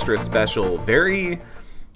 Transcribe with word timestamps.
extra 0.00 0.16
special, 0.16 0.78
very 0.78 1.38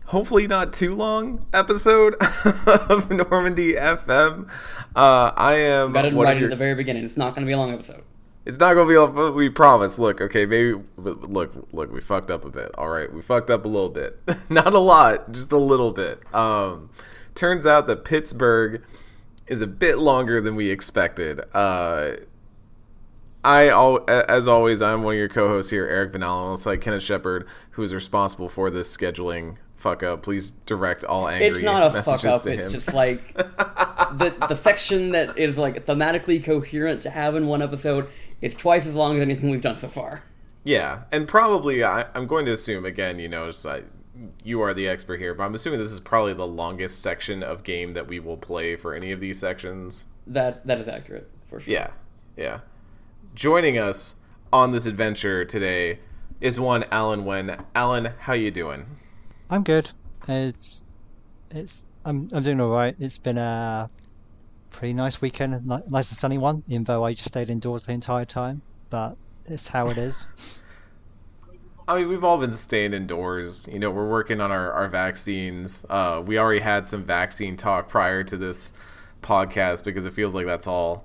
hopefully 0.05 0.47
not 0.47 0.75
too 0.75 0.95
long 0.95 1.43
episode 1.55 2.15
of 2.67 3.11
Normandy 3.11 3.73
FM. 3.73 4.47
Uh, 4.95 5.33
I 5.35 5.55
am. 5.55 5.93
Got 5.93 6.05
it 6.05 6.13
right 6.13 6.37
your- 6.37 6.49
at 6.49 6.51
the 6.51 6.57
very 6.57 6.75
beginning. 6.75 7.05
It's 7.07 7.17
not 7.17 7.35
going 7.35 7.47
to 7.47 7.49
be 7.49 7.55
a 7.55 7.57
long 7.57 7.73
episode. 7.73 8.03
It's 8.45 8.59
not 8.59 8.75
gonna 8.75 8.87
be. 8.91 8.95
a- 8.95 9.33
We 9.33 9.49
promise. 9.49 9.99
Look, 9.99 10.21
okay, 10.21 10.45
maybe. 10.45 10.79
Look, 10.99 11.67
look. 11.73 11.91
We 11.91 12.03
fucked 12.03 12.31
up 12.31 12.45
a 12.45 12.51
bit. 12.51 12.73
All 12.77 12.89
right, 12.91 13.11
we 13.11 13.23
fucked 13.23 13.49
up 13.49 13.65
a 13.65 13.69
little 13.69 13.89
bit. 13.89 14.21
not 14.51 14.75
a 14.75 14.79
lot, 14.79 15.33
just 15.33 15.51
a 15.51 15.57
little 15.57 15.93
bit. 15.93 16.21
Um, 16.35 16.91
turns 17.35 17.67
out 17.67 17.87
that 17.87 18.05
Pittsburgh 18.05 18.83
is 19.47 19.63
a 19.63 19.67
bit 19.67 19.97
longer 19.97 20.43
than 20.43 20.57
we 20.57 20.69
expected. 20.69 21.41
Uh, 21.55 22.17
I, 23.45 23.69
al- 23.69 24.05
as 24.09 24.49
always, 24.49 24.81
I'm 24.81 25.03
one 25.03 25.15
of 25.15 25.19
your 25.19 25.29
co-hosts 25.29 25.71
here, 25.71 25.87
Eric 25.87 26.13
Van 26.13 26.23
Allen, 26.23 26.45
alongside 26.45 26.77
Kenneth 26.79 27.03
Shepard, 27.03 27.47
who 27.73 27.83
is 27.83 27.95
responsible 27.95 28.49
for 28.49 28.71
this 28.71 28.95
scheduling 28.95 29.57
fuck 29.77 30.03
up. 30.03 30.23
Please 30.23 30.51
direct 30.51 31.05
all 31.05 31.29
angry 31.29 31.49
It's 31.49 31.63
not 31.63 31.95
a 31.95 32.03
fuck 32.03 32.25
up. 32.25 32.47
It's 32.47 32.67
him. 32.67 32.73
just 32.73 32.95
like 32.95 33.35
the 33.37 34.35
the 34.49 34.57
section 34.57 35.11
that 35.11 35.39
is 35.39 35.59
like 35.59 35.85
thematically 35.85 36.43
coherent 36.43 37.03
to 37.03 37.11
have 37.11 37.37
in 37.37 37.47
one 37.47 37.61
episode. 37.61 38.09
It's 38.41 38.57
twice 38.57 38.87
as 38.87 38.95
long 38.95 39.17
as 39.17 39.23
anything 39.23 39.51
we've 39.51 39.61
done 39.61 39.77
so 39.77 39.89
far. 39.89 40.25
Yeah, 40.65 41.03
and 41.13 41.29
probably 41.29 41.85
I, 41.85 42.07
I'm 42.15 42.27
going 42.27 42.47
to 42.47 42.53
assume 42.53 42.87
again. 42.87 43.19
You 43.19 43.29
know, 43.29 43.47
just, 43.49 43.67
I, 43.67 43.83
you 44.43 44.63
are 44.63 44.73
the 44.73 44.89
expert 44.89 45.19
here, 45.21 45.35
but 45.35 45.45
I'm 45.45 45.55
assuming 45.55 45.81
this 45.81 45.93
is 45.93 46.01
probably 46.01 46.33
the 46.33 46.47
longest 46.47 47.03
section 47.03 47.43
of 47.43 47.63
game 47.63 47.93
that 47.93 48.09
we 48.09 48.19
will 48.19 48.39
play 48.39 48.77
for 48.77 48.95
any 48.95 49.13
of 49.13 49.21
these 49.21 49.39
sections. 49.39 50.07
That 50.27 50.67
that 50.67 50.79
is 50.81 50.89
accurate 50.89 51.31
for 51.47 51.61
sure. 51.61 51.75
Yeah, 51.75 51.91
yeah. 52.39 52.61
Joining 53.35 53.77
us 53.77 54.21
on 54.53 54.71
this 54.71 54.87
adventure 54.87 55.45
today 55.45 55.99
is 56.41 56.61
one 56.61 56.85
Alan. 56.93 57.25
Wen 57.25 57.65
Alan, 57.75 58.13
how 58.21 58.33
you 58.33 58.53
doing? 58.53 58.87
I'm 59.51 59.65
good. 59.65 59.91
It's 60.29 60.83
it's 61.51 61.73
I'm 62.05 62.31
I'm 62.33 62.45
doing 62.45 62.61
all 62.61 62.71
right. 62.71 62.95
It's 63.01 63.19
been 63.19 63.37
a 63.37 63.91
pretty 64.71 64.93
nice 64.93 65.21
weekend, 65.21 65.67
nice 65.67 66.11
and 66.11 66.19
sunny 66.21 66.39
one. 66.39 66.63
Even 66.69 66.85
though 66.85 67.05
I 67.05 67.15
just 67.15 67.27
stayed 67.27 67.51
indoors 67.51 67.83
the 67.83 67.91
entire 67.91 68.25
time, 68.25 68.63
but 68.89 69.17
it's 69.47 69.67
how 69.67 69.89
it 69.89 69.99
is. 69.99 70.27
I 71.89 71.99
mean, 71.99 72.09
we've 72.09 72.23
all 72.23 72.39
been 72.39 72.53
staying 72.53 72.95
indoors. 72.95 73.69
You 73.71 73.81
know, 73.81 73.91
we're 73.91 74.09
working 74.09 74.41
on 74.41 74.53
our, 74.53 74.71
our 74.71 74.89
vaccines. 74.89 75.85
Uh, 75.91 76.23
we 76.25 76.39
already 76.39 76.61
had 76.61 76.87
some 76.87 77.03
vaccine 77.03 77.57
talk 77.57 77.89
prior 77.89 78.23
to 78.23 78.37
this 78.37 78.73
podcast 79.23 79.83
because 79.85 80.07
it 80.07 80.13
feels 80.13 80.37
like 80.37 80.47
that's 80.47 80.69
all 80.69 81.05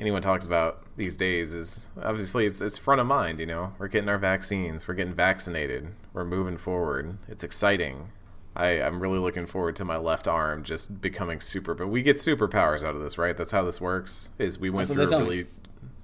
anyone 0.00 0.22
talks 0.22 0.44
about 0.44 0.82
these 0.98 1.16
days 1.16 1.54
is 1.54 1.88
obviously 2.02 2.44
it's, 2.44 2.60
it's 2.60 2.76
front 2.76 3.00
of 3.00 3.06
mind, 3.06 3.40
you 3.40 3.46
know. 3.46 3.72
We're 3.78 3.88
getting 3.88 4.08
our 4.08 4.18
vaccines, 4.18 4.86
we're 4.86 4.94
getting 4.94 5.14
vaccinated, 5.14 5.88
we're 6.12 6.24
moving 6.24 6.58
forward. 6.58 7.16
It's 7.28 7.42
exciting. 7.42 8.10
I, 8.54 8.82
I'm 8.82 9.00
really 9.00 9.18
looking 9.18 9.46
forward 9.46 9.76
to 9.76 9.84
my 9.84 9.96
left 9.96 10.26
arm 10.26 10.64
just 10.64 11.00
becoming 11.00 11.40
super 11.40 11.74
but 11.74 11.86
we 11.88 12.02
get 12.02 12.16
superpowers 12.16 12.82
out 12.82 12.94
of 12.96 13.00
this, 13.00 13.16
right? 13.16 13.36
That's 13.36 13.52
how 13.52 13.62
this 13.62 13.80
works. 13.80 14.30
Is 14.38 14.58
we 14.58 14.68
went 14.68 14.88
That's 14.88 14.96
through 14.96 15.04
a 15.04 15.08
tell 15.08 15.20
me. 15.20 15.26
really 15.26 15.46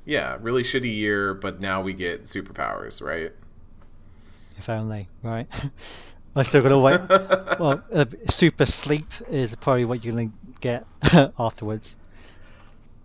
yeah, 0.06 0.38
really 0.40 0.62
shitty 0.62 0.94
year, 0.94 1.34
but 1.34 1.60
now 1.60 1.82
we 1.82 1.92
get 1.94 2.24
superpowers, 2.24 3.02
right? 3.02 3.32
if 4.58 4.68
only, 4.68 5.08
right? 5.22 5.46
I 6.36 6.42
still 6.42 6.62
gotta 6.62 6.78
wait. 6.78 7.00
well, 7.60 7.82
uh, 7.92 8.06
super 8.30 8.66
sleep 8.66 9.06
is 9.30 9.54
probably 9.60 9.84
what 9.84 10.04
you're 10.04 10.14
gonna 10.14 10.30
get 10.60 10.86
afterwards. 11.38 11.86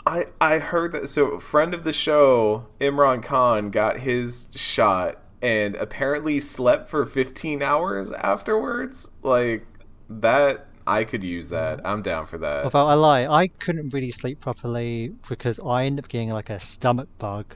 I 0.10 0.26
I 0.42 0.58
heard 0.58 0.92
that. 0.94 1.08
So, 1.10 1.40
friend 1.40 1.74
of 1.74 1.84
the 1.84 1.94
show, 1.94 2.68
Imran 2.82 3.22
Khan, 3.22 3.70
got 3.70 3.98
his 3.98 4.48
shot 4.56 5.22
and 5.42 5.76
apparently 5.76 6.40
slept 6.40 6.90
for 6.90 7.06
15 7.06 7.62
hours 7.62 8.12
afterwards. 8.12 9.10
Like 9.22 9.68
that, 10.10 10.66
I 10.88 11.04
could 11.04 11.24
use 11.24 11.50
that. 11.50 11.86
I'm 11.86 12.02
down 12.02 12.26
for 12.26 12.40
that. 12.40 12.66
Although 12.66 12.88
I 12.88 12.96
lie, 12.96 13.28
I 13.28 13.48
couldn't 13.48 13.94
really 13.94 14.12
sleep 14.12 14.42
properly 14.42 15.14
because 15.30 15.60
I 15.60 15.86
ended 15.86 16.06
up 16.06 16.10
getting 16.10 16.30
like 16.30 16.50
a 16.50 16.60
stomach 16.60 17.10
bug, 17.20 17.54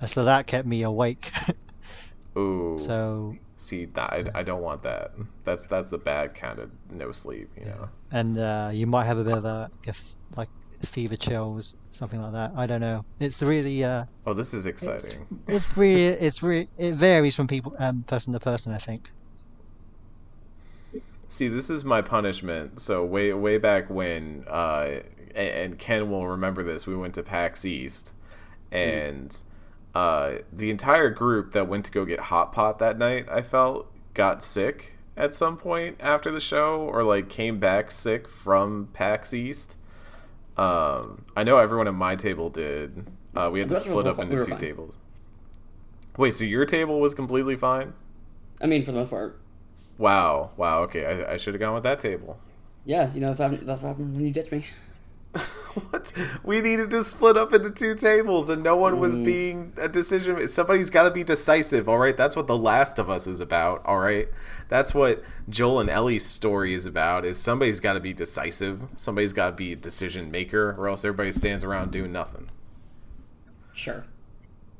and 0.00 0.10
so 0.10 0.24
that 0.24 0.46
kept 0.46 0.66
me 0.66 0.82
awake. 0.82 1.30
Ooh. 2.36 2.78
so 2.84 3.36
See, 3.56 3.86
that, 3.86 4.12
I, 4.12 4.40
I 4.40 4.42
don't 4.42 4.60
want 4.60 4.82
that. 4.82 5.12
That's 5.44 5.64
that's 5.66 5.88
the 5.88 5.96
bad 5.96 6.34
kind 6.34 6.58
of 6.58 6.74
no 6.90 7.12
sleep. 7.12 7.48
You 7.56 7.66
know. 7.66 7.88
and 8.10 8.38
uh, 8.38 8.70
you 8.74 8.86
might 8.86 9.06
have 9.06 9.16
a 9.16 9.24
bit 9.24 9.38
of 9.38 9.46
a 9.46 9.70
if, 9.84 9.96
like 10.36 10.50
fever 10.92 11.16
chills, 11.16 11.74
something 11.96 12.20
like 12.20 12.32
that. 12.32 12.52
I 12.56 12.66
don't 12.66 12.80
know. 12.80 13.04
It's 13.20 13.40
really 13.40 13.82
uh, 13.84 14.04
Oh, 14.26 14.34
this 14.34 14.54
is 14.54 14.66
exciting. 14.66 15.26
it's 15.48 15.76
really 15.76 16.04
it's 16.04 16.42
really 16.42 16.68
it 16.78 16.94
varies 16.94 17.34
from 17.34 17.46
people 17.46 17.74
um 17.78 18.04
person 18.06 18.32
to 18.32 18.40
person. 18.40 18.72
I 18.72 18.78
think. 18.78 19.10
See, 21.28 21.48
this 21.48 21.68
is 21.68 21.84
my 21.84 22.00
punishment. 22.00 22.80
So 22.80 23.04
way 23.04 23.32
way 23.32 23.58
back 23.58 23.90
when, 23.90 24.44
uh, 24.48 25.00
and 25.34 25.78
Ken 25.78 26.10
will 26.10 26.28
remember 26.28 26.62
this. 26.62 26.86
We 26.86 26.94
went 26.94 27.14
to 27.14 27.22
PAX 27.24 27.64
East, 27.64 28.12
and 28.70 29.36
uh, 29.94 30.34
the 30.52 30.70
entire 30.70 31.10
group 31.10 31.52
that 31.52 31.66
went 31.68 31.84
to 31.86 31.90
go 31.90 32.04
get 32.04 32.20
hot 32.20 32.52
pot 32.52 32.78
that 32.78 32.98
night, 32.98 33.26
I 33.28 33.42
felt 33.42 33.90
got 34.14 34.44
sick 34.44 34.92
at 35.16 35.34
some 35.34 35.56
point 35.56 35.96
after 35.98 36.30
the 36.30 36.40
show, 36.40 36.82
or 36.82 37.02
like 37.02 37.28
came 37.28 37.58
back 37.58 37.90
sick 37.90 38.28
from 38.28 38.88
PAX 38.92 39.34
East. 39.34 39.76
Um, 40.56 41.24
I 41.36 41.42
know 41.44 41.58
everyone 41.58 41.88
at 41.88 41.94
my 41.94 42.14
table 42.16 42.48
did. 42.50 43.06
Uh, 43.34 43.50
we 43.52 43.58
had 43.60 43.68
to 43.68 43.74
The 43.74 43.74
rest 43.74 43.86
of 43.86 43.92
us 43.92 43.98
split 43.98 44.06
up 44.06 44.18
into 44.20 44.36
we 44.36 44.42
two 44.42 44.50
fine. 44.50 44.58
tables. 44.58 44.98
Wait, 46.16 46.32
so 46.34 46.44
your 46.44 46.64
table 46.64 47.00
was 47.00 47.12
completely 47.14 47.56
fine? 47.56 47.92
I 48.60 48.66
mean, 48.66 48.84
for 48.84 48.92
the 48.92 48.98
most 48.98 49.10
part, 49.10 49.40
Wow, 49.98 50.50
wow. 50.56 50.82
Okay, 50.82 51.04
I, 51.24 51.32
I 51.32 51.36
should 51.36 51.54
have 51.54 51.60
gone 51.60 51.74
with 51.74 51.82
that 51.84 51.98
table. 52.00 52.38
yeah. 52.84 53.12
You 53.12 53.20
know 53.20 53.28
that's 53.28 53.38
what 53.40 53.50
happens, 53.50 53.66
that's 53.66 53.82
what 53.82 53.88
happens 53.88 54.16
when 54.16 54.24
you 54.26 54.32
ditch 54.32 54.50
me. 54.52 54.66
what? 55.74 56.12
We 56.42 56.60
needed 56.60 56.90
to 56.90 57.04
split 57.04 57.36
up 57.36 57.52
into 57.52 57.70
two 57.70 57.94
tables, 57.94 58.48
and 58.48 58.62
no 58.62 58.76
one 58.76 58.98
was 58.98 59.14
mm. 59.14 59.24
being 59.24 59.72
a 59.76 59.88
decision. 59.88 60.46
Somebody's 60.48 60.90
got 60.90 61.04
to 61.04 61.10
be 61.10 61.24
decisive. 61.24 61.88
All 61.88 61.98
right, 61.98 62.16
that's 62.16 62.36
what 62.36 62.46
The 62.46 62.58
Last 62.58 62.98
of 62.98 63.10
Us 63.10 63.26
is 63.26 63.40
about. 63.40 63.84
All 63.84 63.98
right, 63.98 64.28
that's 64.68 64.94
what 64.94 65.22
Joel 65.48 65.80
and 65.80 65.90
Ellie's 65.90 66.24
story 66.24 66.74
is 66.74 66.86
about. 66.86 67.24
Is 67.24 67.38
somebody's 67.38 67.80
got 67.80 67.94
to 67.94 68.00
be 68.00 68.12
decisive. 68.12 68.82
Somebody's 68.96 69.32
got 69.32 69.50
to 69.50 69.56
be 69.56 69.72
a 69.72 69.76
decision 69.76 70.30
maker, 70.30 70.74
or 70.78 70.88
else 70.88 71.04
everybody 71.04 71.32
stands 71.32 71.64
around 71.64 71.90
doing 71.90 72.12
nothing. 72.12 72.50
Sure. 73.72 74.04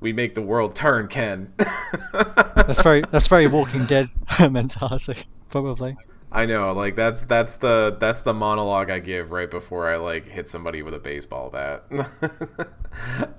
We 0.01 0.13
make 0.13 0.35
the 0.35 0.43
world 0.43 0.75
turn, 0.75 1.09
Ken. 1.09 1.53
That's 2.13 2.83
very 2.83 3.03
that's 3.11 3.27
very 3.27 3.47
Walking 3.47 3.87
Dead 3.87 4.09
mentality, 4.51 5.27
probably. 5.51 5.97
I 6.35 6.47
know, 6.47 6.73
like 6.73 6.97
that's 6.97 7.23
that's 7.23 7.57
the 7.59 7.97
that's 8.01 8.23
the 8.23 8.35
monologue 8.35 8.91
I 8.91 8.99
give 8.99 9.31
right 9.31 9.49
before 9.49 9.89
I 9.89 9.97
like 9.99 10.29
hit 10.29 10.49
somebody 10.49 10.83
with 10.83 10.93
a 10.93 10.99
baseball 10.99 11.49
bat. 11.49 11.85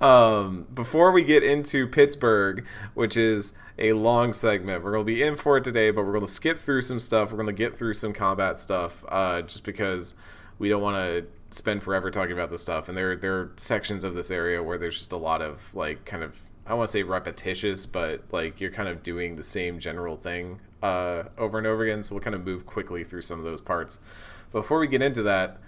um, 0.00 0.66
before 0.72 1.12
we 1.12 1.22
get 1.22 1.42
into 1.42 1.86
Pittsburgh, 1.86 2.66
which 2.94 3.14
is 3.14 3.54
a 3.78 3.92
long 3.92 4.32
segment, 4.32 4.82
we're 4.82 4.92
gonna 4.92 5.04
be 5.04 5.22
in 5.22 5.36
for 5.36 5.58
it 5.58 5.64
today, 5.64 5.90
but 5.90 6.06
we're 6.06 6.14
gonna 6.14 6.26
skip 6.26 6.58
through 6.58 6.80
some 6.80 6.98
stuff. 6.98 7.30
We're 7.30 7.36
gonna 7.36 7.52
get 7.52 7.76
through 7.76 7.92
some 7.92 8.14
combat 8.14 8.58
stuff, 8.58 9.04
uh, 9.08 9.42
just 9.42 9.64
because 9.64 10.14
we 10.58 10.70
don't 10.70 10.80
want 10.80 10.96
to 10.96 11.26
spend 11.54 11.82
forever 11.82 12.10
talking 12.10 12.32
about 12.32 12.48
this 12.48 12.62
stuff. 12.62 12.88
And 12.88 12.96
there 12.96 13.14
there 13.14 13.34
are 13.34 13.52
sections 13.56 14.04
of 14.04 14.14
this 14.14 14.30
area 14.30 14.62
where 14.62 14.78
there's 14.78 14.96
just 14.96 15.12
a 15.12 15.18
lot 15.18 15.42
of 15.42 15.74
like 15.74 16.06
kind 16.06 16.22
of 16.22 16.40
I 16.66 16.72
want 16.72 16.88
to 16.88 16.92
say 16.92 17.02
repetitious, 17.02 17.84
but 17.84 18.22
like 18.32 18.58
you're 18.58 18.70
kind 18.70 18.88
of 18.88 19.02
doing 19.02 19.36
the 19.36 19.42
same 19.42 19.80
general 19.80 20.16
thing 20.16 20.60
uh, 20.82 21.24
over 21.38 21.58
and 21.58 21.66
over 21.66 21.84
again. 21.84 22.02
So 22.02 22.14
we'll 22.14 22.24
kind 22.24 22.34
of 22.34 22.44
move 22.44 22.66
quickly 22.66 23.04
through 23.04 23.22
some 23.22 23.38
of 23.38 23.44
those 23.44 23.60
parts. 23.60 23.98
Before 24.52 24.78
we 24.78 24.86
get 24.86 25.02
into 25.02 25.22
that, 25.24 25.58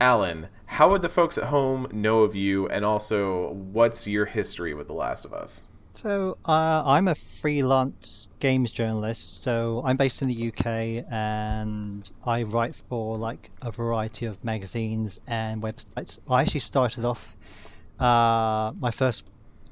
Alan, 0.00 0.48
how 0.66 0.90
would 0.90 1.02
the 1.02 1.08
folks 1.08 1.38
at 1.38 1.44
home 1.44 1.86
know 1.92 2.22
of 2.22 2.34
you, 2.34 2.68
and 2.68 2.84
also 2.84 3.50
what's 3.52 4.06
your 4.06 4.24
history 4.24 4.74
with 4.74 4.88
The 4.88 4.94
Last 4.94 5.24
of 5.24 5.32
Us? 5.32 5.64
So 5.94 6.38
uh, 6.46 6.82
I'm 6.84 7.06
a 7.06 7.14
freelance 7.40 8.28
games 8.40 8.72
journalist. 8.72 9.42
So 9.42 9.82
I'm 9.84 9.96
based 9.96 10.22
in 10.22 10.28
the 10.28 10.48
UK, 10.48 11.04
and 11.12 12.10
I 12.24 12.42
write 12.42 12.74
for 12.88 13.18
like 13.18 13.50
a 13.60 13.70
variety 13.70 14.26
of 14.26 14.42
magazines 14.42 15.20
and 15.26 15.62
websites. 15.62 16.18
I 16.28 16.42
actually 16.42 16.60
started 16.60 17.04
off. 17.04 17.20
Uh, 18.00 18.72
my 18.80 18.90
first 18.90 19.22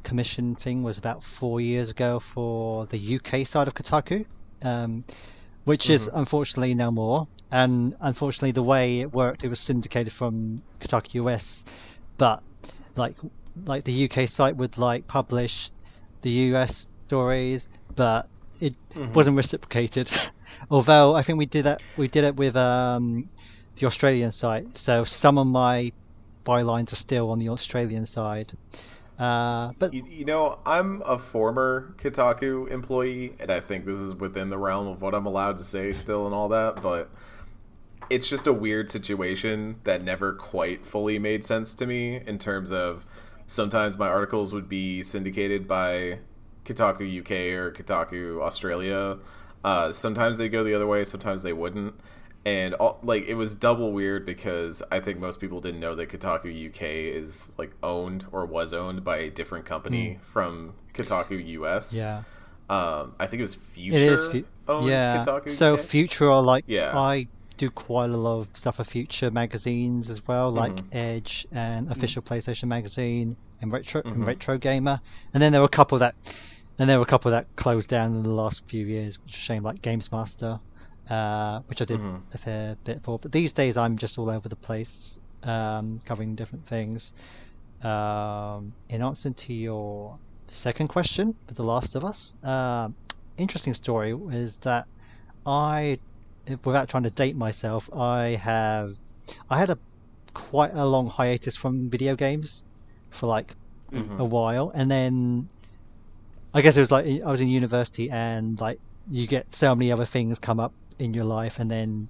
commission 0.04 0.54
thing 0.54 0.82
was 0.82 0.98
about 0.98 1.22
four 1.38 1.60
years 1.60 1.90
ago 1.90 2.22
for 2.34 2.86
the 2.86 3.16
UK 3.16 3.46
side 3.46 3.66
of 3.66 3.74
Kotaku, 3.74 4.26
um, 4.62 5.04
which 5.64 5.90
is 5.90 6.08
unfortunately 6.12 6.74
no 6.74 6.90
more. 6.90 7.28
And 7.52 7.96
unfortunately, 8.00 8.52
the 8.52 8.62
way 8.62 9.00
it 9.00 9.12
worked, 9.12 9.42
it 9.42 9.48
was 9.48 9.58
syndicated 9.58 10.12
from 10.12 10.62
Kotaku 10.80 11.14
US, 11.26 11.44
but 12.16 12.42
like 12.96 13.16
like 13.66 13.84
the 13.84 14.08
UK 14.08 14.28
site 14.28 14.56
would 14.56 14.78
like 14.78 15.06
publish 15.06 15.70
the 16.22 16.30
US 16.30 16.86
stories, 17.06 17.62
but 17.96 18.28
it 18.60 18.74
wasn't 19.14 19.36
reciprocated. 19.36 20.08
Although 20.70 21.14
I 21.14 21.22
think 21.22 21.38
we 21.38 21.46
did 21.46 21.64
that 21.64 21.82
we 21.96 22.08
did 22.08 22.24
it 22.24 22.36
with 22.36 22.56
um, 22.56 23.28
the 23.78 23.86
Australian 23.86 24.32
site, 24.32 24.76
so 24.76 25.04
some 25.04 25.38
of 25.38 25.46
my 25.46 25.92
bylines 26.46 26.92
are 26.92 26.96
still 26.96 27.30
on 27.30 27.38
the 27.38 27.48
Australian 27.48 28.06
side. 28.06 28.56
Uh, 29.20 29.72
but 29.78 29.92
You, 29.92 30.04
you 30.08 30.24
know, 30.24 30.58
I'm 30.64 31.02
a 31.02 31.18
former 31.18 31.94
Kotaku 31.98 32.70
employee, 32.70 33.36
and 33.38 33.50
I 33.50 33.60
think 33.60 33.84
this 33.84 33.98
is 33.98 34.16
within 34.16 34.48
the 34.48 34.56
realm 34.56 34.86
of 34.86 35.02
what 35.02 35.14
I'm 35.14 35.26
allowed 35.26 35.58
to 35.58 35.64
say 35.64 35.92
still 35.92 36.24
and 36.24 36.34
all 36.34 36.48
that, 36.48 36.80
but 36.82 37.10
it's 38.08 38.26
just 38.26 38.46
a 38.46 38.52
weird 38.52 38.90
situation 38.90 39.76
that 39.84 40.02
never 40.02 40.32
quite 40.32 40.86
fully 40.86 41.18
made 41.18 41.44
sense 41.44 41.74
to 41.74 41.86
me 41.86 42.22
in 42.26 42.38
terms 42.38 42.72
of 42.72 43.04
sometimes 43.46 43.98
my 43.98 44.08
articles 44.08 44.54
would 44.54 44.70
be 44.70 45.02
syndicated 45.02 45.68
by 45.68 46.18
Kotaku 46.64 47.20
UK 47.20 47.30
or 47.58 47.72
Kotaku 47.72 48.40
Australia. 48.40 49.18
Uh, 49.62 49.92
sometimes 49.92 50.38
they 50.38 50.48
go 50.48 50.64
the 50.64 50.74
other 50.74 50.86
way, 50.86 51.04
sometimes 51.04 51.42
they 51.42 51.52
wouldn't. 51.52 51.94
And 52.46 52.72
all, 52.74 52.98
like 53.02 53.26
it 53.26 53.34
was 53.34 53.54
double 53.54 53.92
weird 53.92 54.24
because 54.24 54.82
I 54.90 55.00
think 55.00 55.18
most 55.18 55.40
people 55.40 55.60
didn't 55.60 55.80
know 55.80 55.94
that 55.94 56.08
Kotaku 56.08 56.70
UK 56.70 56.82
is 57.14 57.52
like 57.58 57.72
owned 57.82 58.24
or 58.32 58.46
was 58.46 58.72
owned 58.72 59.04
by 59.04 59.18
a 59.18 59.30
different 59.30 59.66
company 59.66 60.18
from 60.32 60.72
Kotaku 60.94 61.44
US. 61.60 61.94
yeah, 61.94 62.22
Um, 62.70 63.14
I 63.20 63.26
think 63.26 63.40
it 63.40 63.42
was 63.42 63.54
Future 63.54 63.94
it 63.94 64.12
is. 64.12 64.24
fu- 64.26 64.44
owned 64.72 64.88
yeah. 64.88 65.22
Kotaku 65.22 65.50
So 65.54 65.74
UK. 65.74 65.86
Future 65.88 66.30
are 66.30 66.42
like 66.42 66.64
Yeah. 66.66 66.98
I 66.98 67.26
do 67.58 67.68
quite 67.70 68.08
a 68.08 68.16
lot 68.16 68.40
of 68.40 68.48
stuff 68.54 68.76
for 68.76 68.84
Future 68.84 69.30
magazines 69.30 70.08
as 70.08 70.26
well, 70.26 70.50
like 70.50 70.72
Mhm. 70.76 70.84
Edge 70.92 71.46
and 71.52 71.92
Official 71.92 72.22
PlayStation 72.22 72.68
Magazine 72.68 73.36
and 73.60 73.70
Retro 73.70 74.00
Mhm. 74.02 74.12
and 74.12 74.26
Retro 74.26 74.56
Gamer. 74.56 75.02
And 75.34 75.42
then 75.42 75.52
there 75.52 75.60
were 75.60 75.66
a 75.66 75.68
couple 75.68 75.98
that, 75.98 76.14
and 76.78 76.88
there 76.88 76.96
were 76.98 77.04
a 77.04 77.06
couple 77.14 77.30
that 77.32 77.54
closed 77.56 77.90
down 77.90 78.14
in 78.14 78.22
the 78.22 78.30
last 78.30 78.62
few 78.66 78.86
years, 78.86 79.18
which 79.22 79.34
is 79.34 79.40
a 79.40 79.42
shame, 79.42 79.62
like 79.62 79.82
Games 79.82 80.10
Master, 80.10 80.58
uh, 81.10 81.60
which 81.66 81.80
I 81.82 81.84
did 81.84 81.98
Mhm. 81.98 82.22
a 82.32 82.38
fair 82.38 82.76
bit 82.84 83.02
for. 83.04 83.18
But 83.18 83.32
these 83.32 83.52
days 83.52 83.76
I'm 83.76 83.98
just 83.98 84.18
all 84.18 84.30
over 84.30 84.48
the 84.48 84.56
place, 84.56 85.18
um, 85.42 86.00
covering 86.06 86.36
different 86.36 86.66
things. 86.68 87.12
Um, 87.82 88.74
in 88.88 89.02
answer 89.02 89.30
to 89.30 89.52
your 89.52 90.18
second 90.48 90.88
question 90.88 91.34
with 91.48 91.56
The 91.56 91.64
Last 91.64 91.94
of 91.96 92.04
Us, 92.04 92.32
um, 92.42 92.96
interesting 93.38 93.74
story 93.74 94.14
is 94.32 94.56
that 94.62 94.86
I, 95.46 95.98
without 96.64 96.88
trying 96.88 97.04
to 97.04 97.10
date 97.10 97.36
myself, 97.36 97.88
I 97.94 98.38
have, 98.42 98.90
I 99.48 99.58
had 99.58 99.70
a 99.70 99.78
quite 100.34 100.74
a 100.74 100.84
long 100.84 101.08
hiatus 101.08 101.56
from 101.56 101.90
video 101.90 102.14
games 102.14 102.62
for 103.18 103.26
like 103.26 103.54
Mhm. 103.92 104.20
a 104.20 104.24
while, 104.24 104.70
and 104.74 104.90
then 104.90 105.48
I 106.52 106.60
guess 106.60 106.76
it 106.76 106.80
was 106.80 106.90
like 106.90 107.06
I 107.06 107.30
was 107.30 107.40
in 107.40 107.48
university, 107.48 108.10
and 108.10 108.60
like 108.60 108.78
you 109.08 109.26
get 109.26 109.46
so 109.54 109.74
many 109.74 109.90
other 109.90 110.06
things 110.06 110.38
come 110.38 110.60
up 110.60 110.74
in 111.00 111.14
your 111.14 111.24
life, 111.24 111.54
and 111.58 111.70
then 111.70 112.08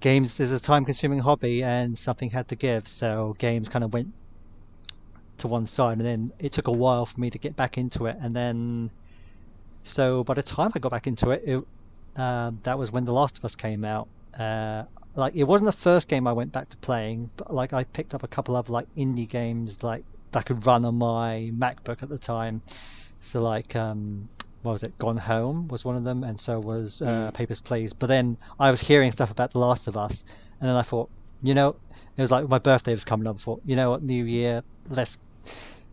games 0.00 0.32
is 0.38 0.52
a 0.52 0.60
time-consuming 0.60 1.20
hobby, 1.20 1.62
and 1.62 1.98
something 1.98 2.30
had 2.30 2.48
to 2.48 2.56
give, 2.56 2.88
so 2.88 3.36
games 3.38 3.68
kind 3.68 3.84
of 3.84 3.92
went 3.92 4.12
to 5.38 5.48
one 5.48 5.66
side, 5.66 5.98
and 5.98 6.06
then 6.06 6.32
it 6.38 6.52
took 6.52 6.68
a 6.68 6.72
while 6.72 7.06
for 7.06 7.18
me 7.20 7.30
to 7.30 7.38
get 7.38 7.56
back 7.56 7.78
into 7.78 8.06
it, 8.06 8.16
and 8.20 8.34
then 8.34 8.90
so 9.84 10.24
by 10.24 10.34
the 10.34 10.42
time 10.42 10.72
I 10.74 10.78
got 10.78 10.90
back 10.90 11.06
into 11.06 11.30
it, 11.30 11.42
it 11.44 11.64
um, 12.16 12.60
that 12.64 12.78
was 12.78 12.90
when 12.90 13.04
The 13.04 13.12
Last 13.12 13.38
of 13.38 13.44
Us 13.44 13.54
came 13.54 13.84
out. 13.84 14.08
Uh, 14.38 14.84
like 15.16 15.34
it 15.34 15.44
wasn't 15.44 15.70
the 15.70 15.82
first 15.82 16.08
game 16.08 16.26
I 16.26 16.32
went 16.32 16.52
back 16.52 16.70
to 16.70 16.76
playing, 16.78 17.30
but 17.36 17.52
like 17.54 17.72
I 17.72 17.84
picked 17.84 18.14
up 18.14 18.22
a 18.22 18.28
couple 18.28 18.56
of 18.56 18.68
like 18.68 18.86
indie 18.96 19.28
games 19.28 19.76
like 19.82 20.04
that 20.32 20.46
could 20.46 20.66
run 20.66 20.84
on 20.84 20.96
my 20.96 21.52
MacBook 21.56 22.02
at 22.02 22.08
the 22.08 22.18
time. 22.18 22.62
So 23.32 23.40
like 23.40 23.76
um, 23.76 24.28
what 24.64 24.72
was 24.72 24.82
it? 24.82 24.98
Gone 24.98 25.18
Home 25.18 25.68
was 25.68 25.84
one 25.84 25.94
of 25.94 26.04
them, 26.04 26.24
and 26.24 26.40
so 26.40 26.58
was 26.58 27.02
uh, 27.02 27.04
Mm. 27.04 27.34
Papers 27.34 27.60
Please. 27.60 27.92
But 27.92 28.06
then 28.06 28.38
I 28.58 28.70
was 28.70 28.80
hearing 28.80 29.12
stuff 29.12 29.30
about 29.30 29.52
The 29.52 29.58
Last 29.58 29.86
of 29.86 29.96
Us, 29.96 30.24
and 30.60 30.68
then 30.68 30.74
I 30.76 30.82
thought, 30.82 31.10
you 31.42 31.52
know, 31.54 31.76
it 32.16 32.22
was 32.22 32.30
like 32.30 32.48
my 32.48 32.58
birthday 32.58 32.94
was 32.94 33.04
coming 33.04 33.26
up. 33.26 33.36
I 33.40 33.44
thought, 33.44 33.62
you 33.66 33.76
know 33.76 33.90
what, 33.90 34.02
New 34.02 34.24
Year, 34.24 34.62
let's 34.88 35.16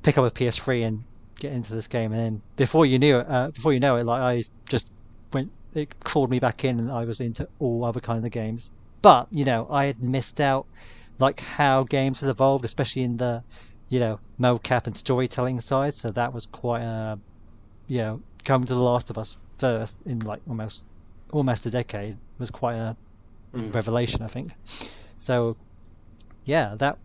pick 0.03 0.17
up 0.17 0.23
a 0.25 0.31
PS3 0.31 0.87
and 0.87 1.03
get 1.39 1.51
into 1.51 1.75
this 1.75 1.87
game. 1.87 2.13
And 2.13 2.21
then 2.21 2.41
before 2.55 2.85
you 2.85 2.97
knew 2.97 3.19
it, 3.19 3.27
uh, 3.29 3.49
before 3.49 3.73
you 3.73 3.79
know 3.79 3.97
it, 3.97 4.05
like 4.05 4.21
I 4.21 4.43
just 4.69 4.87
went, 5.33 5.51
it 5.73 6.01
called 6.03 6.29
me 6.29 6.39
back 6.39 6.63
in, 6.63 6.79
and 6.79 6.91
I 6.91 7.03
was 7.03 7.19
into 7.19 7.47
all 7.59 7.83
other 7.83 7.99
kinds 7.99 8.23
of 8.25 8.31
games. 8.31 8.69
But 9.01 9.27
you 9.31 9.43
know, 9.43 9.67
I 9.69 9.85
had 9.85 10.01
missed 10.01 10.39
out, 10.39 10.65
like 11.19 11.41
how 11.41 11.83
games 11.83 12.21
had 12.21 12.29
evolved, 12.29 12.63
especially 12.63 13.01
in 13.01 13.17
the, 13.17 13.43
you 13.89 13.99
know, 13.99 14.19
mocap 14.39 14.87
and 14.87 14.95
storytelling 14.95 15.59
side. 15.59 15.97
So 15.97 16.11
that 16.11 16.33
was 16.33 16.45
quite 16.45 16.83
a, 16.83 17.19
you 17.87 17.97
know, 17.97 18.21
coming 18.45 18.67
to 18.67 18.73
The 18.73 18.79
Last 18.79 19.09
of 19.09 19.17
Us 19.17 19.35
first 19.59 19.93
in 20.05 20.19
like 20.19 20.41
almost, 20.47 20.81
almost 21.31 21.65
a 21.65 21.71
decade 21.71 22.17
was 22.39 22.49
quite 22.49 22.75
a 22.75 22.95
Mm. 23.53 23.73
revelation, 23.73 24.21
I 24.21 24.29
think. 24.29 24.53
So, 25.25 25.57
yeah, 26.45 26.75
that 26.79 26.97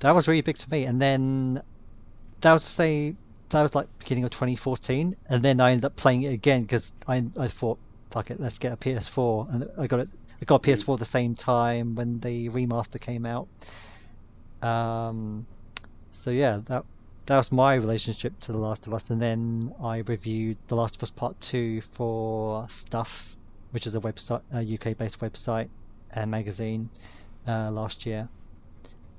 that 0.00 0.14
was 0.14 0.26
really 0.26 0.40
big 0.42 0.58
to 0.58 0.70
me. 0.70 0.84
And 0.84 1.00
then 1.00 1.62
that 2.42 2.52
was 2.52 2.64
say 2.64 3.14
that 3.50 3.62
was 3.62 3.74
like 3.74 3.88
beginning 3.98 4.24
of 4.24 4.30
2014, 4.30 5.16
and 5.28 5.44
then 5.44 5.60
I 5.60 5.70
ended 5.70 5.84
up 5.84 5.96
playing 5.96 6.22
it 6.22 6.32
again 6.32 6.62
because 6.62 6.92
I 7.06 7.22
I 7.38 7.48
thought, 7.48 7.78
fuck 8.10 8.30
it, 8.30 8.40
let's 8.40 8.58
get 8.58 8.72
a 8.72 8.76
PS4, 8.76 9.46
and 9.52 9.68
I 9.78 9.86
got 9.86 10.00
it. 10.00 10.08
I 10.40 10.44
got 10.44 10.56
a 10.56 10.60
PS4 10.60 10.94
at 10.94 11.00
the 11.00 11.04
same 11.06 11.34
time 11.34 11.94
when 11.94 12.20
the 12.20 12.48
remaster 12.48 13.00
came 13.00 13.24
out. 13.26 13.48
Um, 14.62 15.46
so 16.24 16.30
yeah, 16.30 16.60
that 16.68 16.84
that 17.28 17.36
was 17.36 17.52
my 17.52 17.74
relationship 17.74 18.40
to 18.40 18.52
The 18.52 18.58
Last 18.58 18.86
of 18.86 18.94
Us, 18.94 19.10
and 19.10 19.20
then 19.20 19.74
I 19.82 19.98
reviewed 19.98 20.56
The 20.68 20.74
Last 20.76 20.96
of 20.96 21.02
Us 21.02 21.10
Part 21.10 21.38
Two 21.42 21.82
for 21.94 22.68
Stuff, 22.86 23.10
which 23.70 23.86
is 23.86 23.94
a 23.94 24.00
website, 24.00 24.40
a 24.50 24.62
UK-based 24.62 25.20
website 25.20 25.68
and 26.10 26.30
magazine, 26.30 26.88
uh, 27.46 27.70
last 27.70 28.06
year. 28.06 28.30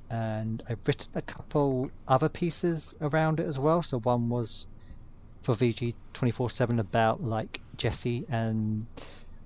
And 0.10 0.64
I've 0.68 0.80
written 0.88 1.10
a 1.14 1.22
couple 1.22 1.92
other 2.08 2.30
pieces 2.30 2.96
around 3.00 3.40
it 3.40 3.46
as 3.46 3.60
well. 3.60 3.84
So 3.84 4.00
one 4.00 4.28
was 4.28 4.66
for 5.44 5.56
VG 5.56 5.94
twenty 6.12 6.32
four 6.32 6.50
seven 6.50 6.80
about 6.80 7.24
like 7.24 7.62
Jesse 7.78 8.26
and 8.28 8.88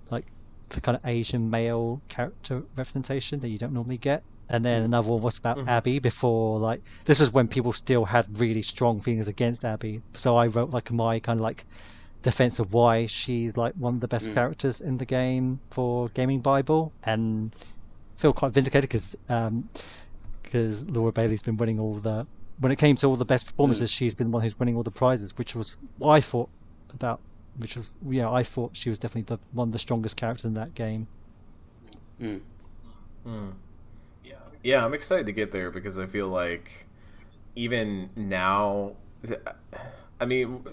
like 0.09 0.25
the 0.69 0.79
kind 0.79 0.95
of 0.95 1.05
Asian 1.05 1.49
male 1.49 2.01
character 2.07 2.63
representation 2.77 3.41
that 3.41 3.49
you 3.49 3.57
don't 3.57 3.73
normally 3.73 3.97
get. 3.97 4.23
And 4.49 4.63
then 4.63 4.83
another 4.83 5.07
one 5.07 5.21
was 5.21 5.37
about 5.37 5.57
Mhm. 5.57 5.67
Abby 5.67 5.99
before 5.99 6.59
like 6.59 6.81
this 7.05 7.19
was 7.19 7.31
when 7.31 7.47
people 7.47 7.73
still 7.73 8.05
had 8.05 8.25
really 8.39 8.61
strong 8.61 9.01
feelings 9.01 9.27
against 9.27 9.63
Abby. 9.63 10.01
So 10.15 10.35
I 10.35 10.47
wrote 10.47 10.69
like 10.69 10.91
my 10.91 11.19
kind 11.19 11.39
of 11.39 11.43
like 11.43 11.65
defense 12.23 12.59
of 12.59 12.71
why 12.73 13.05
she's 13.07 13.55
like 13.57 13.73
one 13.75 13.95
of 13.95 13.99
the 14.01 14.07
best 14.07 14.27
Mm. 14.27 14.33
characters 14.33 14.79
in 14.81 14.97
the 14.97 15.05
game 15.05 15.59
for 15.71 16.09
Gaming 16.09 16.41
Bible 16.41 16.93
and 17.03 17.53
feel 18.17 18.33
quite 18.33 18.53
vindicated 18.53 18.89
because 18.89 19.15
um, 19.29 19.69
cause 20.51 20.81
Laura 20.87 21.11
Bailey's 21.11 21.41
been 21.41 21.57
winning 21.57 21.79
all 21.79 21.95
the 21.99 22.25
when 22.59 22.71
it 22.71 22.77
came 22.77 22.95
to 22.97 23.07
all 23.07 23.15
the 23.15 23.25
best 23.25 23.45
performances 23.47 23.89
she's 23.89 24.13
been 24.13 24.27
the 24.27 24.33
one 24.33 24.43
who's 24.43 24.57
winning 24.59 24.75
all 24.77 24.83
the 24.83 24.91
prizes 24.91 25.35
which 25.37 25.55
was 25.55 25.75
what 25.97 26.09
I 26.11 26.21
thought 26.21 26.49
about 26.93 27.19
which 27.57 27.75
was 27.75 27.85
yeah 28.07 28.29
I 28.29 28.43
thought 28.43 28.71
she 28.75 28.89
was 28.89 28.99
definitely 28.99 29.35
the 29.35 29.41
one 29.51 29.69
of 29.69 29.73
the 29.73 29.79
strongest 29.79 30.15
characters 30.15 30.45
in 30.45 30.53
that 30.53 30.73
game 30.75 31.07
Mm. 33.25 33.53
Yeah, 34.63 34.83
I'm 34.85 34.93
excited 34.93 35.25
to 35.25 35.33
get 35.33 35.51
there 35.51 35.69
because 35.69 35.99
I 35.99 36.05
feel 36.05 36.27
like 36.29 36.85
even 37.55 38.09
now, 38.15 38.93
I 40.19 40.25
mean, 40.25 40.65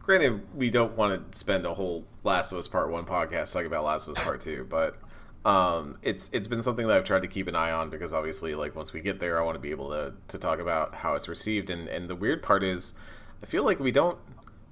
granted, 0.00 0.42
we 0.54 0.70
don't 0.70 0.96
want 0.96 1.32
to 1.32 1.38
spend 1.38 1.66
a 1.66 1.74
whole 1.74 2.04
Last 2.22 2.52
of 2.52 2.58
Us 2.58 2.68
Part 2.68 2.90
One 2.90 3.04
podcast 3.04 3.52
talking 3.52 3.66
about 3.66 3.84
Last 3.84 4.06
of 4.06 4.16
Us 4.16 4.22
Part 4.22 4.40
Two, 4.40 4.66
but 4.70 4.96
um, 5.44 5.98
it's 6.02 6.30
it's 6.32 6.46
been 6.46 6.62
something 6.62 6.86
that 6.86 6.96
I've 6.96 7.04
tried 7.04 7.22
to 7.22 7.28
keep 7.28 7.48
an 7.48 7.56
eye 7.56 7.72
on 7.72 7.90
because 7.90 8.12
obviously, 8.12 8.54
like 8.54 8.74
once 8.76 8.92
we 8.92 9.00
get 9.00 9.18
there, 9.20 9.38
I 9.40 9.44
want 9.44 9.56
to 9.56 9.60
be 9.60 9.70
able 9.72 9.90
to 9.90 10.14
to 10.28 10.38
talk 10.38 10.58
about 10.60 10.94
how 10.94 11.14
it's 11.14 11.28
received. 11.28 11.70
And 11.70 11.88
and 11.88 12.08
the 12.08 12.16
weird 12.16 12.42
part 12.42 12.62
is, 12.62 12.94
I 13.42 13.46
feel 13.46 13.64
like 13.64 13.80
we 13.80 13.90
don't 13.92 14.18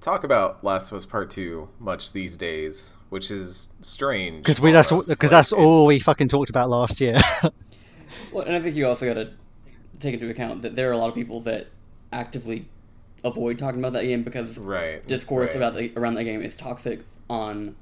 talk 0.00 0.24
about 0.24 0.62
Last 0.64 0.90
of 0.90 0.96
Us 0.96 1.04
Part 1.04 1.30
Two 1.30 1.68
much 1.78 2.12
these 2.12 2.36
days, 2.36 2.94
which 3.10 3.30
is 3.30 3.72
strange. 3.82 4.44
because 4.44 4.60
we 4.60 4.72
that's 4.72 4.90
because 4.90 5.08
Like, 5.20 5.30
that's 5.30 5.52
all 5.52 5.84
we 5.84 5.98
fucking 6.00 6.28
talked 6.28 6.48
about 6.48 6.70
last 6.70 7.00
year 7.00 7.20
Well, 8.32 8.44
and 8.44 8.54
I 8.54 8.60
think 8.60 8.76
you 8.76 8.86
also 8.86 9.06
got 9.06 9.14
to 9.20 9.30
take 10.00 10.14
into 10.14 10.28
account 10.28 10.62
that 10.62 10.74
there 10.74 10.88
are 10.88 10.92
a 10.92 10.98
lot 10.98 11.08
of 11.08 11.14
people 11.14 11.40
that 11.42 11.68
actively 12.12 12.68
avoid 13.24 13.58
talking 13.58 13.78
about 13.80 13.92
that 13.92 14.02
game 14.02 14.22
because 14.22 14.58
Right. 14.58 15.06
discourse 15.06 15.50
right. 15.50 15.56
about 15.56 15.74
the 15.74 15.92
around 15.96 16.14
that 16.14 16.24
game 16.24 16.42
is 16.42 16.56
toxic 16.56 17.00
on 17.30 17.76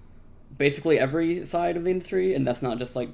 basically 0.59 0.99
every 0.99 1.45
side 1.47 1.76
of 1.76 1.85
the 1.85 1.90
industry, 1.90 2.35
and 2.35 2.47
that's 2.47 2.62
not 2.62 2.78
just 2.78 2.95
like 2.97 3.11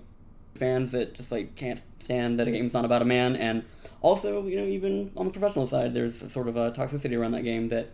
fans 0.54 0.92
that 0.92 1.14
just 1.14 1.30
like 1.30 1.54
can't 1.54 1.82
stand 2.00 2.38
that 2.40 2.48
a 2.48 2.50
game's 2.50 2.72
not 2.72 2.84
about 2.84 3.02
a 3.02 3.04
man, 3.04 3.36
and 3.36 3.62
also 4.00 4.44
you 4.46 4.56
know 4.56 4.64
even 4.66 5.12
on 5.16 5.26
the 5.26 5.30
professional 5.32 5.66
side, 5.66 5.94
there's 5.94 6.22
a 6.22 6.28
sort 6.28 6.48
of 6.48 6.56
a 6.56 6.72
toxicity 6.72 7.16
around 7.18 7.32
that 7.32 7.42
game 7.42 7.68
that 7.68 7.88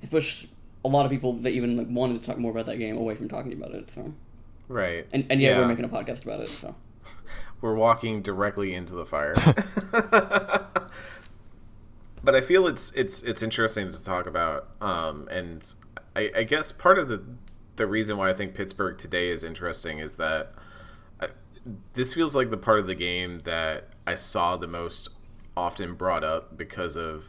has 0.00 0.10
pushed 0.10 0.48
a 0.84 0.88
lot 0.88 1.04
of 1.04 1.10
people 1.10 1.32
that 1.34 1.50
even 1.50 1.76
like 1.76 1.86
wanted 1.90 2.20
to 2.20 2.26
talk 2.26 2.38
more 2.38 2.50
about 2.50 2.66
that 2.66 2.76
game 2.78 2.96
away 2.96 3.14
from 3.14 3.28
talking 3.28 3.52
about 3.52 3.72
it. 3.72 3.88
So, 3.90 4.12
Right. 4.68 5.06
and 5.12 5.24
and 5.30 5.40
yet 5.40 5.52
Yeah. 5.54 5.60
we're 5.60 5.68
making 5.68 5.84
a 5.84 5.88
podcast 5.88 6.24
about 6.24 6.40
it. 6.40 6.50
So, 6.60 6.74
We're 7.60 7.74
walking 7.74 8.22
directly 8.22 8.74
into 8.74 8.94
the 8.94 9.04
fire. 9.04 9.34
but 12.24 12.34
I 12.34 12.40
feel 12.40 12.66
it's 12.66 12.92
it's 12.92 13.22
it's 13.22 13.42
interesting 13.42 13.90
to 13.90 14.04
talk 14.04 14.26
about, 14.26 14.68
um, 14.80 15.28
and 15.30 15.72
I, 16.14 16.30
I 16.36 16.42
guess 16.44 16.72
part 16.72 16.98
of 16.98 17.08
the 17.08 17.22
the 17.76 17.86
reason 17.86 18.16
why 18.16 18.30
I 18.30 18.34
think 18.34 18.54
Pittsburgh 18.54 18.98
today 18.98 19.28
is 19.28 19.44
interesting 19.44 19.98
is 19.98 20.16
that 20.16 20.52
I, 21.20 21.28
this 21.94 22.12
feels 22.12 22.34
like 22.36 22.50
the 22.50 22.56
part 22.56 22.80
of 22.80 22.86
the 22.86 22.94
game 22.94 23.40
that 23.44 23.90
I 24.06 24.14
saw 24.14 24.56
the 24.56 24.66
most 24.66 25.08
often 25.56 25.94
brought 25.94 26.24
up 26.24 26.56
because 26.56 26.96
of 26.96 27.26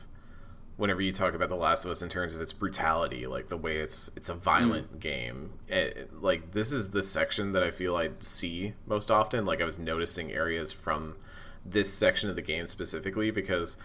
whenever 0.79 1.01
you 1.01 1.12
talk 1.12 1.33
about 1.33 1.50
The 1.50 1.55
Last 1.55 1.83
of 1.83 1.91
Us 1.91 2.01
in 2.01 2.07
terms 2.07 2.33
of 2.33 2.41
its 2.41 2.53
brutality, 2.53 3.27
like 3.27 3.50
the 3.50 3.57
way 3.57 3.77
it's 3.77 4.09
it's 4.15 4.29
a 4.29 4.33
violent 4.33 4.95
mm. 4.95 5.00
game. 5.00 5.51
It, 5.67 6.21
like 6.24 6.53
this 6.53 6.71
is 6.71 6.91
the 6.91 7.03
section 7.03 7.51
that 7.51 7.62
I 7.62 7.69
feel 7.69 7.98
I 7.98 8.12
see 8.19 8.74
most 8.88 9.12
often. 9.12 9.45
Like 9.45 9.62
I 9.62 9.65
was 9.65 9.77
noticing 9.77 10.31
areas 10.31 10.71
from 10.71 11.17
this 11.65 11.93
section 11.93 12.29
of 12.29 12.38
the 12.38 12.41
game 12.41 12.65
specifically 12.65 13.29
because 13.29 13.75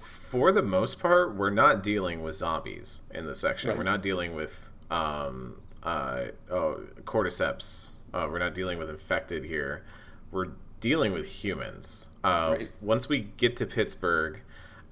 for 0.00 0.50
the 0.50 0.62
most 0.62 1.00
part 1.00 1.36
we're 1.36 1.50
not 1.50 1.82
dealing 1.82 2.22
with 2.22 2.34
zombies 2.34 3.00
in 3.12 3.26
this 3.26 3.40
section. 3.40 3.68
Right. 3.68 3.78
We're 3.78 3.84
not 3.84 4.02
dealing 4.02 4.34
with 4.34 4.68
um 4.90 5.62
uh 5.84 6.24
oh 6.50 6.80
cordyceps. 7.04 7.92
Uh, 8.12 8.26
we're 8.28 8.40
not 8.40 8.54
dealing 8.54 8.78
with 8.78 8.90
infected 8.90 9.44
here. 9.44 9.84
We're 10.32 10.48
dealing 10.80 11.12
with 11.12 11.26
humans. 11.26 12.08
Uh, 12.24 12.56
right. 12.58 12.70
Once 12.80 13.08
we 13.08 13.20
get 13.20 13.56
to 13.58 13.66
Pittsburgh 13.66 14.40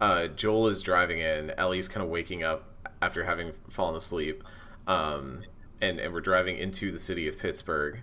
uh, 0.00 0.28
Joel 0.28 0.68
is 0.68 0.82
driving 0.82 1.20
in. 1.20 1.52
Ellie's 1.58 1.88
kind 1.88 2.04
of 2.04 2.10
waking 2.10 2.42
up 2.42 2.64
after 3.02 3.24
having 3.24 3.52
fallen 3.68 3.96
asleep, 3.96 4.42
um, 4.86 5.42
and 5.80 5.98
and 5.98 6.12
we're 6.12 6.20
driving 6.20 6.56
into 6.56 6.92
the 6.92 6.98
city 6.98 7.28
of 7.28 7.38
Pittsburgh, 7.38 8.00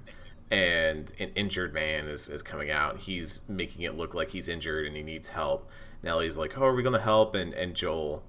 and 0.52 1.12
an 1.20 1.32
injured 1.36 1.74
man 1.74 2.08
is, 2.08 2.28
is 2.28 2.42
coming 2.42 2.70
out. 2.70 2.98
He's 3.00 3.42
making 3.48 3.84
it 3.84 3.96
look 3.96 4.14
like 4.14 4.32
he's 4.32 4.50
injured 4.50 4.86
and 4.86 4.96
he 4.96 5.04
needs 5.04 5.30
help. 5.30 5.70
And 6.02 6.10
Ellie's 6.10 6.38
like, 6.38 6.58
"Oh, 6.58 6.66
are 6.66 6.75
we 6.75 6.84
gonna 6.84 7.00
help?" 7.00 7.36
And 7.36 7.54
and 7.54 7.75
Joel 7.75 8.24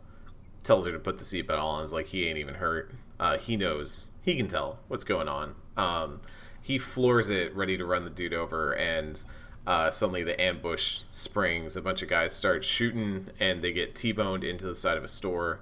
tells 0.63 0.87
her 0.87 0.93
to 0.93 0.99
put 0.99 1.19
the 1.19 1.25
seatbelt 1.25 1.59
on. 1.59 1.83
Is 1.83 1.93
like 1.93 2.07
he 2.07 2.27
ain't 2.27 2.39
even 2.39 2.55
hurt. 2.55 2.93
Uh, 3.19 3.39
he 3.39 3.57
knows. 3.57 4.13
He 4.23 4.37
can 4.37 4.49
tell 4.49 4.81
what's 4.89 5.05
going 5.05 5.29
on. 5.29 5.55
Um, 5.77 6.21
he 6.61 6.79
floors 6.79 7.31
it, 7.31 7.55
ready 7.55 7.77
to 7.77 7.85
run 7.85 8.05
the 8.05 8.11
dude 8.11 8.35
over, 8.35 8.73
and 8.73 9.25
uh, 9.67 9.91
suddenly 9.91 10.23
the 10.23 10.41
ambush 10.41 11.01
springs. 11.11 11.77
A 11.77 11.83
bunch 11.83 12.03
of 12.03 12.09
guys 12.09 12.33
start 12.33 12.65
shooting, 12.65 13.29
and 13.41 13.63
they 13.63 13.73
get 13.73 13.95
t-boned 13.95 14.45
into 14.45 14.67
the 14.67 14.75
side 14.75 14.97
of 14.97 15.05
a 15.05 15.09
store. 15.09 15.61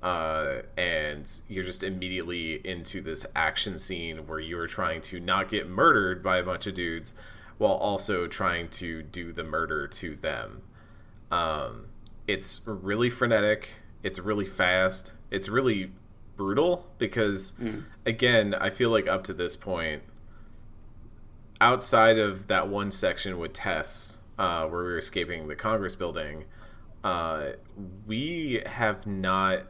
Uh, 0.00 0.62
and 0.76 1.40
you're 1.48 1.64
just 1.64 1.82
immediately 1.82 2.54
into 2.64 3.00
this 3.00 3.26
action 3.34 3.78
scene 3.78 4.28
where 4.28 4.38
you're 4.38 4.68
trying 4.68 5.00
to 5.02 5.18
not 5.18 5.48
get 5.48 5.68
murdered 5.68 6.22
by 6.22 6.36
a 6.36 6.42
bunch 6.42 6.66
of 6.66 6.74
dudes, 6.74 7.14
while 7.56 7.72
also 7.72 8.28
trying 8.28 8.68
to 8.68 9.02
do 9.02 9.32
the 9.32 9.42
murder 9.42 9.88
to 9.88 10.14
them. 10.14 10.62
Um, 11.32 11.86
it's 12.28 12.60
really 12.64 13.10
frenetic. 13.10 13.70
It's 14.04 14.20
really 14.20 14.46
fast. 14.46 15.14
It's 15.30 15.48
really 15.48 15.90
brutal 16.36 16.86
because, 16.98 17.54
mm. 17.60 17.82
again, 18.06 18.54
I 18.54 18.70
feel 18.70 18.90
like 18.90 19.08
up 19.08 19.24
to 19.24 19.32
this 19.32 19.56
point 19.56 20.02
outside 21.60 22.18
of 22.18 22.46
that 22.48 22.68
one 22.68 22.90
section 22.90 23.38
with 23.38 23.52
Tess, 23.52 24.18
uh, 24.38 24.66
where 24.66 24.82
we 24.82 24.90
were 24.90 24.98
escaping 24.98 25.48
the 25.48 25.56
Congress 25.56 25.94
building, 25.94 26.44
uh, 27.04 27.50
we 28.06 28.62
have 28.66 29.06
not 29.06 29.64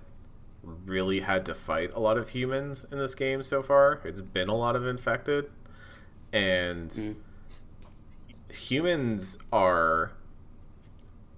really 0.63 1.21
had 1.21 1.47
to 1.47 1.55
fight 1.55 1.93
a 1.95 2.01
lot 2.01 2.19
of 2.19 2.31
humans 2.31 2.85
in 2.91 2.99
this 2.99 3.15
game 3.15 3.43
so 3.43 3.63
far. 3.63 4.01
It's 4.05 4.21
been 4.21 4.49
a 4.49 4.57
lot 4.57 4.77
of 4.77 4.87
infected, 4.87 5.51
and 6.33 6.91
mm. 6.91 7.15
humans 8.53 9.39
are 9.53 10.13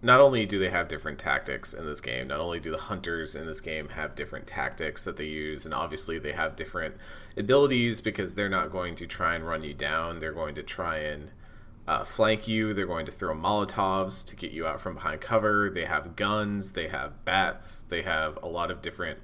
not 0.02 0.20
only 0.20 0.46
do 0.46 0.58
they 0.58 0.70
have 0.70 0.88
different 0.88 1.18
tactics 1.18 1.74
in 1.74 1.84
this 1.84 2.00
game, 2.00 2.28
not 2.28 2.40
only 2.40 2.58
do 2.58 2.70
the 2.70 2.78
hunters 2.78 3.34
in 3.34 3.46
this 3.46 3.60
game 3.60 3.90
have 3.90 4.14
different 4.14 4.46
tactics 4.46 5.04
that 5.04 5.16
they 5.16 5.26
use, 5.26 5.66
and 5.66 5.74
obviously 5.74 6.18
they 6.18 6.32
have 6.32 6.56
different 6.56 6.94
abilities 7.36 8.00
because 8.00 8.34
they're 8.34 8.48
not 8.48 8.72
going 8.72 8.94
to 8.94 9.06
try 9.06 9.34
and 9.34 9.46
run 9.46 9.62
you 9.62 9.74
down. 9.74 10.18
They're 10.18 10.32
going 10.32 10.54
to 10.54 10.62
try 10.62 10.98
and 10.98 11.30
uh, 11.86 12.04
flank 12.04 12.48
you. 12.48 12.72
They're 12.72 12.86
going 12.86 13.06
to 13.06 13.12
throw 13.12 13.34
Molotovs 13.34 14.26
to 14.28 14.36
get 14.36 14.52
you 14.52 14.66
out 14.66 14.80
from 14.80 14.94
behind 14.94 15.20
cover. 15.20 15.68
They 15.68 15.84
have 15.84 16.16
guns. 16.16 16.72
They 16.72 16.88
have 16.88 17.24
bats. 17.26 17.80
They 17.80 18.02
have 18.02 18.38
a 18.42 18.48
lot 18.48 18.70
of 18.70 18.80
different 18.80 19.18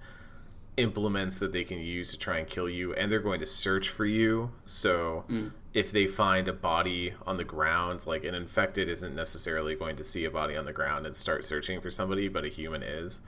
implements 0.76 1.38
that 1.38 1.52
they 1.52 1.64
can 1.64 1.78
use 1.78 2.10
to 2.10 2.18
try 2.18 2.38
and 2.38 2.46
kill 2.46 2.68
you, 2.68 2.92
and 2.92 3.10
they're 3.10 3.20
going 3.20 3.40
to 3.40 3.46
search 3.46 3.88
for 3.88 4.04
you. 4.04 4.52
So 4.66 5.24
mm 5.28 5.52
if 5.76 5.92
they 5.92 6.06
find 6.06 6.48
a 6.48 6.54
body 6.54 7.12
on 7.26 7.36
the 7.36 7.44
ground, 7.44 8.06
like 8.06 8.24
an 8.24 8.34
infected 8.34 8.88
isn't 8.88 9.14
necessarily 9.14 9.74
going 9.74 9.94
to 9.94 10.02
see 10.02 10.24
a 10.24 10.30
body 10.30 10.56
on 10.56 10.64
the 10.64 10.72
ground 10.72 11.04
and 11.04 11.14
start 11.14 11.44
searching 11.44 11.82
for 11.82 11.90
somebody, 11.90 12.28
but 12.28 12.46
a 12.46 12.48
human 12.48 12.82
is. 12.82 13.20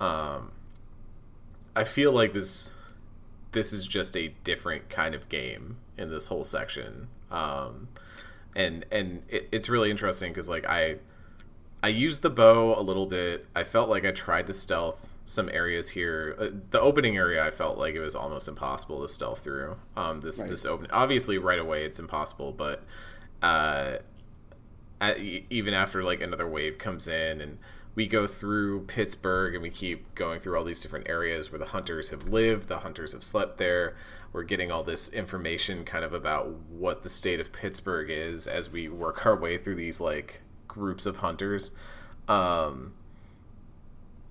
Um, 0.00 0.52
I 1.76 1.84
feel 1.84 2.10
like 2.10 2.32
this 2.32 2.72
this 3.52 3.74
is 3.74 3.86
just 3.86 4.16
a 4.16 4.28
different 4.42 4.88
kind 4.88 5.14
of 5.14 5.28
game 5.28 5.76
in 5.98 6.08
this 6.08 6.24
whole 6.28 6.44
section, 6.44 7.08
um, 7.30 7.88
and 8.56 8.86
and 8.90 9.22
it, 9.28 9.50
it's 9.52 9.68
really 9.68 9.90
interesting 9.90 10.32
because 10.32 10.48
like 10.48 10.66
I 10.66 10.96
I 11.82 11.88
used 11.88 12.22
the 12.22 12.30
bow 12.30 12.74
a 12.74 12.80
little 12.80 13.04
bit. 13.04 13.44
I 13.54 13.64
felt 13.64 13.90
like 13.90 14.06
I 14.06 14.12
tried 14.12 14.46
to 14.46 14.54
stealth 14.54 15.11
some 15.24 15.48
areas 15.48 15.90
here. 15.90 16.36
Uh, 16.38 16.48
the 16.70 16.80
opening 16.80 17.16
area, 17.16 17.44
I 17.44 17.50
felt 17.50 17.78
like 17.78 17.94
it 17.94 18.00
was 18.00 18.14
almost 18.14 18.48
impossible 18.48 19.02
to 19.02 19.08
stealth 19.08 19.40
through. 19.40 19.76
Um, 19.96 20.20
this 20.20 20.38
right. 20.38 20.50
this 20.50 20.66
open, 20.66 20.88
obviously, 20.90 21.38
right 21.38 21.58
away 21.58 21.84
it's 21.84 21.98
impossible, 21.98 22.52
but 22.52 22.82
uh, 23.42 23.98
at, 25.00 25.18
even 25.20 25.74
after 25.74 26.02
like 26.02 26.20
another 26.20 26.48
wave 26.48 26.78
comes 26.78 27.08
in 27.08 27.40
and 27.40 27.58
we 27.94 28.06
go 28.06 28.26
through 28.26 28.84
Pittsburgh 28.86 29.54
and 29.54 29.62
we 29.62 29.70
keep 29.70 30.14
going 30.14 30.40
through 30.40 30.56
all 30.56 30.64
these 30.64 30.80
different 30.80 31.08
areas 31.08 31.52
where 31.52 31.58
the 31.58 31.66
hunters 31.66 32.08
have 32.08 32.28
lived, 32.28 32.68
the 32.68 32.78
hunters 32.78 33.12
have 33.12 33.22
slept 33.22 33.58
there. 33.58 33.94
We're 34.32 34.44
getting 34.44 34.72
all 34.72 34.82
this 34.82 35.12
information 35.12 35.84
kind 35.84 36.04
of 36.04 36.14
about 36.14 36.48
what 36.70 37.02
the 37.02 37.10
state 37.10 37.38
of 37.38 37.52
Pittsburgh 37.52 38.08
is 38.10 38.46
as 38.46 38.70
we 38.70 38.88
work 38.88 39.26
our 39.26 39.36
way 39.36 39.58
through 39.58 39.74
these 39.74 40.00
like 40.00 40.40
groups 40.66 41.04
of 41.04 41.18
hunters. 41.18 41.72
Um, 42.28 42.94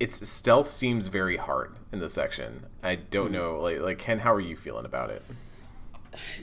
its 0.02 0.28
stealth 0.28 0.70
seems 0.70 1.08
very 1.08 1.38
hard 1.38 1.76
in 1.92 2.00
this 2.00 2.14
section. 2.14 2.66
I 2.82 2.96
don't 2.96 3.30
mm. 3.30 3.34
know, 3.34 3.62
like 3.62 3.80
like 3.80 4.00
Ken, 4.00 4.20
how 4.20 4.34
are 4.34 4.40
you 4.40 4.56
feeling 4.56 4.86
about 4.86 5.12
it? 5.12 5.24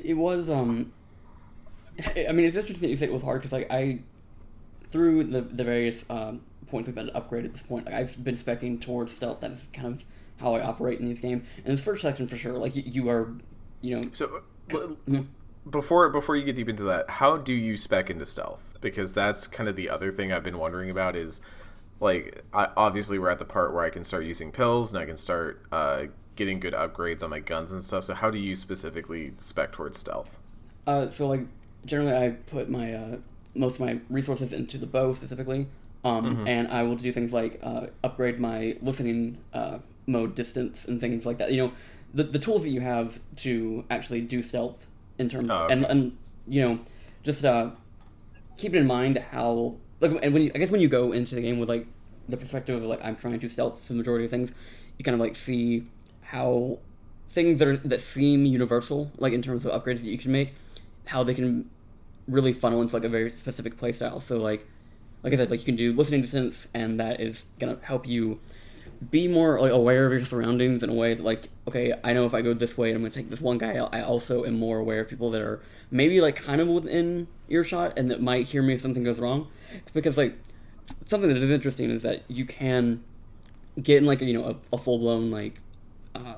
It 0.02 0.14
was 0.14 0.48
um, 0.48 0.92
I 2.28 2.32
mean, 2.32 2.46
it's 2.46 2.56
interesting 2.56 2.82
that 2.82 2.90
you 2.90 2.96
say 2.96 3.06
it 3.06 3.12
was 3.12 3.22
hard 3.22 3.40
because 3.40 3.52
like 3.52 3.70
I, 3.72 4.00
through 4.86 5.24
the 5.24 5.40
the 5.40 5.64
various 5.64 6.04
um, 6.08 6.42
points 6.68 6.86
we've 6.86 6.94
been 6.94 7.10
upgraded 7.10 7.46
at 7.46 7.52
this 7.54 7.62
point, 7.62 7.86
like, 7.86 7.94
I've 7.94 8.22
been 8.22 8.36
specking 8.36 8.80
towards 8.80 9.14
stealth. 9.14 9.40
That's 9.40 9.66
kind 9.72 9.88
of 9.88 10.04
how 10.38 10.54
I 10.54 10.62
operate 10.62 11.00
in 11.00 11.06
these 11.06 11.20
games. 11.20 11.42
And 11.64 11.76
this 11.76 11.84
first 11.84 12.02
section 12.02 12.28
for 12.28 12.36
sure, 12.36 12.52
like 12.52 12.76
you, 12.76 12.84
you 12.86 13.08
are, 13.08 13.32
you 13.80 13.96
know. 13.96 14.08
So 14.12 14.42
mm-hmm. 14.68 15.22
before 15.68 16.08
before 16.10 16.36
you 16.36 16.44
get 16.44 16.54
deep 16.54 16.68
into 16.68 16.84
that, 16.84 17.10
how 17.10 17.36
do 17.36 17.52
you 17.52 17.76
spec 17.76 18.08
into 18.10 18.26
stealth? 18.26 18.62
Because 18.80 19.12
that's 19.12 19.48
kind 19.48 19.68
of 19.68 19.74
the 19.74 19.90
other 19.90 20.12
thing 20.12 20.32
I've 20.32 20.44
been 20.44 20.58
wondering 20.58 20.90
about 20.90 21.16
is 21.16 21.40
like 22.00 22.44
I, 22.52 22.68
obviously 22.76 23.18
we're 23.18 23.30
at 23.30 23.38
the 23.38 23.44
part 23.44 23.72
where 23.72 23.84
I 23.84 23.90
can 23.90 24.04
start 24.04 24.24
using 24.24 24.52
pills 24.52 24.92
and 24.92 25.02
I 25.02 25.06
can 25.06 25.16
start 25.16 25.62
uh, 25.72 26.04
getting 26.36 26.60
good 26.60 26.74
upgrades 26.74 27.22
on 27.22 27.30
my 27.30 27.40
guns 27.40 27.72
and 27.72 27.82
stuff. 27.82 28.04
So 28.04 28.14
how 28.14 28.30
do 28.30 28.38
you 28.38 28.54
specifically 28.54 29.32
spec 29.38 29.72
towards 29.72 29.98
stealth? 29.98 30.38
Uh, 30.86 31.10
so 31.10 31.26
like 31.26 31.40
generally 31.84 32.14
I 32.14 32.30
put 32.30 32.70
my 32.70 32.94
uh, 32.94 33.16
most 33.54 33.74
of 33.74 33.80
my 33.80 33.98
resources 34.08 34.52
into 34.52 34.78
the 34.78 34.86
bow 34.86 35.14
specifically, 35.14 35.66
um, 36.04 36.36
mm-hmm. 36.36 36.48
and 36.48 36.68
I 36.68 36.84
will 36.84 36.96
do 36.96 37.10
things 37.12 37.32
like 37.32 37.58
uh, 37.62 37.86
upgrade 38.04 38.38
my 38.38 38.76
listening 38.80 39.38
uh, 39.52 39.78
mode 40.06 40.34
distance 40.34 40.84
and 40.84 41.00
things 41.00 41.26
like 41.26 41.38
that. 41.38 41.50
You 41.52 41.66
know, 41.66 41.72
the 42.14 42.24
the 42.24 42.38
tools 42.38 42.62
that 42.62 42.70
you 42.70 42.80
have 42.80 43.18
to 43.36 43.84
actually 43.90 44.20
do 44.20 44.42
stealth 44.42 44.86
in 45.18 45.28
terms 45.28 45.48
oh, 45.50 45.64
okay. 45.64 45.72
and 45.72 45.84
and 45.86 46.16
you 46.46 46.62
know 46.62 46.78
just 47.22 47.44
uh, 47.44 47.70
keep 48.56 48.74
in 48.74 48.86
mind 48.86 49.18
how 49.32 49.76
like 50.00 50.12
and 50.22 50.32
when 50.32 50.44
you, 50.44 50.52
I 50.54 50.58
guess 50.58 50.70
when 50.70 50.80
you 50.80 50.88
go 50.88 51.12
into 51.12 51.34
the 51.34 51.40
game 51.40 51.58
with 51.58 51.68
like 51.68 51.86
the 52.28 52.36
perspective 52.36 52.76
of 52.76 52.84
like 52.84 53.04
I'm 53.04 53.16
trying 53.16 53.40
to 53.40 53.48
stealth 53.48 53.88
the 53.88 53.94
majority 53.94 54.24
of 54.24 54.30
things, 54.30 54.52
you 54.96 55.04
kind 55.04 55.14
of 55.14 55.20
like 55.20 55.34
see 55.34 55.84
how 56.22 56.78
things 57.28 57.58
that 57.58 57.68
are 57.68 57.76
that 57.78 58.00
seem 58.00 58.44
universal, 58.44 59.10
like 59.18 59.32
in 59.32 59.42
terms 59.42 59.64
of 59.64 59.72
upgrades 59.72 60.00
that 60.00 60.06
you 60.08 60.18
can 60.18 60.32
make, 60.32 60.54
how 61.06 61.22
they 61.22 61.34
can 61.34 61.68
really 62.26 62.52
funnel 62.52 62.82
into 62.82 62.94
like 62.94 63.04
a 63.04 63.08
very 63.08 63.30
specific 63.30 63.76
playstyle. 63.76 64.20
So 64.22 64.36
like 64.36 64.66
like 65.22 65.32
I 65.32 65.36
said, 65.36 65.50
like 65.50 65.60
you 65.60 65.66
can 65.66 65.76
do 65.76 65.92
listening 65.92 66.22
distance, 66.22 66.68
and 66.72 67.00
that 67.00 67.20
is 67.20 67.46
gonna 67.58 67.78
help 67.82 68.06
you 68.06 68.40
be 69.10 69.28
more 69.28 69.60
like 69.60 69.70
aware 69.70 70.06
of 70.06 70.12
your 70.12 70.24
surroundings 70.24 70.82
in 70.82 70.90
a 70.90 70.94
way 70.94 71.14
that 71.14 71.22
like 71.22 71.48
okay 71.68 71.94
i 72.02 72.12
know 72.12 72.26
if 72.26 72.34
i 72.34 72.42
go 72.42 72.52
this 72.52 72.76
way 72.76 72.88
and 72.88 72.96
i'm 72.96 73.02
going 73.02 73.12
to 73.12 73.18
take 73.18 73.30
this 73.30 73.40
one 73.40 73.58
guy. 73.58 73.74
I 73.74 74.02
also 74.02 74.44
am 74.44 74.58
more 74.58 74.78
aware 74.78 75.00
of 75.00 75.08
people 75.08 75.30
that 75.30 75.40
are 75.40 75.60
maybe 75.90 76.20
like 76.20 76.36
kind 76.36 76.60
of 76.60 76.68
within 76.68 77.28
earshot 77.48 77.98
and 77.98 78.10
that 78.10 78.20
might 78.20 78.46
hear 78.46 78.62
me 78.62 78.74
if 78.74 78.82
something 78.82 79.04
goes 79.04 79.18
wrong. 79.18 79.48
Because 79.92 80.16
like 80.16 80.36
something 81.06 81.32
that 81.32 81.42
is 81.42 81.50
interesting 81.50 81.90
is 81.90 82.02
that 82.02 82.22
you 82.28 82.44
can 82.44 83.02
get 83.82 83.98
in 83.98 84.06
like 84.06 84.20
you 84.20 84.34
know 84.34 84.44
a, 84.72 84.74
a 84.74 84.78
full-blown 84.78 85.30
like 85.30 85.60
uh, 86.14 86.34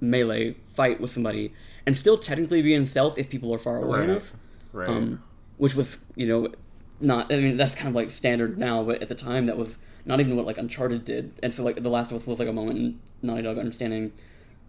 melee 0.00 0.56
fight 0.74 1.00
with 1.00 1.10
somebody 1.10 1.52
and 1.86 1.96
still 1.96 2.18
technically 2.18 2.62
be 2.62 2.74
in 2.74 2.86
stealth 2.86 3.18
if 3.18 3.28
people 3.28 3.54
are 3.54 3.58
far 3.58 3.76
away 3.76 4.00
right. 4.00 4.10
enough. 4.10 4.34
Right. 4.72 4.88
Um, 4.88 5.22
which 5.56 5.74
was 5.74 5.98
you 6.16 6.26
know 6.26 6.48
not 7.00 7.32
i 7.32 7.38
mean 7.38 7.56
that's 7.56 7.74
kind 7.74 7.88
of 7.88 7.94
like 7.94 8.10
standard 8.10 8.56
now 8.56 8.82
but 8.82 9.02
at 9.02 9.08
the 9.08 9.14
time 9.14 9.46
that 9.46 9.56
was 9.56 9.78
not 10.04 10.20
even 10.20 10.36
what 10.36 10.46
like 10.46 10.58
Uncharted 10.58 11.04
did. 11.04 11.32
And 11.42 11.52
so 11.52 11.62
like 11.62 11.82
The 11.82 11.88
Last 11.88 12.10
of 12.10 12.18
Us 12.18 12.26
was 12.26 12.38
like 12.38 12.48
a 12.48 12.52
moment 12.52 12.78
in 12.78 13.00
Naughty 13.22 13.42
Dog 13.42 13.58
understanding 13.58 14.12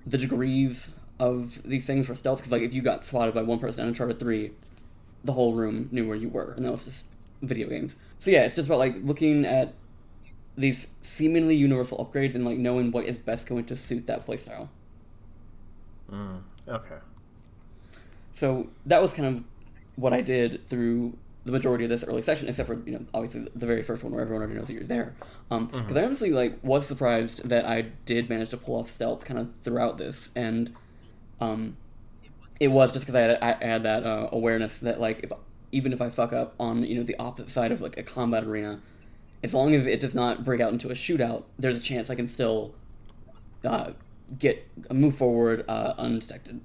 the 0.05 0.17
degrees 0.17 0.89
of 1.19 1.61
these 1.63 1.85
things 1.85 2.07
for 2.07 2.15
stealth. 2.15 2.39
Because 2.39 2.51
like 2.51 2.61
if 2.61 2.73
you 2.73 2.81
got 2.81 3.05
spotted 3.05 3.33
by 3.33 3.41
one 3.41 3.59
person 3.59 3.81
in 3.81 3.87
Uncharted 3.89 4.19
Three, 4.19 4.51
the 5.23 5.33
whole 5.33 5.53
room 5.53 5.89
knew 5.91 6.07
where 6.07 6.15
you 6.15 6.29
were, 6.29 6.53
and 6.55 6.65
that 6.65 6.71
was 6.71 6.85
just 6.85 7.05
video 7.41 7.67
games. 7.67 7.95
So 8.19 8.31
yeah, 8.31 8.43
it's 8.43 8.55
just 8.55 8.67
about 8.67 8.79
like 8.79 8.95
looking 9.03 9.45
at 9.45 9.73
these 10.57 10.87
seemingly 11.01 11.55
universal 11.55 11.97
upgrades 12.05 12.35
and 12.35 12.45
like 12.45 12.57
knowing 12.57 12.91
what 12.91 13.05
is 13.05 13.17
best 13.19 13.45
going 13.45 13.65
to 13.65 13.75
suit 13.75 14.07
that 14.07 14.25
playstyle. 14.25 14.69
Mm, 16.09 16.41
okay. 16.67 16.97
So 18.35 18.69
that 18.85 19.01
was 19.01 19.13
kind 19.13 19.27
of 19.35 19.43
what 19.95 20.13
I 20.13 20.21
did 20.21 20.67
through 20.67 21.17
the 21.45 21.51
majority 21.51 21.85
of 21.85 21.89
this 21.89 22.03
early 22.03 22.21
session, 22.21 22.47
except 22.49 22.67
for 22.67 22.81
you 22.85 22.93
know 22.93 23.05
obviously 23.13 23.47
the 23.55 23.65
very 23.65 23.83
first 23.83 24.03
one 24.03 24.11
where 24.13 24.21
everyone 24.21 24.41
already 24.43 24.57
knows 24.57 24.67
that 24.67 24.73
you're 24.73 24.83
there. 24.83 25.15
Um, 25.51 25.67
because 25.67 25.85
Mm-hmm. 25.85 25.97
I 25.97 26.03
honestly 26.03 26.31
like 26.31 26.59
was 26.63 26.87
surprised 26.87 27.47
that 27.47 27.65
I 27.65 27.83
did 28.05 28.29
manage 28.29 28.49
to 28.51 28.57
pull 28.57 28.77
off 28.79 28.89
stealth 28.91 29.25
kind 29.25 29.39
of 29.39 29.55
throughout 29.57 29.97
this, 29.97 30.29
and 30.35 30.75
um, 31.39 31.77
it 32.59 32.69
was 32.69 32.91
just 32.91 33.05
because 33.05 33.15
I 33.15 33.21
had 33.21 33.39
I 33.61 33.65
had 33.65 33.83
that 33.83 34.05
uh, 34.05 34.29
awareness 34.31 34.77
that 34.79 34.99
like 34.99 35.21
if 35.23 35.31
even 35.71 35.93
if 35.93 36.01
I 36.01 36.09
fuck 36.09 36.33
up 36.33 36.55
on 36.59 36.83
you 36.85 36.95
know 36.95 37.03
the 37.03 37.17
opposite 37.19 37.49
side 37.51 37.71
of 37.71 37.81
like 37.81 37.97
a 37.97 38.03
combat 38.03 38.43
arena, 38.43 38.81
as 39.43 39.53
long 39.53 39.73
as 39.75 39.85
it 39.85 39.99
does 39.99 40.15
not 40.15 40.43
break 40.45 40.61
out 40.61 40.73
into 40.73 40.89
a 40.89 40.93
shootout, 40.93 41.43
there's 41.59 41.77
a 41.77 41.81
chance 41.81 42.09
I 42.09 42.15
can 42.15 42.27
still 42.27 42.75
uh, 43.63 43.91
get 44.39 44.67
move 44.91 45.15
forward 45.15 45.65
uh, 45.67 45.93
undetected. 45.97 46.61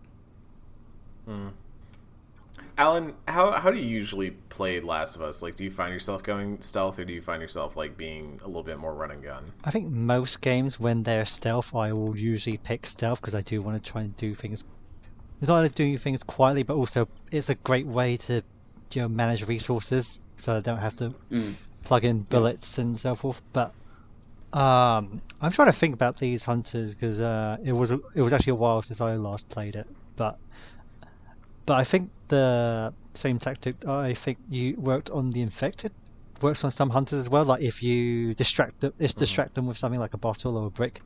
Alan, 2.80 3.12
how 3.28 3.52
how 3.52 3.70
do 3.70 3.78
you 3.78 3.86
usually 3.86 4.30
play 4.30 4.80
Last 4.80 5.14
of 5.14 5.20
Us? 5.20 5.42
Like, 5.42 5.54
do 5.54 5.64
you 5.64 5.70
find 5.70 5.92
yourself 5.92 6.22
going 6.22 6.62
stealth, 6.62 6.98
or 6.98 7.04
do 7.04 7.12
you 7.12 7.20
find 7.20 7.42
yourself 7.42 7.76
like 7.76 7.94
being 7.98 8.40
a 8.42 8.46
little 8.46 8.62
bit 8.62 8.78
more 8.78 8.94
run 8.94 9.10
and 9.10 9.22
gun? 9.22 9.52
I 9.64 9.70
think 9.70 9.90
most 9.90 10.40
games, 10.40 10.80
when 10.80 11.02
they're 11.02 11.26
stealth, 11.26 11.66
I 11.74 11.92
will 11.92 12.16
usually 12.16 12.56
pick 12.56 12.86
stealth 12.86 13.20
because 13.20 13.34
I 13.34 13.42
do 13.42 13.60
want 13.60 13.84
to 13.84 13.90
try 13.90 14.00
and 14.00 14.16
do 14.16 14.34
things. 14.34 14.64
It's 15.42 15.48
not 15.50 15.58
only 15.58 15.68
doing 15.68 15.98
things 15.98 16.22
quietly, 16.22 16.62
but 16.62 16.72
also 16.76 17.06
it's 17.30 17.50
a 17.50 17.54
great 17.66 17.86
way 17.86 18.16
to, 18.28 18.42
you 18.94 19.02
know, 19.02 19.08
manage 19.08 19.46
resources, 19.46 20.18
so 20.42 20.56
I 20.56 20.60
don't 20.60 20.78
have 20.78 20.96
to 20.96 21.14
Mm. 21.30 21.56
plug 21.84 22.06
in 22.06 22.22
bullets 22.22 22.78
and 22.78 22.98
so 22.98 23.14
forth. 23.14 23.42
But 23.52 23.74
um, 24.54 25.20
I'm 25.42 25.52
trying 25.52 25.70
to 25.70 25.78
think 25.78 25.92
about 25.92 26.18
these 26.18 26.44
hunters 26.44 26.94
because 26.94 27.20
uh, 27.20 27.58
it 27.62 27.72
was 27.72 27.90
it 27.90 28.22
was 28.22 28.32
actually 28.32 28.52
a 28.52 28.62
while 28.64 28.80
since 28.80 29.02
I 29.02 29.16
last 29.16 29.46
played 29.50 29.76
it. 29.76 29.86
But 30.16 30.38
but 31.66 31.74
I 31.74 31.84
think 31.84 32.10
the 32.28 32.92
same 33.14 33.38
tactic 33.38 33.86
I 33.86 34.14
think 34.14 34.38
you 34.48 34.76
worked 34.78 35.10
on 35.10 35.30
the 35.30 35.42
infected 35.42 35.92
works 36.40 36.64
on 36.64 36.70
some 36.70 36.90
hunters 36.90 37.20
as 37.20 37.28
well. 37.28 37.44
Like 37.44 37.62
if 37.62 37.82
you 37.82 38.34
distract 38.34 38.80
them, 38.80 38.92
just 39.00 39.14
mm-hmm. 39.14 39.20
distract 39.20 39.54
them 39.54 39.66
with 39.66 39.76
something 39.76 40.00
like 40.00 40.14
a 40.14 40.18
bottle 40.18 40.56
or 40.56 40.66
a 40.68 40.70
brick, 40.70 41.02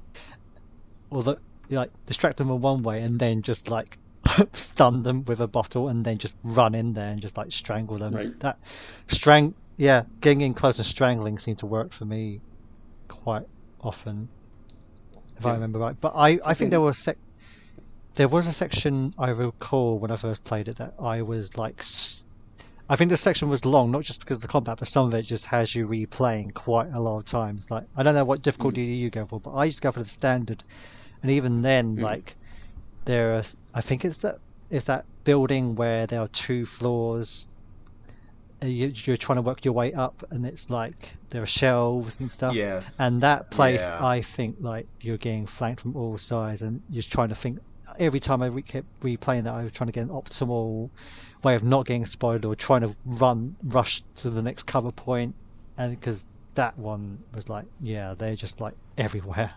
or 1.11 1.23
the, 1.23 1.39
like 1.71 1.91
distract 2.07 2.39
them 2.39 2.51
in 2.51 2.61
one 2.61 2.83
way 2.83 3.03
and 3.03 3.19
then 3.19 3.43
just 3.43 3.69
like 3.69 3.99
stun 4.53 5.03
them 5.03 5.25
with 5.25 5.41
a 5.41 5.47
bottle 5.47 5.89
and 5.89 6.05
then 6.05 6.19
just 6.19 6.35
run 6.45 6.75
in 6.75 6.95
there 6.95 7.09
and 7.09 7.21
just 7.21 7.37
like 7.37 7.51
strangle 7.53 7.99
them. 7.99 8.15
Right. 8.15 8.39
That 8.41 8.59
strang 9.09 9.55
yeah, 9.77 10.05
getting 10.21 10.43
in 10.43 10.55
close 10.55 10.79
and 10.79 10.87
strangling 10.87 11.39
seemed 11.39 11.59
to 11.59 11.67
work 11.67 11.93
for 11.93 12.05
me 12.05 12.41
quite 13.09 13.47
often, 13.81 14.29
if 15.37 15.45
I 15.45 15.53
remember 15.53 15.79
right. 15.79 15.97
But 16.01 16.15
I, 16.15 16.39
I 16.45 16.55
think 16.55 16.71
there 16.71 16.81
were 16.81 16.95
sec- 16.95 17.19
there 18.17 18.29
was 18.29 18.47
a 18.47 18.53
section 18.53 19.15
I 19.19 19.31
recall 19.31 19.99
when 19.99 20.11
I 20.11 20.17
first 20.17 20.45
played 20.45 20.69
it 20.69 20.79
that 20.79 20.95
I 21.01 21.23
was 21.23 21.57
like. 21.57 21.83
I 22.87 22.97
think 22.97 23.11
the 23.11 23.17
section 23.17 23.49
was 23.49 23.65
long, 23.65 23.91
not 23.91 24.03
just 24.05 24.21
because 24.21 24.37
of 24.37 24.43
the 24.43 24.49
combat, 24.49 24.77
but 24.79 24.89
some 24.89 25.07
of 25.07 25.15
it 25.15 25.25
just 25.27 25.45
has 25.45 25.75
you 25.75 25.89
replaying 25.89 26.53
quite 26.53 26.93
a 26.93 27.01
lot 27.01 27.19
of 27.21 27.25
times. 27.25 27.63
Like 27.71 27.85
I 27.97 28.03
don't 28.03 28.15
know 28.15 28.27
what 28.27 28.43
difficulty 28.43 28.83
you 28.83 29.09
go 29.09 29.27
for, 29.27 29.41
but 29.41 29.53
I 29.53 29.65
used 29.65 29.79
to 29.79 29.83
go 29.83 29.93
for 29.93 30.03
the 30.03 30.11
standard, 30.11 30.63
and 31.23 31.31
even 31.31 31.63
then, 31.63 31.97
Mm. 31.97 32.03
like 32.03 32.37
there 33.07 33.37
are, 33.37 33.45
I 33.73 33.81
think 33.81 34.05
it's 34.05 34.19
that 34.19 34.39
it's 34.71 34.85
that 34.87 35.07
building 35.25 35.75
where 35.77 36.07
there 36.07 36.21
are 36.21 36.29
two 36.29 36.67
floors. 36.67 37.47
You, 38.63 38.93
you're 39.05 39.17
trying 39.19 39.37
to 39.37 39.43
work 39.43 39.65
your 39.65 39.75
way 39.75 39.93
up, 39.93 40.25
and 40.31 40.47
it's 40.47 40.69
like 40.69 41.11
there 41.31 41.43
are 41.43 41.47
shelves 41.47 42.15
and 42.19 42.31
stuff. 42.31 42.55
Yes. 42.55 42.99
And 43.01 43.23
that 43.23 43.51
place, 43.51 43.81
Yeah. 43.81 44.05
I 44.05 44.23
think, 44.23 44.57
like 44.61 44.87
you're 45.01 45.19
getting 45.19 45.47
flanked 45.47 45.81
from 45.83 45.97
all 45.97 46.17
sides, 46.19 46.61
and 46.63 46.83
you're 46.91 47.03
just 47.03 47.13
trying 47.13 47.31
to 47.31 47.35
think. 47.35 47.59
Every 47.99 48.21
time 48.21 48.43
I 48.43 48.47
re- 48.47 48.63
kept 48.63 48.87
replaying 49.01 49.45
that, 49.45 49.55
I 49.55 49.65
was 49.65 49.73
trying 49.73 49.89
to 49.89 49.93
get 49.93 50.03
an 50.03 50.09
optimal 50.09 50.91
way 51.43 51.55
of 51.55 51.63
not 51.63 51.87
getting 51.87 52.07
spotted 52.07 52.45
or 52.45 52.57
trying 52.57 52.81
to 52.81 52.97
run, 53.05 53.57
rush 53.63 54.03
to 54.17 54.31
the 54.31 54.43
next 54.43 54.67
cover 54.67 54.91
point, 54.91 55.35
and 55.77 55.99
because 55.99 56.21
that 56.55 56.79
one 56.79 57.19
was 57.35 57.49
like, 57.49 57.67
yeah, 57.81 58.15
they're 58.17 58.37
just 58.37 58.61
like 58.61 58.75
everywhere. 58.97 59.53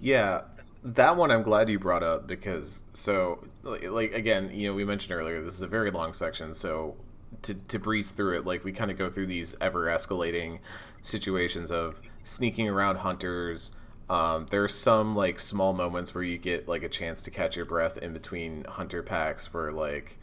Yeah, 0.00 0.42
that 0.84 1.16
one 1.16 1.30
I'm 1.30 1.42
glad 1.42 1.68
you 1.70 1.78
brought 1.78 2.02
up 2.02 2.26
because 2.26 2.82
so 2.92 3.42
like, 3.62 3.84
like 3.84 4.12
again, 4.12 4.50
you 4.52 4.68
know, 4.68 4.74
we 4.74 4.84
mentioned 4.84 5.12
earlier 5.12 5.42
this 5.42 5.54
is 5.54 5.62
a 5.62 5.66
very 5.66 5.90
long 5.90 6.12
section, 6.12 6.52
so 6.54 6.96
to 7.42 7.54
to 7.54 7.78
breeze 7.78 8.10
through 8.10 8.38
it, 8.38 8.46
like 8.46 8.64
we 8.64 8.72
kind 8.72 8.90
of 8.90 8.98
go 8.98 9.08
through 9.10 9.26
these 9.26 9.56
ever 9.60 9.86
escalating 9.86 10.58
situations 11.02 11.70
of 11.70 12.00
sneaking 12.22 12.68
around 12.68 12.96
hunters. 12.96 13.74
Um, 14.10 14.46
are 14.52 14.68
some 14.68 15.16
like 15.16 15.40
small 15.40 15.72
moments 15.72 16.14
where 16.14 16.24
you 16.24 16.36
get 16.36 16.68
like 16.68 16.82
a 16.82 16.88
chance 16.88 17.22
to 17.22 17.30
catch 17.30 17.56
your 17.56 17.64
breath 17.64 17.96
in 17.96 18.12
between 18.12 18.64
hunter 18.64 19.02
packs 19.02 19.52
where 19.54 19.72
like 19.72 20.18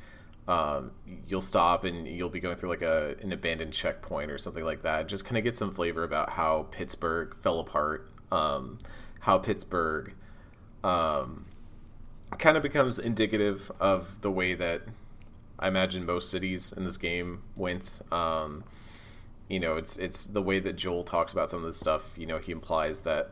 um, 0.47 0.91
you'll 1.27 1.41
stop 1.41 1.83
and 1.83 2.07
you'll 2.07 2.29
be 2.29 2.39
going 2.39 2.57
through 2.57 2.69
like 2.69 2.81
a 2.81 3.15
an 3.21 3.31
abandoned 3.31 3.73
checkpoint 3.73 4.29
or 4.29 4.37
something 4.37 4.63
like 4.63 4.83
that. 4.83 5.07
Just 5.07 5.25
kind 5.25 5.37
of 5.37 5.43
get 5.43 5.57
some 5.57 5.71
flavor 5.71 6.03
about 6.03 6.29
how 6.29 6.67
Pittsburgh 6.71 7.35
fell 7.35 7.59
apart, 7.59 8.11
um, 8.31 8.77
how 9.19 9.37
Pittsburgh 9.37 10.13
um, 10.83 11.45
kind 12.37 12.57
of 12.57 12.63
becomes 12.63 12.99
indicative 12.99 13.71
of 13.79 14.21
the 14.21 14.31
way 14.31 14.53
that 14.55 14.81
I 15.59 15.67
imagine 15.67 16.05
most 16.05 16.31
cities 16.31 16.71
in 16.71 16.85
this 16.85 16.97
game 16.97 17.43
went. 17.55 18.01
Um, 18.11 18.63
you 19.47 19.59
know, 19.59 19.75
it's 19.75 19.97
it's 19.97 20.25
the 20.25 20.41
way 20.41 20.59
that 20.59 20.73
Joel 20.73 21.03
talks 21.03 21.33
about 21.33 21.49
some 21.49 21.59
of 21.59 21.65
this 21.65 21.77
stuff. 21.77 22.17
You 22.17 22.25
know, 22.25 22.39
he 22.39 22.51
implies 22.51 23.01
that 23.01 23.31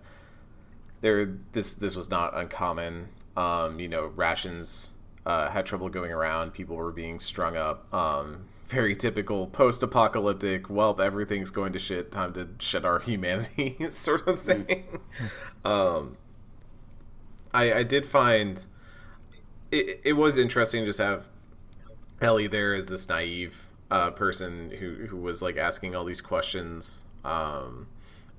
there 1.01 1.37
this 1.53 1.73
this 1.73 1.95
was 1.95 2.09
not 2.09 2.37
uncommon. 2.37 3.09
Um, 3.37 3.79
you 3.79 3.87
know, 3.87 4.07
rations 4.07 4.91
uh, 5.25 5.49
had 5.49 5.65
trouble 5.65 5.89
going 5.89 6.11
around. 6.11 6.53
People 6.53 6.75
were 6.75 6.91
being 6.91 7.19
strung 7.19 7.55
up. 7.55 7.91
Um, 7.93 8.45
very 8.67 8.95
typical 8.95 9.47
post-apocalyptic. 9.47 10.69
Well, 10.69 10.99
everything's 11.01 11.49
going 11.49 11.73
to 11.73 11.79
shit. 11.79 12.11
Time 12.11 12.33
to 12.33 12.49
shed 12.59 12.85
our 12.85 12.99
humanity, 13.11 13.77
sort 13.89 14.27
of 14.27 14.41
thing. 14.41 14.99
um, 15.65 16.17
I 17.53 17.73
I 17.73 17.83
did 17.83 18.05
find 18.05 18.65
it. 19.71 20.01
It 20.03 20.13
was 20.13 20.37
interesting 20.37 20.81
to 20.81 20.85
just 20.87 20.99
have 20.99 21.25
Ellie 22.21 22.47
there 22.47 22.73
as 22.73 22.87
this 22.87 23.07
naive 23.07 23.67
uh, 23.89 24.11
person 24.11 24.71
who 24.79 25.07
who 25.07 25.17
was 25.17 25.41
like 25.41 25.57
asking 25.57 25.95
all 25.95 26.03
these 26.03 26.21
questions. 26.21 27.05
Um, 27.23 27.87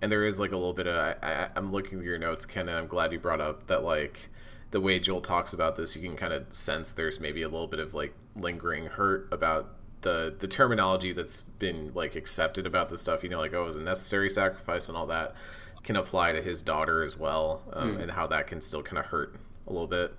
and 0.03 0.11
there 0.11 0.27
is 0.27 0.41
like 0.41 0.53
a 0.53 0.57
little 0.57 0.73
bit 0.73 0.87
of 0.87 0.97
I, 0.97 1.15
I, 1.23 1.49
I'm 1.57 1.73
looking 1.73 1.99
through 1.99 2.07
your 2.07 2.19
notes, 2.19 2.47
Ken, 2.47 2.69
and 2.69 2.77
I'm 2.77 2.87
glad 2.87 3.13
you 3.13 3.19
brought 3.19 3.41
up 3.41 3.67
that 3.67 3.85
like 3.85 4.31
the 4.71 4.81
way 4.81 4.99
Joel 4.99 5.21
talks 5.21 5.53
about 5.53 5.77
this, 5.77 5.97
you 5.97 6.03
can 6.03 6.17
kind 6.17 6.33
of 6.33 6.53
sense 6.53 6.93
there's 6.93 7.21
maybe 7.21 7.43
a 7.43 7.49
little 7.49 7.67
bit 7.67 7.81
of 7.81 7.95
like 7.95 8.15
lingering 8.37 8.87
hurt 8.87 9.29
about 9.33 9.75
the 10.03 10.35
the 10.39 10.49
terminology 10.49 11.13
that's 11.13 11.45
been 11.45 11.93
like 11.95 12.15
accepted 12.15 12.67
about 12.67 12.89
this 12.89 13.03
stuff. 13.03 13.23
You 13.23 13.29
know, 13.29 13.41
like 13.41 13.53
oh, 13.53 13.63
it 13.63 13.67
was 13.67 13.77
a 13.77 13.83
necessary 13.83 14.31
sacrifice 14.31 14.89
and 14.89 14.97
all 14.97 15.07
that 15.07 15.35
can 15.83 15.97
apply 15.97 16.33
to 16.33 16.43
his 16.43 16.63
daughter 16.63 17.03
as 17.03 17.17
well, 17.17 17.63
um, 17.73 17.97
and 17.99 18.11
how 18.11 18.27
that 18.27 18.47
can 18.47 18.61
still 18.61 18.83
kind 18.83 18.99
of 18.99 19.07
hurt 19.07 19.35
a 19.67 19.73
little 19.73 19.87
bit. 19.87 20.15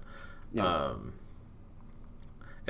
Yeah. 0.52 0.66
Um, 0.66 1.14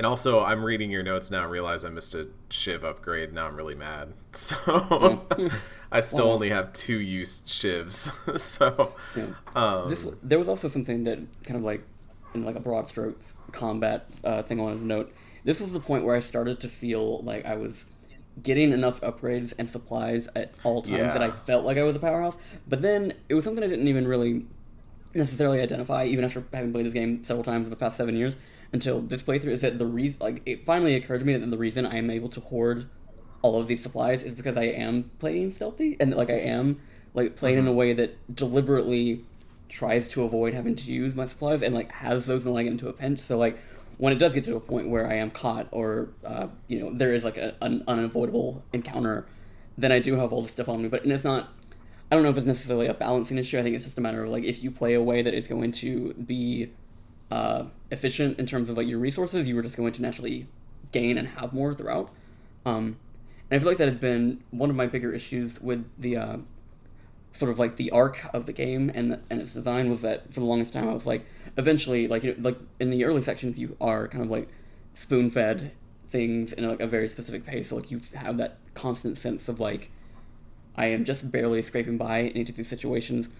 and 0.02 0.06
also, 0.08 0.42
I'm 0.42 0.64
reading 0.64 0.90
your 0.90 1.04
notes 1.04 1.30
now. 1.30 1.42
and 1.44 1.52
realize 1.52 1.84
I 1.84 1.90
missed 1.90 2.16
a 2.16 2.26
shiv 2.50 2.82
upgrade. 2.82 3.32
Now 3.32 3.46
I'm 3.46 3.54
really 3.56 3.76
mad. 3.76 4.12
So 4.32 4.56
I 5.92 6.00
still 6.00 6.24
Well- 6.24 6.34
only 6.34 6.48
have 6.48 6.72
two 6.72 6.98
used 6.98 7.46
shivs. 7.46 8.10
so 8.40 8.94
Yeah. 9.14 9.26
um, 9.54 9.88
This 9.88 10.04
there 10.22 10.40
was 10.40 10.48
also 10.48 10.66
something 10.66 11.04
that 11.04 11.18
kind 11.44 11.56
of 11.56 11.62
like 11.62 11.82
in 12.34 12.42
like 12.44 12.56
a 12.56 12.60
broad 12.60 12.88
strokes 12.88 13.32
combat 13.52 14.06
uh, 14.24 14.42
thing 14.42 14.58
I 14.58 14.62
wanted 14.64 14.78
to 14.80 14.86
note. 14.86 15.12
This 15.44 15.60
was 15.60 15.72
the 15.72 15.78
point 15.80 16.04
where 16.04 16.16
I 16.16 16.20
started 16.20 16.58
to 16.60 16.68
feel 16.68 17.20
like 17.22 17.44
I 17.46 17.54
was 17.56 17.84
getting 18.42 18.72
enough 18.72 19.00
upgrades 19.02 19.52
and 19.58 19.70
supplies 19.70 20.28
at 20.34 20.54
all 20.64 20.82
times 20.82 21.12
that 21.12 21.22
I 21.22 21.30
felt 21.30 21.64
like 21.64 21.76
I 21.76 21.82
was 21.84 21.94
a 21.94 22.00
powerhouse. 22.00 22.36
But 22.66 22.82
then 22.82 23.12
it 23.28 23.34
was 23.34 23.44
something 23.44 23.62
I 23.62 23.68
didn't 23.68 23.86
even 23.86 24.08
really 24.08 24.46
necessarily 25.14 25.60
identify, 25.60 26.06
even 26.06 26.24
after 26.24 26.42
having 26.52 26.72
played 26.72 26.86
this 26.86 26.94
game 26.94 27.22
several 27.22 27.44
times 27.44 27.66
in 27.66 27.70
the 27.70 27.76
past 27.76 27.96
seven 27.98 28.16
years. 28.16 28.34
Until 28.72 29.00
this 29.00 29.22
playthrough 29.22 29.48
is 29.48 29.60
that 29.60 29.78
the 29.78 29.86
reason, 29.86 30.16
like, 30.20 30.42
it 30.46 30.64
finally 30.64 30.94
occurred 30.94 31.18
to 31.18 31.24
me 31.26 31.36
that 31.36 31.50
the 31.50 31.58
reason 31.58 31.84
I 31.84 31.96
am 31.96 32.10
able 32.10 32.30
to 32.30 32.40
hoard 32.40 32.88
all 33.42 33.60
of 33.60 33.66
these 33.66 33.82
supplies 33.82 34.22
is 34.22 34.34
because 34.34 34.56
I 34.56 34.64
am 34.64 35.10
playing 35.18 35.52
stealthy 35.52 35.96
and 36.00 36.12
that, 36.12 36.16
like 36.16 36.30
I 36.30 36.38
am 36.38 36.80
like 37.12 37.36
playing 37.36 37.58
in 37.58 37.66
a 37.66 37.72
way 37.72 37.92
that 37.92 38.34
deliberately 38.34 39.24
tries 39.68 40.08
to 40.10 40.22
avoid 40.22 40.54
having 40.54 40.76
to 40.76 40.92
use 40.92 41.14
my 41.14 41.26
supplies 41.26 41.62
and 41.62 41.74
like 41.74 41.90
has 41.92 42.26
those 42.26 42.44
when 42.44 42.56
I 42.56 42.62
get 42.62 42.72
into 42.72 42.88
a 42.88 42.92
pinch. 42.92 43.18
So 43.18 43.36
like 43.36 43.58
when 43.98 44.12
it 44.12 44.18
does 44.18 44.32
get 44.32 44.44
to 44.46 44.56
a 44.56 44.60
point 44.60 44.88
where 44.88 45.08
I 45.10 45.14
am 45.14 45.30
caught 45.30 45.68
or 45.70 46.10
uh, 46.24 46.48
you 46.68 46.80
know 46.80 46.92
there 46.92 47.12
is 47.12 47.24
like 47.24 47.36
a, 47.36 47.54
an 47.60 47.82
unavoidable 47.86 48.62
encounter, 48.72 49.26
then 49.76 49.92
I 49.92 49.98
do 49.98 50.16
have 50.16 50.32
all 50.32 50.42
the 50.42 50.48
stuff 50.48 50.68
on 50.68 50.82
me. 50.82 50.88
But 50.88 51.02
and 51.02 51.12
it's 51.12 51.24
not. 51.24 51.48
I 52.10 52.14
don't 52.14 52.24
know 52.24 52.30
if 52.30 52.36
it's 52.36 52.46
necessarily 52.46 52.88
a 52.88 52.94
balancing 52.94 53.38
issue. 53.38 53.58
I 53.58 53.62
think 53.62 53.74
it's 53.74 53.86
just 53.86 53.96
a 53.96 54.02
matter 54.02 54.24
of 54.24 54.30
like 54.30 54.44
if 54.44 54.62
you 54.62 54.70
play 54.70 54.94
a 54.94 55.02
way 55.02 55.22
that 55.22 55.32
is 55.32 55.46
going 55.48 55.72
to 55.72 56.12
be 56.14 56.70
uh, 57.32 57.64
efficient 57.90 58.38
in 58.38 58.44
terms 58.44 58.68
of 58.68 58.76
like 58.76 58.86
your 58.86 58.98
resources, 58.98 59.48
you 59.48 59.56
were 59.56 59.62
just 59.62 59.74
going 59.74 59.92
to 59.94 60.02
naturally 60.02 60.46
gain 60.92 61.16
and 61.16 61.28
have 61.28 61.54
more 61.54 61.72
throughout. 61.72 62.10
Um, 62.66 62.98
and 63.50 63.58
I 63.58 63.58
feel 63.58 63.68
like 63.68 63.78
that 63.78 63.88
had 63.88 64.00
been 64.00 64.44
one 64.50 64.68
of 64.68 64.76
my 64.76 64.86
bigger 64.86 65.12
issues 65.14 65.58
with 65.58 65.88
the 65.98 66.18
uh, 66.18 66.36
sort 67.32 67.50
of 67.50 67.58
like 67.58 67.76
the 67.76 67.90
arc 67.90 68.28
of 68.34 68.44
the 68.44 68.52
game 68.52 68.90
and 68.94 69.18
and 69.30 69.40
its 69.40 69.54
design 69.54 69.88
was 69.88 70.02
that 70.02 70.32
for 70.32 70.40
the 70.40 70.46
longest 70.46 70.74
time 70.74 70.86
I 70.86 70.92
was 70.92 71.06
like 71.06 71.24
eventually 71.56 72.06
like 72.06 72.22
you 72.22 72.34
know, 72.34 72.50
like 72.50 72.58
in 72.78 72.90
the 72.90 73.02
early 73.06 73.22
sections 73.22 73.58
you 73.58 73.78
are 73.80 74.06
kind 74.08 74.22
of 74.22 74.30
like 74.30 74.50
spoon 74.94 75.30
fed 75.30 75.72
things 76.06 76.52
in 76.52 76.68
like 76.68 76.80
a 76.80 76.86
very 76.86 77.08
specific 77.08 77.46
pace. 77.46 77.70
So 77.70 77.76
like 77.76 77.90
you 77.90 78.02
have 78.14 78.36
that 78.36 78.58
constant 78.74 79.16
sense 79.16 79.48
of 79.48 79.58
like 79.58 79.90
I 80.76 80.86
am 80.86 81.04
just 81.04 81.32
barely 81.32 81.62
scraping 81.62 81.96
by 81.96 82.18
in 82.18 82.36
each 82.36 82.50
of 82.50 82.56
these 82.56 82.68
situations. 82.68 83.30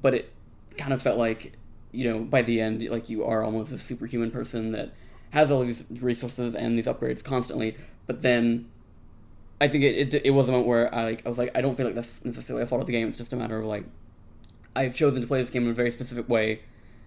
But 0.00 0.14
it 0.14 0.32
kind 0.78 0.94
of 0.94 1.02
felt 1.02 1.18
like 1.18 1.52
you 1.92 2.08
know 2.10 2.18
by 2.20 2.42
the 2.42 2.60
end 2.60 2.82
like 2.88 3.08
you 3.08 3.24
are 3.24 3.42
almost 3.44 3.70
a 3.72 3.78
superhuman 3.78 4.30
person 4.30 4.72
that 4.72 4.92
has 5.30 5.50
all 5.50 5.62
these 5.62 5.84
resources 6.00 6.54
and 6.54 6.76
these 6.78 6.86
upgrades 6.86 7.22
constantly 7.22 7.76
but 8.06 8.22
then 8.22 8.68
I 9.60 9.68
think 9.68 9.84
it, 9.84 10.14
it, 10.14 10.22
it 10.26 10.30
was 10.30 10.48
a 10.48 10.50
moment 10.52 10.66
where 10.68 10.92
I 10.94 11.04
like 11.04 11.22
I 11.24 11.28
was 11.28 11.38
like 11.38 11.50
I 11.54 11.60
don't 11.60 11.76
feel 11.76 11.86
like 11.86 11.94
that's 11.94 12.24
necessarily 12.24 12.64
a 12.64 12.66
fault 12.66 12.80
of 12.80 12.86
the 12.88 12.92
game. 12.92 13.06
It's 13.08 13.16
just 13.18 13.32
a 13.32 13.36
matter 13.36 13.58
of 13.60 13.64
like 13.66 13.84
I've 14.74 14.94
chosen 14.94 15.20
to 15.22 15.28
play 15.28 15.40
this 15.40 15.50
game 15.50 15.64
in 15.64 15.70
a 15.70 15.74
very 15.74 15.92
specific 15.92 16.28
way. 16.28 16.62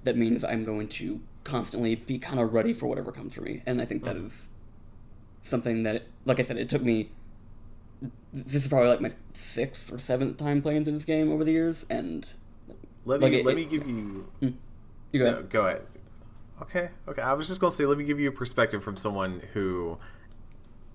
That 0.06 0.16
means 0.16 0.44
I'm 0.46 0.64
going 0.64 0.88
to 0.90 1.20
constantly 1.44 1.96
be 1.96 2.18
kind 2.18 2.40
of 2.40 2.54
ready 2.54 2.72
for 2.72 2.86
whatever 2.88 3.12
comes 3.12 3.34
for 3.34 3.42
me, 3.42 3.62
and 3.66 3.82
I 3.82 3.86
think 3.86 4.04
that 4.06 4.16
Mm-hmm. 4.16 4.28
is 4.28 4.48
something 5.42 5.84
that, 5.84 6.04
like 6.26 6.40
I 6.40 6.44
said, 6.44 6.58
it 6.58 6.70
took 6.70 6.82
me. 6.84 7.10
This 8.32 8.56
is 8.64 8.68
probably 8.68 8.88
like 8.90 9.02
my 9.02 9.12
sixth 9.34 9.92
or 9.92 9.98
seventh 10.00 10.38
time 10.38 10.62
playing 10.62 10.84
through 10.84 10.94
this 10.94 11.06
game 11.06 11.32
over 11.32 11.44
the 11.44 11.52
years, 11.52 11.86
and 11.90 12.28
Let 13.04 13.20
me 13.20 13.26
Like, 13.26 13.34
it- 13.40 13.46
let 13.46 13.56
me 13.56 13.66
give 13.66 13.86
you. 13.88 14.28
You 15.16 15.24
go. 15.24 15.32
No, 15.32 15.44
go 15.44 15.66
ahead. 15.66 15.82
Okay, 16.62 16.90
okay. 17.08 17.22
I 17.22 17.34
was 17.34 17.48
just 17.48 17.60
gonna 17.60 17.72
say, 17.72 17.86
let 17.86 17.98
me 17.98 18.04
give 18.04 18.20
you 18.20 18.30
a 18.30 18.32
perspective 18.32 18.84
from 18.84 18.98
someone 18.98 19.42
who 19.54 19.98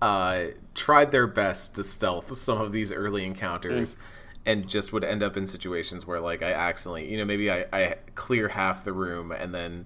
uh, 0.01 0.45
tried 0.73 1.11
their 1.11 1.27
best 1.27 1.75
to 1.75 1.83
stealth 1.83 2.33
some 2.35 2.61
of 2.61 2.71
these 2.71 2.91
early 2.91 3.25
encounters, 3.25 3.97
and 4.45 4.67
just 4.67 4.91
would 4.91 5.03
end 5.03 5.21
up 5.21 5.37
in 5.37 5.45
situations 5.45 6.07
where, 6.07 6.19
like, 6.19 6.41
I 6.41 6.51
accidentally, 6.53 7.11
you 7.11 7.17
know, 7.17 7.25
maybe 7.25 7.51
I, 7.51 7.65
I 7.71 7.95
clear 8.15 8.47
half 8.47 8.83
the 8.83 8.93
room 8.93 9.31
and 9.31 9.53
then 9.53 9.85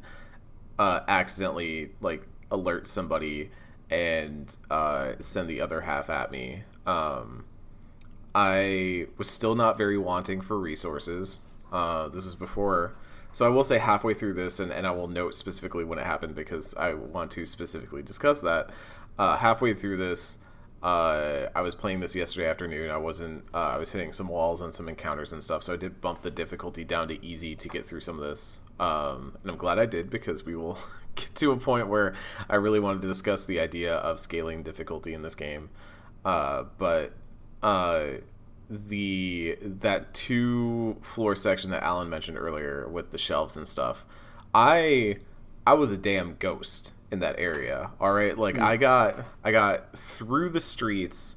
uh, 0.79 1.01
accidentally 1.07 1.91
like 1.99 2.25
alert 2.51 2.87
somebody 2.87 3.51
and 3.89 4.55
uh, 4.71 5.13
send 5.19 5.49
the 5.49 5.59
other 5.59 5.81
half 5.81 6.09
at 6.09 6.31
me. 6.31 6.63
Um, 6.85 7.43
I 8.33 9.07
was 9.17 9.29
still 9.29 9.55
not 9.55 9.77
very 9.77 9.97
wanting 9.97 10.41
for 10.41 10.57
resources. 10.57 11.41
Uh, 11.71 12.07
this 12.09 12.25
is 12.25 12.35
before, 12.35 12.95
so 13.35 13.45
I 13.45 13.49
will 13.49 13.65
say 13.65 13.79
halfway 13.79 14.13
through 14.13 14.35
this, 14.35 14.61
and, 14.61 14.71
and 14.71 14.87
I 14.87 14.91
will 14.91 15.09
note 15.09 15.35
specifically 15.35 15.83
when 15.83 15.99
it 15.99 16.05
happened 16.05 16.35
because 16.35 16.73
I 16.75 16.93
want 16.93 17.31
to 17.31 17.45
specifically 17.45 18.01
discuss 18.01 18.39
that. 18.39 18.69
Uh, 19.19 19.35
halfway 19.35 19.73
through 19.73 19.97
this, 19.97 20.37
uh, 20.81 21.47
I 21.53 21.59
was 21.59 21.75
playing 21.75 21.99
this 21.99 22.15
yesterday 22.15 22.47
afternoon. 22.47 22.89
I 22.89 22.95
wasn't. 22.95 23.43
Uh, 23.53 23.57
I 23.57 23.77
was 23.77 23.91
hitting 23.91 24.13
some 24.13 24.29
walls 24.29 24.61
and 24.61 24.73
some 24.73 24.87
encounters 24.87 25.33
and 25.33 25.43
stuff, 25.43 25.63
so 25.63 25.73
I 25.73 25.75
did 25.75 25.99
bump 25.99 26.21
the 26.21 26.31
difficulty 26.31 26.85
down 26.85 27.09
to 27.09 27.25
easy 27.25 27.57
to 27.57 27.67
get 27.67 27.85
through 27.85 27.99
some 27.99 28.17
of 28.17 28.23
this. 28.23 28.61
Um, 28.79 29.37
and 29.41 29.51
I'm 29.51 29.57
glad 29.57 29.79
I 29.79 29.85
did 29.85 30.09
because 30.09 30.45
we 30.45 30.55
will 30.55 30.79
get 31.15 31.35
to 31.35 31.51
a 31.51 31.57
point 31.57 31.89
where 31.89 32.15
I 32.49 32.55
really 32.55 32.79
wanted 32.79 33.01
to 33.01 33.09
discuss 33.09 33.43
the 33.43 33.59
idea 33.59 33.95
of 33.95 34.17
scaling 34.17 34.63
difficulty 34.63 35.13
in 35.13 35.23
this 35.23 35.35
game. 35.35 35.71
Uh, 36.23 36.63
but 36.77 37.11
uh, 37.61 38.11
the 38.69 39.57
that 39.61 40.13
two 40.13 40.97
floor 41.01 41.35
section 41.35 41.71
that 41.71 41.83
Alan 41.83 42.09
mentioned 42.09 42.37
earlier 42.37 42.87
with 42.87 43.11
the 43.11 43.17
shelves 43.17 43.57
and 43.57 43.67
stuff, 43.67 44.05
I 44.53 45.17
I 45.67 45.73
was 45.73 45.91
a 45.91 45.97
damn 45.97 46.35
ghost 46.37 46.93
in 47.11 47.19
that 47.19 47.35
area. 47.37 47.91
All 47.99 48.13
right, 48.13 48.37
like 48.37 48.57
I 48.57 48.77
got 48.77 49.25
I 49.43 49.51
got 49.51 49.95
through 49.97 50.49
the 50.49 50.61
streets 50.61 51.35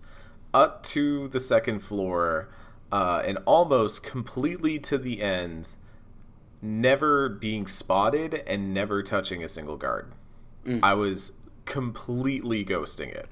up 0.55 0.83
to 0.83 1.29
the 1.29 1.41
second 1.41 1.81
floor 1.81 2.49
uh, 2.91 3.23
and 3.25 3.39
almost 3.45 4.03
completely 4.03 4.79
to 4.79 4.97
the 4.97 5.23
end, 5.23 5.77
never 6.63 7.29
being 7.29 7.67
spotted 7.67 8.43
and 8.47 8.73
never 8.73 9.03
touching 9.03 9.45
a 9.45 9.49
single 9.49 9.77
guard. 9.77 10.13
I 10.83 10.95
was 10.95 11.33
completely 11.65 12.65
ghosting 12.65 13.09
it 13.09 13.29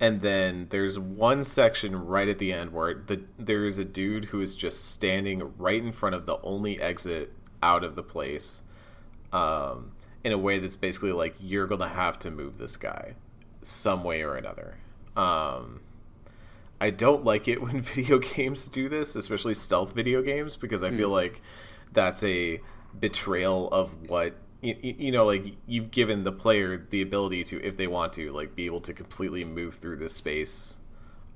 and 0.00 0.20
then 0.20 0.66
there's 0.70 0.98
one 0.98 1.44
section 1.44 1.94
right 1.94 2.28
at 2.28 2.38
the 2.38 2.52
end 2.52 2.72
where 2.72 2.94
the 2.94 3.22
there 3.38 3.64
is 3.64 3.78
a 3.78 3.84
dude 3.84 4.26
who 4.26 4.40
is 4.40 4.54
just 4.54 4.90
standing 4.90 5.52
right 5.56 5.82
in 5.82 5.92
front 5.92 6.14
of 6.14 6.26
the 6.26 6.38
only 6.42 6.80
exit 6.80 7.32
out 7.62 7.84
of 7.84 7.94
the 7.94 8.02
place 8.02 8.62
um, 9.32 9.92
in 10.22 10.32
a 10.32 10.38
way 10.38 10.58
that's 10.58 10.76
basically 10.76 11.12
like 11.12 11.34
you're 11.40 11.66
gonna 11.66 11.88
have 11.88 12.18
to 12.18 12.30
move 12.30 12.58
this 12.58 12.76
guy 12.76 13.14
some 13.62 14.04
way 14.04 14.22
or 14.22 14.36
another. 14.36 14.76
Um, 15.16 15.80
i 16.80 16.90
don't 16.90 17.24
like 17.24 17.46
it 17.48 17.62
when 17.62 17.80
video 17.80 18.18
games 18.18 18.68
do 18.68 18.88
this 18.88 19.14
especially 19.14 19.54
stealth 19.54 19.92
video 19.92 20.22
games 20.22 20.56
because 20.56 20.82
i 20.82 20.90
feel 20.90 21.08
like 21.08 21.40
that's 21.92 22.22
a 22.24 22.60
betrayal 22.98 23.68
of 23.70 24.08
what 24.08 24.34
you, 24.64 24.94
you 24.98 25.12
know 25.12 25.26
like 25.26 25.54
you've 25.66 25.90
given 25.90 26.24
the 26.24 26.32
player 26.32 26.86
the 26.90 27.02
ability 27.02 27.44
to 27.44 27.62
if 27.62 27.76
they 27.76 27.86
want 27.86 28.12
to 28.14 28.32
like 28.32 28.56
be 28.56 28.66
able 28.66 28.80
to 28.80 28.92
completely 28.92 29.44
move 29.44 29.74
through 29.74 29.96
this 29.96 30.14
space 30.14 30.78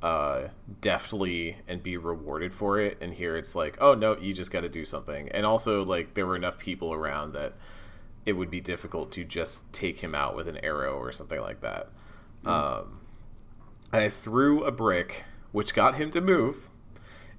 uh 0.03 0.45
deftly 0.81 1.57
and 1.67 1.83
be 1.83 1.97
rewarded 1.97 2.55
for 2.55 2.81
it. 2.81 2.99
And 3.01 3.13
here 3.13 3.37
it's 3.37 3.55
like 3.55 3.77
oh 3.81 3.95
no 3.95 4.17
you 4.17 4.33
just 4.33 4.51
got 4.51 4.63
to 4.63 4.69
do 4.69 4.85
something. 4.85 5.29
And 5.31 5.45
also 5.45 5.85
like 5.85 6.15
there 6.15 6.27
were 6.27 6.37
enough 6.37 6.59
people 6.59 6.93
around 6.93 7.33
that 7.35 7.55
it 8.25 8.33
would 8.33 8.51
be 8.51 8.61
difficult 8.61 9.13
to 9.13 9.25
just 9.25 9.73
take 9.73 9.99
him 10.01 10.15
out 10.15 10.37
with 10.37 10.49
an 10.49 10.59
arrow 10.59 10.97
or 10.97 11.13
something 11.13 11.41
like 11.41 11.61
that. 11.61 11.89
Um 12.45 13.01
i 13.93 14.09
threw 14.09 14.65
a 14.65 14.71
brick 14.71 15.25
which 15.51 15.75
got 15.75 15.95
him 15.95 16.11
to 16.11 16.21
move 16.21 16.69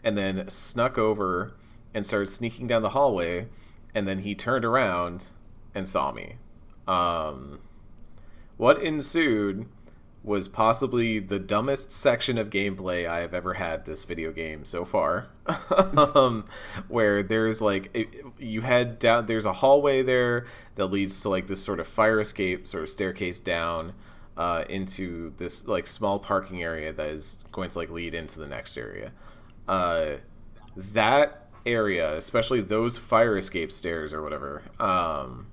and 0.04 0.18
then 0.18 0.50
snuck 0.50 0.98
over 0.98 1.54
and 1.94 2.06
started 2.06 2.28
sneaking 2.28 2.68
down 2.68 2.82
the 2.82 2.90
hallway 2.90 3.48
and 3.94 4.08
then 4.08 4.20
he 4.20 4.36
turned 4.36 4.66
around 4.66 5.30
and 5.74 5.88
saw 5.88 6.12
me 6.12 6.36
um, 6.90 7.60
what 8.58 8.82
ensued 8.82 9.68
was 10.22 10.50
possibly 10.50 11.20
the 11.20 11.40
dumbest 11.40 11.94
section 11.94 12.38
of 12.38 12.50
gameplay 12.50 13.08
I 13.08 13.20
have 13.20 13.34
ever 13.34 13.54
had 13.54 13.86
this 13.86 14.04
video 14.04 14.34
game 14.34 14.66
so 14.66 14.84
far. 14.84 15.28
um, 15.96 16.46
where 16.90 17.24
there's 17.24 17.62
like 17.62 17.90
it, 17.94 18.10
you 18.38 18.62
head 18.62 19.00
down, 19.00 19.28
there's 19.28 19.46
a 19.46 19.54
hallway 19.54 20.02
there 20.02 20.48
that 20.76 20.88
leads 20.88 21.22
to 21.22 21.30
like 21.30 21.48
this 21.48 21.64
sort 21.64 21.80
of 21.80 21.88
fire 21.88 22.20
escape, 22.20 22.68
sort 22.68 22.84
of 22.84 22.90
staircase 22.90 23.40
down 23.40 23.94
uh, 24.36 24.66
into 24.68 25.32
this 25.38 25.68
like 25.68 25.88
small 25.88 26.20
parking 26.20 26.64
area 26.64 26.92
that 26.92 27.08
is 27.08 27.46
going 27.52 27.70
to 27.70 27.78
like 27.78 27.90
lead 27.90 28.14
into 28.14 28.40
the 28.40 28.48
next 28.48 28.78
area. 28.78 29.12
Uh, 29.68 30.16
that 30.76 31.48
area, 31.66 32.18
especially 32.18 32.62
those 32.62 32.98
fire 32.98 33.38
escape 33.38 33.72
stairs 33.72 34.12
or 34.12 34.22
whatever, 34.22 34.64
um, 34.80 35.48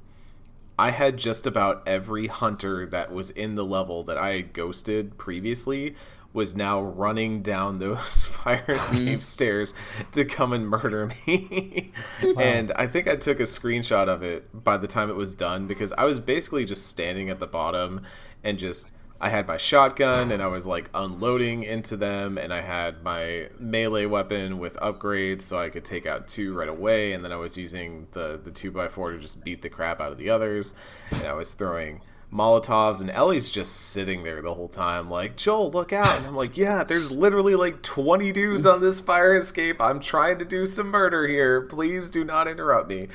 I 0.78 0.90
had 0.90 1.16
just 1.16 1.46
about 1.46 1.82
every 1.86 2.26
hunter 2.26 2.86
that 2.86 3.12
was 3.12 3.30
in 3.30 3.54
the 3.54 3.64
level 3.64 4.04
that 4.04 4.18
I 4.18 4.34
had 4.34 4.52
ghosted 4.52 5.16
previously 5.18 5.96
was 6.32 6.54
now 6.54 6.82
running 6.82 7.42
down 7.42 7.78
those 7.80 8.26
fire 8.26 8.64
escape 8.68 9.22
stairs 9.22 9.74
to 10.12 10.24
come 10.24 10.52
and 10.52 10.68
murder 10.68 11.10
me. 11.26 11.92
and 12.38 12.70
I 12.72 12.86
think 12.86 13.08
I 13.08 13.16
took 13.16 13.40
a 13.40 13.44
screenshot 13.44 14.08
of 14.08 14.22
it 14.22 14.48
by 14.52 14.76
the 14.76 14.86
time 14.86 15.08
it 15.10 15.16
was 15.16 15.34
done 15.34 15.66
because 15.66 15.92
I 15.94 16.04
was 16.04 16.20
basically 16.20 16.64
just 16.64 16.86
standing 16.88 17.30
at 17.30 17.40
the 17.40 17.46
bottom 17.46 18.02
and 18.44 18.58
just 18.58 18.92
I 19.20 19.30
had 19.30 19.46
my 19.46 19.56
shotgun 19.56 20.30
and 20.30 20.42
I 20.42 20.46
was 20.46 20.66
like 20.66 20.90
unloading 20.92 21.62
into 21.62 21.96
them 21.96 22.36
and 22.36 22.52
I 22.52 22.60
had 22.60 23.02
my 23.02 23.48
melee 23.58 24.06
weapon 24.06 24.58
with 24.58 24.74
upgrades 24.76 25.42
so 25.42 25.58
I 25.58 25.70
could 25.70 25.84
take 25.84 26.04
out 26.04 26.28
two 26.28 26.54
right 26.54 26.68
away 26.68 27.12
and 27.12 27.24
then 27.24 27.32
I 27.32 27.36
was 27.36 27.56
using 27.56 28.08
the 28.12 28.38
the 28.42 28.50
2x4 28.50 29.14
to 29.14 29.18
just 29.18 29.42
beat 29.42 29.62
the 29.62 29.70
crap 29.70 30.00
out 30.00 30.12
of 30.12 30.18
the 30.18 30.28
others 30.28 30.74
and 31.10 31.26
I 31.26 31.32
was 31.32 31.54
throwing 31.54 32.02
Molotovs 32.30 33.00
and 33.00 33.10
Ellie's 33.10 33.50
just 33.50 33.74
sitting 33.74 34.22
there 34.22 34.42
the 34.42 34.52
whole 34.52 34.68
time 34.68 35.08
like 35.08 35.36
Joel 35.36 35.70
look 35.70 35.94
out. 35.94 36.18
And 36.18 36.26
I'm 36.26 36.36
like 36.36 36.58
yeah 36.58 36.84
there's 36.84 37.10
literally 37.10 37.54
like 37.54 37.82
20 37.82 38.32
dudes 38.32 38.66
on 38.66 38.82
this 38.82 39.00
fire 39.00 39.34
escape. 39.34 39.80
I'm 39.80 40.00
trying 40.00 40.38
to 40.40 40.44
do 40.44 40.66
some 40.66 40.88
murder 40.88 41.26
here. 41.26 41.62
Please 41.62 42.10
do 42.10 42.22
not 42.22 42.48
interrupt 42.48 42.90
me. 42.90 43.08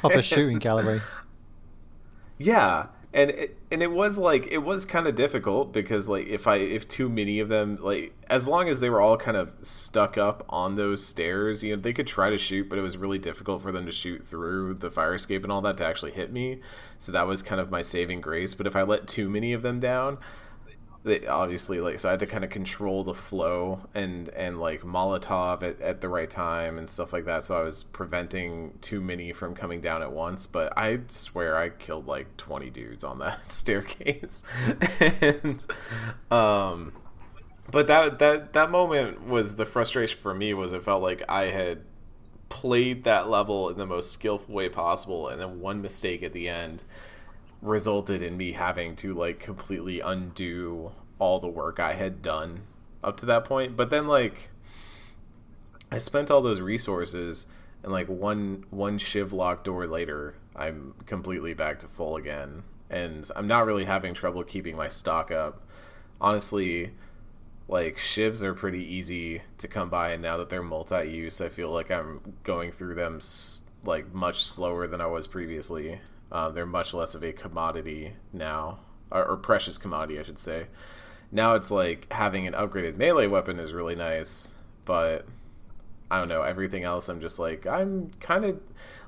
Proper 0.00 0.22
shooting 0.22 0.58
gallery. 0.58 1.02
yeah 2.38 2.86
and 3.12 3.30
it, 3.30 3.55
and 3.70 3.82
it 3.82 3.90
was 3.90 4.16
like 4.16 4.46
it 4.50 4.58
was 4.58 4.84
kind 4.84 5.06
of 5.06 5.14
difficult 5.14 5.72
because 5.72 6.08
like 6.08 6.26
if 6.26 6.46
i 6.46 6.56
if 6.56 6.86
too 6.86 7.08
many 7.08 7.40
of 7.40 7.48
them 7.48 7.76
like 7.80 8.14
as 8.28 8.46
long 8.46 8.68
as 8.68 8.80
they 8.80 8.88
were 8.88 9.00
all 9.00 9.16
kind 9.16 9.36
of 9.36 9.52
stuck 9.62 10.16
up 10.16 10.44
on 10.48 10.76
those 10.76 11.04
stairs 11.04 11.62
you 11.62 11.74
know 11.74 11.82
they 11.82 11.92
could 11.92 12.06
try 12.06 12.30
to 12.30 12.38
shoot 12.38 12.68
but 12.68 12.78
it 12.78 12.82
was 12.82 12.96
really 12.96 13.18
difficult 13.18 13.62
for 13.62 13.72
them 13.72 13.84
to 13.86 13.92
shoot 13.92 14.24
through 14.24 14.74
the 14.74 14.90
fire 14.90 15.14
escape 15.14 15.42
and 15.42 15.52
all 15.52 15.60
that 15.60 15.76
to 15.78 15.86
actually 15.86 16.12
hit 16.12 16.32
me. 16.32 16.60
So 16.98 17.12
that 17.12 17.26
was 17.26 17.42
kind 17.42 17.60
of 17.60 17.70
my 17.70 17.82
saving 17.82 18.20
grace. 18.20 18.54
But 18.54 18.66
if 18.66 18.76
i 18.76 18.82
let 18.82 19.06
too 19.06 19.28
many 19.28 19.52
of 19.52 19.62
them 19.62 19.80
down 19.80 20.18
they 21.06 21.24
obviously 21.24 21.80
like 21.80 22.00
so 22.00 22.08
I 22.08 22.12
had 22.12 22.20
to 22.20 22.26
kind 22.26 22.42
of 22.42 22.50
control 22.50 23.04
the 23.04 23.14
flow 23.14 23.80
and 23.94 24.28
and 24.30 24.60
like 24.60 24.82
Molotov 24.82 25.62
at, 25.62 25.80
at 25.80 26.00
the 26.00 26.08
right 26.08 26.28
time 26.28 26.78
and 26.78 26.90
stuff 26.90 27.12
like 27.12 27.26
that. 27.26 27.44
So 27.44 27.56
I 27.56 27.62
was 27.62 27.84
preventing 27.84 28.76
too 28.80 29.00
many 29.00 29.32
from 29.32 29.54
coming 29.54 29.80
down 29.80 30.02
at 30.02 30.10
once. 30.10 30.48
But 30.48 30.76
I 30.76 30.98
swear 31.06 31.56
I 31.56 31.68
killed 31.68 32.08
like 32.08 32.36
twenty 32.36 32.70
dudes 32.70 33.04
on 33.04 33.20
that 33.20 33.48
staircase, 33.48 34.42
and 35.00 35.64
um, 36.28 36.92
but 37.70 37.86
that 37.86 38.18
that 38.18 38.52
that 38.54 38.72
moment 38.72 39.28
was 39.28 39.54
the 39.54 39.64
frustration 39.64 40.20
for 40.20 40.34
me 40.34 40.54
was 40.54 40.72
it 40.72 40.82
felt 40.82 41.02
like 41.02 41.22
I 41.28 41.50
had 41.50 41.82
played 42.48 43.04
that 43.04 43.28
level 43.28 43.68
in 43.68 43.78
the 43.78 43.86
most 43.86 44.10
skillful 44.10 44.52
way 44.52 44.68
possible, 44.68 45.28
and 45.28 45.40
then 45.40 45.60
one 45.60 45.80
mistake 45.80 46.24
at 46.24 46.32
the 46.32 46.48
end 46.48 46.82
resulted 47.62 48.22
in 48.22 48.36
me 48.36 48.52
having 48.52 48.96
to 48.96 49.14
like 49.14 49.40
completely 49.40 50.00
undo 50.00 50.92
all 51.18 51.40
the 51.40 51.48
work 51.48 51.80
I 51.80 51.94
had 51.94 52.22
done 52.22 52.62
up 53.02 53.16
to 53.18 53.26
that 53.26 53.44
point. 53.44 53.76
But 53.76 53.90
then 53.90 54.06
like 54.06 54.50
I 55.90 55.98
spent 55.98 56.30
all 56.30 56.42
those 56.42 56.60
resources 56.60 57.46
and 57.82 57.92
like 57.92 58.08
one 58.08 58.64
one 58.70 58.98
shiv 58.98 59.32
lock 59.32 59.64
door 59.64 59.86
later, 59.86 60.34
I'm 60.54 60.94
completely 61.06 61.54
back 61.54 61.78
to 61.80 61.88
full 61.88 62.16
again. 62.16 62.62
And 62.90 63.28
I'm 63.34 63.48
not 63.48 63.66
really 63.66 63.84
having 63.84 64.14
trouble 64.14 64.44
keeping 64.44 64.76
my 64.76 64.88
stock 64.88 65.30
up. 65.30 65.66
Honestly, 66.20 66.92
like 67.68 67.96
shivs 67.96 68.42
are 68.42 68.54
pretty 68.54 68.84
easy 68.84 69.42
to 69.58 69.68
come 69.68 69.90
by 69.90 70.10
and 70.12 70.22
now 70.22 70.36
that 70.36 70.48
they're 70.48 70.62
multi-use, 70.62 71.40
I 71.40 71.48
feel 71.48 71.70
like 71.70 71.90
I'm 71.90 72.20
going 72.44 72.70
through 72.70 72.94
them 72.94 73.18
like 73.84 74.12
much 74.12 74.44
slower 74.44 74.86
than 74.86 75.00
I 75.00 75.06
was 75.06 75.26
previously. 75.26 76.00
Uh, 76.30 76.50
they're 76.50 76.66
much 76.66 76.92
less 76.92 77.14
of 77.14 77.22
a 77.22 77.32
commodity 77.32 78.12
now, 78.32 78.78
or, 79.10 79.24
or, 79.24 79.36
precious 79.36 79.78
commodity, 79.78 80.18
I 80.18 80.24
should 80.24 80.38
say. 80.38 80.66
Now 81.30 81.54
it's 81.54 81.70
like 81.70 82.12
having 82.12 82.46
an 82.46 82.54
upgraded 82.54 82.96
melee 82.96 83.28
weapon 83.28 83.60
is 83.60 83.72
really 83.72 83.94
nice, 83.94 84.48
but 84.84 85.26
I 86.10 86.18
don't 86.18 86.28
know 86.28 86.42
everything 86.42 86.84
else. 86.84 87.08
I'm 87.08 87.20
just 87.20 87.38
like 87.38 87.66
I'm 87.66 88.10
kind 88.20 88.44
of 88.44 88.60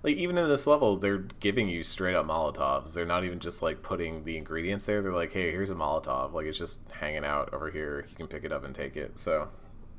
like 0.02 0.16
even 0.16 0.38
in 0.38 0.48
this 0.48 0.66
level, 0.66 0.96
they're 0.96 1.24
giving 1.40 1.68
you 1.68 1.82
straight 1.82 2.14
up 2.14 2.26
Molotovs. 2.26 2.94
They're 2.94 3.06
not 3.06 3.24
even 3.24 3.38
just 3.40 3.62
like 3.62 3.82
putting 3.82 4.24
the 4.24 4.36
ingredients 4.36 4.86
there. 4.86 5.02
They're 5.02 5.12
like, 5.12 5.32
hey, 5.32 5.50
here's 5.50 5.70
a 5.70 5.74
Molotov. 5.74 6.32
Like 6.32 6.46
it's 6.46 6.58
just 6.58 6.80
hanging 6.90 7.24
out 7.24 7.52
over 7.52 7.70
here. 7.70 8.06
You 8.08 8.16
can 8.16 8.26
pick 8.26 8.44
it 8.44 8.52
up 8.52 8.64
and 8.64 8.74
take 8.74 8.96
it. 8.96 9.18
So, 9.18 9.48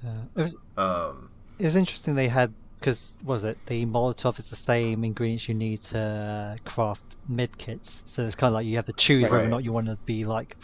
uh, 0.05 0.21
it 0.35 0.41
was 0.41 0.55
um, 0.77 1.29
it 1.57 1.65
was 1.65 1.75
interesting. 1.75 2.15
They 2.15 2.27
had 2.29 2.53
because 2.79 3.15
was 3.23 3.43
it 3.43 3.57
the 3.67 3.85
Molotov 3.85 4.39
is 4.39 4.45
the 4.49 4.55
same 4.55 5.03
ingredients 5.03 5.47
you 5.47 5.53
need 5.53 5.81
to 5.83 6.57
craft 6.65 7.15
med 7.27 7.57
kits. 7.57 7.97
So 8.15 8.23
it's 8.23 8.35
kind 8.35 8.49
of 8.49 8.55
like 8.55 8.65
you 8.65 8.75
have 8.77 8.85
to 8.85 8.93
choose 8.93 9.23
right. 9.23 9.31
whether 9.31 9.45
or 9.45 9.49
not 9.49 9.63
you 9.63 9.73
want 9.73 9.87
to 9.87 9.97
be 10.05 10.25
like 10.25 10.55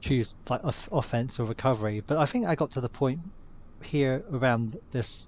choose 0.00 0.34
like 0.48 0.64
off- 0.64 0.88
offense 0.92 1.38
or 1.38 1.44
recovery. 1.44 2.02
But 2.06 2.18
I 2.18 2.26
think 2.26 2.46
I 2.46 2.54
got 2.54 2.70
to 2.72 2.80
the 2.80 2.88
point 2.88 3.20
here 3.82 4.24
around 4.32 4.78
this 4.92 5.26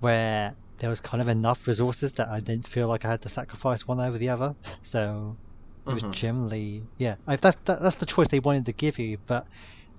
where 0.00 0.54
there 0.78 0.90
was 0.90 1.00
kind 1.00 1.20
of 1.20 1.28
enough 1.28 1.66
resources 1.66 2.12
that 2.12 2.28
I 2.28 2.40
didn't 2.40 2.68
feel 2.68 2.88
like 2.88 3.04
I 3.04 3.10
had 3.10 3.22
to 3.22 3.28
sacrifice 3.28 3.86
one 3.86 4.00
over 4.00 4.18
the 4.18 4.28
other. 4.28 4.54
So 4.84 5.36
it 5.86 5.94
was 5.94 6.02
mm-hmm. 6.02 6.12
generally 6.12 6.82
yeah. 6.98 7.16
I, 7.26 7.36
that's 7.36 7.58
that, 7.66 7.82
that's 7.82 7.96
the 7.96 8.06
choice 8.06 8.28
they 8.30 8.38
wanted 8.38 8.66
to 8.66 8.72
give 8.72 8.98
you, 8.98 9.18
but 9.26 9.46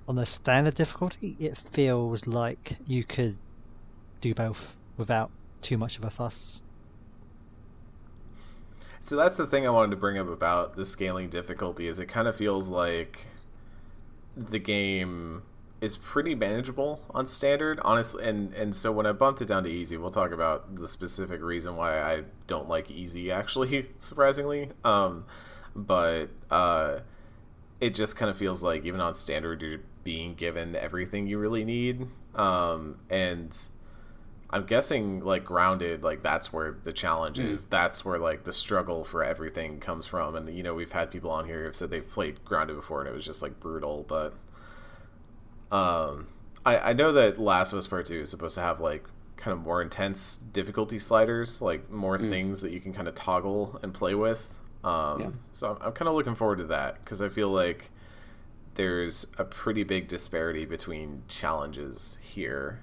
on 0.07 0.15
the 0.15 0.25
standard 0.25 0.75
difficulty, 0.75 1.35
it 1.39 1.57
feels 1.73 2.27
like 2.27 2.77
you 2.85 3.03
could 3.03 3.37
do 4.21 4.33
both 4.33 4.57
without 4.97 5.31
too 5.63 5.77
much 5.77 5.97
of 5.97 6.03
a 6.03 6.09
fuss. 6.09 6.61
So 8.99 9.17
that's 9.17 9.35
the 9.35 9.45
thing 9.45 9.67
I 9.67 9.69
wanted 9.69 9.91
to 9.91 9.97
bring 9.97 10.17
up 10.17 10.29
about 10.29 10.75
the 10.75 10.85
scaling 10.85 11.29
difficulty 11.29 11.87
is 11.87 11.99
it 11.99 12.05
kind 12.05 12.27
of 12.27 12.35
feels 12.35 12.69
like 12.69 13.27
the 14.37 14.59
game 14.59 15.43
is 15.81 15.97
pretty 15.97 16.33
manageable 16.33 17.01
on 17.09 17.27
standard, 17.27 17.77
honestly. 17.81 18.25
And 18.25 18.53
and 18.53 18.73
so 18.73 18.93
when 18.93 19.05
I 19.05 19.11
bumped 19.11 19.41
it 19.41 19.49
down 19.49 19.63
to 19.63 19.69
easy, 19.69 19.97
we'll 19.97 20.09
talk 20.09 20.31
about 20.31 20.75
the 20.75 20.87
specific 20.87 21.41
reason 21.41 21.75
why 21.75 21.99
I 21.99 22.23
don't 22.47 22.69
like 22.69 22.89
easy. 22.89 23.31
Actually, 23.31 23.89
surprisingly, 23.99 24.69
um, 24.85 25.25
but 25.75 26.27
uh, 26.49 26.99
it 27.81 27.93
just 27.95 28.15
kind 28.15 28.31
of 28.31 28.37
feels 28.37 28.63
like 28.63 28.85
even 28.85 29.01
on 29.01 29.13
standard, 29.13 29.61
you're 29.61 29.79
being 30.05 30.35
given 30.35 30.77
everything 30.77 31.27
you 31.27 31.37
really 31.37 31.65
need, 31.65 32.07
um, 32.35 32.97
and 33.09 33.53
I'm 34.53 34.65
guessing 34.67 35.21
like 35.21 35.43
grounded, 35.43 36.03
like 36.03 36.21
that's 36.21 36.53
where 36.53 36.77
the 36.83 36.93
challenge 36.93 37.37
mm. 37.37 37.49
is. 37.49 37.65
That's 37.65 38.05
where 38.05 38.19
like 38.19 38.43
the 38.43 38.53
struggle 38.53 39.03
for 39.03 39.23
everything 39.23 39.79
comes 39.79 40.05
from. 40.05 40.35
And 40.35 40.55
you 40.55 40.61
know, 40.61 40.75
we've 40.75 40.91
had 40.91 41.09
people 41.09 41.31
on 41.31 41.45
here 41.45 41.65
who've 41.65 41.75
said 41.75 41.89
they've 41.89 42.07
played 42.07 42.45
grounded 42.45 42.75
before 42.75 42.99
and 42.99 43.09
it 43.09 43.15
was 43.15 43.25
just 43.25 43.41
like 43.41 43.59
brutal. 43.59 44.05
But 44.07 44.35
um, 45.75 46.27
I 46.63 46.77
I 46.77 46.93
know 46.93 47.11
that 47.13 47.39
Last 47.39 47.73
of 47.73 47.79
Us 47.79 47.87
Part 47.87 48.05
Two 48.05 48.21
is 48.21 48.29
supposed 48.29 48.53
to 48.53 48.61
have 48.61 48.79
like 48.79 49.03
kind 49.37 49.53
of 49.57 49.63
more 49.63 49.81
intense 49.81 50.37
difficulty 50.37 50.99
sliders, 50.99 51.59
like 51.59 51.89
more 51.89 52.19
mm. 52.19 52.29
things 52.29 52.61
that 52.61 52.71
you 52.71 52.79
can 52.79 52.93
kind 52.93 53.07
of 53.07 53.15
toggle 53.15 53.79
and 53.81 53.91
play 53.91 54.13
with. 54.13 54.53
Um, 54.83 55.19
yeah. 55.19 55.29
So 55.51 55.71
I'm, 55.71 55.77
I'm 55.87 55.93
kind 55.93 56.07
of 56.07 56.13
looking 56.13 56.35
forward 56.35 56.59
to 56.59 56.65
that 56.65 57.03
because 57.03 57.21
I 57.21 57.29
feel 57.29 57.49
like 57.49 57.89
there's 58.75 59.25
a 59.39 59.45
pretty 59.45 59.83
big 59.83 60.07
disparity 60.07 60.65
between 60.65 61.23
challenges 61.27 62.19
here. 62.21 62.81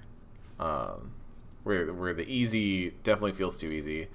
Um, 0.59 1.13
where 1.63 1.91
where 1.93 2.13
the 2.13 2.23
easy 2.31 2.91
definitely 3.03 3.33
feels 3.33 3.57
too 3.57 3.71
easy. 3.71 4.07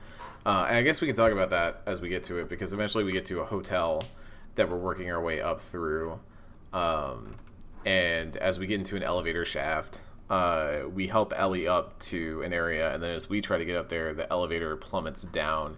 Uh, 0.44 0.66
and 0.68 0.76
I 0.76 0.82
guess 0.82 1.00
we 1.00 1.08
can 1.08 1.16
talk 1.16 1.32
about 1.32 1.50
that 1.50 1.82
as 1.86 2.00
we 2.00 2.08
get 2.08 2.22
to 2.24 2.38
it 2.38 2.48
because 2.48 2.72
eventually 2.72 3.02
we 3.02 3.12
get 3.12 3.24
to 3.26 3.40
a 3.40 3.44
hotel 3.44 4.02
that 4.54 4.70
we're 4.70 4.76
working 4.76 5.10
our 5.10 5.20
way 5.20 5.40
up 5.40 5.60
through. 5.60 6.20
Um, 6.72 7.34
and 7.84 8.36
as 8.36 8.58
we 8.58 8.66
get 8.66 8.78
into 8.78 8.96
an 8.96 9.02
elevator 9.02 9.44
shaft, 9.44 10.00
uh, 10.28 10.80
we 10.92 11.06
help 11.06 11.32
Ellie 11.36 11.68
up 11.68 11.98
to 12.00 12.42
an 12.42 12.52
area, 12.52 12.92
and 12.92 13.02
then 13.02 13.10
as 13.10 13.30
we 13.30 13.40
try 13.40 13.58
to 13.58 13.64
get 13.64 13.76
up 13.76 13.88
there, 13.88 14.12
the 14.12 14.30
elevator 14.32 14.76
plummets 14.76 15.22
down 15.22 15.76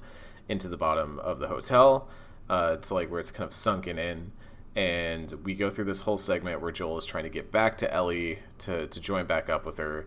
into 0.48 0.68
the 0.68 0.76
bottom 0.76 1.18
of 1.18 1.38
the 1.38 1.46
hotel 1.46 2.09
uh, 2.48 2.76
to 2.76 2.94
like 2.94 3.11
where 3.11 3.20
it's 3.20 3.31
kind 3.31 3.46
of 3.46 3.52
sunken 3.52 3.98
in. 3.98 4.33
And 4.74 5.33
we 5.44 5.54
go 5.54 5.70
through 5.70 5.85
this 5.87 6.00
whole 6.00 6.18
segment 6.18 6.61
where 6.61 6.70
Joel 6.70 6.98
is 6.98 7.04
trying 7.04 7.24
to 7.24 7.31
get 7.31 7.50
back 7.50 7.78
to 7.78 7.92
Ellie 7.92 8.38
to, 8.59 8.87
to 8.87 9.00
join 9.00 9.26
back 9.26 9.48
up 9.48 9.66
with 9.66 9.78
her. 9.78 10.07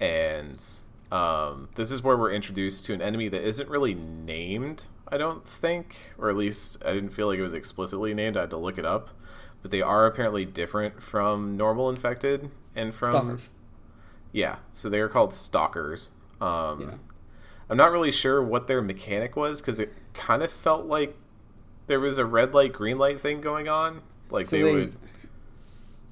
And 0.00 0.64
um, 1.12 1.68
this 1.74 1.92
is 1.92 2.02
where 2.02 2.16
we're 2.16 2.32
introduced 2.32 2.86
to 2.86 2.94
an 2.94 3.02
enemy 3.02 3.28
that 3.28 3.42
isn't 3.42 3.68
really 3.68 3.92
named, 3.94 4.86
I 5.08 5.18
don't 5.18 5.46
think, 5.46 6.10
or 6.16 6.30
at 6.30 6.36
least 6.36 6.82
I 6.86 6.94
didn't 6.94 7.10
feel 7.10 7.26
like 7.26 7.38
it 7.38 7.42
was 7.42 7.52
explicitly 7.52 8.14
named. 8.14 8.38
I 8.38 8.40
had 8.40 8.50
to 8.50 8.56
look 8.56 8.78
it 8.78 8.86
up, 8.86 9.10
but 9.60 9.70
they 9.70 9.82
are 9.82 10.06
apparently 10.06 10.46
different 10.46 11.02
from 11.02 11.58
normal 11.58 11.90
infected 11.90 12.50
and 12.74 12.94
from 12.94 13.10
stalkers. 13.10 13.50
Yeah, 14.32 14.56
so 14.72 14.88
they 14.88 15.00
are 15.00 15.08
called 15.08 15.34
stalkers. 15.34 16.08
Um, 16.40 16.80
yeah. 16.80 16.94
I'm 17.68 17.76
not 17.76 17.92
really 17.92 18.10
sure 18.10 18.42
what 18.42 18.66
their 18.66 18.80
mechanic 18.80 19.36
was 19.36 19.60
because 19.60 19.80
it 19.80 19.92
kind 20.14 20.42
of 20.42 20.50
felt 20.50 20.86
like 20.86 21.14
there 21.88 22.00
was 22.00 22.16
a 22.16 22.24
red 22.24 22.54
light, 22.54 22.72
green 22.72 22.96
light 22.96 23.20
thing 23.20 23.42
going 23.42 23.68
on. 23.68 24.00
Like 24.30 24.48
so 24.48 24.56
they, 24.56 24.62
they 24.62 24.72
would. 24.72 24.96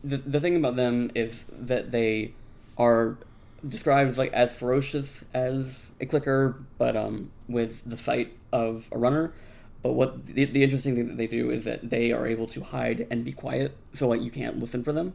The 0.04 0.18
the 0.18 0.40
thing 0.40 0.56
about 0.56 0.76
them 0.76 1.10
is 1.14 1.46
that 1.50 1.90
they 1.90 2.34
are 2.76 3.16
described 3.66 4.16
like 4.16 4.32
as 4.32 4.56
ferocious 4.56 5.24
as 5.34 5.90
a 6.00 6.06
clicker, 6.06 6.62
but 6.78 6.96
um, 6.96 7.30
with 7.48 7.82
the 7.88 7.98
sight 7.98 8.36
of 8.52 8.88
a 8.92 8.98
runner. 8.98 9.32
But 9.82 9.92
what 9.92 10.26
the, 10.26 10.44
the 10.44 10.62
interesting 10.62 10.94
thing 10.94 11.08
that 11.08 11.16
they 11.16 11.26
do 11.26 11.50
is 11.50 11.64
that 11.64 11.88
they 11.88 12.12
are 12.12 12.26
able 12.26 12.46
to 12.48 12.62
hide 12.62 13.06
and 13.10 13.24
be 13.24 13.32
quiet, 13.32 13.76
so 13.94 14.08
like 14.08 14.22
you 14.22 14.30
can't 14.30 14.58
listen 14.58 14.84
for 14.84 14.92
them. 14.92 15.14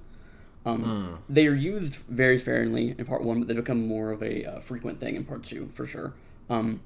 Um, 0.66 0.84
mm. 0.84 1.18
They 1.30 1.46
are 1.48 1.54
used 1.54 1.98
very 2.10 2.40
sparingly 2.40 2.96
in 2.98 3.06
part 3.06 3.24
one, 3.24 3.40
but 3.40 3.48
they 3.48 3.54
become 3.54 3.88
more 3.88 4.12
of 4.12 4.24
a 4.24 4.44
uh, 4.46 4.60
frequent 4.60 5.00
thing 5.00 5.16
in 5.16 5.24
part 5.24 5.44
two 5.44 5.70
for 5.74 5.86
sure. 5.86 6.14
Um, 6.50 6.82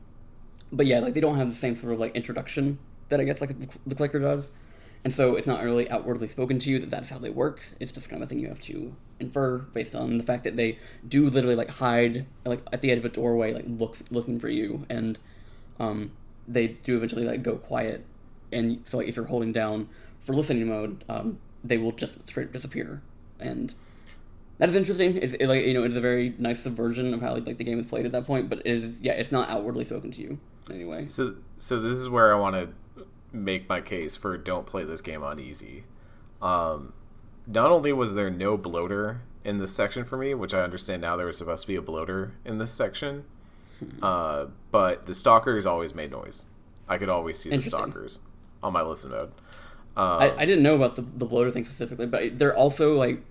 but 0.71 0.85
yeah, 0.85 0.99
like 0.99 1.13
they 1.13 1.21
don't 1.21 1.37
have 1.37 1.49
the 1.49 1.55
same 1.55 1.75
sort 1.75 1.93
of 1.93 1.99
like 1.99 2.15
introduction 2.15 2.79
that 3.07 3.19
I 3.19 3.23
guess 3.23 3.41
like 3.41 3.57
the, 3.57 3.77
the 3.87 3.95
clicker 3.95 4.19
does. 4.19 4.49
And 5.03 5.13
so 5.13 5.35
it's 5.35 5.47
not 5.47 5.63
really 5.63 5.89
outwardly 5.89 6.27
spoken 6.27 6.59
to 6.59 6.69
you 6.69 6.79
that 6.79 6.89
that's 6.89 7.09
how 7.09 7.19
they 7.19 7.29
work. 7.29 7.61
It's 7.79 7.91
just 7.91 8.09
kind 8.09 8.21
of 8.21 8.27
a 8.27 8.29
thing 8.29 8.39
you 8.39 8.49
have 8.49 8.59
to 8.61 8.95
infer 9.19 9.59
based 9.59 9.95
on 9.95 10.17
the 10.17 10.23
fact 10.23 10.43
that 10.43 10.55
they 10.55 10.77
do 11.07 11.29
literally 11.29 11.55
like 11.55 11.69
hide 11.69 12.25
like 12.45 12.61
at 12.73 12.81
the 12.81 12.91
edge 12.91 12.97
of 12.97 13.05
a 13.05 13.09
doorway, 13.09 13.53
like 13.53 13.65
look 13.67 13.97
looking 14.11 14.39
for 14.39 14.49
you, 14.49 14.85
and 14.89 15.17
um, 15.79 16.11
they 16.47 16.67
do 16.67 16.97
eventually 16.97 17.25
like 17.25 17.43
go 17.43 17.55
quiet. 17.55 18.05
And 18.51 18.81
so 18.85 18.97
like 18.97 19.07
if 19.07 19.15
you're 19.15 19.25
holding 19.25 19.53
down 19.53 19.87
for 20.19 20.33
listening 20.33 20.67
mode, 20.67 21.03
um, 21.07 21.39
they 21.63 21.77
will 21.77 21.93
just 21.93 22.27
straight 22.27 22.47
up 22.47 22.53
disappear. 22.53 23.01
And 23.39 23.73
that 24.57 24.67
is 24.67 24.75
interesting. 24.75 25.15
It's 25.15 25.33
it, 25.33 25.47
like 25.47 25.63
you 25.63 25.73
know 25.73 25.83
it's 25.83 25.95
a 25.95 26.01
very 26.01 26.35
nice 26.37 26.61
subversion 26.61 27.13
of 27.13 27.21
how 27.21 27.35
like 27.35 27.57
the 27.57 27.63
game 27.63 27.79
is 27.79 27.87
played 27.87 28.05
at 28.05 28.11
that 28.11 28.25
point. 28.25 28.49
But 28.49 28.59
it 28.59 28.83
is 28.83 28.99
yeah, 28.99 29.13
it's 29.13 29.31
not 29.31 29.49
outwardly 29.49 29.85
spoken 29.85 30.11
to 30.11 30.21
you 30.21 30.39
anyway. 30.69 31.05
So 31.07 31.35
so 31.57 31.79
this 31.79 31.93
is 31.93 32.09
where 32.09 32.35
I 32.35 32.39
want 32.39 32.55
to 32.55 32.69
make 33.31 33.69
my 33.69 33.81
case 33.81 34.15
for 34.15 34.37
don't 34.37 34.65
play 34.65 34.83
this 34.83 35.01
game 35.01 35.23
on 35.23 35.39
easy. 35.39 35.83
Um, 36.41 36.93
not 37.47 37.71
only 37.71 37.93
was 37.93 38.13
there 38.13 38.29
no 38.29 38.57
bloater 38.57 39.21
in 39.43 39.57
this 39.57 39.73
section 39.73 40.03
for 40.03 40.17
me, 40.17 40.33
which 40.33 40.53
I 40.53 40.61
understand 40.61 41.01
now 41.01 41.15
there 41.15 41.25
was 41.25 41.37
supposed 41.37 41.61
to 41.63 41.67
be 41.67 41.75
a 41.75 41.81
bloater 41.81 42.33
in 42.45 42.57
this 42.57 42.71
section, 42.71 43.25
hmm. 43.79 44.03
uh, 44.03 44.45
but 44.71 45.05
the 45.05 45.13
stalkers 45.13 45.65
always 45.65 45.93
made 45.93 46.11
noise. 46.11 46.45
I 46.87 46.97
could 46.97 47.09
always 47.09 47.39
see 47.39 47.49
the 47.49 47.61
stalkers 47.61 48.19
on 48.63 48.73
my 48.73 48.81
listen 48.81 49.11
mode. 49.11 49.31
Um, 49.95 50.21
I, 50.21 50.35
I 50.37 50.45
didn't 50.45 50.63
know 50.63 50.75
about 50.75 50.95
the, 50.95 51.01
the 51.01 51.25
bloater 51.25 51.51
thing 51.51 51.65
specifically, 51.65 52.05
but 52.05 52.39
there 52.39 52.55
also 52.55 52.95
like 52.95 53.21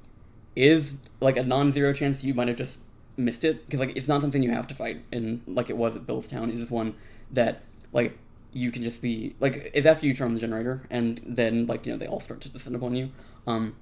is 0.54 0.96
like 1.20 1.36
a 1.36 1.42
non-zero 1.42 1.92
chance 1.92 2.24
you 2.24 2.34
might 2.34 2.48
have 2.48 2.56
just 2.56 2.80
missed 3.16 3.44
it 3.44 3.64
because 3.64 3.80
like 3.80 3.96
it's 3.96 4.08
not 4.08 4.20
something 4.20 4.42
you 4.42 4.50
have 4.50 4.66
to 4.68 4.74
fight 4.74 5.02
in 5.10 5.42
like 5.46 5.70
it 5.70 5.76
was 5.76 5.96
at 5.96 6.06
Billstown. 6.06 6.48
It 6.48 6.60
is 6.60 6.70
one 6.70 6.94
that 7.30 7.62
like 7.92 8.18
you 8.52 8.70
can 8.70 8.82
just 8.82 9.02
be 9.02 9.34
like 9.40 9.70
it's 9.74 9.86
after 9.86 10.06
you 10.06 10.14
turn 10.14 10.28
on 10.28 10.34
the 10.34 10.40
generator 10.40 10.82
and 10.90 11.20
then 11.26 11.66
like 11.66 11.84
you 11.86 11.92
know 11.92 11.98
they 11.98 12.06
all 12.06 12.20
start 12.20 12.40
to 12.40 12.48
descend 12.48 12.74
upon 12.74 12.94
you 12.94 13.10
um 13.46 13.76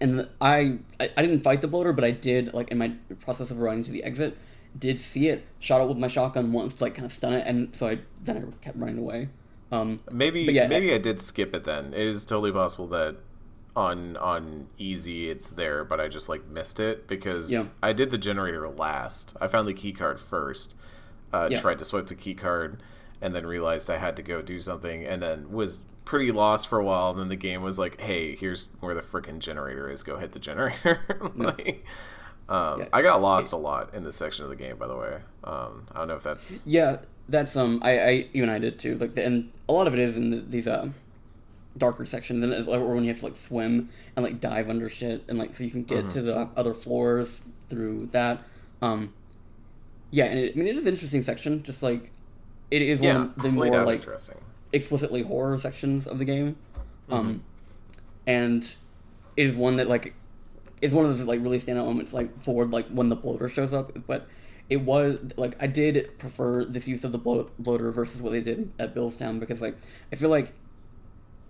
and 0.00 0.28
I, 0.40 0.78
I 0.98 1.10
i 1.16 1.22
didn't 1.22 1.40
fight 1.40 1.60
the 1.60 1.68
bloater 1.68 1.92
but 1.92 2.04
i 2.04 2.10
did 2.10 2.54
like 2.54 2.68
in 2.70 2.78
my 2.78 2.92
process 3.20 3.50
of 3.50 3.58
running 3.58 3.82
to 3.84 3.90
the 3.90 4.04
exit 4.04 4.36
did 4.78 5.00
see 5.00 5.28
it, 5.28 5.44
shot 5.58 5.80
it 5.80 5.88
with 5.88 5.98
my 5.98 6.06
shotgun 6.06 6.52
once, 6.52 6.74
to, 6.74 6.84
like 6.84 6.94
kind 6.94 7.06
of 7.06 7.12
stun 7.12 7.32
it, 7.32 7.46
and 7.46 7.74
so 7.74 7.88
I 7.88 7.98
then 8.22 8.36
I 8.36 8.64
kept 8.64 8.78
running 8.78 8.98
away. 8.98 9.28
Um, 9.72 10.00
Maybe 10.10 10.42
yeah, 10.42 10.66
maybe 10.66 10.92
I 10.92 10.98
did 10.98 11.20
skip 11.20 11.54
it 11.54 11.64
then. 11.64 11.92
It 11.94 12.06
is 12.06 12.24
totally 12.24 12.52
possible 12.52 12.86
that 12.88 13.16
on 13.76 14.16
on 14.16 14.68
easy 14.78 15.30
it's 15.30 15.50
there, 15.50 15.84
but 15.84 16.00
I 16.00 16.08
just 16.08 16.28
like 16.28 16.46
missed 16.48 16.80
it 16.80 17.06
because 17.06 17.52
Yeah. 17.52 17.64
I 17.82 17.92
did 17.92 18.10
the 18.10 18.18
generator 18.18 18.68
last. 18.68 19.36
I 19.40 19.48
found 19.48 19.68
the 19.68 19.74
key 19.74 19.92
card 19.92 20.18
first. 20.20 20.76
Uh, 21.32 21.48
Yeah. 21.50 21.60
Tried 21.60 21.78
to 21.78 21.84
swipe 21.84 22.08
the 22.08 22.16
key 22.16 22.34
card, 22.34 22.82
and 23.22 23.34
then 23.34 23.46
realized 23.46 23.90
I 23.90 23.98
had 23.98 24.16
to 24.16 24.22
go 24.22 24.42
do 24.42 24.60
something, 24.60 25.04
and 25.04 25.22
then 25.22 25.50
was 25.52 25.80
pretty 26.04 26.32
lost 26.32 26.68
for 26.68 26.78
a 26.78 26.84
while. 26.84 27.10
And 27.10 27.20
then 27.20 27.28
the 27.28 27.36
game 27.36 27.62
was 27.62 27.78
like, 27.78 28.00
"Hey, 28.00 28.34
here's 28.34 28.68
where 28.80 28.94
the 28.94 29.02
freaking 29.02 29.38
generator 29.38 29.90
is. 29.90 30.02
Go 30.02 30.18
hit 30.18 30.32
the 30.32 30.38
generator." 30.38 31.00
like, 31.36 31.84
um, 32.48 32.80
Yeah. 32.80 32.88
I 32.92 33.02
got 33.02 33.22
lost 33.22 33.52
a 33.52 33.56
lot 33.56 33.94
in 33.94 34.04
this 34.04 34.16
section 34.16 34.44
of 34.44 34.50
the 34.50 34.56
game, 34.56 34.76
by 34.76 34.86
the 34.86 34.96
way. 34.96 35.18
Um, 35.44 35.86
I 35.92 35.98
don't 35.98 36.08
know 36.08 36.16
if 36.16 36.22
that's 36.22 36.66
Yeah, 36.66 36.98
that's 37.28 37.56
um, 37.56 37.80
I, 37.82 37.98
I 38.00 38.26
you 38.32 38.42
and 38.42 38.50
I 38.50 38.58
did 38.58 38.78
too. 38.78 38.96
Like, 38.98 39.14
the, 39.14 39.24
and 39.24 39.50
a 39.68 39.72
lot 39.72 39.86
of 39.86 39.94
it 39.94 40.00
is 40.00 40.16
in 40.16 40.30
the, 40.30 40.40
these 40.40 40.66
uh, 40.66 40.88
darker 41.76 42.04
sections, 42.04 42.42
and 42.42 42.66
like 42.66 42.80
when 42.80 43.04
you 43.04 43.10
have 43.10 43.20
to 43.20 43.26
like 43.26 43.36
swim 43.36 43.88
and 44.16 44.24
like 44.24 44.40
dive 44.40 44.68
under 44.68 44.88
shit, 44.88 45.24
and 45.28 45.38
like 45.38 45.54
so 45.54 45.64
you 45.64 45.70
can 45.70 45.84
get 45.84 46.10
to 46.10 46.22
the 46.22 46.48
other 46.56 46.74
floors 46.74 47.42
through 47.68 48.08
that. 48.12 48.42
Um, 48.82 49.12
yeah, 50.10 50.24
and 50.24 50.38
it, 50.38 50.54
I 50.54 50.58
mean 50.58 50.66
it 50.66 50.76
is 50.76 50.86
an 50.86 50.92
interesting 50.92 51.22
section. 51.22 51.62
Just 51.62 51.82
like 51.82 52.10
it 52.70 52.82
is 52.82 53.00
yeah, 53.00 53.14
one 53.14 53.34
of 53.36 53.42
the 53.42 53.50
more 53.50 53.84
like 53.84 54.06
explicitly 54.72 55.22
horror 55.22 55.58
sections 55.58 56.06
of 56.06 56.18
the 56.18 56.24
game, 56.24 56.56
um, 57.08 57.42
and 58.26 58.74
it 59.36 59.46
is 59.46 59.54
one 59.54 59.76
that 59.76 59.88
like 59.88 60.14
is 60.80 60.92
one 60.92 61.04
of 61.04 61.16
those 61.16 61.26
like 61.26 61.42
really 61.42 61.60
standout 61.60 61.86
moments 61.86 62.12
like 62.12 62.42
for 62.42 62.66
like 62.66 62.88
when 62.88 63.08
the 63.08 63.16
bloater 63.16 63.48
shows 63.48 63.72
up. 63.72 63.92
But 64.06 64.26
it 64.68 64.82
was 64.82 65.18
like 65.36 65.56
I 65.60 65.66
did 65.66 66.18
prefer 66.18 66.64
this 66.64 66.86
use 66.86 67.04
of 67.04 67.12
the 67.12 67.18
bloat, 67.18 67.52
bloater 67.58 67.90
versus 67.90 68.22
what 68.22 68.32
they 68.32 68.40
did 68.40 68.70
at 68.78 68.94
Bill's 68.94 69.16
Town 69.16 69.38
because 69.38 69.60
like 69.60 69.76
I 70.12 70.16
feel 70.16 70.30
like 70.30 70.52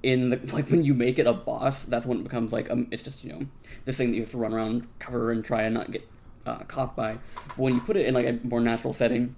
in 0.03 0.31
the 0.31 0.41
like 0.53 0.71
when 0.71 0.85
you 0.85 0.95
make 0.95 1.19
it 1.19 1.27
a 1.27 1.35
boss, 1.35 1.85
that's 1.85 2.07
when 2.07 2.21
it 2.21 2.23
becomes 2.25 2.53
like 2.53 2.71
um 2.71 2.89
it's 2.91 3.03
just 3.03 3.23
you 3.23 3.33
know 3.33 3.41
this 3.85 3.97
thing 3.97 4.11
that 4.11 4.17
you 4.17 4.23
have 4.23 4.31
to 4.31 4.39
run 4.39 4.55
around 4.55 4.89
cover 4.99 5.31
and 5.31 5.45
try 5.45 5.63
and 5.63 5.75
not 5.75 5.91
get 5.91 6.09
uh, 6.47 6.59
caught 6.65 6.97
by. 6.97 7.19
But 7.49 7.59
when 7.59 7.75
you 7.75 7.81
put 7.81 7.97
it 7.97 8.07
in 8.07 8.15
like 8.15 8.27
a 8.27 8.39
more 8.43 8.61
natural 8.61 8.93
setting 8.93 9.37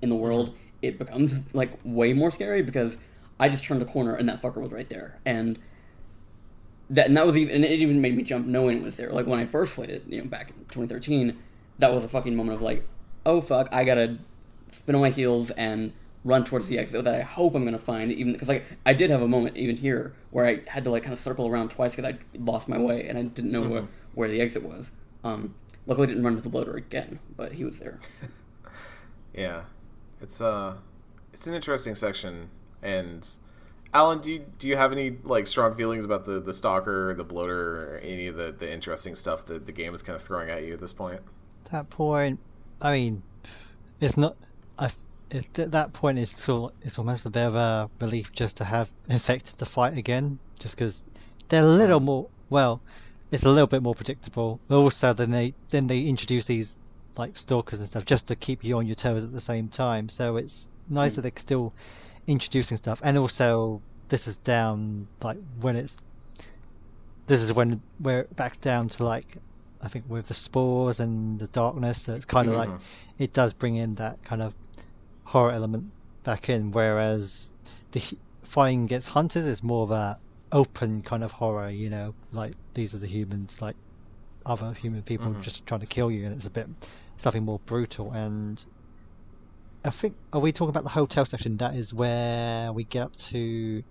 in 0.00 0.08
the 0.08 0.16
world, 0.16 0.54
it 0.82 0.98
becomes 0.98 1.36
like 1.52 1.78
way 1.84 2.12
more 2.12 2.30
scary 2.30 2.62
because 2.62 2.96
I 3.40 3.48
just 3.48 3.64
turned 3.64 3.80
a 3.82 3.86
corner 3.86 4.14
and 4.14 4.28
that 4.28 4.42
fucker 4.42 4.60
was 4.60 4.72
right 4.72 4.88
there, 4.88 5.18
and 5.24 5.58
that 6.90 7.06
and 7.06 7.16
that 7.16 7.26
was 7.26 7.36
even 7.36 7.54
and 7.54 7.64
it 7.64 7.80
even 7.80 8.00
made 8.00 8.16
me 8.16 8.22
jump 8.22 8.46
knowing 8.46 8.76
it 8.78 8.82
was 8.82 8.96
there. 8.96 9.10
Like 9.10 9.26
when 9.26 9.38
I 9.38 9.46
first 9.46 9.74
played 9.74 9.90
it, 9.90 10.04
you 10.08 10.20
know, 10.20 10.28
back 10.28 10.50
in 10.50 10.56
2013, 10.66 11.38
that 11.78 11.92
was 11.92 12.04
a 12.04 12.08
fucking 12.08 12.36
moment 12.36 12.56
of 12.56 12.62
like, 12.62 12.86
oh 13.24 13.40
fuck, 13.40 13.68
I 13.72 13.84
gotta 13.84 14.18
spin 14.70 14.94
on 14.94 15.00
my 15.00 15.10
heels 15.10 15.50
and 15.52 15.92
run 16.24 16.44
towards 16.44 16.66
the 16.68 16.78
exit 16.78 17.02
that 17.04 17.14
I 17.14 17.22
hope 17.22 17.54
I'm 17.54 17.64
gonna 17.64 17.78
find. 17.78 18.12
Even 18.12 18.32
because 18.32 18.48
like 18.48 18.64
I 18.84 18.92
did 18.92 19.10
have 19.10 19.22
a 19.22 19.28
moment 19.28 19.56
even 19.56 19.76
here 19.76 20.14
where 20.30 20.46
I 20.46 20.60
had 20.66 20.84
to 20.84 20.90
like 20.90 21.02
kind 21.02 21.12
of 21.12 21.20
circle 21.20 21.46
around 21.46 21.70
twice 21.70 21.94
because 21.96 22.12
I 22.12 22.18
lost 22.38 22.68
my 22.68 22.78
way 22.78 23.08
and 23.08 23.18
I 23.18 23.22
didn't 23.22 23.52
know 23.52 23.62
where, 23.62 23.88
where 24.14 24.28
the 24.28 24.40
exit 24.40 24.62
was. 24.62 24.90
Um, 25.24 25.54
luckily, 25.86 26.06
I 26.06 26.08
didn't 26.08 26.24
run 26.24 26.34
into 26.34 26.42
the 26.42 26.50
bloater 26.50 26.74
again, 26.74 27.20
but 27.36 27.52
he 27.52 27.64
was 27.64 27.78
there. 27.78 27.98
Yeah, 29.34 29.62
it's 30.22 30.40
uh, 30.40 30.74
it's 31.32 31.46
an 31.46 31.54
interesting 31.54 31.94
section. 31.94 32.48
And 32.82 33.28
Alan, 33.92 34.20
do 34.20 34.30
you 34.32 34.44
do 34.58 34.68
you 34.68 34.76
have 34.76 34.92
any 34.92 35.18
like 35.24 35.46
strong 35.46 35.74
feelings 35.74 36.04
about 36.04 36.24
the 36.24 36.40
the 36.40 36.52
stalker, 36.52 37.14
the 37.14 37.24
bloater, 37.24 37.94
or 37.94 37.98
any 37.98 38.28
of 38.28 38.36
the 38.36 38.52
the 38.52 38.70
interesting 38.70 39.16
stuff 39.16 39.46
that 39.46 39.66
the 39.66 39.72
game 39.72 39.94
is 39.94 40.02
kind 40.02 40.16
of 40.16 40.22
throwing 40.22 40.50
at 40.50 40.64
you 40.64 40.72
at 40.72 40.80
this 40.80 40.92
point? 40.92 41.20
that 41.72 41.90
point, 41.90 42.38
I 42.80 42.92
mean, 42.92 43.22
it's 44.00 44.16
not. 44.16 44.36
I. 44.78 44.92
It, 45.30 45.58
at 45.58 45.70
that 45.72 45.94
point, 45.94 46.18
it's 46.18 46.44
sort. 46.44 46.74
It's 46.82 46.98
almost 46.98 47.26
a 47.26 47.30
bit 47.30 47.46
of 47.46 47.54
a 47.54 47.90
relief 48.00 48.30
just 48.32 48.56
to 48.56 48.64
have 48.64 48.88
infected 49.08 49.54
the 49.58 49.66
fight 49.66 49.96
again, 49.96 50.38
just 50.58 50.76
because 50.76 51.00
they're 51.48 51.64
a 51.64 51.68
little 51.68 52.00
more. 52.00 52.28
Well, 52.50 52.80
it's 53.30 53.44
a 53.44 53.48
little 53.48 53.66
bit 53.66 53.82
more 53.82 53.94
predictable. 53.94 54.60
Also, 54.70 55.14
then 55.14 55.30
they 55.30 55.54
then 55.70 55.86
they 55.86 56.00
introduce 56.00 56.46
these 56.46 56.76
like 57.16 57.36
stalkers 57.36 57.80
and 57.80 57.88
stuff 57.88 58.04
just 58.04 58.26
to 58.28 58.36
keep 58.36 58.64
you 58.64 58.76
on 58.78 58.86
your 58.86 58.94
toes 58.96 59.22
at 59.22 59.32
the 59.32 59.40
same 59.40 59.68
time. 59.68 60.08
So 60.08 60.36
it's 60.36 60.54
nice 60.88 61.12
Mm. 61.12 61.16
that 61.16 61.22
they're 61.22 61.32
still 61.42 61.72
introducing 62.26 62.76
stuff, 62.76 63.00
and 63.02 63.18
also 63.18 63.82
this 64.08 64.26
is 64.26 64.36
down 64.38 65.08
like 65.22 65.38
when 65.60 65.76
it's. 65.76 65.92
This 67.26 67.40
is 67.40 67.52
when 67.52 67.80
we're 68.00 68.24
back 68.36 68.60
down 68.60 68.88
to 68.90 69.04
like 69.04 69.38
I 69.80 69.88
think 69.88 70.04
with 70.08 70.28
the 70.28 70.34
spores 70.34 71.00
and 71.00 71.40
the 71.40 71.48
darkness, 71.48 72.02
so 72.04 72.14
it's 72.14 72.24
kind 72.24 72.48
of 72.48 72.54
like 72.54 72.70
it 73.18 73.32
does 73.32 73.52
bring 73.52 73.76
in 73.76 73.94
that 73.96 74.22
kind 74.24 74.42
of 74.42 74.54
horror 75.24 75.52
element 75.52 75.86
back 76.24 76.48
in. 76.48 76.70
Whereas 76.72 77.32
the 77.92 78.02
fighting 78.44 78.84
against 78.84 79.08
hunters 79.08 79.44
is 79.46 79.62
more 79.62 79.82
of 79.84 79.90
a 79.90 80.18
open 80.52 81.02
kind 81.02 81.24
of 81.24 81.32
horror, 81.32 81.70
you 81.70 81.88
know, 81.88 82.14
like 82.32 82.54
these 82.74 82.92
are 82.94 82.98
the 82.98 83.06
humans, 83.06 83.50
like 83.60 83.76
other 84.44 84.72
human 84.74 85.02
people 85.02 85.28
Mhm. 85.28 85.42
just 85.42 85.64
trying 85.66 85.80
to 85.80 85.86
kill 85.86 86.10
you, 86.10 86.26
and 86.26 86.36
it's 86.36 86.46
a 86.46 86.50
bit 86.50 86.68
something 87.22 87.44
more 87.44 87.60
brutal. 87.66 88.12
And 88.12 88.62
I 89.84 89.90
think 89.90 90.14
are 90.32 90.40
we 90.40 90.52
talking 90.52 90.70
about 90.70 90.84
the 90.84 90.90
hotel 90.90 91.24
section? 91.24 91.56
That 91.58 91.74
is 91.74 91.92
where 91.92 92.72
we 92.72 92.84
get 92.84 93.02
up 93.02 93.16
to 93.30 93.82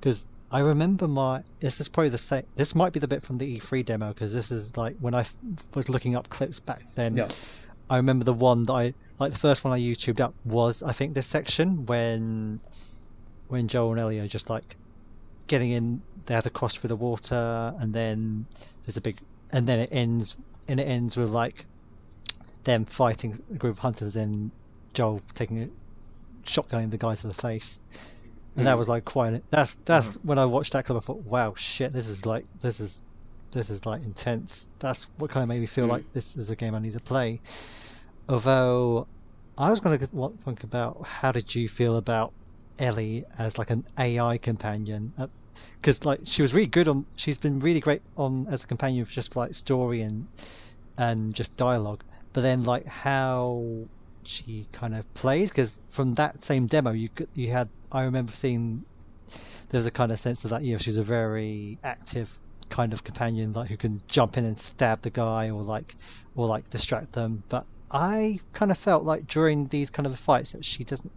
because 0.00 0.24
I 0.50 0.60
remember 0.60 1.06
my 1.06 1.42
this 1.60 1.80
is 1.80 1.88
probably 1.88 2.10
the 2.10 2.18
same. 2.18 2.44
This 2.56 2.74
might 2.74 2.92
be 2.92 3.00
the 3.00 3.08
bit 3.08 3.24
from 3.24 3.38
the 3.38 3.60
E3 3.60 3.84
demo 3.84 4.12
because 4.12 4.32
this 4.32 4.50
is 4.50 4.76
like 4.76 4.96
when 5.00 5.14
I 5.14 5.20
f- 5.20 5.34
was 5.74 5.88
looking 5.88 6.16
up 6.16 6.28
clips 6.28 6.60
back 6.60 6.82
then. 6.94 7.16
Yeah. 7.16 7.28
I 7.88 7.96
remember 7.96 8.24
the 8.24 8.32
one 8.32 8.64
that 8.64 8.72
I 8.72 8.94
like 9.18 9.32
the 9.32 9.38
first 9.38 9.64
one 9.64 9.72
I 9.72 9.80
YouTubed 9.80 10.20
up 10.20 10.34
was 10.44 10.82
I 10.82 10.92
think 10.92 11.14
this 11.14 11.26
section 11.26 11.86
when 11.86 12.60
when 13.48 13.68
Joel 13.68 13.92
and 13.92 14.00
Ellie 14.00 14.18
are 14.20 14.28
just 14.28 14.48
like 14.48 14.76
getting 15.46 15.72
in. 15.72 16.02
They 16.26 16.34
have 16.34 16.44
to 16.44 16.50
cross 16.50 16.74
through 16.74 16.88
the 16.88 16.96
water, 16.96 17.74
and 17.80 17.92
then 17.92 18.46
there's 18.86 18.96
a 18.96 19.00
big, 19.00 19.18
and 19.50 19.68
then 19.68 19.80
it 19.80 19.88
ends, 19.90 20.36
and 20.68 20.78
it 20.78 20.84
ends 20.84 21.16
with 21.16 21.30
like 21.30 21.66
them 22.64 22.86
fighting 22.86 23.38
a 23.54 23.56
group 23.58 23.76
of 23.76 23.78
hunters, 23.80 24.16
and 24.16 24.50
Joel 24.94 25.20
taking 25.34 25.62
a 25.62 25.68
shotgunning 26.46 26.90
the 26.90 26.98
guy 26.98 27.14
to 27.16 27.26
the 27.28 27.34
face. 27.34 27.80
And 28.56 28.66
that 28.66 28.74
Mhm. 28.74 28.78
was 28.78 28.88
like 28.88 29.04
quite. 29.04 29.42
That's 29.50 29.74
that's 29.86 30.16
Mhm. 30.16 30.24
when 30.24 30.38
I 30.38 30.44
watched 30.44 30.72
that 30.72 30.86
clip. 30.86 31.02
I 31.02 31.06
thought, 31.06 31.24
wow, 31.24 31.54
shit, 31.56 31.92
this 31.92 32.06
is 32.06 32.24
like 32.26 32.46
this 32.60 32.80
is 32.80 32.92
this 33.52 33.70
is 33.70 33.84
like 33.86 34.02
intense. 34.02 34.66
That's 34.80 35.06
what 35.16 35.30
kind 35.30 35.42
of 35.42 35.48
made 35.48 35.60
me 35.60 35.66
feel 35.66 35.86
Mm. 35.86 35.90
like 35.90 36.04
this 36.12 36.36
is 36.36 36.50
a 36.50 36.56
game 36.56 36.74
I 36.74 36.78
need 36.78 36.92
to 36.92 37.00
play. 37.00 37.40
Although 38.28 39.08
I 39.56 39.70
was 39.70 39.80
going 39.80 39.98
to 39.98 40.32
think 40.44 40.62
about 40.64 41.04
how 41.04 41.32
did 41.32 41.54
you 41.54 41.68
feel 41.68 41.96
about 41.96 42.32
Ellie 42.78 43.24
as 43.38 43.58
like 43.58 43.70
an 43.70 43.84
AI 43.98 44.38
companion? 44.38 45.12
Because 45.80 46.02
like 46.04 46.20
she 46.24 46.42
was 46.42 46.52
really 46.54 46.68
good 46.68 46.88
on, 46.88 47.06
she's 47.16 47.38
been 47.38 47.58
really 47.60 47.80
great 47.80 48.02
on 48.16 48.46
as 48.50 48.62
a 48.62 48.66
companion 48.66 49.04
for 49.04 49.12
just 49.12 49.34
like 49.36 49.54
story 49.54 50.02
and 50.02 50.26
and 50.96 51.34
just 51.34 51.56
dialogue. 51.56 52.02
But 52.32 52.42
then 52.42 52.64
like 52.64 52.86
how 52.86 53.86
she 54.24 54.66
kind 54.72 54.94
of 54.94 55.12
plays 55.14 55.48
because 55.48 55.70
from 55.90 56.14
that 56.14 56.44
same 56.44 56.66
demo 56.66 56.92
you 56.92 57.08
you 57.34 57.50
had 57.50 57.68
I 57.90 58.02
remember 58.02 58.32
seeing 58.40 58.84
there's 59.70 59.86
a 59.86 59.90
kind 59.90 60.12
of 60.12 60.20
sense 60.20 60.44
of 60.44 60.50
that 60.50 60.62
you 60.62 60.72
know 60.72 60.78
she's 60.78 60.96
a 60.96 61.02
very 61.02 61.78
active 61.82 62.28
kind 62.68 62.92
of 62.92 63.02
companion 63.02 63.52
like 63.52 63.68
who 63.68 63.76
can 63.76 64.00
jump 64.08 64.36
in 64.36 64.44
and 64.44 64.60
stab 64.60 65.02
the 65.02 65.10
guy 65.10 65.50
or 65.50 65.62
like 65.62 65.94
or 66.36 66.46
like 66.46 66.68
distract 66.70 67.12
them 67.14 67.42
but 67.48 67.64
I 67.90 68.38
kind 68.54 68.70
of 68.70 68.78
felt 68.78 69.04
like 69.04 69.26
during 69.26 69.66
these 69.68 69.90
kind 69.90 70.06
of 70.06 70.16
fights 70.20 70.52
that 70.52 70.64
she 70.64 70.84
doesn't 70.84 71.10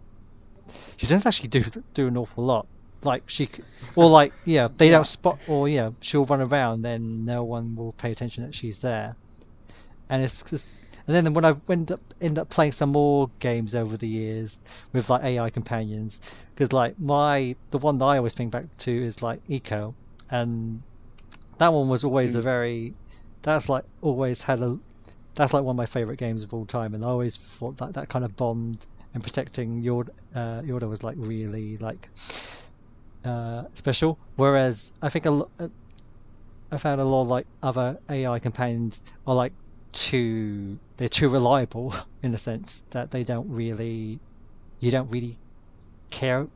she 0.96 1.06
doesn't 1.06 1.26
actually 1.26 1.48
do 1.48 1.62
do 1.94 2.08
an 2.08 2.16
awful 2.16 2.44
lot 2.44 2.66
like 3.04 3.22
she 3.28 3.48
or 3.94 4.08
like 4.10 4.32
yeah 4.46 4.68
they 4.78 4.86
Yeah. 4.86 4.96
don't 4.96 5.06
spot 5.06 5.38
or 5.48 5.68
yeah 5.68 5.90
she'll 6.00 6.24
run 6.24 6.40
around 6.40 6.82
then 6.82 7.24
no 7.24 7.44
one 7.44 7.76
will 7.76 7.92
pay 7.92 8.10
attention 8.10 8.42
that 8.44 8.54
she's 8.54 8.78
there 8.82 9.14
and 10.08 10.24
it's 10.24 10.42
and 11.06 11.14
then 11.16 11.34
when 11.34 11.44
I 11.44 11.54
end 11.70 11.92
up 11.92 12.00
end 12.20 12.38
up 12.38 12.48
playing 12.50 12.72
some 12.72 12.90
more 12.92 13.30
games 13.40 13.74
over 13.74 13.96
the 13.96 14.08
years 14.08 14.56
with 14.92 15.08
like 15.08 15.22
AI 15.24 15.50
companions, 15.50 16.14
because 16.54 16.72
like 16.72 16.98
my 16.98 17.56
the 17.70 17.78
one 17.78 17.98
that 17.98 18.04
I 18.04 18.18
always 18.18 18.34
think 18.34 18.52
back 18.52 18.66
to 18.78 19.06
is 19.06 19.22
like 19.22 19.40
Ico, 19.48 19.94
and 20.30 20.82
that 21.58 21.72
one 21.72 21.88
was 21.88 22.04
always 22.04 22.34
a 22.34 22.38
Mhm. 22.38 22.42
very 22.42 22.94
that's 23.42 23.68
like 23.68 23.84
always 24.00 24.40
had 24.40 24.60
a 24.62 24.78
that's 25.36 25.52
like 25.52 25.64
one 25.64 25.74
of 25.74 25.76
my 25.76 25.86
favorite 25.86 26.18
games 26.18 26.42
of 26.42 26.52
all 26.54 26.66
time, 26.66 26.94
and 26.94 27.04
I 27.04 27.08
always 27.08 27.38
thought 27.58 27.76
that 27.78 27.94
that 27.94 28.08
kind 28.08 28.24
of 28.24 28.36
bond 28.36 28.78
and 29.12 29.22
protecting 29.22 29.82
your 29.82 30.06
uh, 30.34 30.62
was 30.66 31.02
like 31.02 31.16
really 31.18 31.76
like 31.78 32.08
uh, 33.24 33.64
special. 33.74 34.18
Whereas 34.36 34.76
I 35.02 35.10
think 35.10 35.26
a 35.26 35.42
uh, 35.58 35.68
I 36.70 36.78
found 36.78 37.00
a 37.00 37.04
lot 37.04 37.22
of 37.22 37.28
like 37.28 37.46
other 37.62 37.96
AI 38.10 38.38
companions 38.38 38.94
are 39.26 39.34
like 39.34 39.52
too 39.94 40.78
they're 40.98 41.08
too 41.08 41.28
reliable 41.28 41.94
in 42.22 42.34
a 42.34 42.38
sense 42.38 42.70
that 42.92 43.10
they 43.10 43.24
don't 43.24 43.48
really 43.48 44.20
you 44.80 44.90
don't 44.90 45.10
really 45.10 45.38
care 46.10 46.46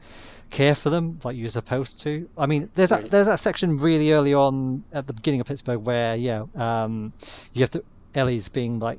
care 0.51 0.75
for 0.75 0.91
them 0.91 1.19
like 1.25 1.37
you're 1.37 1.51
supposed 1.51 2.01
to. 2.03 2.29
I 2.37 2.47
mean, 2.47 2.71
there's 2.75 2.91
that 2.91 3.11
there's 3.11 3.27
that 3.27 3.41
section 3.41 3.79
really 3.79 4.13
early 4.13 4.35
on 4.35 4.85
at 4.93 5.07
the 5.07 5.13
beginning 5.13 5.41
of 5.41 5.47
Pittsburgh 5.47 5.85
where 5.85 6.17
yeah, 6.17 6.45
um, 6.57 7.13
you 7.53 7.63
have 7.63 7.71
to 7.73 7.83
Ellie's 8.15 8.49
being 8.49 8.79
like 8.79 8.99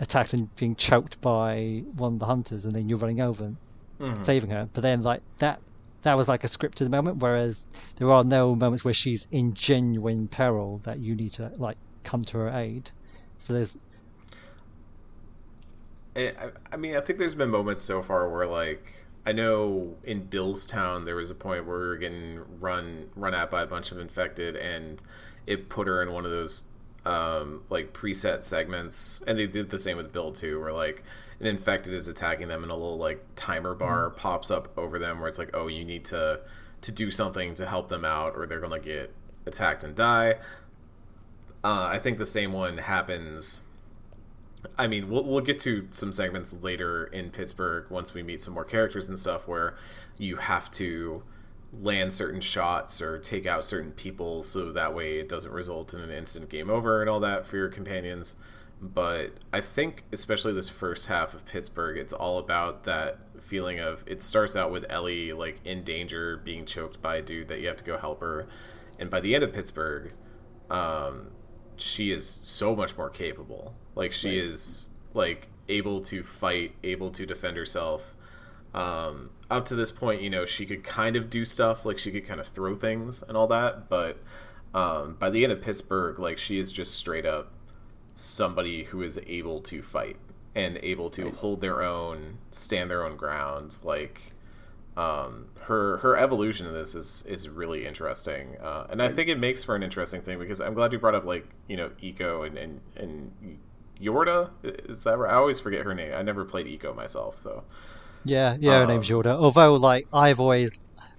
attacked 0.00 0.32
and 0.34 0.54
being 0.56 0.76
choked 0.76 1.20
by 1.20 1.82
one 1.94 2.14
of 2.14 2.18
the 2.18 2.26
hunters, 2.26 2.64
and 2.64 2.74
then 2.74 2.88
you're 2.88 2.98
running 2.98 3.20
over 3.20 3.44
and 3.44 3.56
Mhm. 4.00 4.26
saving 4.26 4.50
her. 4.50 4.68
But 4.74 4.82
then 4.82 5.02
like 5.02 5.22
that 5.38 5.60
that 6.02 6.14
was 6.16 6.28
like 6.28 6.44
a 6.44 6.48
scripted 6.48 6.90
moment, 6.90 7.18
whereas 7.18 7.56
there 7.96 8.10
are 8.10 8.24
no 8.24 8.54
moments 8.54 8.84
where 8.84 8.94
she's 8.94 9.24
in 9.30 9.54
genuine 9.54 10.28
peril 10.28 10.80
that 10.84 10.98
you 11.00 11.14
need 11.14 11.32
to 11.34 11.52
like 11.56 11.78
come 12.04 12.24
to 12.24 12.38
her 12.38 12.48
aid. 12.50 12.90
So 13.46 13.52
there's 13.52 13.70
I, 16.14 16.50
I 16.70 16.76
mean, 16.76 16.96
I 16.96 17.00
think 17.00 17.18
there's 17.18 17.34
been 17.34 17.50
moments 17.50 17.82
so 17.82 18.02
far 18.02 18.28
where, 18.28 18.46
like, 18.46 19.06
I 19.24 19.32
know 19.32 19.96
in 20.04 20.24
Bill's 20.24 20.66
Town 20.66 21.04
there 21.04 21.16
was 21.16 21.30
a 21.30 21.34
point 21.34 21.66
where 21.66 21.78
we 21.78 21.86
were 21.86 21.96
getting 21.96 22.40
run 22.60 23.08
run 23.14 23.34
at 23.34 23.50
by 23.50 23.62
a 23.62 23.66
bunch 23.66 23.92
of 23.92 23.98
infected, 23.98 24.56
and 24.56 25.02
it 25.46 25.68
put 25.68 25.86
her 25.86 26.02
in 26.02 26.12
one 26.12 26.24
of 26.24 26.30
those 26.30 26.64
um, 27.04 27.62
like 27.70 27.92
preset 27.92 28.42
segments, 28.42 29.22
and 29.26 29.38
they 29.38 29.46
did 29.46 29.70
the 29.70 29.78
same 29.78 29.96
with 29.96 30.12
Bill 30.12 30.32
too, 30.32 30.60
where 30.60 30.72
like 30.72 31.02
an 31.40 31.46
infected 31.46 31.94
is 31.94 32.08
attacking 32.08 32.48
them, 32.48 32.62
and 32.62 32.70
a 32.70 32.74
little 32.74 32.98
like 32.98 33.24
timer 33.36 33.74
bar 33.74 34.10
pops 34.10 34.50
up 34.50 34.76
over 34.76 34.98
them, 34.98 35.20
where 35.20 35.28
it's 35.28 35.38
like, 35.38 35.50
oh, 35.54 35.68
you 35.68 35.84
need 35.84 36.04
to 36.06 36.40
to 36.82 36.92
do 36.92 37.10
something 37.10 37.54
to 37.54 37.66
help 37.66 37.88
them 37.88 38.04
out, 38.04 38.34
or 38.36 38.46
they're 38.46 38.60
gonna 38.60 38.80
get 38.80 39.14
attacked 39.46 39.84
and 39.84 39.94
die. 39.94 40.36
Uh, 41.64 41.88
I 41.92 41.98
think 41.98 42.18
the 42.18 42.26
same 42.26 42.52
one 42.52 42.78
happens 42.78 43.62
I 44.78 44.86
mean, 44.86 45.08
we'll 45.08 45.24
we'll 45.24 45.40
get 45.40 45.58
to 45.60 45.88
some 45.90 46.12
segments 46.12 46.54
later 46.62 47.04
in 47.06 47.30
Pittsburgh 47.30 47.86
once 47.90 48.14
we 48.14 48.22
meet 48.22 48.40
some 48.40 48.54
more 48.54 48.64
characters 48.64 49.08
and 49.08 49.18
stuff 49.18 49.48
where 49.48 49.76
you 50.18 50.36
have 50.36 50.70
to 50.72 51.22
land 51.80 52.12
certain 52.12 52.40
shots 52.40 53.00
or 53.00 53.18
take 53.18 53.46
out 53.46 53.64
certain 53.64 53.92
people 53.92 54.42
so 54.42 54.72
that 54.72 54.94
way 54.94 55.18
it 55.18 55.28
doesn't 55.28 55.52
result 55.52 55.94
in 55.94 56.00
an 56.00 56.10
instant 56.10 56.48
game 56.50 56.68
over 56.70 57.00
and 57.00 57.08
all 57.08 57.20
that 57.20 57.46
for 57.46 57.56
your 57.56 57.68
companions. 57.68 58.36
But 58.80 59.32
I 59.52 59.60
think 59.60 60.04
especially 60.12 60.52
this 60.52 60.68
first 60.68 61.06
half 61.06 61.34
of 61.34 61.46
Pittsburgh, 61.46 61.96
it's 61.96 62.12
all 62.12 62.38
about 62.38 62.84
that 62.84 63.18
feeling 63.40 63.80
of 63.80 64.04
it 64.06 64.22
starts 64.22 64.54
out 64.54 64.70
with 64.70 64.84
Ellie 64.90 65.32
like 65.32 65.60
in 65.64 65.82
danger, 65.82 66.36
being 66.36 66.66
choked 66.66 67.00
by 67.02 67.16
a 67.16 67.22
dude 67.22 67.48
that 67.48 67.60
you 67.60 67.68
have 67.68 67.76
to 67.78 67.84
go 67.84 67.98
help 67.98 68.20
her, 68.20 68.46
and 68.98 69.10
by 69.10 69.20
the 69.20 69.34
end 69.34 69.44
of 69.44 69.52
Pittsburgh, 69.52 70.12
um, 70.70 71.31
she 71.76 72.12
is 72.12 72.40
so 72.42 72.74
much 72.76 72.96
more 72.96 73.10
capable. 73.10 73.74
Like 73.94 74.12
she 74.12 74.28
Right. 74.40 74.48
is 74.48 74.88
like 75.14 75.48
able 75.68 76.00
to 76.02 76.22
fight, 76.22 76.74
able 76.82 77.10
to 77.12 77.26
defend 77.26 77.56
herself. 77.56 78.14
Um, 78.74 79.30
up 79.50 79.66
to 79.66 79.74
this 79.74 79.90
point, 79.90 80.22
you 80.22 80.30
know, 80.30 80.46
she 80.46 80.64
could 80.64 80.82
kind 80.82 81.14
of 81.16 81.28
do 81.28 81.44
stuff, 81.44 81.84
like 81.84 81.98
she 81.98 82.10
could 82.10 82.26
kind 82.26 82.40
of 82.40 82.46
throw 82.46 82.74
things 82.74 83.22
and 83.22 83.36
all 83.36 83.46
that. 83.48 83.88
But 83.88 84.18
um, 84.74 85.16
by 85.18 85.28
the 85.30 85.44
end 85.44 85.52
of 85.52 85.60
Pittsburgh, 85.60 86.18
like 86.18 86.38
she 86.38 86.58
is 86.58 86.72
just 86.72 86.94
straight 86.94 87.26
up 87.26 87.52
somebody 88.14 88.84
who 88.84 89.02
is 89.02 89.18
able 89.26 89.60
to 89.62 89.82
fight 89.82 90.16
and 90.54 90.78
able 90.82 91.10
to 91.10 91.24
Right. 91.24 91.34
hold 91.34 91.60
their 91.60 91.82
own, 91.82 92.38
stand 92.50 92.90
their 92.90 93.04
own 93.04 93.16
ground. 93.16 93.76
Like 93.82 94.32
um, 94.96 95.46
her 95.60 95.98
her 95.98 96.16
evolution 96.16 96.66
in 96.66 96.74
this 96.74 96.94
is 96.94 97.24
is 97.28 97.48
really 97.48 97.86
interesting, 97.86 98.56
uh, 98.62 98.86
and 98.90 99.02
I 99.02 99.08
think 99.08 99.28
it 99.28 99.38
makes 99.38 99.64
for 99.64 99.74
an 99.76 99.82
interesting 99.82 100.22
thing 100.22 100.38
because 100.38 100.60
I'm 100.60 100.74
glad 100.74 100.92
you 100.92 100.98
brought 100.98 101.14
up 101.14 101.24
like 101.24 101.46
you 101.68 101.76
know 101.76 101.90
Ico 102.02 102.46
and 102.46 102.58
and 102.58 102.80
and 102.96 103.58
Yorda 104.00 104.50
is 104.62 105.04
that 105.04 105.16
right? 105.18 105.32
I 105.32 105.36
always 105.36 105.60
forget 105.60 105.84
her 105.84 105.94
name. 105.94 106.12
I 106.14 106.22
never 106.22 106.44
played 106.44 106.66
Ico 106.66 106.94
myself, 106.94 107.38
so 107.38 107.64
yeah, 108.24 108.56
yeah, 108.60 108.78
her 108.78 108.86
name's 108.86 109.08
Um, 109.08 109.10
Yorda. 109.10 109.34
Although 109.36 109.76
like 109.76 110.06
I've 110.12 110.40
always 110.40 110.70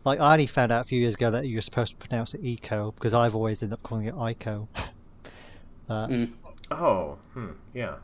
like 0.06 0.20
I 0.20 0.34
only 0.34 0.48
found 0.48 0.72
out 0.72 0.82
a 0.82 0.86
few 0.88 1.00
years 1.00 1.14
ago 1.16 1.32
that 1.32 1.48
you're 1.48 1.62
supposed 1.62 1.92
to 1.92 1.98
pronounce 2.08 2.34
it 2.34 2.42
Eco 2.44 2.92
because 2.92 3.14
I've 3.14 3.36
always 3.36 3.62
ended 3.62 3.74
up 3.74 3.84
calling 3.84 4.06
it 4.08 4.16
Ico. 4.16 4.68
Uh, 5.90 6.08
Mm. 6.08 6.34
oh 6.72 7.18
hmm, 7.34 7.52
yeah. 7.74 7.96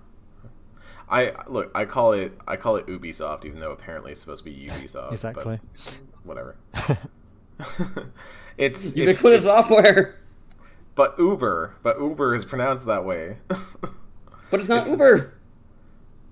I 1.09 1.33
look. 1.47 1.71
I 1.73 1.85
call 1.85 2.13
it. 2.13 2.33
I 2.47 2.55
call 2.55 2.75
it 2.75 2.85
Ubisoft, 2.87 3.45
even 3.45 3.59
though 3.59 3.71
apparently 3.71 4.11
it's 4.11 4.21
supposed 4.21 4.43
to 4.43 4.49
be 4.49 4.67
Ubisoft. 4.67 5.13
exactly. 5.13 5.59
But 5.83 5.93
whatever. 6.23 6.55
it's 8.57 8.85
it's, 8.85 8.95
Ubiquitous 8.97 9.23
it's- 9.23 9.43
software, 9.43 10.19
but 10.95 11.15
Uber, 11.17 11.75
but 11.83 11.99
Uber 11.99 12.35
is 12.35 12.45
pronounced 12.45 12.85
that 12.85 13.05
way. 13.05 13.37
but 13.47 14.59
it's 14.59 14.69
not 14.69 14.79
It's- 14.79 14.91
Uber. 14.91 15.33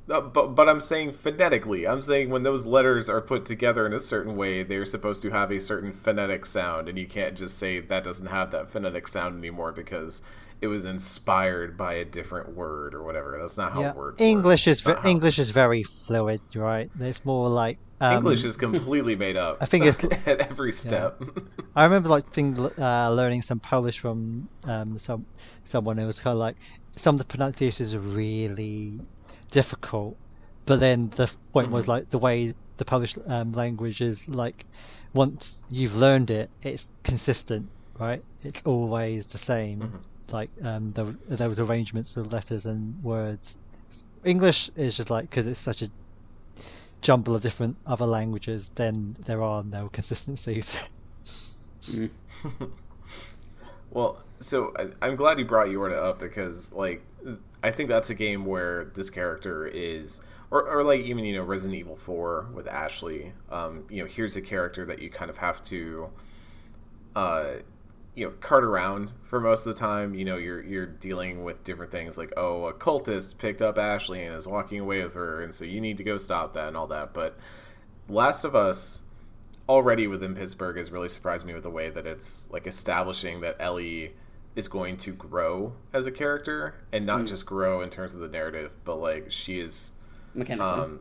No, 0.10 0.22
but 0.22 0.56
but 0.56 0.70
I'm 0.70 0.80
saying 0.80 1.12
phonetically. 1.12 1.86
I'm 1.86 2.02
saying 2.02 2.30
when 2.30 2.44
those 2.44 2.66
letters 2.66 3.10
are 3.10 3.20
put 3.20 3.46
together 3.46 3.86
in 3.86 3.92
a 3.92 4.00
certain 4.00 4.38
way, 4.38 4.64
they're 4.64 4.86
supposed 4.86 5.22
to 5.24 5.32
have 5.32 5.52
a 5.52 5.60
certain 5.60 5.92
phonetic 5.92 6.46
sound, 6.46 6.88
and 6.88 6.98
you 6.98 7.06
can't 7.06 7.36
just 7.38 7.58
say 7.58 7.82
that 7.82 8.06
doesn't 8.06 8.28
have 8.28 8.52
that 8.52 8.70
phonetic 8.70 9.10
sound 9.10 9.38
anymore 9.38 9.74
because 9.74 10.22
it 10.62 10.68
was 10.68 10.86
inspired 10.86 11.78
by 11.78 11.94
a 11.96 12.06
different 12.06 12.56
word 12.56 12.94
or 12.96 13.04
whatever. 13.04 13.38
That's 13.40 13.58
not 13.58 13.74
how 13.74 13.82
yeah, 13.82 13.94
words. 13.94 14.22
English 14.22 14.66
work. 14.66 14.72
is 14.76 14.82
ve- 14.82 15.10
English 15.10 15.38
is 15.40 15.50
very 15.52 15.84
fluid, 16.06 16.42
right? 16.56 16.90
It's 17.00 17.24
more 17.26 17.50
like 17.50 17.78
um, 18.02 18.18
English 18.18 18.44
is 18.44 18.56
completely 18.58 19.16
made 19.16 19.38
up. 19.38 19.58
I 19.62 19.66
think 19.66 19.86
it's- 19.86 20.22
at 20.28 20.40
every 20.40 20.72
step. 20.72 21.22
I 21.76 21.84
remember 21.84 22.10
like 22.10 22.32
thing, 22.34 22.58
uh, 22.78 23.10
learning 23.12 23.44
some 23.44 23.60
Polish 23.60 24.00
from 24.00 24.50
um, 24.64 25.00
some 25.00 25.26
someone 25.72 25.98
who 25.98 26.06
was 26.08 26.20
kind 26.20 26.34
of 26.34 26.40
like 26.40 26.56
some 27.04 27.16
of 27.16 27.20
the 27.20 27.26
pronunciations 27.26 27.94
are 27.94 28.00
really 28.00 29.00
difficult, 29.52 30.18
but 30.66 30.80
then 30.80 31.12
the 31.18 31.30
point 31.54 31.70
was 31.72 31.86
Mhm. 31.86 31.90
like 31.90 32.10
the 32.10 32.18
way 32.18 32.54
the 32.78 32.86
Polish 32.86 33.16
um, 33.28 33.54
language 33.54 34.02
is 34.02 34.18
like 34.28 34.66
once 35.14 35.60
you've 35.70 35.96
learned 35.96 36.30
it, 36.30 36.50
it's 36.64 36.88
consistent, 37.04 37.70
right? 38.00 38.24
It's 38.44 38.62
always 38.66 39.26
the 39.32 39.38
same. 39.40 39.80
Mhm. 39.82 40.00
Like 40.30 40.50
um, 40.64 40.94
the, 40.94 41.16
those 41.36 41.60
arrangements 41.60 42.18
of 42.18 42.32
letters 42.32 42.66
and 42.66 43.02
words. 43.04 43.56
English 44.26 44.70
is 44.76 44.96
just 44.96 45.10
like 45.10 45.30
because 45.30 45.48
it's 45.48 45.60
such 45.62 45.82
a 45.82 45.90
jumble 47.02 47.36
of 47.36 47.42
different 47.42 47.78
other 47.86 48.06
languages, 48.06 48.66
then 48.76 49.16
there 49.26 49.42
are 49.42 49.64
no 49.64 49.90
consistencies. 49.94 50.68
Mm. 51.90 52.10
Well, 53.92 54.24
so 54.40 54.74
I, 54.78 55.06
I'm 55.06 55.16
glad 55.16 55.40
you 55.40 55.46
brought 55.46 55.68
Yorda 55.68 55.98
up 55.98 56.20
because, 56.20 56.72
like, 56.74 57.02
I 57.64 57.72
think 57.72 57.90
that's 57.90 58.10
a 58.10 58.16
game 58.16 58.46
where 58.46 58.92
this 58.94 59.10
character 59.10 59.66
is, 59.66 60.22
or, 60.52 60.68
or 60.68 60.84
like 60.84 61.02
even 61.02 61.26
you 61.26 61.36
know 61.36 61.44
Resident 61.44 61.80
Evil 61.80 61.96
Four 61.96 62.48
with 62.54 62.68
Ashley. 62.68 63.34
Um, 63.50 63.86
you 63.90 64.04
know, 64.04 64.08
here's 64.08 64.36
a 64.36 64.42
character 64.42 64.86
that 64.86 65.00
you 65.00 65.10
kind 65.10 65.30
of 65.30 65.38
have 65.38 65.64
to, 65.64 66.10
uh, 67.16 67.46
you 68.18 68.26
know, 68.26 68.32
cart 68.42 68.64
around 68.66 69.14
for 69.30 69.40
most 69.40 69.66
of 69.66 69.74
the 69.74 69.80
time. 69.80 70.16
You 70.16 70.26
know, 70.26 70.38
you're 70.38 70.64
you're 70.64 70.88
dealing 70.88 71.44
with 71.44 71.64
different 71.64 71.92
things 71.92 72.18
like, 72.18 72.34
oh, 72.36 72.66
a 72.66 72.74
cultist 72.74 73.38
picked 73.38 73.62
up 73.62 73.78
Ashley 73.78 74.24
and 74.26 74.36
is 74.36 74.48
walking 74.48 74.80
away 74.80 75.04
with 75.04 75.14
her, 75.14 75.44
and 75.44 75.54
so 75.54 75.66
you 75.66 75.80
need 75.80 75.98
to 76.00 76.04
go 76.04 76.18
stop 76.18 76.54
that 76.56 76.68
and 76.70 76.76
all 76.78 76.88
that. 76.88 77.14
But 77.14 77.38
Last 78.10 78.44
of 78.44 78.56
Us 78.56 79.04
already 79.70 80.08
within 80.08 80.34
Pittsburgh 80.36 80.78
has 80.78 80.92
really 80.92 81.10
surprised 81.10 81.46
me 81.46 81.54
with 81.54 81.64
the 81.64 81.70
way 81.70 81.90
that 81.90 82.08
it's 82.08 82.50
like 82.52 82.68
establishing 82.68 83.42
that 83.42 83.56
Ellie 83.60 84.14
is 84.56 84.68
going 84.68 84.98
to 84.98 85.12
grow 85.14 85.74
as 85.94 86.08
a 86.08 86.12
character 86.12 86.74
and 86.92 87.06
not 87.06 87.22
Mm. 87.22 87.28
just 87.28 87.46
grow 87.46 87.82
in 87.82 87.90
terms 87.92 88.14
of 88.16 88.22
the 88.22 88.30
narrative, 88.30 88.76
but 88.86 88.96
like 88.96 89.32
she 89.32 89.60
is 89.60 89.92
Mechanically. 90.34 90.82
um 90.84 91.00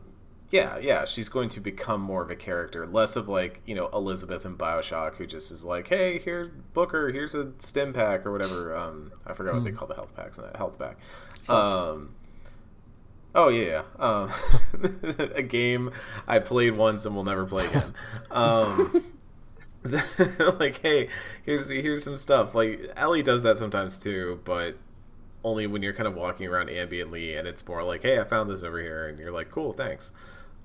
yeah, 0.49 0.77
yeah, 0.77 1.05
she's 1.05 1.29
going 1.29 1.49
to 1.49 1.59
become 1.59 2.01
more 2.01 2.21
of 2.23 2.31
a 2.31 2.35
character, 2.35 2.87
less 2.87 3.15
of 3.15 3.27
like, 3.27 3.61
you 3.65 3.75
know, 3.75 3.89
Elizabeth 3.93 4.45
in 4.45 4.57
BioShock 4.57 5.15
who 5.15 5.27
just 5.27 5.51
is 5.51 5.65
like, 5.65 5.87
"Hey, 5.89 6.19
here's 6.19 6.49
Booker, 6.73 7.09
here's 7.11 7.35
a 7.35 7.51
stim 7.59 7.93
pack 7.93 8.25
or 8.25 8.31
whatever." 8.31 8.75
Um 8.75 9.11
I 9.25 9.33
forgot 9.33 9.55
what 9.55 9.63
they 9.63 9.71
Mm. 9.71 9.77
call 9.77 9.87
the 9.87 9.95
health 9.95 10.15
packs 10.15 10.37
in 10.37 10.45
that 10.45 10.55
health 10.55 10.79
pack. 10.79 10.97
Um 11.49 12.15
Oh 13.35 13.49
yeah, 13.49 13.83
yeah. 13.99 14.03
Um, 14.03 14.31
a 15.35 15.43
game 15.43 15.91
I 16.27 16.39
played 16.39 16.75
once 16.75 17.05
and 17.05 17.15
will 17.15 17.23
never 17.23 17.45
play 17.45 17.67
again. 17.67 17.93
Um, 18.31 19.03
like, 20.59 20.81
hey, 20.81 21.09
here's 21.43 21.69
here's 21.69 22.03
some 22.03 22.15
stuff. 22.15 22.55
Like 22.55 22.91
Ellie 22.95 23.23
does 23.23 23.43
that 23.43 23.57
sometimes 23.57 23.99
too, 23.99 24.41
but 24.43 24.77
only 25.43 25.67
when 25.67 25.83
you're 25.83 25.93
kind 25.93 26.07
of 26.07 26.15
walking 26.15 26.47
around 26.47 26.69
ambiently, 26.69 27.37
and 27.37 27.47
it's 27.47 27.65
more 27.67 27.83
like, 27.83 28.01
hey, 28.01 28.19
I 28.19 28.23
found 28.23 28.49
this 28.49 28.63
over 28.63 28.79
here, 28.81 29.07
and 29.07 29.19
you're 29.19 29.31
like, 29.31 29.51
cool, 29.51 29.71
thanks. 29.71 30.11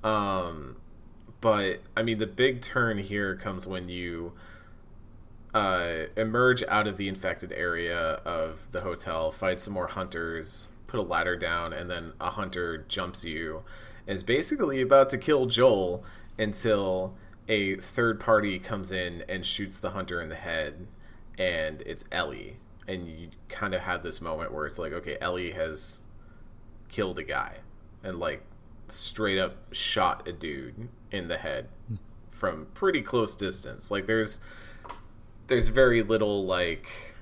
Um, 0.02 0.76
but 1.40 1.80
I 1.96 2.02
mean, 2.02 2.18
the 2.18 2.26
big 2.26 2.60
turn 2.60 2.98
here 2.98 3.36
comes 3.36 3.66
when 3.66 3.88
you 3.88 4.32
uh, 5.54 6.04
emerge 6.16 6.62
out 6.68 6.86
of 6.86 6.96
the 6.96 7.08
infected 7.08 7.52
area 7.52 8.20
of 8.24 8.72
the 8.72 8.80
hotel, 8.80 9.30
fight 9.30 9.60
some 9.60 9.74
more 9.74 9.88
hunters, 9.88 10.68
put 10.86 10.98
a 10.98 11.02
ladder 11.02 11.36
down, 11.36 11.72
and 11.72 11.90
then 11.90 12.12
a 12.20 12.30
hunter 12.30 12.84
jumps 12.88 13.24
you 13.24 13.62
is 14.06 14.22
basically 14.22 14.80
about 14.80 15.10
to 15.10 15.18
kill 15.18 15.46
Joel 15.46 16.04
until 16.38 17.14
a 17.48 17.76
third 17.76 18.18
party 18.20 18.58
comes 18.58 18.90
in 18.90 19.24
and 19.28 19.44
shoots 19.44 19.78
the 19.78 19.90
hunter 19.90 20.20
in 20.20 20.28
the 20.28 20.36
head, 20.36 20.86
and 21.38 21.82
it's 21.82 22.04
Ellie. 22.10 22.56
And 22.88 23.08
you 23.08 23.28
kind 23.48 23.74
of 23.74 23.82
have 23.82 24.02
this 24.02 24.20
moment 24.20 24.52
where 24.52 24.66
it's 24.66 24.78
like, 24.78 24.92
okay, 24.92 25.16
Ellie 25.20 25.52
has 25.52 26.00
killed 26.88 27.18
a 27.18 27.22
guy 27.22 27.58
and 28.02 28.18
like 28.18 28.42
straight 28.94 29.38
up 29.38 29.56
shot 29.72 30.26
a 30.28 30.32
dude 30.32 30.88
in 31.10 31.28
the 31.28 31.38
head 31.38 31.68
from 32.30 32.66
pretty 32.74 33.02
close 33.02 33.36
distance. 33.36 33.90
Like 33.90 34.06
there's 34.06 34.40
there's 35.48 35.68
very 35.68 36.02
little 36.02 36.44
like 36.46 37.14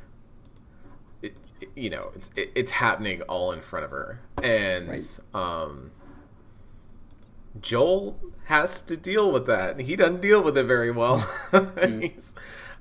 it, 1.23 1.35
you 1.75 1.91
know 1.91 2.11
it's 2.15 2.31
it, 2.37 2.51
it's 2.55 2.71
happening 2.73 3.23
all 3.23 3.53
in 3.53 3.61
front 3.61 3.85
of 3.85 3.91
her 3.91 4.21
and 4.43 4.89
Right. 4.89 5.19
um, 5.35 5.91
Joel 7.61 8.19
has 8.45 8.81
to 8.83 8.97
deal 8.97 9.33
with 9.33 9.47
that, 9.47 9.73
and 9.77 9.81
he 9.87 9.97
doesn't 9.97 10.21
deal 10.21 10.43
with 10.43 10.57
it 10.57 10.65
very 10.65 10.91
well. 10.93 11.19
He's, 11.83 12.33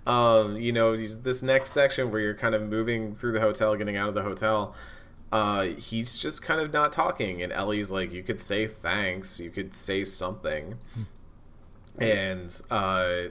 um, 0.05 0.57
you 0.57 0.71
know, 0.71 0.95
this 0.95 1.41
next 1.41 1.71
section 1.71 2.11
where 2.11 2.21
you're 2.21 2.35
kind 2.35 2.53
of 2.53 2.61
moving 2.61 3.15
through 3.15 3.31
the 3.31 3.41
hotel, 3.41 3.75
getting 3.75 3.97
out 3.97 4.09
of 4.09 4.15
the 4.15 4.21
hotel. 4.21 4.75
Uh, 5.31 5.63
he's 5.77 6.17
just 6.17 6.41
kind 6.41 6.59
of 6.59 6.73
not 6.73 6.91
talking, 6.91 7.41
and 7.43 7.53
Ellie's 7.53 7.91
like, 7.91 8.11
"You 8.11 8.23
could 8.23 8.39
say 8.39 8.65
thanks, 8.67 9.39
you 9.39 9.49
could 9.51 9.75
say 9.75 10.03
something," 10.05 10.75
and 11.97 12.61
uh, 12.71 13.23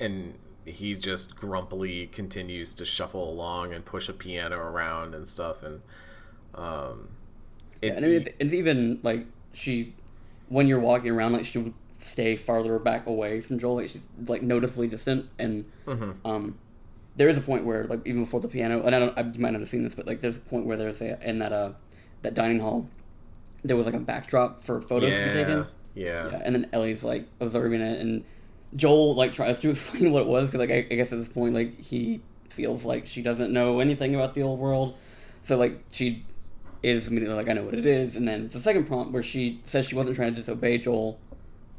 and 0.00 0.34
he 0.64 0.94
just 0.94 1.36
grumpily 1.36 2.06
continues 2.06 2.74
to 2.74 2.86
shuffle 2.86 3.28
along 3.30 3.72
and 3.74 3.84
push 3.84 4.08
a 4.08 4.12
piano 4.12 4.56
around 4.56 5.14
and 5.14 5.28
stuff, 5.28 5.62
and 5.62 5.82
um, 6.54 7.08
it, 7.82 7.88
Yeah, 7.88 7.94
and 7.96 8.04
I 8.04 8.08
mean, 8.08 8.22
it's, 8.22 8.28
it's 8.38 8.54
even 8.54 9.00
like 9.02 9.26
she, 9.52 9.94
when 10.48 10.66
you're 10.68 10.80
walking 10.80 11.10
around, 11.12 11.32
like 11.32 11.44
she 11.44 11.58
would 11.58 11.74
stay 11.98 12.36
farther 12.36 12.78
back 12.78 13.06
away 13.06 13.40
from 13.40 13.58
Joel. 13.58 13.76
Like 13.76 13.88
she's 13.90 14.08
like 14.26 14.42
noticeably 14.42 14.88
distant, 14.88 15.28
and 15.38 15.66
Mm-hmm. 15.86 16.26
um, 16.26 16.58
there 17.16 17.28
is 17.28 17.38
a 17.38 17.40
point 17.40 17.64
where 17.64 17.84
like 17.84 18.00
even 18.06 18.24
before 18.24 18.40
the 18.40 18.48
piano, 18.48 18.82
and 18.82 18.94
I 18.94 18.98
don't, 18.98 19.16
I, 19.16 19.22
you 19.22 19.40
might 19.40 19.50
not 19.50 19.60
have 19.60 19.68
seen 19.68 19.82
this, 19.82 19.94
but 19.94 20.06
like 20.06 20.20
there's 20.20 20.36
a 20.36 20.40
point 20.40 20.66
where 20.66 20.76
there's 20.76 21.00
a 21.00 21.18
in 21.26 21.38
that 21.38 21.52
uh 21.52 21.72
that 22.22 22.34
dining 22.34 22.60
hall, 22.60 22.88
there 23.62 23.76
was 23.76 23.86
like 23.86 23.94
a 23.94 24.00
backdrop 24.00 24.62
for 24.62 24.80
photos 24.80 25.14
to 25.14 25.26
be 25.26 25.32
taken. 25.32 25.58
yeah, 25.94 26.30
Yeah, 26.30 26.42
and 26.44 26.54
then 26.54 26.68
Ellie's 26.72 27.04
like 27.04 27.28
observing 27.40 27.80
it, 27.80 28.00
and 28.00 28.24
Joel 28.74 29.14
like 29.14 29.32
tries 29.32 29.60
to 29.60 29.70
explain 29.70 30.12
what 30.12 30.22
it 30.22 30.28
was 30.28 30.50
because 30.50 30.60
like 30.60 30.70
I, 30.70 30.86
I 30.90 30.96
guess 30.96 31.12
at 31.12 31.18
this 31.18 31.28
point 31.28 31.54
like 31.54 31.80
he 31.80 32.20
feels 32.50 32.84
like 32.84 33.06
she 33.06 33.22
doesn't 33.22 33.52
know 33.52 33.80
anything 33.80 34.14
about 34.14 34.34
the 34.34 34.42
old 34.42 34.58
world, 34.58 34.96
so 35.42 35.56
like 35.56 35.84
she 35.92 36.24
is 36.82 37.08
immediately 37.08 37.36
like 37.36 37.48
I 37.48 37.52
know 37.52 37.62
what 37.62 37.74
it 37.74 37.86
is, 37.86 38.16
and 38.16 38.26
then 38.26 38.48
the 38.48 38.60
second 38.60 38.86
prompt 38.86 39.12
where 39.12 39.22
she 39.22 39.60
says 39.66 39.86
she 39.86 39.94
wasn't 39.94 40.16
trying 40.16 40.30
to 40.30 40.36
disobey 40.36 40.78
Joel, 40.78 41.18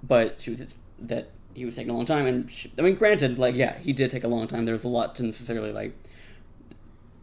but 0.01 0.41
she 0.41 0.51
was 0.51 0.59
just, 0.59 0.77
that 0.99 1.29
he 1.55 1.65
was 1.65 1.75
taking 1.75 1.89
a 1.89 1.95
long 1.95 2.05
time, 2.05 2.27
and 2.27 2.51
she, 2.51 2.71
I 2.77 2.81
mean 2.81 2.95
granted 2.95 3.39
like 3.39 3.55
yeah 3.55 3.77
he 3.79 3.93
did 3.93 4.11
take 4.11 4.23
a 4.23 4.27
long 4.27 4.47
time. 4.47 4.65
There's 4.65 4.83
a 4.83 4.89
lot 4.89 5.15
to 5.15 5.23
necessarily 5.23 5.71
like 5.71 5.95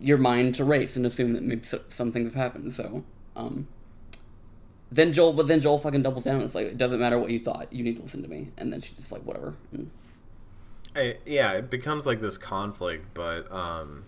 your 0.01 0.19
mind 0.19 0.57
to 0.57 0.65
race 0.65 0.97
and 0.97 1.07
assume 1.07 1.33
that 1.35 1.43
maybe 1.43 1.67
some 1.89 2.11
things 2.13 2.35
have 2.35 2.43
happened. 2.43 2.75
So 2.75 3.05
um, 3.37 3.69
then 4.91 5.13
Joel, 5.13 5.33
but 5.33 5.47
then 5.47 5.61
Joel 5.61 5.79
fucking 5.79 6.03
doubles 6.03 6.25
down. 6.25 6.43
It's 6.43 6.55
like 6.55 6.67
it 6.67 6.79
doesn't 6.79 7.01
matter 7.01 7.19
what 7.19 7.31
you 7.31 7.41
thought. 7.41 7.73
You 7.73 7.83
need 7.83 7.97
to 7.97 8.03
listen 8.03 8.23
to 8.23 8.29
me. 8.29 8.49
And 8.59 8.73
then 8.73 8.81
she's 8.81 8.97
just 8.97 9.13
like, 9.13 9.23
whatever. 9.23 9.55
And, 9.73 9.91
I, 10.95 11.17
yeah, 11.25 11.53
it 11.53 11.71
becomes 11.71 12.07
like 12.07 12.21
this 12.21 12.37
conflict, 12.37 13.07
but 13.15 13.51
um, 13.51 14.05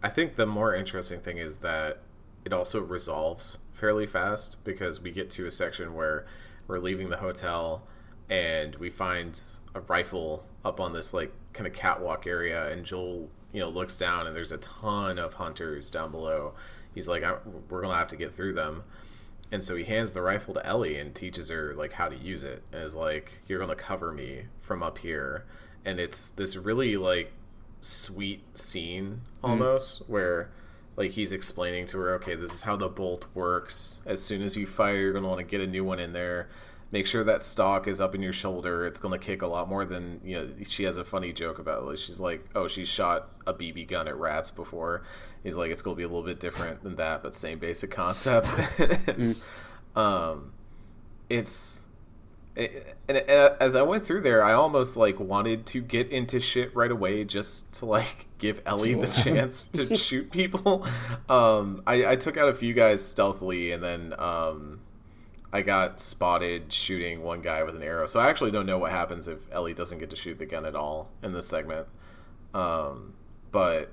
I 0.00 0.08
think 0.10 0.36
the 0.36 0.46
more 0.46 0.72
interesting 0.72 1.18
thing 1.18 1.38
is 1.38 1.58
that 1.58 1.98
it 2.44 2.52
also 2.52 2.80
resolves 2.80 3.58
fairly 3.72 4.06
fast 4.06 4.64
because 4.64 5.00
we 5.00 5.10
get 5.10 5.30
to 5.30 5.46
a 5.46 5.50
section 5.50 5.94
where 5.94 6.24
we're 6.68 6.78
leaving 6.78 7.10
the 7.10 7.16
hotel 7.16 7.82
and 8.28 8.74
we 8.76 8.90
find 8.90 9.40
a 9.74 9.80
rifle 9.80 10.44
up 10.64 10.80
on 10.80 10.92
this 10.92 11.14
like 11.14 11.32
kind 11.52 11.66
of 11.66 11.72
catwalk 11.72 12.26
area, 12.26 12.70
and 12.70 12.84
Joel, 12.84 13.28
you 13.52 13.60
know, 13.60 13.68
looks 13.68 13.96
down 13.96 14.26
and 14.26 14.34
there's 14.36 14.52
a 14.52 14.58
ton 14.58 15.18
of 15.18 15.34
hunters 15.34 15.90
down 15.90 16.10
below. 16.10 16.54
He's 16.94 17.08
like, 17.08 17.22
"We're 17.68 17.82
gonna 17.82 17.94
have 17.94 18.08
to 18.08 18.16
get 18.16 18.32
through 18.32 18.54
them." 18.54 18.84
and 19.50 19.64
so 19.64 19.76
he 19.76 19.84
hands 19.84 20.12
the 20.12 20.22
rifle 20.22 20.54
to 20.54 20.66
Ellie 20.66 20.98
and 20.98 21.14
teaches 21.14 21.48
her 21.48 21.74
like 21.74 21.92
how 21.92 22.08
to 22.08 22.16
use 22.16 22.44
it 22.44 22.62
and 22.72 22.82
is 22.82 22.94
like 22.94 23.40
you're 23.46 23.58
to 23.70 23.76
cover 23.76 24.12
me 24.12 24.44
from 24.60 24.82
up 24.82 24.98
here 24.98 25.44
and 25.84 25.98
it's 25.98 26.30
this 26.30 26.56
really 26.56 26.96
like 26.96 27.32
sweet 27.80 28.42
scene 28.56 29.20
mm. 29.42 29.48
almost 29.48 30.02
where 30.08 30.50
like 30.96 31.12
he's 31.12 31.32
explaining 31.32 31.86
to 31.86 31.98
her 31.98 32.14
okay 32.14 32.34
this 32.34 32.52
is 32.52 32.62
how 32.62 32.76
the 32.76 32.88
bolt 32.88 33.26
works 33.34 34.00
as 34.06 34.22
soon 34.22 34.42
as 34.42 34.56
you 34.56 34.66
fire 34.66 35.00
you're 35.00 35.12
to 35.22 35.28
want 35.28 35.38
to 35.38 35.44
get 35.44 35.60
a 35.60 35.66
new 35.66 35.84
one 35.84 36.00
in 36.00 36.12
there 36.12 36.48
make 36.90 37.06
sure 37.06 37.24
that 37.24 37.42
stock 37.42 37.86
is 37.86 38.00
up 38.00 38.14
in 38.14 38.22
your 38.22 38.32
shoulder. 38.32 38.86
It's 38.86 39.00
going 39.00 39.18
to 39.18 39.24
kick 39.24 39.42
a 39.42 39.46
lot 39.46 39.68
more 39.68 39.84
than 39.84 40.20
you 40.24 40.36
know 40.36 40.48
she 40.66 40.84
has 40.84 40.96
a 40.96 41.04
funny 41.04 41.32
joke 41.32 41.58
about 41.58 41.82
it 41.82 41.86
like 41.86 41.98
she's 41.98 42.20
like 42.20 42.44
oh 42.54 42.66
she 42.66 42.84
shot 42.84 43.30
a 43.46 43.52
bb 43.52 43.86
gun 43.88 44.08
at 44.08 44.16
rats 44.16 44.50
before. 44.50 45.04
He's 45.42 45.56
like 45.56 45.70
it's 45.70 45.82
going 45.82 45.96
to 45.96 45.98
be 45.98 46.04
a 46.04 46.08
little 46.08 46.22
bit 46.22 46.40
different 46.40 46.82
than 46.82 46.96
that 46.96 47.22
but 47.22 47.34
same 47.34 47.58
basic 47.58 47.90
concept. 47.90 48.54
Um 49.96 50.52
it's 51.28 51.82
it, 52.56 52.96
and, 53.08 53.16
and 53.18 53.54
as 53.60 53.76
i 53.76 53.82
went 53.82 54.04
through 54.04 54.20
there 54.20 54.42
i 54.42 54.52
almost 54.52 54.96
like 54.96 55.18
wanted 55.18 55.66
to 55.66 55.80
get 55.80 56.08
into 56.10 56.40
shit 56.40 56.74
right 56.74 56.90
away 56.90 57.24
just 57.24 57.72
to 57.74 57.86
like 57.86 58.26
give 58.38 58.60
ellie 58.66 58.94
the 58.94 59.06
chance 59.06 59.66
to 59.66 59.94
shoot 59.96 60.30
people. 60.30 60.86
Um 61.28 61.82
I, 61.86 62.12
I 62.12 62.16
took 62.16 62.36
out 62.36 62.48
a 62.48 62.54
few 62.54 62.74
guys 62.74 63.04
stealthily 63.04 63.72
and 63.72 63.82
then 63.82 64.14
um 64.18 64.80
I 65.52 65.62
got 65.62 65.98
spotted 66.00 66.72
shooting 66.72 67.22
one 67.22 67.40
guy 67.40 67.62
with 67.62 67.74
an 67.74 67.82
arrow. 67.82 68.06
So 68.06 68.20
I 68.20 68.28
actually 68.28 68.50
don't 68.50 68.66
know 68.66 68.78
what 68.78 68.90
happens 68.90 69.28
if 69.28 69.38
Ellie 69.50 69.72
doesn't 69.74 69.98
get 69.98 70.10
to 70.10 70.16
shoot 70.16 70.38
the 70.38 70.46
gun 70.46 70.66
at 70.66 70.76
all 70.76 71.10
in 71.22 71.32
this 71.32 71.48
segment. 71.48 71.86
Um, 72.52 73.14
but 73.50 73.90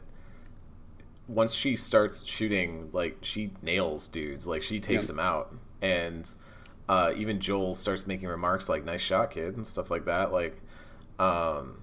once 1.27 1.53
she 1.53 1.75
starts 1.75 2.25
shooting, 2.25 2.89
like 2.91 3.17
she 3.21 3.51
nails 3.61 4.07
dudes, 4.07 4.45
like 4.45 4.63
she 4.63 4.79
takes 4.79 5.05
Yeah. 5.05 5.13
them 5.15 5.19
out, 5.19 5.53
and 5.81 6.29
uh, 6.89 7.13
even 7.15 7.39
Joel 7.39 7.73
starts 7.73 8.05
making 8.05 8.27
remarks 8.27 8.67
like 8.69 8.83
"nice 8.83 9.01
shot, 9.01 9.31
kid" 9.31 9.55
and 9.55 9.65
stuff 9.65 9.89
like 9.89 10.05
that. 10.05 10.31
Like, 10.31 10.61
um, 11.19 11.81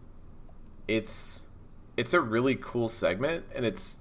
it's 0.87 1.45
it's 1.97 2.15
a 2.15 2.21
really 2.21 2.55
cool 2.57 2.89
segment, 2.89 3.45
and 3.55 3.65
it's 3.67 3.99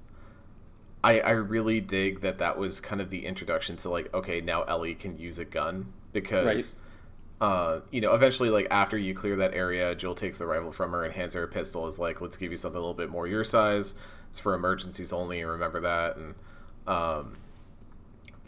I, 1.03 1.19
I 1.19 1.31
really 1.31 1.81
dig 1.81 2.21
that 2.21 2.37
that 2.39 2.57
was 2.57 2.79
kind 2.79 3.01
of 3.01 3.09
the 3.09 3.25
introduction 3.25 3.75
to 3.77 3.89
like 3.89 4.13
okay 4.13 4.41
now 4.41 4.63
Ellie 4.63 4.95
can 4.95 5.17
use 5.17 5.39
a 5.39 5.45
gun 5.45 5.91
because 6.13 6.75
uh, 7.39 7.79
you 7.89 8.01
know 8.01 8.13
eventually 8.13 8.49
like 8.49 8.67
after 8.69 8.97
you 8.97 9.13
clear 9.15 9.35
that 9.37 9.53
area 9.53 9.95
Joel 9.95 10.15
takes 10.15 10.37
the 10.37 10.45
rifle 10.45 10.71
from 10.71 10.91
her 10.91 11.03
and 11.03 11.13
hands 11.13 11.33
her 11.33 11.43
a 11.43 11.47
pistol 11.47 11.87
is 11.87 11.97
like 11.97 12.21
let's 12.21 12.37
give 12.37 12.51
you 12.51 12.57
something 12.57 12.77
a 12.77 12.81
little 12.81 12.93
bit 12.93 13.09
more 13.09 13.27
your 13.27 13.43
size. 13.43 13.95
It's 14.29 14.39
for 14.39 14.53
emergencies 14.53 15.11
only 15.11 15.41
and 15.41 15.49
remember 15.49 15.81
that. 15.81 16.17
And 16.17 16.35
um, 16.87 17.37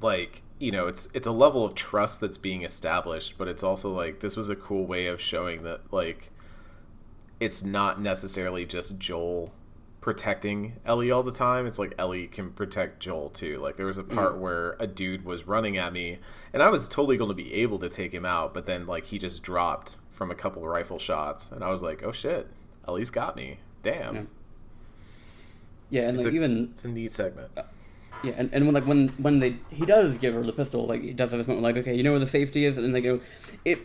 like 0.02 0.44
you 0.60 0.72
know 0.72 0.88
it's 0.88 1.08
it's 1.14 1.26
a 1.26 1.32
level 1.32 1.66
of 1.66 1.74
trust 1.74 2.20
that's 2.20 2.38
being 2.38 2.64
established 2.64 3.36
but 3.38 3.48
it's 3.48 3.64
also 3.64 3.92
like 3.92 4.20
this 4.20 4.38
was 4.38 4.50
a 4.50 4.56
cool 4.56 4.86
way 4.86 5.08
of 5.08 5.20
showing 5.20 5.64
that 5.64 5.82
like 5.92 6.30
it's 7.40 7.64
not 7.64 8.00
necessarily 8.00 8.66
just 8.66 9.00
Joel 9.00 9.54
protecting 10.04 10.74
Ellie 10.86 11.12
all 11.12 11.24
the 11.24 11.32
time. 11.32 11.66
It's 11.66 11.80
like 11.80 11.94
Ellie 11.98 12.28
can 12.28 12.52
protect 12.52 13.00
Joel 13.00 13.30
too. 13.30 13.60
Like 13.60 13.78
there 13.78 13.86
was 13.86 13.98
a 13.98 14.04
part 14.04 14.34
mm. 14.34 14.40
where 14.40 14.76
a 14.78 14.86
dude 14.86 15.24
was 15.24 15.48
running 15.48 15.78
at 15.78 15.94
me 15.94 16.20
and 16.52 16.62
I 16.62 16.70
was 16.70 16.90
totally 16.90 17.16
going 17.16 17.30
to 17.30 17.34
be 17.34 17.54
able 17.54 17.80
to 17.80 17.88
take 17.88 18.14
him 18.14 18.26
out, 18.26 18.54
but 18.54 18.66
then 18.66 18.86
like 18.86 19.06
he 19.06 19.18
just 19.18 19.44
dropped 19.44 19.96
from 20.12 20.30
a 20.30 20.36
couple 20.36 20.62
of 20.62 20.68
rifle 20.68 21.00
shots 21.00 21.54
and 21.54 21.64
I 21.64 21.70
was 21.70 21.82
like, 21.82 22.04
"Oh 22.04 22.12
shit. 22.12 22.48
Ellie's 22.86 23.12
got 23.12 23.38
me." 23.38 23.60
Damn. 23.82 24.16
Yeah. 24.16 24.22
yeah, 25.90 26.10
and 26.10 26.18
It's 26.18 26.26
like 26.26 26.34
a- 26.34 26.36
even 26.36 26.70
It's 26.74 26.84
a 26.84 26.90
neat 26.90 27.14
segment. 27.14 27.52
Uh, 27.56 27.64
yeah, 28.26 28.34
and, 28.36 28.54
and 28.54 28.66
when 28.66 28.74
like 28.74 28.86
when 28.86 29.08
when 29.20 29.40
they 29.40 29.56
he 29.70 29.86
does 29.86 30.18
give 30.18 30.34
her 30.34 30.44
the 30.44 30.52
pistol, 30.52 30.86
like 30.86 31.02
he 31.02 31.14
does 31.14 31.32
have 31.32 31.40
this 31.40 31.48
moment 31.48 31.64
like 31.64 31.78
okay, 31.78 31.96
you 31.96 32.04
know 32.04 32.12
where 32.12 32.20
the 32.20 32.28
safety 32.28 32.66
is, 32.66 32.78
and 32.78 32.86
then 32.86 32.92
they 32.92 33.02
go, 33.02 33.22
it. 33.64 33.80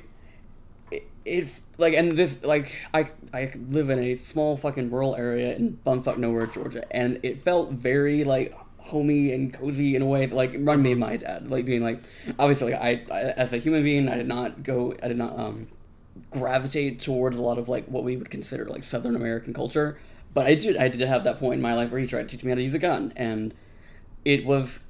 It, 0.90 1.06
it 1.24 1.46
like 1.78 1.94
and 1.94 2.12
this 2.12 2.36
like 2.42 2.76
I 2.92 3.10
I 3.32 3.52
live 3.68 3.90
in 3.90 3.98
a 3.98 4.16
small 4.16 4.56
fucking 4.56 4.90
rural 4.90 5.16
area 5.16 5.54
in 5.56 5.78
bumfuck 5.86 6.18
nowhere 6.18 6.46
Georgia 6.46 6.84
and 6.90 7.18
it 7.22 7.42
felt 7.42 7.70
very 7.70 8.24
like 8.24 8.54
homey 8.78 9.32
and 9.32 9.52
cozy 9.52 9.96
in 9.96 10.02
a 10.02 10.06
way 10.06 10.26
that 10.26 10.34
like 10.34 10.54
run 10.58 10.82
me 10.82 10.92
of 10.92 10.98
my 10.98 11.16
dad 11.16 11.50
like 11.50 11.64
being 11.64 11.82
like 11.82 12.00
obviously 12.38 12.72
like, 12.72 12.80
I, 12.80 13.14
I 13.14 13.20
as 13.30 13.52
a 13.52 13.58
human 13.58 13.82
being 13.82 14.08
I 14.08 14.16
did 14.16 14.28
not 14.28 14.62
go 14.62 14.94
I 15.02 15.08
did 15.08 15.16
not 15.16 15.38
um 15.38 15.68
gravitate 16.30 17.00
towards 17.00 17.38
a 17.38 17.42
lot 17.42 17.58
of 17.58 17.68
like 17.68 17.86
what 17.86 18.04
we 18.04 18.16
would 18.16 18.30
consider 18.30 18.66
like 18.66 18.82
Southern 18.82 19.16
American 19.16 19.54
culture. 19.54 19.98
But 20.34 20.46
I 20.46 20.54
did 20.54 20.76
I 20.76 20.88
did 20.88 21.00
have 21.00 21.24
that 21.24 21.38
point 21.38 21.54
in 21.54 21.62
my 21.62 21.74
life 21.74 21.90
where 21.90 22.00
he 22.00 22.06
tried 22.06 22.28
to 22.28 22.36
teach 22.36 22.44
me 22.44 22.50
how 22.50 22.56
to 22.56 22.62
use 22.62 22.74
a 22.74 22.78
gun, 22.78 23.12
and 23.16 23.54
it 24.24 24.44
was 24.44 24.80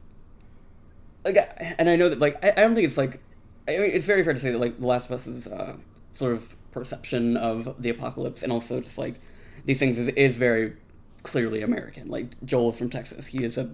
like, 1.24 1.36
and 1.78 1.89
I 1.89 1.97
know 1.97 2.09
that 2.09 2.18
like 2.18 2.43
I, 2.45 2.51
I 2.51 2.62
don't 2.62 2.74
think 2.74 2.86
it's 2.86 2.97
like 2.97 3.20
I 3.68 3.72
mean, 3.72 3.91
it's 3.93 4.07
very 4.07 4.24
fair 4.24 4.32
to 4.32 4.41
say 4.41 4.51
that 4.51 4.59
like 4.59 4.80
The 4.80 4.86
Last 4.86 5.11
of 5.11 5.20
Us 5.20 5.26
is 5.26 5.47
uh, 5.47 5.76
sort 6.12 6.32
of 6.32 6.57
perception 6.78 7.36
of 7.36 7.74
the 7.78 7.90
apocalypse, 7.90 8.42
and 8.42 8.52
also 8.52 8.80
just 8.80 8.98
like 8.98 9.20
these 9.64 9.78
things 9.78 9.98
is, 9.98 10.08
is 10.08 10.36
very 10.36 10.74
clearly 11.22 11.62
American. 11.62 12.08
Like 12.08 12.42
Joel 12.44 12.70
is 12.70 12.78
from 12.78 12.90
Texas; 12.90 13.28
he 13.28 13.44
is 13.44 13.58
a 13.58 13.70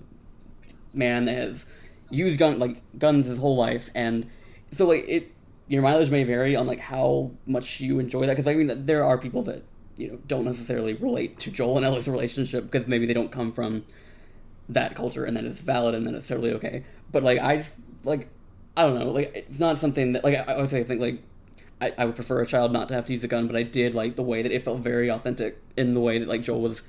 man 0.93 1.27
that 1.27 1.35
has 1.35 1.67
used 2.11 2.39
gun 2.39 2.59
like 2.59 2.83
guns 2.99 3.27
his 3.27 3.39
whole 3.39 3.57
life, 3.57 3.91
and 3.95 4.29
so 4.73 4.87
like 4.87 5.05
it 5.09 5.31
your 5.69 5.83
mileage 5.83 6.11
may 6.11 6.25
vary 6.25 6.55
on 6.55 6.67
like 6.67 6.81
how 6.81 7.31
much 7.47 7.81
you 7.81 7.99
enjoy 7.99 8.27
that 8.27 8.37
because 8.37 8.47
I 8.47 8.55
mean 8.55 8.87
there 8.87 9.05
are 9.05 9.17
people 9.17 9.43
that 9.45 9.63
you 9.97 10.09
know 10.09 10.19
don't 10.27 10.45
necessarily 10.45 10.95
relate 10.95 11.39
to 11.41 11.51
Joel 11.51 11.77
and 11.77 11.87
Ellie's 11.87 12.09
relationship 12.09 12.71
because 12.71 12.87
maybe 12.87 13.07
they 13.07 13.15
don't 13.15 13.33
come 13.33 13.51
from 13.51 13.85
that 14.69 14.95
culture 14.95 15.25
and 15.25 15.37
then 15.37 15.47
it's 15.47 15.61
valid 15.61 15.95
and 15.95 16.07
then 16.07 16.15
it's 16.15 16.29
totally 16.29 16.53
okay. 16.53 16.85
But 17.13 17.23
like 17.23 17.39
I 17.39 17.65
like 18.05 18.29
I 18.77 18.83
don't 18.83 18.99
know 18.99 19.11
like 19.11 19.31
it's 19.35 19.61
not 19.61 19.79
something 19.79 20.13
that 20.13 20.25
like 20.25 20.37
I, 20.37 20.55
I 20.55 20.59
would 20.59 20.71
say 20.71 20.81
I 20.81 20.85
think 20.85 21.01
like 21.01 21.23
I, 21.81 21.93
I 21.99 22.05
would 22.05 22.15
prefer 22.15 22.41
a 22.41 22.47
child 22.47 22.73
not 22.73 22.89
to 22.89 22.95
have 22.95 23.07
to 23.07 23.13
use 23.13 23.25
a 23.25 23.29
gun, 23.29 23.47
but 23.47 23.57
I 23.57 23.63
did 23.63 23.95
like 23.95 24.17
the 24.17 24.23
way 24.23 24.43
that 24.43 24.53
it 24.53 24.63
felt 24.63 24.81
very 24.81 25.11
authentic 25.11 25.61
in 25.77 25.95
the 25.95 26.01
way 26.01 26.19
that 26.19 26.29
like 26.29 26.43
Joel 26.43 26.61
was 26.61 26.83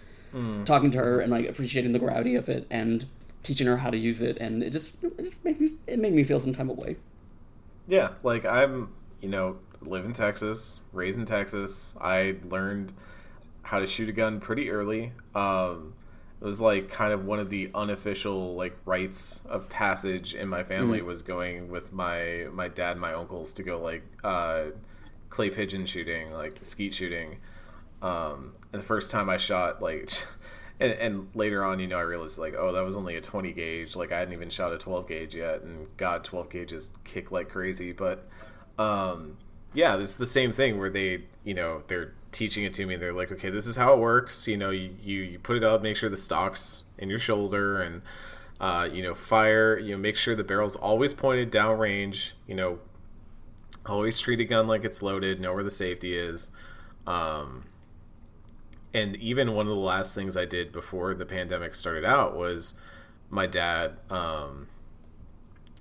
talking 0.66 0.92
to 0.92 0.98
her 0.98 1.20
and 1.22 1.32
like 1.32 1.48
appreciating 1.48 1.92
the 1.94 2.00
gravity 2.00 2.36
of 2.36 2.50
it 2.50 2.68
and 2.70 3.06
teaching 3.42 3.68
her 3.68 3.78
how 3.78 3.90
to 3.90 3.98
use 3.98 4.22
it, 4.22 4.38
and 4.40 4.64
it 4.64 4.72
just 4.72 4.96
it 5.02 5.24
just 5.24 5.44
made 5.46 5.60
me 5.60 5.72
it 5.88 6.00
made 6.00 6.14
me 6.14 6.24
feel 6.24 6.40
some 6.40 6.54
time 6.54 6.70
away. 6.70 6.98
Yeah, 7.88 8.10
like 8.24 8.46
I'm, 8.46 8.90
you 9.22 9.30
know, 9.30 9.58
live 9.82 10.06
in 10.06 10.14
Texas, 10.14 10.80
raised 10.92 11.18
in 11.18 11.26
Texas. 11.26 11.96
I 12.02 12.36
learned 12.50 12.94
how 13.62 13.80
to 13.80 13.88
shoot 13.88 14.10
a 14.10 14.12
gun 14.12 14.40
pretty 14.40 14.70
early. 14.70 15.14
Um, 15.34 15.94
it 16.46 16.48
was 16.48 16.62
like 16.62 16.90
kind 16.90 17.12
of 17.12 17.26
one 17.26 17.40
of 17.40 17.50
the 17.50 17.72
unofficial 17.74 18.54
like 18.54 18.78
rites 18.86 19.44
of 19.50 19.68
passage 19.68 20.36
in 20.36 20.48
my 20.48 20.64
family 20.64 21.00
Mm. 21.02 21.06
was 21.06 21.24
going 21.24 21.70
with 21.72 21.92
my 21.92 22.46
my 22.54 22.68
dad 22.68 22.92
and 22.92 23.02
my 23.02 23.14
uncles 23.14 23.52
to 23.54 23.64
go 23.64 23.82
like 23.82 24.04
uh, 24.24 24.66
clay 25.30 25.50
pigeon 25.50 25.88
shooting, 25.88 26.32
like 26.32 26.60
skeet 26.62 26.94
shooting. 26.94 27.38
Um, 28.04 28.54
and 28.72 28.80
the 28.80 28.86
first 28.86 29.10
time 29.10 29.28
I 29.30 29.38
shot 29.38 29.82
like. 29.82 30.10
And, 30.78 30.92
and 30.92 31.28
later 31.34 31.64
on, 31.64 31.80
you 31.80 31.88
know, 31.88 31.98
I 31.98 32.02
realized 32.02 32.38
like, 32.38 32.54
oh, 32.54 32.74
that 32.74 32.84
was 32.84 32.98
only 32.98 33.16
a 33.16 33.22
20 33.22 33.54
gauge. 33.54 33.96
Like 33.96 34.12
I 34.12 34.20
hadn't 34.20 34.34
even 34.34 34.50
shot 34.50 34.74
a 34.74 34.78
12 34.78 35.08
gauge 35.08 35.34
yet, 35.34 35.62
and 35.62 35.88
God, 35.96 36.26
12 36.26 36.50
gauges 36.50 36.90
kick 37.06 37.32
like 37.32 37.48
crazy. 37.48 37.94
But 37.94 38.28
um, 38.78 39.38
yeah, 39.74 39.98
it's 39.98 40.18
the 40.18 40.26
same 40.26 40.52
thing 40.52 40.78
where 40.78 40.90
they, 40.90 41.24
you 41.46 41.54
know, 41.54 41.84
they're 41.88 42.14
teaching 42.36 42.64
it 42.66 42.74
to 42.74 42.86
me. 42.86 42.96
They're 42.96 43.14
like, 43.14 43.32
okay, 43.32 43.50
this 43.50 43.66
is 43.66 43.76
how 43.76 43.94
it 43.94 44.00
works. 44.00 44.48
You 44.48 44.58
know, 44.58 44.70
you, 44.70 44.94
you, 45.02 45.22
you 45.22 45.40
put 45.40 45.56
it 45.58 45.64
up, 45.64 45.82
make 45.82 45.96
sure 45.96 46.10
the 46.10 46.18
stock's 46.18 46.84
in 46.98 47.10
your 47.10 47.20
shoulder, 47.20 47.82
and 47.82 48.02
uh, 48.60 48.88
you 48.92 49.02
know, 49.02 49.16
fire. 49.16 49.78
You 49.80 49.92
know, 49.92 49.98
make 49.98 50.18
sure 50.18 50.36
the 50.36 50.44
barrel's 50.44 50.76
always 50.76 51.14
pointed 51.14 51.52
downrange. 51.52 52.32
You 52.46 52.56
know, 52.56 52.80
always 53.86 54.20
treat 54.20 54.40
a 54.40 54.46
gun 54.46 54.68
like 54.68 54.84
it's 54.84 55.02
loaded. 55.02 55.40
Know 55.40 55.54
where 55.54 55.64
the 55.64 55.72
safety 55.72 56.18
is. 56.18 56.52
Um, 57.08 57.66
and 58.94 59.16
even 59.18 59.54
one 59.54 59.68
of 59.68 59.74
the 59.74 59.80
last 59.80 60.16
things 60.16 60.36
I 60.36 60.46
did 60.46 60.72
before 60.72 61.14
the 61.14 61.26
pandemic 61.26 61.76
started 61.76 62.06
out 62.06 62.36
was 62.36 62.74
my 63.30 63.48
dad. 63.48 63.98
Um, 64.10 64.68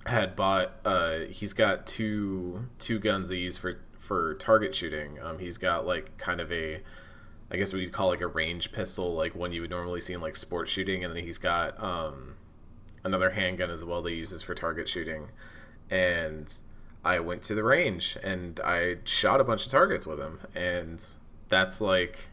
had 0.05 0.35
bought 0.35 0.73
uh 0.85 1.19
he's 1.29 1.53
got 1.53 1.87
two 1.87 2.67
two 2.77 2.99
guns 2.99 3.29
they 3.29 3.37
use 3.37 3.57
for 3.57 3.79
for 4.05 4.35
target 4.35 4.75
shooting 4.75 5.19
um 5.21 5.39
he's 5.39 5.57
got 5.57 5.85
like 5.85 6.17
kind 6.17 6.39
of 6.39 6.51
a 6.51 6.81
i 7.51 7.57
guess 7.57 7.73
we'd 7.73 7.91
call 7.91 8.07
like 8.07 8.21
a 8.21 8.27
range 8.27 8.71
pistol 8.71 9.13
like 9.13 9.35
one 9.35 9.51
you 9.51 9.61
would 9.61 9.69
normally 9.69 9.99
see 9.99 10.13
in 10.13 10.21
like 10.21 10.35
sport 10.35 10.69
shooting 10.69 11.03
and 11.03 11.15
then 11.15 11.23
he's 11.23 11.37
got 11.37 11.81
um 11.81 12.35
another 13.05 13.29
handgun 13.29 13.69
as 13.69 13.83
well 13.83 14.01
that 14.01 14.09
he 14.09 14.17
uses 14.17 14.41
for 14.41 14.55
target 14.55 14.89
shooting. 14.89 15.29
And 15.89 16.53
i 17.05 17.19
went 17.19 17.43
to 17.43 17.53
the 17.53 17.63
range 17.63 18.17
and 18.23 18.59
i 18.61 18.95
shot 19.03 19.39
a 19.39 19.43
bunch 19.43 19.63
of 19.63 19.71
targets 19.71 20.07
with 20.07 20.19
him. 20.19 20.39
And 20.55 21.01
that's 21.47 21.79
like 21.79 22.29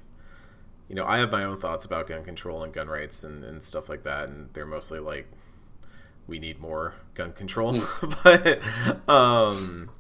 you 0.89 0.97
know 0.97 1.05
i 1.05 1.19
have 1.19 1.31
my 1.31 1.45
own 1.45 1.61
thoughts 1.61 1.85
about 1.85 2.09
gun 2.09 2.25
control 2.25 2.65
and 2.65 2.73
gun 2.73 2.89
rights 2.89 3.23
and, 3.23 3.45
and 3.45 3.63
stuff 3.63 3.89
like 3.89 4.03
that 4.03 4.29
and 4.29 4.49
they're 4.55 4.67
mostly 4.67 4.99
like 4.99 5.29
we 6.27 6.39
need 6.39 6.59
more 6.59 6.95
gun 7.15 7.33
control. 7.33 7.79
But 8.25 8.61
um 9.07 9.91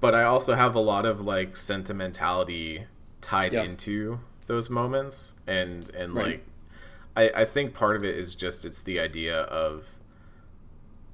but 0.00 0.14
i 0.14 0.22
also 0.22 0.54
have 0.54 0.74
a 0.74 0.80
lot 0.80 1.04
of 1.06 1.20
like 1.24 1.56
sentimentality 1.56 2.84
tied 3.20 3.52
Yeah. 3.52 3.62
into 3.64 4.20
those 4.46 4.68
moments 4.70 5.36
and 5.46 5.88
and 5.90 6.12
Right. 6.14 6.26
like 6.26 6.46
I, 7.14 7.42
I 7.42 7.44
think 7.44 7.74
part 7.74 7.96
of 7.96 8.04
it 8.04 8.16
is 8.16 8.34
just 8.34 8.64
it's 8.64 8.82
the 8.82 8.98
idea 8.98 9.40
of 9.42 9.86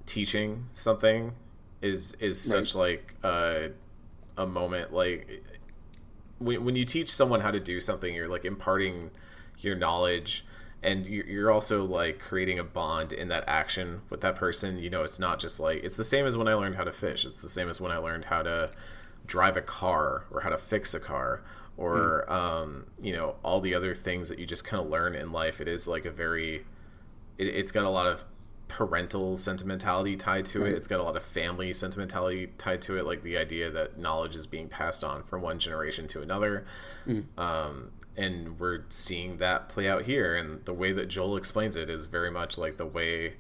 teaching 0.07 0.67
something 0.73 1.33
is 1.83 2.15
is 2.15 2.41
such 2.41 2.75
like 2.75 3.15
a, 3.23 3.71
a 4.37 4.47
moment 4.47 4.93
like 4.93 5.43
when, 6.39 6.65
when 6.65 6.77
you 6.77 6.85
teach 6.85 7.11
someone 7.11 7.41
how 7.41 7.51
to 7.51 7.61
do 7.61 7.81
something 7.81 8.15
you're 8.15 8.29
like 8.29 8.45
imparting 8.45 9.11
your 9.59 9.75
knowledge 9.77 10.45
and 10.83 11.07
you're 11.07 11.27
you're 11.27 11.51
also 11.51 11.85
like 11.85 12.19
creating 12.19 12.59
a 12.59 12.65
bond 12.65 13.13
in 13.13 13.29
that 13.29 13.45
action 13.47 14.01
with 14.11 14.21
that 14.21 14.37
person 14.37 14.79
you 14.79 14.89
know 14.89 15.03
it's 15.03 15.19
not 15.19 15.39
just 15.39 15.59
like 15.59 15.83
it's 15.83 15.97
the 15.97 16.05
same 16.05 16.27
as 16.27 16.37
when 16.37 16.47
i 16.47 16.55
learned 16.55 16.77
how 16.77 16.85
to 16.85 16.93
fish 16.93 17.25
it's 17.25 17.43
the 17.43 17.49
same 17.49 17.69
as 17.69 17.81
when 17.81 17.91
i 17.91 17.97
learned 17.97 18.27
how 18.27 18.43
to 18.43 18.71
drive 19.27 19.57
a 19.57 19.63
car 19.63 20.25
or 20.31 20.41
how 20.41 20.49
to 20.49 20.57
fix 20.57 20.95
a 20.95 21.01
car 21.01 21.43
or 21.77 22.31
um, 22.33 22.87
you 23.01 23.13
know 23.13 23.37
all 23.45 23.61
the 23.61 23.75
other 23.75 23.95
things 23.95 24.29
that 24.29 24.39
you 24.39 24.47
just 24.47 24.65
kind 24.65 24.83
of 24.83 24.89
learn 24.89 25.15
in 25.15 25.33
life 25.33 25.61
it 25.61 25.69
is 25.69 25.87
like 25.87 26.05
a 26.05 26.11
very 26.11 26.65
it, 27.37 27.47
it's 27.47 27.71
got 27.71 27.85
a 27.85 27.91
lot 27.91 28.07
of 28.07 28.25
parental 28.69 29.37
sentimentality 29.37 30.15
tied 30.15 30.47
to 30.47 30.61
it. 30.61 30.65
Right. 30.65 30.75
It's 30.75 30.87
got 30.87 31.01
a 31.01 31.03
lot 31.03 31.17
of 31.17 31.23
family 31.23 31.73
sentimentality 31.75 32.49
tied 32.59 32.83
to 32.83 32.99
it, 32.99 33.07
like 33.07 33.23
the 33.23 33.37
idea 33.39 33.71
that 33.71 33.99
knowledge 33.99 34.37
is 34.37 34.47
being 34.47 34.69
passed 34.69 35.03
on 35.03 35.25
from 35.25 35.43
one 35.43 35.59
generation 35.59 36.07
to 36.09 36.23
another. 36.23 36.67
Um, 37.39 37.91
and 38.19 38.59
we're 38.59 38.83
seeing 38.89 39.37
that 39.37 39.69
play 39.69 39.89
out 39.89 40.03
here. 40.03 40.35
And 40.35 40.65
the 40.65 40.75
way 40.75 40.93
that 40.93 41.07
Joel 41.07 41.37
explains 41.37 41.77
it 41.77 41.89
is 41.89 42.07
very 42.07 42.33
much 42.33 42.59
like 42.59 42.77
the 42.77 42.85
way 42.85 43.35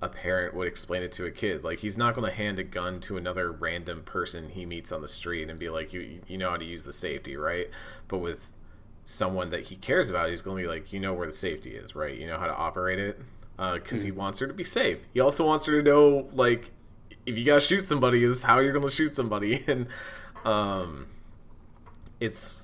a 0.00 0.08
parent 0.08 0.54
would 0.54 0.66
explain 0.66 1.02
it 1.02 1.12
to 1.12 1.26
a 1.26 1.30
kid. 1.30 1.62
Like 1.62 1.80
he's 1.80 1.98
not 1.98 2.14
going 2.14 2.28
to 2.28 2.34
hand 2.34 2.58
a 2.58 2.64
gun 2.64 3.00
to 3.00 3.18
another 3.18 3.52
random 3.52 4.02
person 4.02 4.48
he 4.48 4.64
meets 4.64 4.90
on 4.90 5.02
the 5.02 5.08
street 5.08 5.50
and 5.50 5.58
be 5.58 5.68
like, 5.68 5.92
"You 5.92 6.22
you 6.26 6.38
know 6.38 6.50
how 6.50 6.56
to 6.56 6.64
use 6.64 6.84
the 6.84 6.92
safety, 6.92 7.36
right?" 7.36 7.68
But 8.08 8.18
with 8.18 8.50
someone 9.04 9.50
that 9.50 9.64
he 9.64 9.76
cares 9.76 10.08
about, 10.08 10.30
he's 10.30 10.40
going 10.40 10.56
to 10.56 10.62
be 10.62 10.74
like, 10.74 10.90
"You 10.90 11.00
know 11.00 11.12
where 11.12 11.26
the 11.26 11.32
safety 11.32 11.76
is, 11.76 11.94
right? 11.94 12.16
You 12.16 12.26
know 12.26 12.38
how 12.38 12.46
to 12.46 12.54
operate 12.56 12.98
it." 12.98 13.20
Because 13.56 14.02
he 14.02 14.10
wants 14.10 14.40
her 14.40 14.48
to 14.48 14.54
be 14.54 14.64
safe. 14.64 15.06
He 15.12 15.20
also 15.20 15.46
wants 15.46 15.66
her 15.66 15.80
to 15.80 15.82
know, 15.82 16.28
like, 16.32 16.72
if 17.24 17.38
you 17.38 17.44
gotta 17.44 17.60
shoot 17.60 17.86
somebody, 17.86 18.24
is 18.24 18.42
how 18.42 18.58
you're 18.58 18.72
gonna 18.72 18.90
shoot 18.90 19.14
somebody. 19.14 19.64
And 19.68 19.86
um, 20.44 21.06
it's 22.20 22.63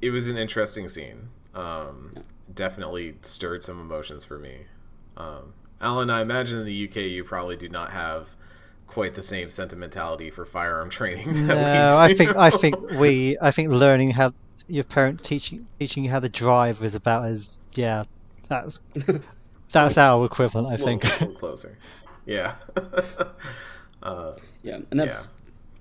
it 0.00 0.10
was 0.10 0.26
an 0.28 0.36
interesting 0.36 0.88
scene. 0.88 1.28
Um, 1.54 2.14
definitely 2.54 3.16
stirred 3.22 3.62
some 3.62 3.80
emotions 3.80 4.24
for 4.24 4.38
me. 4.38 4.66
Um, 5.16 5.54
Alan, 5.80 6.10
I 6.10 6.20
imagine 6.22 6.58
in 6.58 6.66
the 6.66 6.88
UK 6.88 6.96
you 6.96 7.24
probably 7.24 7.56
do 7.56 7.68
not 7.68 7.92
have 7.92 8.30
quite 8.86 9.14
the 9.14 9.22
same 9.22 9.50
sentimentality 9.50 10.30
for 10.30 10.44
firearm 10.44 10.90
training. 10.98 11.46
No, 11.46 11.54
That 11.54 12.08
we 12.08 12.14
I 12.14 12.16
think 12.16 12.36
I 12.36 12.50
think 12.50 12.90
we 12.92 13.36
I 13.40 13.50
think 13.50 13.70
learning 13.70 14.12
how 14.12 14.32
your 14.68 14.84
parent 14.84 15.24
teaching 15.24 15.66
teaching 15.78 16.04
you 16.04 16.10
how 16.10 16.20
to 16.20 16.28
drive 16.28 16.82
is 16.82 16.94
about 16.94 17.24
as 17.24 17.56
yeah 17.74 18.04
that's 18.48 18.78
that's 19.72 19.96
our 19.98 20.24
equivalent 20.26 20.68
I 20.68 20.74
a 20.74 20.84
little, 20.84 20.86
think. 20.86 21.04
little 21.04 21.34
closer. 21.38 21.76
Yeah. 22.26 22.54
uh, 24.02 24.32
Yeah, 24.62 24.78
and 24.90 25.00
that's 25.00 25.14
Yeah. 25.14 25.22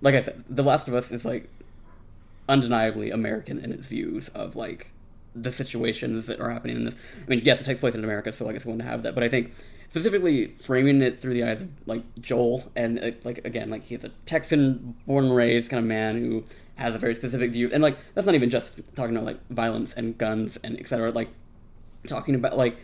like 0.02 0.16
I 0.16 0.22
said, 0.22 0.44
The 0.50 0.64
Last 0.64 0.88
of 0.88 0.94
Us 0.94 1.12
is 1.12 1.26
like 1.26 1.50
undeniably 2.50 3.12
American 3.12 3.60
in 3.60 3.72
its 3.72 3.88
views 3.88 4.28
of 4.30 4.56
like 4.56 4.92
the 5.36 5.52
situations 5.52 6.26
that 6.26 6.40
are 6.40 6.50
happening 6.50 6.76
in 6.76 6.86
this. 6.86 6.96
I 7.26 7.30
mean, 7.30 7.42
yes, 7.46 7.62
it 7.62 7.64
takes 7.64 7.80
place 7.80 7.96
in 7.96 8.04
America, 8.04 8.34
so 8.34 8.50
I 8.50 8.54
guess 8.54 8.66
we 8.66 8.70
want 8.70 8.82
to 8.82 8.88
have 8.88 9.04
that. 9.04 9.16
But 9.16 9.24
I 9.24 9.30
think 9.30 9.54
specifically 9.90 10.56
framing 10.62 11.02
it 11.02 11.20
through 11.20 11.34
the 11.34 11.44
eyes 11.44 11.62
of 11.62 11.70
like 11.86 12.04
Joel, 12.20 12.72
and 12.76 13.00
uh, 13.00 13.12
like 13.24 13.46
again, 13.46 13.70
like 13.70 13.84
he's 13.84 14.04
a 14.04 14.10
Texan, 14.26 14.96
born 15.08 15.26
and 15.26 15.36
raised 15.36 15.70
kind 15.70 15.80
of 15.80 15.86
man 15.86 16.18
who 16.18 16.44
has 16.76 16.96
a 16.96 16.98
very 16.98 17.16
specific 17.16 17.52
view, 17.52 17.70
and 17.72 17.82
like 17.84 17.98
that's 18.14 18.26
not 18.26 18.36
even 18.36 18.50
just 18.50 18.82
talking 18.96 19.16
about 19.16 19.26
like 19.26 19.40
violence 19.50 19.94
and 19.94 20.18
guns 20.18 20.58
and 20.64 20.78
etc. 20.80 21.12
Like 21.12 21.30
talking 22.08 22.36
about 22.36 22.58
like 22.58 22.78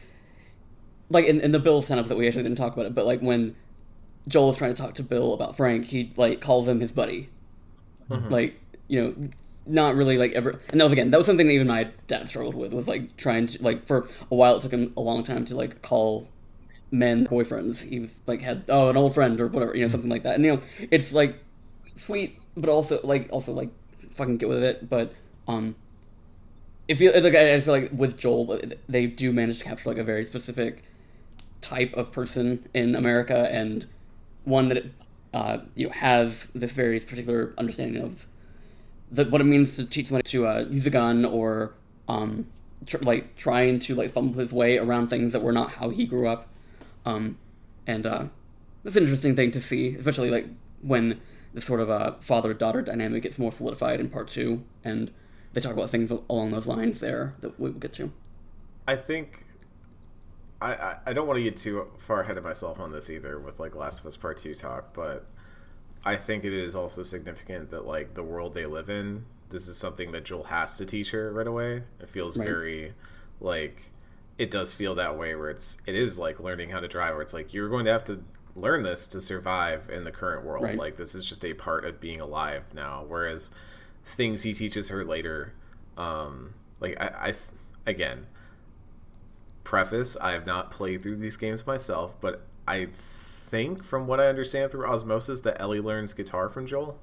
like 1.09 1.26
in, 1.26 1.39
in 1.41 1.51
the 1.51 1.59
Bill 1.59 1.82
stand-ups 1.82 2.09
that 2.09 2.18
we 2.18 2.28
actually 2.28 2.43
didn't 2.43 2.57
talk 2.57 2.74
about 2.74 2.86
it, 2.86 2.95
but 2.95 3.05
like 3.05 3.22
when 3.22 3.55
Joel 4.28 4.49
is 4.51 4.57
trying 4.57 4.74
to 4.74 4.82
talk 4.82 4.95
to 4.95 5.03
Bill 5.03 5.34
about 5.34 5.55
Frank, 5.55 5.86
he 5.86 6.13
like 6.16 6.41
calls 6.41 6.68
him 6.68 6.80
his 6.80 6.91
buddy. 6.91 7.30
Like, 8.30 8.59
you 8.88 9.01
know, 9.01 9.30
not 9.66 9.95
really 9.95 10.18
like 10.18 10.32
ever 10.34 10.59
and 10.70 10.80
that 10.80 10.86
was 10.86 10.93
again, 10.93 11.11
that 11.11 11.18
was 11.18 11.26
something 11.26 11.47
that 11.47 11.53
even 11.53 11.68
my 11.68 11.89
dad 12.07 12.30
struggled 12.30 12.55
with, 12.55 12.74
was 12.74 12.88
like 12.88 13.18
trying 13.18 13.47
to 13.47 13.61
like 13.61 13.86
for 13.86 14.07
a 14.32 14.36
while 14.36 14.55
it 14.55 14.61
took 14.61 14.72
him 14.72 14.93
a 14.95 15.01
long 15.01 15.24
time 15.24 15.45
to 15.45 15.55
like 15.55 15.82
call 15.82 16.30
men 16.91 17.28
boyfriends. 17.28 17.84
He 17.84 17.99
was 17.99 18.20
like 18.28 18.41
had 18.41 18.66
oh 18.70 18.89
an 18.89 18.97
old 18.97 19.13
friend 19.13 19.39
or 19.41 19.47
whatever, 19.47 19.76
you 19.76 19.82
know, 19.82 19.88
something 19.88 20.09
like 20.09 20.24
that. 20.24 20.36
And 20.36 20.45
you 20.45 20.55
know, 20.55 20.61
it's 20.91 21.11
like 21.11 21.39
sweet 21.95 22.39
but 22.55 22.70
also 22.70 22.99
like 23.03 23.28
also 23.32 23.51
like 23.53 23.70
fucking 24.16 24.38
get 24.38 24.49
with 24.49 24.63
it, 24.63 24.89
but 24.89 25.13
um 25.47 25.76
it 26.88 26.95
feel 26.95 27.13
like 27.13 27.36
I 27.36 27.55
I 27.55 27.59
feel 27.59 27.74
like 27.74 27.89
with 27.91 28.18
Joel 28.18 28.61
they 28.88 29.07
do 29.07 29.34
manage 29.34 29.59
to 29.59 29.66
capture 29.66 29.89
like 29.89 29.97
a 29.97 30.03
very 30.03 30.26
specific 30.26 30.84
type 31.61 31.93
of 31.93 32.11
person 32.11 32.68
in 32.74 32.95
America 32.95 33.49
and 33.51 33.88
one 34.43 34.70
that 34.70 34.86
uh, 35.34 35.57
you 35.74 35.88
know 35.88 35.93
has 35.93 36.47
this 36.53 36.72
very 36.72 36.99
particular 36.99 37.53
understanding 37.57 38.01
of 38.01 38.28
the, 39.12 39.26
what 39.26 39.41
it 39.41 39.45
means 39.45 39.76
to 39.76 39.86
teach 39.86 40.08
somebody 40.08 40.30
to 40.30 40.47
uh, 40.47 40.66
use 40.70 40.86
a 40.86 40.89
gun 40.89 41.26
or 41.26 41.74
um, 42.08 42.47
tr- 42.86 42.97
like 42.99 43.36
trying 43.36 43.80
to 43.80 43.95
like 43.95 44.12
fumble 44.12 44.39
his 44.39 44.51
way 44.51 44.78
around 44.78 45.08
things 45.08 45.34
that 45.34 45.41
were 45.41 45.51
not 45.51 45.74
how 45.74 45.89
he 45.89 46.06
grew 46.06 46.28
up. 46.28 46.47
Um, 47.06 47.38
and 47.86 48.06
uh, 48.06 48.26
that's 48.84 48.95
an 48.95 49.03
interesting 49.03 49.36
thing 49.36 49.51
to 49.51 49.62
see 49.62 49.95
especially 49.95 50.32
like 50.32 50.47
when 50.82 51.20
the 51.53 51.62
sort 51.62 51.80
of 51.80 51.89
uh, 51.89 52.14
father-daughter 52.20 52.82
dynamic 52.82 53.24
gets 53.24 53.38
more 53.38 53.51
solidified 53.51 53.99
in 53.99 54.10
part 54.10 54.28
two 54.28 54.64
and 54.84 55.12
they 55.53 55.62
talk 55.62 55.74
about 55.74 55.89
things 55.89 56.12
along 56.30 56.51
those 56.51 56.68
lines 56.68 56.99
there 56.99 57.36
that 57.39 57.60
we 57.60 57.70
will 57.70 57.80
get 57.80 57.93
to. 57.93 58.12
I 58.88 58.95
think 58.95 59.45
I, 60.62 60.97
I 61.06 61.14
don't 61.14 61.28
want 61.28 61.38
to 61.38 61.43
get 61.43 61.58
too 61.58 61.88
far 61.97 62.22
ahead 62.22 62.38
of 62.38 62.43
myself 62.43 62.80
on 62.80 62.91
this 62.91 63.10
either 63.10 63.39
with 63.39 63.60
like 63.60 63.76
Last 63.76 63.99
of 63.99 64.08
Us 64.08 64.18
Part 64.18 64.38
Two 64.38 64.56
talk, 64.56 64.93
but 64.93 65.26
I 66.06 66.16
think 66.18 66.45
it 66.45 66.53
is 66.53 66.76
also 66.76 67.03
significant 67.03 67.72
that 67.72 67.86
like 67.86 68.14
the 68.14 68.24
world 68.24 68.53
they 68.53 68.66
live 68.66 68.89
in, 68.89 69.26
this 69.49 69.68
is 69.68 69.76
something 69.78 70.12
that 70.12 70.24
Joel 70.26 70.43
has 70.43 70.78
to 70.78 70.86
teach 70.86 71.12
her 71.12 71.32
right 71.32 71.47
away. 71.47 71.84
It 71.99 72.10
feels 72.10 72.38
Right. 72.38 72.47
very 72.47 72.93
like 73.41 73.91
it 74.38 74.51
does 74.51 74.74
feel 74.74 74.95
that 74.95 75.18
way 75.18 75.34
where 75.36 75.49
it's 75.49 75.78
it 75.88 75.95
is 75.95 76.20
like 76.20 76.39
learning 76.39 76.70
how 76.70 76.80
to 76.80 76.88
drive 76.88 77.14
where 77.14 77.22
it's 77.22 77.34
like 77.34 77.53
you're 77.53 77.70
going 77.70 77.86
to 77.86 77.91
have 77.91 78.03
to 78.06 78.22
learn 78.56 78.84
this 78.84 79.08
to 79.08 79.20
survive 79.22 79.89
in 79.89 80.03
the 80.03 80.12
current 80.12 80.45
world 80.45 80.64
Right. 80.64 80.78
like 80.78 80.95
this 80.97 81.16
is 81.16 81.26
just 81.26 81.43
a 81.45 81.53
part 81.53 81.86
of 81.86 81.99
being 81.99 82.22
alive 82.22 82.64
now 82.74 83.03
whereas 83.08 83.51
things 84.06 84.43
he 84.43 84.53
teaches 84.53 84.89
her 84.89 85.03
later 85.06 85.53
um 85.97 86.53
like 86.80 86.95
i, 86.99 87.12
I 87.20 87.26
th- 87.32 87.38
again 87.86 88.28
preface 89.64 90.16
i 90.18 90.32
have 90.32 90.45
not 90.45 90.72
played 90.72 91.01
through 91.03 91.18
these 91.18 91.38
games 91.38 91.66
myself 91.66 92.16
but 92.22 92.41
i 92.68 92.88
think 93.56 93.84
from 93.84 94.08
what 94.08 94.20
i 94.20 94.28
understand 94.28 94.72
through 94.72 94.86
osmosis 94.86 95.39
that 95.41 95.56
ellie 95.62 95.80
learns 95.80 96.14
guitar 96.14 96.49
from 96.49 96.66
joel 96.66 96.97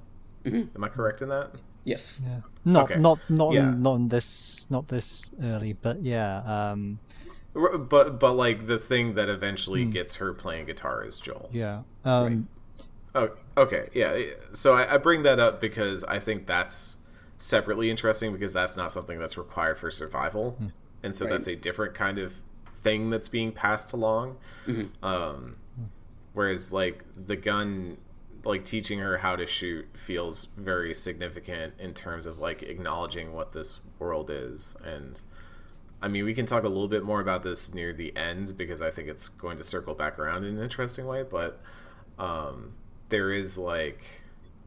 Mhm. 0.45 0.67
am 0.75 0.83
i 0.83 0.87
correct 0.89 1.21
in 1.21 1.29
that 1.29 1.47
Yes. 1.85 2.17
Yeah. 2.23 2.39
Not 2.63 2.83
Okay. 2.91 2.97
not 3.07 3.19
not 3.29 3.51
Yeah. 3.53 3.71
not 3.71 3.95
in 3.95 4.07
this 4.07 4.65
not 4.69 4.87
this 4.87 5.29
early, 5.41 5.73
but 5.73 6.01
yeah. 6.01 6.37
Um. 6.71 6.99
R- 7.53 7.77
but 7.77 8.21
but 8.21 8.33
like 8.45 8.67
the 8.67 8.79
thing 8.79 9.15
that 9.15 9.27
eventually 9.27 9.83
gets 9.83 10.15
her 10.21 10.33
playing 10.33 10.65
guitar 10.67 11.03
is 11.03 11.19
joel 11.19 11.49
Yeah. 11.51 11.81
Um. 12.05 12.47
Oh, 13.13 13.31
okay, 13.57 13.89
yeah. 13.93 14.17
So 14.53 14.73
I, 14.73 14.93
I 14.93 14.97
bring 14.97 15.23
that 15.23 15.39
up 15.41 15.59
because 15.59 16.05
I 16.05 16.19
think 16.19 16.47
that's 16.47 16.95
separately 17.37 17.89
interesting 17.89 18.31
because 18.31 18.53
that's 18.53 18.77
not 18.77 18.89
something 18.93 19.19
that's 19.19 19.37
required 19.37 19.77
for 19.77 19.91
survival, 19.91 20.57
and 21.03 21.13
so 21.13 21.25
Right. 21.25 21.31
that's 21.33 21.47
a 21.47 21.55
different 21.57 21.93
kind 21.95 22.17
of 22.17 22.35
thing 22.81 23.09
that's 23.09 23.27
being 23.27 23.51
passed 23.51 23.91
along. 23.91 24.37
Mhm. 24.67 24.87
Um, 25.03 25.57
whereas 26.33 26.73
like 26.73 27.03
the 27.15 27.35
gun, 27.35 27.97
like 28.43 28.65
teaching 28.65 28.99
her 28.99 29.17
how 29.17 29.35
to 29.35 29.45
shoot 29.47 29.85
feels 29.93 30.49
very 30.57 30.93
significant 30.93 31.73
in 31.79 31.93
terms 31.93 32.25
of 32.25 32.39
like 32.39 32.63
acknowledging 32.63 33.33
what 33.33 33.53
this 33.53 33.79
world 33.99 34.29
is 34.29 34.75
and. 34.83 35.23
I 36.01 36.09
mean, 36.09 36.25
we 36.25 36.33
can 36.33 36.45
talk 36.45 36.63
a 36.63 36.67
little 36.67 36.89
bit 36.89 37.05
more 37.05 37.21
about 37.21 37.43
this 37.43 37.73
near 37.73 37.93
the 37.93 38.13
end 38.17 38.57
because 38.57 38.81
I 38.81 38.91
think 38.91 39.07
it's 39.07 39.29
going 39.29 39.55
to 39.55 39.63
circle 39.63 39.93
back 39.93 40.19
around 40.19 40.43
in 40.43 40.57
an 40.57 40.61
interesting 40.61 41.05
way. 41.07 41.23
But 41.23 41.61
um, 42.19 42.73
there 43.07 43.31
is 43.31 43.57
like, 43.57 44.03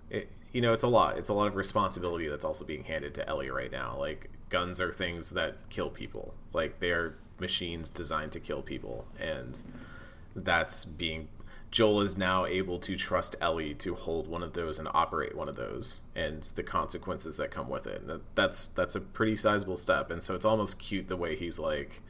it, 0.08 0.30
you 0.52 0.62
know, 0.62 0.72
it's 0.72 0.82
a 0.82 0.88
lot. 0.88 1.18
It's 1.18 1.28
a 1.28 1.34
lot 1.34 1.48
of 1.48 1.56
responsibility 1.56 2.28
that's 2.28 2.44
also 2.44 2.64
being 2.64 2.84
handed 2.84 3.14
to 3.16 3.28
Ellie 3.28 3.50
right 3.50 3.70
now. 3.70 3.98
Like, 3.98 4.30
guns 4.48 4.80
are 4.80 4.90
things 4.90 5.30
that 5.30 5.56
kill 5.68 5.90
people. 5.90 6.32
Like, 6.54 6.80
they 6.80 6.90
are 6.90 7.16
machines 7.38 7.90
designed 7.90 8.32
to 8.32 8.40
kill 8.40 8.62
people, 8.62 9.04
and 9.20 9.62
that's 10.34 10.86
being. 10.86 11.28
Joel 11.76 12.00
is 12.00 12.16
now 12.16 12.46
able 12.46 12.78
to 12.78 12.96
trust 12.96 13.36
Ellie 13.38 13.74
to 13.74 13.94
hold 13.94 14.28
one 14.28 14.42
of 14.42 14.54
those 14.54 14.78
and 14.78 14.88
operate 14.94 15.36
one 15.36 15.46
of 15.46 15.56
those, 15.56 16.00
and 16.14 16.42
the 16.42 16.62
consequences 16.62 17.36
that 17.36 17.50
come 17.50 17.68
with 17.68 17.86
it. 17.86 18.00
And 18.00 18.22
that's 18.34 18.68
that's 18.68 18.94
a 18.94 19.00
pretty 19.02 19.36
sizable 19.36 19.76
step, 19.76 20.10
and 20.10 20.22
so 20.22 20.34
it's 20.34 20.46
almost 20.46 20.78
cute 20.78 21.08
the 21.08 21.18
way 21.18 21.36
he's 21.36 21.58
like, 21.58 22.00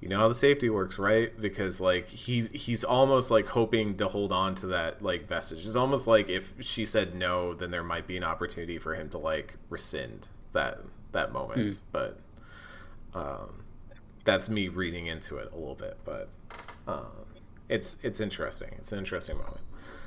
you 0.00 0.08
know 0.08 0.20
how 0.20 0.28
the 0.28 0.34
safety 0.34 0.70
works, 0.70 0.98
right? 0.98 1.38
Because 1.38 1.82
like 1.82 2.08
he's 2.08 2.48
he's 2.48 2.82
almost 2.82 3.30
like 3.30 3.48
hoping 3.48 3.94
to 3.98 4.08
hold 4.08 4.32
on 4.32 4.54
to 4.54 4.68
that 4.68 5.02
like 5.02 5.28
vestige. 5.28 5.66
It's 5.66 5.76
almost 5.76 6.06
like 6.06 6.30
if 6.30 6.54
she 6.60 6.86
said 6.86 7.14
no, 7.14 7.52
then 7.52 7.72
there 7.72 7.84
might 7.84 8.06
be 8.06 8.16
an 8.16 8.24
opportunity 8.24 8.78
for 8.78 8.94
him 8.94 9.10
to 9.10 9.18
like 9.18 9.58
rescind 9.68 10.28
that 10.52 10.78
that 11.12 11.30
moment. 11.30 11.58
But 11.92 12.18
um, 13.14 13.64
that's 14.24 14.48
me 14.48 14.68
reading 14.68 15.08
into 15.08 15.36
it 15.36 15.52
a 15.52 15.56
little 15.56 15.74
bit. 15.74 15.98
But 16.06 16.30
um, 16.88 17.21
it's 17.72 17.98
it's 18.02 18.20
interesting. 18.20 18.70
It's 18.78 18.92
an 18.92 18.98
interesting 18.98 19.38
moment. 19.38 19.60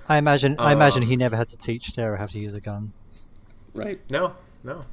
I 0.07 0.17
imagine. 0.17 0.55
I 0.59 0.71
imagine 0.73 1.01
he 1.03 1.13
Um, 1.13 1.19
never 1.19 1.35
had 1.35 1.49
to 1.49 1.57
teach 1.57 1.91
Sarah 1.91 2.17
how 2.17 2.27
to 2.27 2.39
use 2.39 2.53
a 2.53 2.61
gun. 2.61 2.93
Right. 3.73 3.99
No, 4.09 4.35
no. 4.63 4.85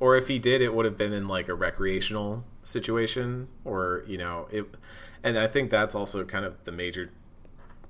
Or 0.00 0.16
if 0.16 0.28
he 0.28 0.38
did, 0.38 0.62
it 0.62 0.72
would 0.74 0.84
have 0.84 0.96
been 0.96 1.12
in 1.12 1.26
like 1.26 1.48
a 1.48 1.54
recreational 1.54 2.44
situation, 2.62 3.48
or 3.64 4.04
you 4.06 4.16
know, 4.18 4.48
it. 4.50 4.66
And 5.22 5.38
I 5.38 5.48
think 5.48 5.70
that's 5.70 5.94
also 5.94 6.24
kind 6.24 6.44
of 6.44 6.64
the 6.64 6.72
major 6.72 7.10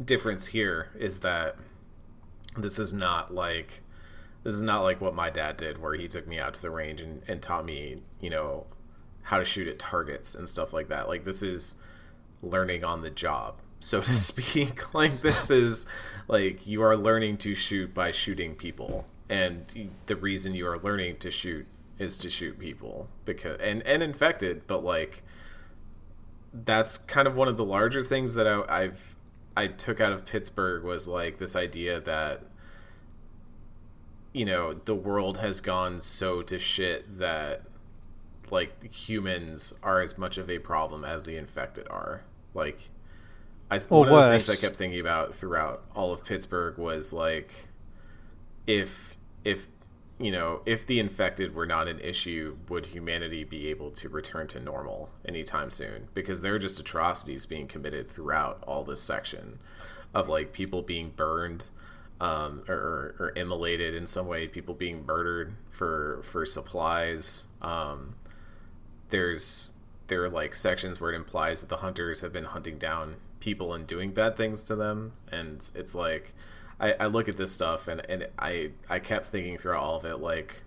difference 0.03 0.47
here 0.47 0.89
is 0.99 1.21
that 1.21 1.57
this 2.57 2.79
is 2.79 2.93
not 2.93 3.35
like 3.35 3.83
this 4.45 4.55
is 4.55 4.63
not 4.63 4.83
like 4.83 5.01
what 5.01 5.15
my 5.15 5.29
dad 5.31 5.57
did, 5.59 5.83
where 5.83 5.95
he 5.95 6.09
took 6.09 6.27
me 6.27 6.39
out 6.39 6.55
to 6.55 6.63
the 6.63 6.71
range 6.71 7.01
and, 7.01 7.23
and 7.29 7.43
taught 7.43 7.65
me, 7.67 7.99
you 8.21 8.31
know, 8.31 8.67
how 9.23 9.37
to 9.39 9.45
shoot 9.45 9.69
at 9.69 9.79
targets 9.79 10.35
and 10.35 10.49
stuff 10.49 10.73
like 10.73 10.89
that. 10.89 11.09
Like 11.09 11.25
this 11.25 11.43
is 11.43 11.77
learning 12.43 12.85
on 12.85 13.03
the 13.03 13.11
job, 13.11 13.57
so 13.81 14.01
to 14.01 14.13
speak. 14.31 14.95
like 14.95 15.23
this 15.23 15.51
is 15.51 15.87
like 16.27 16.67
you 16.67 16.83
are 16.83 16.97
learning 16.97 17.39
to 17.39 17.55
shoot 17.55 17.95
by 17.95 18.13
shooting 18.13 18.55
people, 18.55 19.07
and 19.29 19.91
the 20.07 20.17
reason 20.17 20.55
you 20.55 20.67
are 20.67 20.79
learning 20.79 21.17
to 21.19 21.31
shoot 21.31 21.67
is 21.99 22.17
to 22.19 22.31
shoot 22.31 22.59
people 22.59 23.09
because 23.25 23.61
and 23.61 23.83
and 23.83 24.03
infected, 24.03 24.67
but 24.67 24.85
like 24.85 25.23
that's 26.53 26.97
kind 26.97 27.29
of 27.29 27.37
one 27.37 27.49
of 27.49 27.57
the 27.57 27.65
larger 27.65 28.03
things 28.03 28.35
that 28.35 28.47
I, 28.47 28.63
I've 28.69 29.17
I 29.57 29.67
took 29.67 30.01
out 30.01 30.13
of 30.13 30.25
Pittsburgh 30.25 30.85
was 30.85 31.09
like 31.09 31.39
this 31.39 31.57
idea 31.57 32.01
that 32.01 32.43
you 34.33 34.45
know 34.45 34.73
the 34.73 34.95
world 34.95 35.39
has 35.39 35.61
gone 35.61 36.01
so 36.01 36.43
to 36.43 36.59
shit 36.59 37.19
that 37.19 37.63
like 38.51 38.93
humans 38.95 39.75
are 39.83 40.01
as 40.01 40.17
much 40.17 40.39
of 40.39 40.49
a 40.49 40.59
problem 40.59 41.05
as 41.05 41.25
the 41.25 41.37
infected 41.37 41.87
are. 41.89 42.23
Like 42.55 42.91
I 43.71 43.79
Or 43.91 44.01
one 44.01 44.25
of 44.25 44.31
the 44.31 44.31
things 44.31 44.49
I 44.49 44.57
kept 44.57 44.77
thinking 44.77 45.01
about 45.01 45.35
throughout 45.35 45.85
all 45.95 46.13
of 46.13 46.25
Pittsburgh 46.25 46.79
was 46.79 47.13
like 47.13 47.69
if 48.67 49.17
if 49.45 49.67
you 50.19 50.33
know 50.33 50.63
if 50.65 50.87
the 50.87 50.99
infected 50.99 51.55
were 51.55 51.67
not 51.67 51.87
an 51.87 52.01
issue 52.01 52.57
would 52.69 52.87
humanity 52.87 53.45
be 53.45 53.69
able 53.69 53.91
to 53.93 54.09
return 54.09 54.47
to 54.49 54.61
normal 54.61 55.11
anytime 55.27 55.71
soon? 55.71 56.09
Because 56.15 56.41
there 56.41 56.55
are 56.55 56.59
just 56.59 56.81
atrocities 56.81 57.45
being 57.45 57.67
committed 57.67 58.11
throughout 58.11 58.63
all 58.67 58.85
this 58.85 59.03
section 59.03 59.59
of 60.15 60.29
like 60.29 60.53
people 60.53 60.81
being 60.83 61.11
burned 61.11 61.69
um, 62.21 62.63
or, 62.69 63.15
or 63.19 63.33
immolated 63.37 63.95
in 63.95 64.07
some 64.07 64.27
way 64.27 64.49
people 64.49 64.75
being 64.75 65.05
murdered 65.05 65.55
for 65.71 66.23
for 66.23 66.47
supplies. 66.47 67.49
Um, 67.61 68.15
there's 69.11 69.73
there 70.09 70.25
are 70.25 70.31
like 70.31 70.55
sections 70.55 71.01
where 71.01 71.13
it 71.13 71.17
implies 71.17 71.61
that 71.61 71.69
the 71.69 71.77
hunters 71.77 72.23
have 72.23 72.33
been 72.33 72.45
hunting 72.45 72.79
down 72.79 73.17
people 73.41 73.75
and 73.75 73.87
doing 73.87 74.13
bad 74.13 74.37
things 74.37 74.65
to 74.65 74.77
them. 74.77 75.13
And 75.31 75.69
it's 75.75 75.95
like 75.95 76.35
I, 76.81 76.93
I 76.95 77.07
look 77.07 77.29
at 77.29 77.37
this 77.37 77.53
stuff 77.53 77.89
and, 77.89 78.03
and 78.09 78.29
I 78.39 78.71
I 78.89 78.99
kept 78.99 79.27
thinking 79.27 79.59
throughout 79.59 79.83
all 79.83 79.97
of 79.97 80.05
it 80.05 80.17
like 80.17 80.63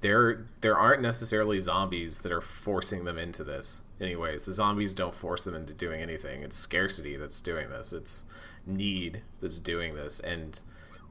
there 0.00 0.46
there 0.60 0.76
aren't 0.76 1.02
necessarily 1.02 1.60
zombies 1.60 2.22
that 2.22 2.32
are 2.32 2.40
forcing 2.40 3.04
them 3.04 3.18
into 3.18 3.44
this 3.44 3.80
anyways. 4.00 4.44
The 4.44 4.52
zombies 4.52 4.94
don't 4.94 5.14
force 5.14 5.44
them 5.44 5.54
into 5.54 5.72
doing 5.72 6.00
anything. 6.00 6.42
It's 6.42 6.56
scarcity 6.56 7.16
that's 7.16 7.40
doing 7.40 7.68
this. 7.68 7.92
It's 7.92 8.24
need 8.66 9.22
that's 9.40 9.58
doing 9.58 9.94
this. 9.94 10.20
And 10.20 10.58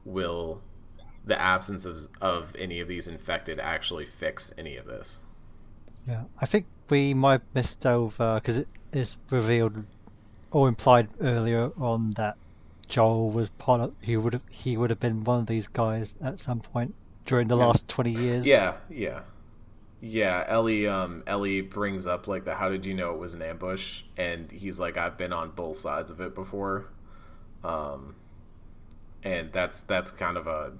will 0.04 0.62
the 1.24 1.40
absence 1.40 1.84
of, 1.84 1.98
of 2.20 2.56
any 2.58 2.80
of 2.80 2.88
these 2.88 3.06
infected 3.06 3.60
actually 3.60 4.06
fix 4.06 4.52
any 4.58 4.76
of 4.76 4.86
this? 4.86 5.20
Yeah, 6.08 6.24
I 6.40 6.46
think 6.46 6.66
we 6.88 7.14
might 7.14 7.32
have 7.32 7.54
missed 7.54 7.86
uh, 7.86 7.90
over 7.90 8.40
because 8.40 8.56
it 8.58 8.68
is 8.92 9.16
revealed 9.30 9.84
or 10.50 10.68
implied 10.68 11.08
earlier 11.20 11.70
on 11.78 12.12
that 12.12 12.36
Joel 12.88 13.30
was 13.30 13.48
part 13.50 13.80
of. 13.80 13.94
He 14.00 14.16
would 14.16 14.32
have. 14.32 14.42
He 14.50 14.76
would 14.76 14.90
have 14.90 15.00
been 15.00 15.24
one 15.24 15.40
of 15.40 15.46
these 15.46 15.66
guys 15.68 16.12
at 16.20 16.40
some 16.40 16.60
point 16.60 16.94
during 17.26 17.48
the 17.48 17.56
Yeah. 17.56 17.66
last 17.66 17.86
twenty 17.88 18.12
years. 18.12 18.44
Yeah, 18.46 18.76
yeah, 18.88 19.20
yeah. 20.00 20.44
Ellie, 20.48 20.86
um, 20.88 21.22
Ellie 21.26 21.60
brings 21.60 22.06
up 22.06 22.26
like 22.26 22.44
the 22.44 22.54
"How 22.56 22.68
did 22.68 22.84
you 22.86 22.94
know 22.94 23.12
it 23.14 23.18
was 23.18 23.34
an 23.34 23.42
ambush?" 23.42 24.02
And 24.16 24.50
he's 24.50 24.80
like, 24.80 24.96
"I've 24.96 25.16
been 25.16 25.32
on 25.32 25.50
both 25.50 25.76
sides 25.76 26.10
of 26.10 26.20
it 26.20 26.34
before," 26.34 26.86
um, 27.62 28.16
and 29.22 29.52
that's 29.52 29.80
that's 29.82 30.10
kind 30.10 30.36
of 30.36 30.46
a. 30.46 30.72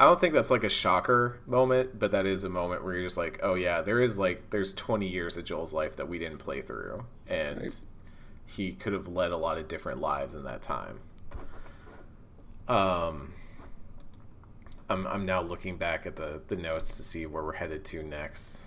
I 0.00 0.04
don't 0.04 0.20
think 0.20 0.32
that's 0.32 0.50
like 0.50 0.62
a 0.62 0.68
shocker 0.68 1.40
moment, 1.44 1.98
but 1.98 2.12
that 2.12 2.24
is 2.24 2.44
a 2.44 2.48
moment 2.48 2.84
where 2.84 2.94
you're 2.94 3.02
just 3.04 3.16
like, 3.18 3.40
"Oh 3.42 3.54
yeah, 3.54 3.82
there 3.82 4.00
is 4.00 4.18
like 4.18 4.50
there's 4.50 4.72
20 4.72 5.08
years 5.08 5.36
of 5.36 5.44
Joel's 5.44 5.72
life 5.72 5.96
that 5.96 6.08
we 6.08 6.18
didn't 6.18 6.38
play 6.38 6.62
through, 6.62 7.04
and 7.26 7.60
Right. 7.62 7.80
He 8.48 8.72
could 8.72 8.92
have 8.92 9.06
led 9.08 9.30
a 9.30 9.36
lot 9.36 9.58
of 9.58 9.68
different 9.68 10.00
lives 10.00 10.34
in 10.34 10.42
that 10.44 10.62
time." 10.62 10.98
Um. 12.66 13.32
I'm, 14.90 15.06
I'm 15.06 15.26
now 15.26 15.42
looking 15.42 15.76
back 15.76 16.06
at 16.06 16.16
the, 16.16 16.40
the 16.48 16.56
notes 16.56 16.96
to 16.96 17.02
see 17.02 17.26
where 17.26 17.42
we're 17.42 17.52
headed 17.52 17.84
to 17.86 18.02
next. 18.02 18.64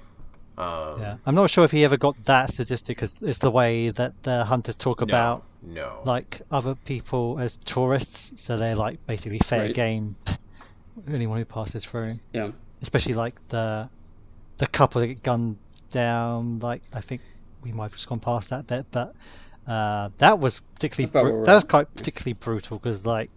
Um, 0.55 1.01
Yeah, 1.01 1.17
I'm 1.25 1.33
not 1.33 1.49
sure 1.49 1.65
if 1.65 1.71
he 1.71 1.83
ever 1.83 1.97
got 1.97 2.15
that 2.25 2.53
statistic 2.53 2.97
because 2.97 3.09
it's 3.21 3.39
the 3.39 3.49
way 3.49 3.89
that 3.89 4.13
the 4.21 4.45
hunters 4.45 4.75
talk 4.75 4.99
no, 4.99 5.03
about 5.05 5.43
no. 5.63 6.01
like 6.05 6.41
other 6.51 6.75
people 6.85 7.39
as 7.39 7.57
tourists, 7.65 8.33
so 8.45 8.55
they're 8.55 8.75
like 8.75 9.03
basically 9.07 9.39
fair 9.49 9.61
Right. 9.63 9.73
game. 9.73 10.15
Anyone 11.11 11.39
who 11.39 11.45
passes 11.45 11.85
through, 11.85 12.19
Yeah. 12.33 12.51
especially 12.83 13.15
like 13.15 13.35
the 13.49 13.89
the 14.59 14.67
couple 14.67 15.01
that 15.01 15.07
get 15.07 15.23
gunned 15.23 15.57
down. 15.91 16.59
Like 16.59 16.83
I 16.93 17.01
think 17.01 17.21
we 17.63 17.71
might 17.71 17.85
have 17.85 17.93
just 17.93 18.07
gone 18.07 18.19
past 18.19 18.51
that 18.51 18.67
bit, 18.67 18.85
but 18.91 19.15
uh, 19.67 20.09
that 20.19 20.39
was 20.39 20.61
particularly 20.75 21.05
That's 21.05 21.11
about 21.11 21.35
bru- 21.35 21.45
that 21.45 21.53
was 21.55 21.63
quite 21.65 21.93
particularly 21.95 22.33
brutal 22.33 22.79
because 22.79 23.05
like 23.05 23.31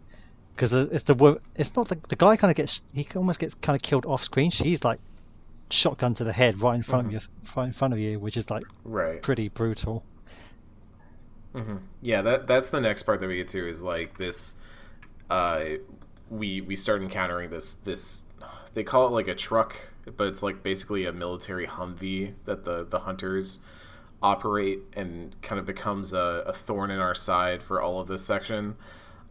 because 0.57 0.73
it's 0.73 1.05
the 1.07 1.15
wo- 1.15 1.41
it's 1.57 1.75
not 1.77 1.89
the 1.89 2.01
the 2.09 2.17
guy 2.17 2.37
kind 2.37 2.51
of 2.51 2.57
gets 2.57 2.83
he 2.93 3.09
almost 3.17 3.39
gets 3.41 3.55
kind 3.63 3.77
of 3.77 3.83
killed 3.83 4.07
off 4.07 4.25
screen. 4.25 4.51
She's 4.51 4.85
like 4.85 5.01
shotgun 5.71 6.15
to 6.17 6.25
the 6.25 6.33
head 6.35 6.61
right 6.61 6.77
in 6.77 6.83
front 6.85 7.05
Mhm. 7.05 7.09
of 7.09 7.13
you, 7.13 7.21
right 7.57 7.67
in 7.67 7.73
front 7.75 7.95
of 7.95 8.01
you, 8.01 8.21
which 8.21 8.37
is 8.37 8.51
like 8.51 8.65
Right. 8.85 9.23
pretty 9.23 9.49
brutal. 9.49 10.07
hmm 11.55 11.77
Yeah, 12.03 12.23
that 12.23 12.47
that's 12.47 12.71
the 12.71 12.81
next 12.81 13.05
part 13.05 13.21
that 13.21 13.27
we 13.29 13.37
get 13.37 13.49
to 13.49 13.69
is 13.69 13.83
like 13.83 14.19
this. 14.19 14.57
Uh, 15.31 15.65
we 16.31 16.61
we 16.63 16.77
start 16.77 17.03
encountering 17.03 17.51
this 17.51 17.75
this. 17.77 18.25
They 18.75 18.85
call 18.85 19.07
it 19.09 19.11
like 19.11 19.29
a 19.29 19.35
truck, 19.35 19.77
but 20.17 20.29
it's 20.29 20.43
like 20.43 20.63
basically 20.63 21.07
a 21.07 21.13
military 21.13 21.67
Humvee 21.67 22.35
that 22.45 22.65
the 22.65 22.85
the 22.85 23.01
hunters 23.01 23.61
operate, 24.25 24.81
and 24.95 25.41
kind 25.43 25.59
of 25.59 25.67
becomes 25.67 26.15
a, 26.15 26.43
a 26.47 26.53
thorn 26.53 26.91
in 26.91 26.99
our 26.99 27.15
side 27.15 27.63
for 27.63 27.81
all 27.83 28.01
of 28.01 28.09
this 28.09 28.25
section. 28.25 28.75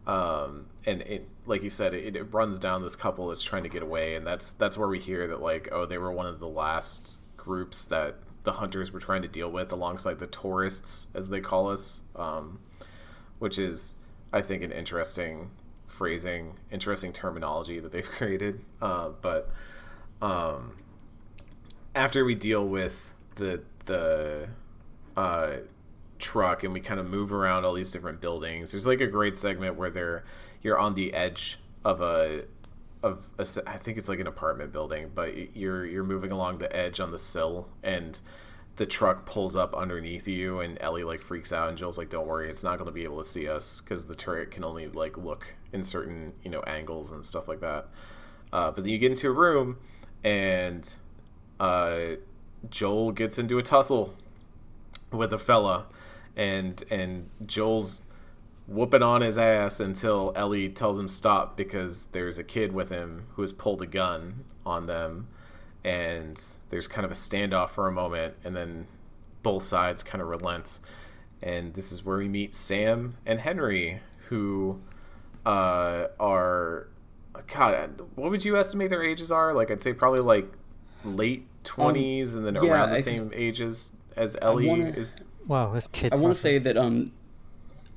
Um, 0.06 0.66
and 0.86 1.02
it, 1.02 1.28
like 1.46 1.64
you 1.64 1.70
said, 1.70 1.94
it, 1.94 2.14
it 2.14 2.32
runs 2.32 2.60
down 2.60 2.82
this 2.82 2.94
couple 2.94 3.28
that's 3.28 3.42
trying 3.42 3.64
to 3.64 3.68
get 3.68 3.82
away, 3.82 4.14
and 4.14 4.24
that's 4.24 4.52
that's 4.52 4.78
where 4.78 4.88
we 4.88 5.00
hear 5.00 5.26
that 5.28 5.42
like, 5.42 5.68
oh, 5.72 5.84
they 5.84 5.98
were 5.98 6.12
one 6.12 6.26
of 6.26 6.38
the 6.38 6.48
last 6.48 7.14
groups 7.36 7.84
that 7.86 8.16
the 8.44 8.52
hunters 8.52 8.92
were 8.92 9.00
trying 9.00 9.22
to 9.22 9.28
deal 9.28 9.50
with, 9.50 9.72
alongside 9.72 10.20
the 10.20 10.28
tourists, 10.28 11.08
as 11.14 11.28
they 11.28 11.40
call 11.40 11.68
us, 11.68 12.02
um, 12.14 12.60
which 13.40 13.58
is, 13.58 13.94
I 14.32 14.42
think, 14.42 14.62
an 14.62 14.70
interesting 14.70 15.50
phrasing, 15.88 16.54
interesting 16.70 17.12
terminology 17.12 17.80
that 17.80 17.90
they've 17.90 18.08
created. 18.18 18.60
Uh, 18.80 19.08
but 19.20 19.50
um, 20.22 20.76
after 21.96 22.24
we 22.24 22.36
deal 22.36 22.68
with 22.68 23.14
the 23.34 23.64
the 23.86 24.48
uh, 25.16 25.56
truck 26.18 26.64
and 26.64 26.72
we 26.72 26.80
kind 26.80 27.00
of 27.00 27.06
move 27.06 27.32
around 27.32 27.64
all 27.64 27.74
these 27.74 27.90
different 27.90 28.20
buildings. 28.20 28.72
There's 28.72 28.86
like 28.86 29.00
a 29.00 29.06
great 29.06 29.36
segment 29.38 29.76
where 29.76 29.90
they're 29.90 30.24
you're 30.62 30.78
on 30.78 30.94
the 30.94 31.12
edge 31.12 31.58
of 31.84 32.00
a 32.00 32.44
of 33.02 33.28
a 33.38 33.46
I 33.66 33.76
think 33.76 33.98
it's 33.98 34.08
like 34.08 34.20
an 34.20 34.26
apartment 34.26 34.72
building, 34.72 35.10
but 35.14 35.56
you're 35.56 35.84
you're 35.84 36.04
moving 36.04 36.32
along 36.32 36.58
the 36.58 36.74
edge 36.74 37.00
on 37.00 37.10
the 37.10 37.18
sill 37.18 37.68
and 37.82 38.18
the 38.76 38.86
truck 38.86 39.24
pulls 39.24 39.54
up 39.54 39.74
underneath 39.74 40.26
you 40.26 40.60
and 40.60 40.78
Ellie 40.80 41.04
like 41.04 41.20
freaks 41.20 41.52
out 41.52 41.68
and 41.68 41.78
Joel's 41.78 41.98
like 41.98 42.10
don't 42.10 42.26
worry, 42.26 42.48
it's 42.48 42.64
not 42.64 42.78
going 42.78 42.86
to 42.86 42.92
be 42.92 43.04
able 43.04 43.18
to 43.18 43.28
see 43.28 43.48
us 43.48 43.80
cuz 43.80 44.06
the 44.06 44.14
turret 44.14 44.50
can 44.50 44.64
only 44.64 44.88
like 44.88 45.16
look 45.18 45.46
in 45.72 45.84
certain, 45.84 46.32
you 46.42 46.50
know, 46.50 46.62
angles 46.62 47.12
and 47.12 47.24
stuff 47.24 47.48
like 47.48 47.60
that. 47.60 47.88
Uh, 48.52 48.70
but 48.70 48.84
then 48.84 48.92
you 48.92 48.98
get 48.98 49.10
into 49.10 49.28
a 49.28 49.32
room 49.32 49.76
and 50.22 50.94
uh, 51.60 52.16
Joel 52.70 53.12
gets 53.12 53.38
into 53.38 53.58
a 53.58 53.62
tussle 53.62 54.14
with 55.16 55.32
a 55.32 55.38
fella, 55.38 55.86
and 56.36 56.82
and 56.90 57.28
Joel's 57.46 58.02
whooping 58.66 59.02
on 59.02 59.20
his 59.20 59.38
ass 59.38 59.78
until 59.80 60.32
Ellie 60.34 60.70
tells 60.70 60.98
him 60.98 61.06
stop 61.06 61.56
because 61.56 62.06
there's 62.06 62.38
a 62.38 62.44
kid 62.44 62.72
with 62.72 62.88
him 62.88 63.26
who 63.34 63.42
has 63.42 63.52
pulled 63.52 63.82
a 63.82 63.86
gun 63.86 64.44
on 64.64 64.86
them, 64.86 65.28
and 65.84 66.42
there's 66.70 66.86
kind 66.86 67.04
of 67.04 67.10
a 67.10 67.14
standoff 67.14 67.70
for 67.70 67.88
a 67.88 67.92
moment, 67.92 68.34
and 68.42 68.56
then 68.56 68.86
both 69.42 69.62
sides 69.62 70.02
kind 70.02 70.22
of 70.22 70.28
relent, 70.28 70.80
and 71.42 71.74
this 71.74 71.92
is 71.92 72.04
where 72.04 72.16
we 72.16 72.28
meet 72.28 72.54
Sam 72.54 73.16
and 73.26 73.38
Henry, 73.38 74.00
who 74.28 74.80
uh, 75.44 76.06
are 76.18 76.88
God, 77.52 78.00
what 78.14 78.30
would 78.30 78.44
you 78.44 78.56
estimate 78.56 78.90
their 78.90 79.02
ages 79.02 79.30
are? 79.30 79.52
Like 79.52 79.70
I'd 79.70 79.82
say 79.82 79.92
probably 79.92 80.22
like 80.22 80.50
late 81.04 81.46
twenties, 81.64 82.34
and 82.34 82.46
then 82.46 82.54
yeah, 82.54 82.70
around 82.70 82.90
the 82.90 82.96
I- 82.96 83.00
same 83.00 83.30
ages 83.34 83.94
as 84.16 84.36
Ellie 84.42 84.66
wanna- 84.68 84.90
is. 84.90 85.16
Wow, 85.46 85.72
this 85.74 85.86
kid. 85.92 86.12
I 86.12 86.16
want 86.16 86.34
to 86.34 86.40
say 86.40 86.58
that 86.58 86.76
um, 86.76 87.12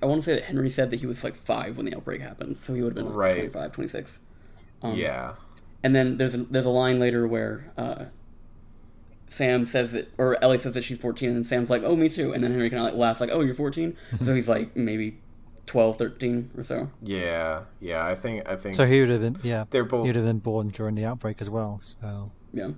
I 0.02 0.06
want 0.06 0.22
to 0.24 0.26
say 0.26 0.36
that 0.36 0.44
Henry 0.46 0.70
said 0.70 0.90
that 0.92 1.00
he 1.00 1.06
was 1.06 1.24
like 1.24 1.36
five 1.36 1.78
when 1.78 1.86
the 1.86 1.96
outbreak 1.96 2.22
happened, 2.22 2.58
so 2.62 2.74
he 2.74 2.82
would 2.82 2.96
have 2.98 3.06
been 3.06 3.14
Right. 3.14 3.36
25, 3.52 3.72
26. 3.72 4.20
Um, 4.84 4.96
yeah, 4.96 5.34
And 5.84 5.96
then 5.96 6.18
there's 6.18 6.34
a, 6.34 6.38
there's 6.40 6.66
a 6.66 6.70
line 6.70 7.00
later 7.00 7.26
where 7.28 7.72
uh, 7.78 8.06
Sam 9.30 9.66
says 9.66 9.92
that, 9.94 10.12
or 10.18 10.38
Ellie 10.44 10.58
says 10.60 10.74
that 10.74 10.84
she's 10.84 10.98
14, 11.00 11.30
and 11.30 11.46
Sam's 11.48 11.70
like, 11.70 11.84
"Oh, 11.84 11.96
me 11.96 12.10
too." 12.10 12.32
And 12.34 12.44
then 12.44 12.52
Henry 12.52 12.70
kind 12.70 12.80
of 12.82 12.86
like 12.86 12.96
laughs, 13.00 13.20
like, 13.22 13.30
"Oh, 13.32 13.42
you're 13.42 13.56
14." 13.56 13.96
so 14.24 14.36
he's 14.36 14.48
like 14.48 14.76
maybe 14.76 15.18
12, 15.68 15.98
13 15.98 16.52
or 16.58 16.64
so. 16.64 16.92
yeah, 17.02 17.62
yeah. 17.80 18.06
I 18.06 18.14
think 18.16 18.48
I 18.48 18.56
think 18.56 18.76
So 18.76 18.86
he 18.86 19.00
would 19.00 19.10
have 19.10 19.22
been, 19.22 19.38
yeah, 19.44 19.66
they're 19.70 19.84
both 19.84 20.04
he 20.06 20.10
would 20.10 20.16
have 20.16 20.26
been 20.26 20.40
born 20.40 20.70
during 20.70 20.96
the 20.96 21.06
outbreak 21.06 21.42
as 21.42 21.50
well. 21.50 21.82
So 22.02 22.32
Yeah. 22.54 22.70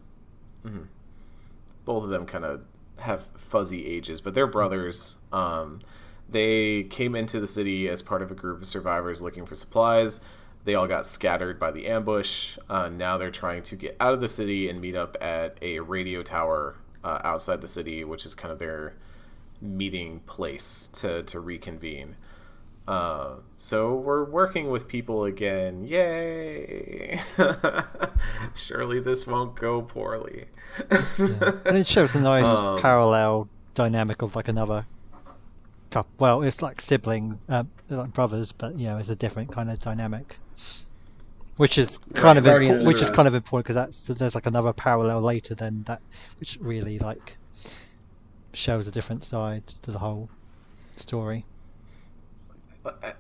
both 1.86 2.04
of 2.04 2.10
them 2.10 2.26
kind 2.26 2.46
of 2.46 2.62
have 3.00 3.26
fuzzy 3.36 3.86
ages, 3.86 4.22
but 4.22 4.34
they're 4.34 4.48
brothers. 4.48 5.18
Um, 5.32 5.82
they 6.30 6.84
came 6.84 7.16
into 7.16 7.40
the 7.40 7.48
city 7.48 7.90
as 7.90 8.02
part 8.02 8.22
of 8.22 8.32
a 8.32 8.36
group 8.36 8.62
of 8.62 8.68
survivors 8.68 9.22
looking 9.22 9.46
for 9.46 9.56
supplies. 9.56 10.22
They 10.66 10.76
all 10.76 10.88
got 10.88 11.08
scattered 11.08 11.60
by 11.60 11.72
the 11.72 11.88
ambush. 11.88 12.58
Uh, 12.70 12.90
now 12.90 13.18
they're 13.18 13.32
trying 13.32 13.64
to 13.64 13.76
get 13.76 13.96
out 14.00 14.14
of 14.14 14.22
the 14.22 14.28
city 14.28 14.70
and 14.70 14.80
meet 14.80 14.96
up 14.96 15.18
at 15.22 15.58
a 15.62 15.80
radio 15.80 16.22
tower 16.22 16.76
uh, 17.04 17.20
outside 17.24 17.62
the 17.62 17.68
city, 17.68 18.04
which 18.04 18.26
is 18.26 18.36
kind 18.36 18.52
of 18.52 18.60
their 18.60 18.94
meeting 19.62 20.20
place 20.22 20.90
to, 20.94 21.24
to 21.24 21.40
reconvene. 21.40 22.16
Uh, 22.90 23.36
so 23.58 23.94
we're 23.94 24.24
working 24.24 24.72
with 24.72 24.88
people 24.88 25.24
again. 25.26 25.86
Yay! 25.88 27.22
Surely 28.56 29.00
this 29.00 29.28
won't 29.28 29.56
go 29.56 29.82
poorly. 29.84 30.46
yeah. 30.90 31.52
and 31.66 31.78
it 31.78 31.88
shows 31.88 32.16
a 32.16 32.20
nice 32.20 32.44
Um, 32.46 32.82
parallel 32.82 33.48
dynamic 33.76 34.22
of 34.24 34.36
like 34.36 34.48
another 34.48 34.88
couple. 35.92 36.12
Well, 36.18 36.42
it's 36.42 36.62
like 36.64 36.82
siblings, 36.82 37.36
uh, 37.48 37.64
like 37.90 38.14
brothers, 38.14 38.52
but 38.58 38.78
you 38.80 38.88
know, 38.88 38.98
it's 38.98 39.10
a 39.10 39.16
different 39.16 39.52
kind 39.52 39.70
of 39.70 39.80
dynamic. 39.80 40.38
Which 41.58 41.78
is 41.78 41.90
kind 42.16 42.24
Right, 42.24 42.38
of 42.38 42.44
impo- 42.46 42.86
which 42.88 43.02
is 43.02 43.10
kind 43.12 43.28
of 43.28 43.36
important 43.36 43.68
because 43.68 43.76
that's 44.08 44.20
there's 44.20 44.34
like 44.34 44.46
another 44.48 44.74
parallel 44.74 45.22
later 45.22 45.54
than 45.54 45.84
that, 45.88 46.02
which 46.40 46.58
really 46.62 46.98
like 46.98 47.36
shows 48.54 48.88
a 48.88 48.92
different 48.92 49.24
side 49.26 49.64
to 49.84 49.92
the 49.92 50.00
whole 50.00 50.30
story. 50.98 51.46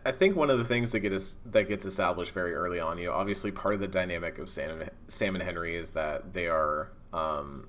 I- 0.05 0.11
think 0.11 0.35
one 0.35 0.49
of 0.49 0.57
the 0.57 0.63
things 0.65 0.91
that 0.91 0.99
get 0.99 1.13
us 1.13 1.37
that 1.45 1.67
gets 1.67 1.85
established 1.85 2.33
very 2.33 2.53
early 2.53 2.79
on, 2.79 2.97
you 2.97 3.05
know, 3.05 3.13
obviously 3.13 3.51
part 3.51 3.73
of 3.73 3.79
the 3.79 3.87
dynamic 3.87 4.37
of 4.37 4.49
Sam 4.49 4.81
and, 4.81 4.91
Sam 5.07 5.35
and 5.35 5.43
Henry 5.43 5.75
is 5.75 5.91
that 5.91 6.33
they 6.33 6.47
are 6.47 6.91
um, 7.13 7.67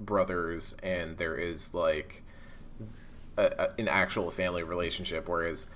brothers, 0.00 0.76
and 0.82 1.16
there 1.18 1.36
is 1.36 1.74
like 1.74 2.22
a, 3.36 3.44
a, 3.58 3.68
an 3.80 3.88
actual 3.88 4.30
family 4.30 4.62
relationship. 4.62 5.28
Whereas 5.28 5.68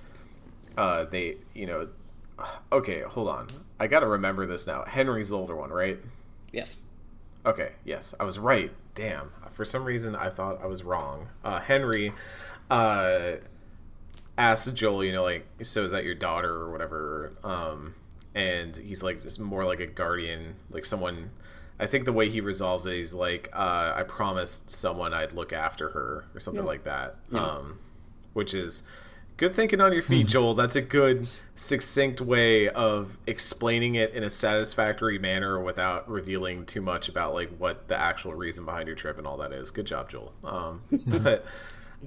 uh, 0.77 1.05
they, 1.05 1.37
you 1.53 1.65
know, 1.65 1.87
okay, 2.71 3.01
hold 3.01 3.29
on, 3.29 3.47
I 3.79 3.87
got 3.87 3.99
to 4.01 4.07
remember 4.07 4.45
this 4.45 4.67
now. 4.67 4.83
Henry's 4.85 5.29
the 5.29 5.37
older 5.37 5.55
one, 5.55 5.69
right? 5.69 5.99
Yes. 6.51 6.75
Okay, 7.45 7.73
yes, 7.83 8.15
I 8.19 8.23
was 8.23 8.39
right. 8.39 8.71
Damn. 8.95 9.31
For 9.51 9.65
some 9.65 9.83
reason, 9.83 10.15
I 10.15 10.29
thought 10.29 10.61
I 10.61 10.65
was 10.65 10.83
wrong. 10.83 11.27
Uh, 11.43 11.59
Henry 11.59 12.11
uh, 12.69 13.33
asks 14.37 14.69
Joel, 14.71 15.03
you 15.03 15.13
know, 15.13 15.23
like, 15.23 15.45
so 15.61 15.83
is 15.83 15.91
that 15.91 16.03
your 16.03 16.15
daughter 16.15 16.49
or 16.53 16.71
whatever? 16.71 17.33
Um, 17.43 17.95
and 18.33 18.75
he's 18.75 19.01
like, 19.03 19.21
just 19.21 19.39
more 19.39 19.65
like 19.65 19.79
a 19.79 19.87
guardian, 19.87 20.55
like 20.69 20.85
someone. 20.85 21.31
I 21.79 21.85
think 21.87 22.05
the 22.05 22.13
way 22.13 22.29
he 22.29 22.39
resolves 22.39 22.85
it, 22.85 22.93
he's 22.93 23.13
like, 23.13 23.49
uh, 23.53 23.93
I 23.95 24.03
promised 24.03 24.71
someone 24.71 25.13
I'd 25.13 25.33
look 25.33 25.51
after 25.51 25.89
her 25.89 26.25
or 26.33 26.39
something 26.39 26.63
Yeah. 26.63 26.69
like 26.69 26.83
that. 26.85 27.15
Yeah. 27.31 27.45
Um, 27.45 27.79
which 28.33 28.53
is 28.53 28.83
good 29.37 29.53
thinking 29.53 29.81
on 29.81 29.91
your 29.91 30.01
feet, 30.01 30.27
Joel. 30.27 30.53
That's 30.53 30.77
a 30.77 30.81
good, 30.81 31.27
succinct 31.55 32.19
way 32.21 32.69
of 32.69 33.17
explaining 33.27 33.95
it 33.95 34.11
in 34.13 34.23
a 34.23 34.29
satisfactory 34.29 35.17
manner 35.19 35.61
without 35.61 36.09
revealing 36.09 36.65
too 36.65 36.81
much 36.81 37.07
about 37.09 37.33
like 37.33 37.49
what 37.57 37.87
the 37.89 37.97
actual 37.97 38.33
reason 38.33 38.63
behind 38.65 38.87
your 38.87 38.95
trip 38.95 39.17
and 39.17 39.27
all 39.27 39.37
that 39.37 39.51
is. 39.53 39.69
Good 39.71 39.85
job, 39.85 40.09
Joel. 40.09 40.33
Um, 40.45 40.81
but 41.07 41.45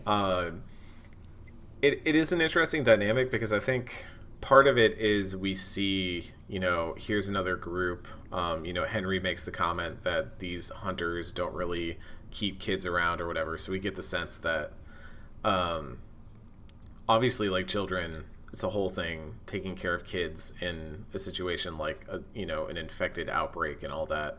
uh, 0.06 0.50
it 1.82 2.00
it 2.04 2.16
is 2.16 2.32
an 2.32 2.40
interesting 2.40 2.82
dynamic 2.82 3.30
because 3.30 3.52
I 3.52 3.60
think 3.60 4.04
part 4.40 4.66
of 4.66 4.78
it 4.78 4.98
is 4.98 5.36
we 5.36 5.54
see 5.54 6.30
you 6.48 6.60
know 6.60 6.94
here's 6.98 7.28
another 7.28 7.56
group 7.56 8.06
um, 8.32 8.64
you 8.64 8.72
know 8.72 8.84
henry 8.84 9.18
makes 9.18 9.44
the 9.44 9.50
comment 9.50 10.02
that 10.04 10.38
these 10.38 10.70
hunters 10.70 11.32
don't 11.32 11.54
really 11.54 11.98
keep 12.30 12.58
kids 12.58 12.86
around 12.86 13.20
or 13.20 13.26
whatever. 13.26 13.56
So 13.58 13.72
we 13.72 13.78
get 13.78 13.96
the 13.96 14.02
sense 14.02 14.38
that 14.38 14.72
um, 15.44 15.98
obviously 17.08 17.48
like 17.48 17.66
children 17.66 18.24
it's 18.52 18.62
a 18.62 18.70
whole 18.70 18.88
thing 18.88 19.34
taking 19.46 19.76
care 19.76 19.94
of 19.94 20.04
kids 20.04 20.54
in 20.60 21.04
a 21.12 21.18
situation 21.18 21.76
like 21.78 22.04
a, 22.08 22.20
you 22.34 22.46
know 22.46 22.66
an 22.66 22.76
infected 22.76 23.28
outbreak 23.28 23.82
and 23.82 23.92
all 23.92 24.06
that. 24.06 24.38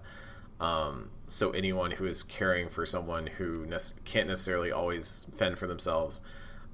Um, 0.60 1.12
so 1.30 1.52
anyone 1.52 1.92
who 1.92 2.06
is 2.06 2.22
caring 2.22 2.68
for 2.70 2.86
someone 2.86 3.28
who 3.28 3.66
nec- 3.66 4.04
can't 4.04 4.28
necessarily 4.28 4.72
always 4.72 5.26
fend 5.38 5.58
for 5.58 5.68
themselves 5.68 6.22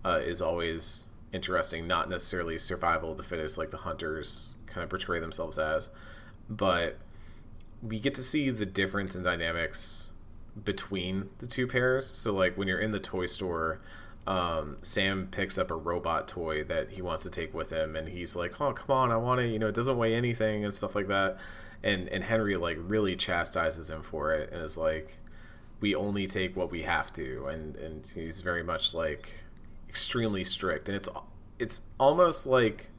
uh, 0.05 0.19
is 0.23 0.41
always 0.41 1.07
interesting. 1.33 1.87
Not 1.87 2.09
necessarily 2.09 2.59
survival 2.59 3.11
of 3.11 3.17
the 3.17 3.23
fittest, 3.23 3.57
like 3.57 3.71
the 3.71 3.77
hunters 3.77 4.53
kind 4.67 4.83
of 4.83 4.89
portray 4.89 5.19
themselves 5.19 5.57
as, 5.57 5.89
but 6.49 6.97
we 7.81 7.99
get 7.99 8.15
to 8.15 8.23
see 8.23 8.49
the 8.49 8.65
difference 8.65 9.15
in 9.15 9.23
dynamics 9.23 10.11
between 10.63 11.29
the 11.39 11.47
two 11.47 11.67
pairs. 11.67 12.05
So, 12.05 12.33
like 12.33 12.57
when 12.57 12.67
you're 12.67 12.79
in 12.79 12.91
the 12.91 12.99
toy 12.99 13.25
store, 13.25 13.79
um, 14.27 14.77
Sam 14.81 15.27
picks 15.29 15.57
up 15.57 15.71
a 15.71 15.75
robot 15.75 16.27
toy 16.27 16.63
that 16.65 16.91
he 16.91 17.01
wants 17.01 17.23
to 17.23 17.29
take 17.29 17.53
with 17.53 17.71
him, 17.71 17.95
and 17.95 18.07
he's 18.07 18.35
like, 18.35 18.59
"Oh, 18.61 18.73
come 18.73 18.95
on, 18.95 19.11
I 19.11 19.17
want 19.17 19.39
to," 19.39 19.47
you 19.47 19.59
know, 19.59 19.67
it 19.67 19.75
doesn't 19.75 19.97
weigh 19.97 20.15
anything 20.15 20.63
and 20.63 20.73
stuff 20.73 20.95
like 20.95 21.07
that. 21.07 21.37
And 21.83 22.07
and 22.09 22.23
Henry 22.23 22.57
like 22.57 22.77
really 22.79 23.15
chastises 23.15 23.89
him 23.89 24.03
for 24.03 24.33
it, 24.33 24.51
and 24.51 24.61
is 24.63 24.77
like, 24.77 25.17
we 25.81 25.95
only 25.95 26.27
take 26.27 26.55
what 26.55 26.71
we 26.71 26.83
have 26.83 27.11
to, 27.13 27.47
and 27.47 27.75
and 27.77 28.05
he's 28.15 28.41
very 28.41 28.63
much 28.63 28.93
like 28.93 29.29
extremely 29.95 30.43
strict, 30.43 30.89
and 30.89 30.95
it's 30.97 31.07
it's 31.57 31.83
almost 31.97 32.45
like. 32.45 32.89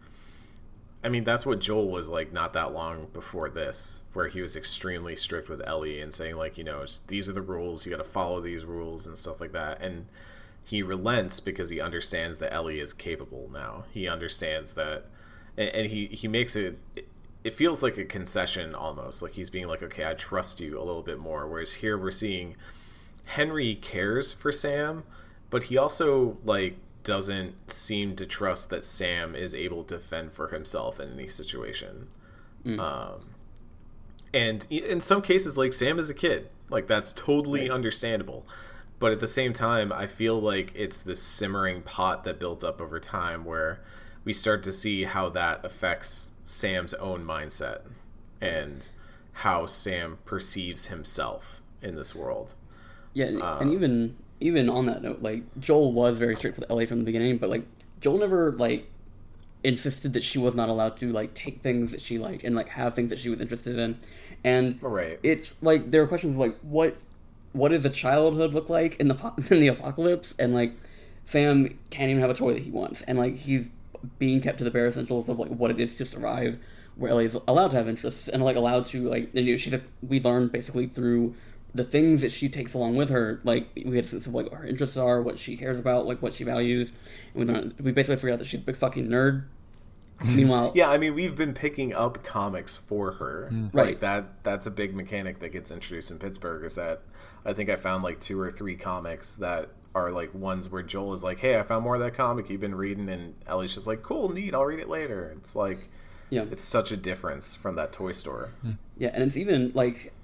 I 1.05 1.09
mean, 1.09 1.25
that's 1.25 1.47
what 1.47 1.61
Joel 1.61 1.89
was 1.91 2.09
like 2.09 2.33
not 2.33 2.53
that 2.55 2.73
long 2.73 3.09
before 3.13 3.49
this, 3.49 4.01
where 4.13 4.27
he 4.29 4.41
was 4.41 4.57
extremely 4.57 5.15
strict 5.15 5.49
with 5.49 5.65
Ellie 5.65 6.01
and 6.01 6.13
saying 6.13 6.37
like, 6.37 6.59
you 6.59 6.65
know, 6.65 6.85
these 7.07 7.29
are 7.29 7.33
the 7.33 7.43
rules, 7.43 7.85
you 7.85 7.91
got 7.93 8.03
to 8.03 8.11
follow 8.11 8.41
these 8.41 8.65
rules 8.65 9.07
and 9.07 9.17
stuff 9.17 9.41
like 9.41 9.53
that. 9.53 9.81
And 9.81 10.07
he 10.65 10.83
relents 10.83 11.39
because 11.39 11.69
he 11.69 11.81
understands 11.81 12.39
that 12.39 12.53
Ellie 12.53 12.81
is 12.81 12.93
capable 12.93 13.49
now. 13.53 13.85
He 13.93 14.09
understands 14.09 14.75
that, 14.75 15.05
and, 15.57 15.69
and 15.69 15.91
he 15.91 16.07
he 16.07 16.27
makes 16.29 16.57
it. 16.57 16.79
It 17.45 17.55
feels 17.55 17.83
like 17.85 17.99
a 17.99 18.05
concession 18.05 18.75
almost, 18.75 19.23
like 19.23 19.33
he's 19.33 19.51
being 19.51 19.69
like, 19.69 19.83
okay, 19.85 20.05
I 20.11 20.15
trust 20.15 20.61
you 20.61 20.77
a 20.77 20.83
little 20.83 21.03
bit 21.03 21.21
more. 21.21 21.47
Whereas 21.47 21.75
here 21.75 21.97
we're 21.97 22.11
seeing 22.11 22.57
Henry 23.27 23.77
cares 23.77 24.33
for 24.33 24.51
Sam, 24.51 25.05
but 25.51 25.65
he 25.65 25.79
also 25.79 26.39
like 26.45 26.79
doesn't 27.07 27.71
seem 27.71 28.17
to 28.17 28.27
trust 28.27 28.69
that 28.69 28.85
Sam 28.85 29.35
is 29.35 29.55
able 29.55 29.85
to 29.85 29.99
fend 29.99 30.33
for 30.33 30.49
himself 30.49 31.01
in 31.01 31.13
any 31.13 31.29
situation. 31.29 32.09
Mm. 32.67 32.79
Um, 32.79 33.21
and 34.35 34.67
in 34.69 35.01
some 35.01 35.23
cases, 35.23 35.57
like 35.57 35.73
Sam 35.73 35.99
is 35.99 36.11
a 36.11 36.15
kid, 36.15 36.51
like 36.69 36.87
that's 36.87 37.13
totally 37.13 37.63
right. 37.63 37.71
understandable 37.71 38.47
but 38.99 39.13
at 39.13 39.21
the 39.21 39.27
same 39.27 39.53
time 39.53 39.93
i 39.93 40.07
feel 40.07 40.41
like 40.41 40.73
it's 40.75 41.03
this 41.03 41.23
simmering 41.23 41.83
pot 41.83 42.25
that 42.25 42.39
builds 42.39 42.65
up 42.65 42.81
over 42.81 42.99
time 42.99 43.45
where 43.45 43.81
we 44.25 44.33
start 44.33 44.63
to 44.63 44.73
see 44.73 45.05
how 45.05 45.29
that 45.29 45.65
affects 45.65 46.33
sam's 46.43 46.95
own 46.95 47.25
mindset 47.25 47.83
and 48.41 48.91
how 49.33 49.67
sam 49.67 50.19
perceives 50.25 50.87
himself 50.87 51.61
in 51.83 51.95
this 51.95 52.15
world 52.15 52.55
yeah 53.15 53.27
um, 53.27 53.61
and 53.61 53.73
even 53.73 54.17
even 54.41 54.69
on 54.69 54.87
that 54.87 55.03
note 55.03 55.23
like 55.23 55.43
joel 55.59 55.93
was 55.93 56.19
very 56.19 56.37
strict 56.37 56.59
with 56.59 56.71
ellie 56.71 56.87
from 56.87 56.99
the 56.99 57.05
beginning 57.05 57.39
but 57.39 57.49
like 57.49 57.65
joel 58.01 58.19
never 58.19 58.53
like 58.53 58.91
insisted 59.65 60.13
that 60.13 60.23
she 60.23 60.39
was 60.39 60.55
not 60.55 60.69
allowed 60.69 60.97
to 60.97 61.11
like 61.13 61.35
take 61.35 61.61
things 61.61 61.91
that 61.91 62.01
she 62.01 62.19
liked 62.19 62.45
and 62.45 62.55
like 62.55 62.69
have 62.69 62.95
things 62.95 63.11
that 63.11 63.19
she 63.19 63.29
was 63.29 63.41
interested 63.41 63.79
in 63.79 63.99
and 64.45 64.79
right. 64.83 65.19
it's 65.23 65.55
like 65.61 65.91
there 65.91 66.03
are 66.03 66.07
questions 66.07 66.37
like 66.37 66.57
what 66.61 66.97
what 67.57 67.71
does 67.71 67.85
a 67.85 67.91
childhood 67.91 68.53
look 68.53 68.69
like 68.69 68.97
in 68.97 69.09
the 69.09 69.33
in 69.51 69.61
the 69.61 69.69
apocalypse? 69.69 70.35
And 70.39 70.55
like, 70.55 70.75
Sam 71.25 71.79
can't 71.91 72.11
even 72.11 72.21
have 72.21 72.31
a 72.31 72.35
toy 72.35 72.53
that 72.53 72.63
he 72.63 72.71
wants, 72.71 73.03
and 73.03 73.19
like 73.19 73.37
he's 73.39 73.69
being 74.19 74.41
kept 74.41 74.59
to 74.59 74.65
the 74.65 74.71
bare 74.71 74.87
essentials 74.87 75.29
of 75.29 75.39
like 75.39 75.49
what 75.49 75.71
it 75.71 75.81
is 75.81 75.97
to 75.97 76.07
survive. 76.07 76.59
Where 76.97 77.11
Ellie's 77.11 77.37
allowed 77.47 77.73
to 77.73 77.77
have 77.77 77.89
interests 77.89 78.27
and 78.27 78.43
like 78.43 78.57
allowed 78.57 78.87
to 78.87 79.07
like 79.09 79.35
you 79.35 79.53
know, 79.53 79.57
she's 79.57 79.75
a, 79.75 79.83
we 80.07 80.21
learn 80.21 80.49
basically 80.49 80.87
through 80.87 81.35
the 81.77 81.85
things 81.85 82.23
that 82.23 82.33
she 82.33 82.49
takes 82.49 82.75
along 82.75 82.97
with 82.97 83.11
her. 83.11 83.41
Like 83.45 83.69
we 83.75 83.97
had 83.97 84.07
a 84.07 84.09
sense 84.09 84.27
of 84.27 84.35
like 84.35 84.51
what 84.51 84.61
her 84.61 84.67
interests 84.67 84.97
are, 84.97 85.23
what 85.23 85.39
she 85.39 85.57
cares 85.57 85.79
about, 85.79 86.07
like 86.07 86.23
what 86.23 86.35
she 86.35 86.45
values. 86.45 86.91
And 87.35 87.47
we 87.49 87.55
learn, 87.55 87.75
we 87.81 87.93
basically 87.93 88.17
figure 88.17 88.33
out 88.33 88.39
that 88.39 88.47
she's 88.47 88.61
a 88.61 88.65
big 88.65 88.77
fucking 88.77 89.09
nerd. 89.09 89.45
Meanwhile, 90.25 90.73
yeah, 90.75 90.89
I 90.89 90.97
mean, 90.97 91.15
we've 91.15 91.37
been 91.37 91.53
picking 91.53 91.93
up 91.95 92.25
comics 92.25 92.77
for 92.77 93.13
her, 93.13 93.51
mm. 93.53 93.71
right? 93.73 93.87
Like 93.89 94.01
that. 94.01 94.43
That's 94.43 94.67
a 94.67 94.71
big 94.71 94.95
mechanic 94.95 95.41
that 95.41 95.51
gets 95.51 95.71
introduced 95.71 96.11
in 96.11 96.19
Pittsburgh. 96.19 96.65
Is 96.65 96.77
that 96.77 97.03
I 97.45 97.53
think 97.53 97.69
I 97.69 97.77
found 97.77 98.03
like 98.03 98.19
two 98.21 98.41
or 98.41 98.51
three 98.51 98.77
comics 98.77 99.37
that 99.37 99.69
are 99.95 100.11
like 100.11 100.35
ones 100.35 100.71
where 100.71 100.83
Joel 100.83 101.13
is 101.13 101.23
like, 101.23 101.41
"Hey, 101.41 101.59
I 101.59 101.63
found 101.63 101.85
more 101.85 101.97
of 101.97 102.01
that 102.01 102.15
comic 102.15 102.49
you've 102.49 102.61
been 102.61 102.75
reading," 102.75 103.09
and 103.11 103.35
Ellie's 103.47 103.75
just 103.75 103.87
like, 103.87 104.03
"Cool, 104.03 104.31
neat, 104.31 104.55
I'll 104.55 104.65
read 104.65 104.81
it 104.81 104.89
later." 104.89 105.35
It's 105.37 105.55
like, 105.55 105.91
yeah, 106.31 106.47
it's 106.51 106.65
such 106.65 106.93
a 106.93 106.97
difference 106.97 107.55
from 107.55 107.75
that 107.75 107.93
toy 107.93 108.13
store. 108.13 108.51
Hmm. 108.63 108.73
Yeah, 108.97 109.11
and 109.13 109.23
it's 109.23 109.37
even 109.37 109.73
like, 109.75 110.15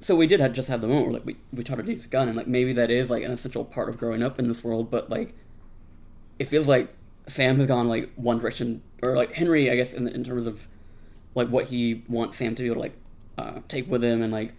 so 0.00 0.16
we 0.16 0.26
did 0.26 0.40
have, 0.40 0.52
just 0.52 0.68
have 0.68 0.80
the 0.80 0.86
moment 0.86 1.06
where 1.06 1.14
like 1.14 1.26
we 1.26 1.36
we 1.52 1.62
taught 1.62 1.78
her 1.78 1.84
to 1.84 1.92
use 1.92 2.04
a 2.04 2.08
gun, 2.08 2.28
and 2.28 2.36
like 2.36 2.46
maybe 2.46 2.72
that 2.72 2.90
is 2.90 3.10
like 3.10 3.22
an 3.22 3.30
essential 3.30 3.64
part 3.64 3.88
of 3.88 3.98
growing 3.98 4.22
up 4.22 4.38
in 4.38 4.48
this 4.48 4.64
world, 4.64 4.90
but 4.90 5.10
like, 5.10 5.34
it 6.38 6.46
feels 6.46 6.66
like 6.66 6.94
Sam 7.26 7.58
has 7.58 7.66
gone 7.66 7.88
like 7.88 8.10
one 8.16 8.38
direction, 8.38 8.82
or 9.02 9.14
like 9.14 9.32
Henry, 9.32 9.70
I 9.70 9.76
guess, 9.76 9.92
in 9.92 10.08
in 10.08 10.24
terms 10.24 10.46
of 10.46 10.68
like 11.34 11.48
what 11.48 11.66
he 11.66 12.02
wants 12.08 12.38
Sam 12.38 12.54
to 12.54 12.62
be 12.62 12.68
able 12.68 12.76
to 12.76 12.80
like 12.80 12.96
uh, 13.38 13.60
take 13.68 13.90
with 13.90 14.02
him 14.02 14.22
and 14.22 14.32
like 14.32 14.54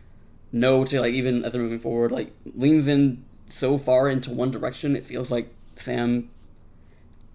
know 0.52 0.86
to 0.86 1.02
like 1.02 1.14
even 1.14 1.44
as 1.44 1.54
they're 1.54 1.62
moving 1.62 1.80
forward, 1.80 2.12
like 2.12 2.34
leans 2.46 2.88
in 2.88 3.24
so 3.50 3.78
far 3.78 4.10
into 4.10 4.32
one 4.32 4.52
direction. 4.52 4.96
It 4.96 5.06
feels 5.06 5.32
like 5.32 5.54
Sam 5.76 6.30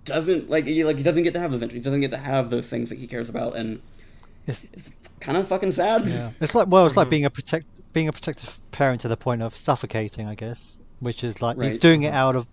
doesn't 0.05 0.49
like 0.49 0.67
he 0.67 0.85
like 0.85 0.97
he 0.97 1.03
doesn't 1.03 1.25
get 1.25 1.33
to 1.35 1.41
have 1.41 1.51
those 1.51 1.63
interests. 1.63 1.83
He 1.83 1.83
doesn't 1.83 2.01
get 2.01 2.13
to 2.13 2.19
have 2.19 2.51
those 2.51 2.69
things 2.69 2.89
that 2.91 2.99
he 2.99 3.09
cares 3.09 3.29
about, 3.29 3.57
and 3.57 3.81
it's, 4.47 4.61
it's 4.73 4.91
kind 5.21 5.37
of 5.37 5.49
fucking 5.49 5.73
sad. 5.73 6.09
Yeah, 6.09 6.31
it's 6.41 6.55
like 6.55 6.69
well, 6.69 6.87
it's 6.87 6.93
mm-hmm. 6.93 7.01
like 7.01 7.11
being 7.11 7.25
a 7.25 7.31
protect 7.31 7.67
being 7.97 8.09
a 8.09 8.12
protective 8.12 8.51
parent 8.72 9.01
to 9.01 9.09
the 9.09 9.16
point 9.16 9.40
of 9.40 9.57
suffocating, 9.57 10.28
I 10.28 10.34
guess, 10.34 10.59
which 11.01 11.24
is 11.24 11.40
like 11.40 11.57
right. 11.57 11.80
doing 11.80 12.03
it 12.03 12.12
out 12.12 12.36
of 12.36 12.47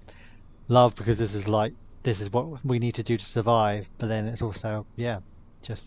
love 0.69 0.95
because 0.95 1.17
this 1.17 1.33
is 1.33 1.49
like 1.49 1.73
this 2.03 2.21
is 2.21 2.31
what 2.31 2.63
we 2.63 2.79
need 2.79 2.95
to 2.95 3.03
do 3.03 3.17
to 3.17 3.25
survive, 3.25 3.87
but 3.97 4.07
then 4.07 4.25
it's 4.25 4.41
also 4.41 4.85
yeah, 4.95 5.19
just 5.61 5.83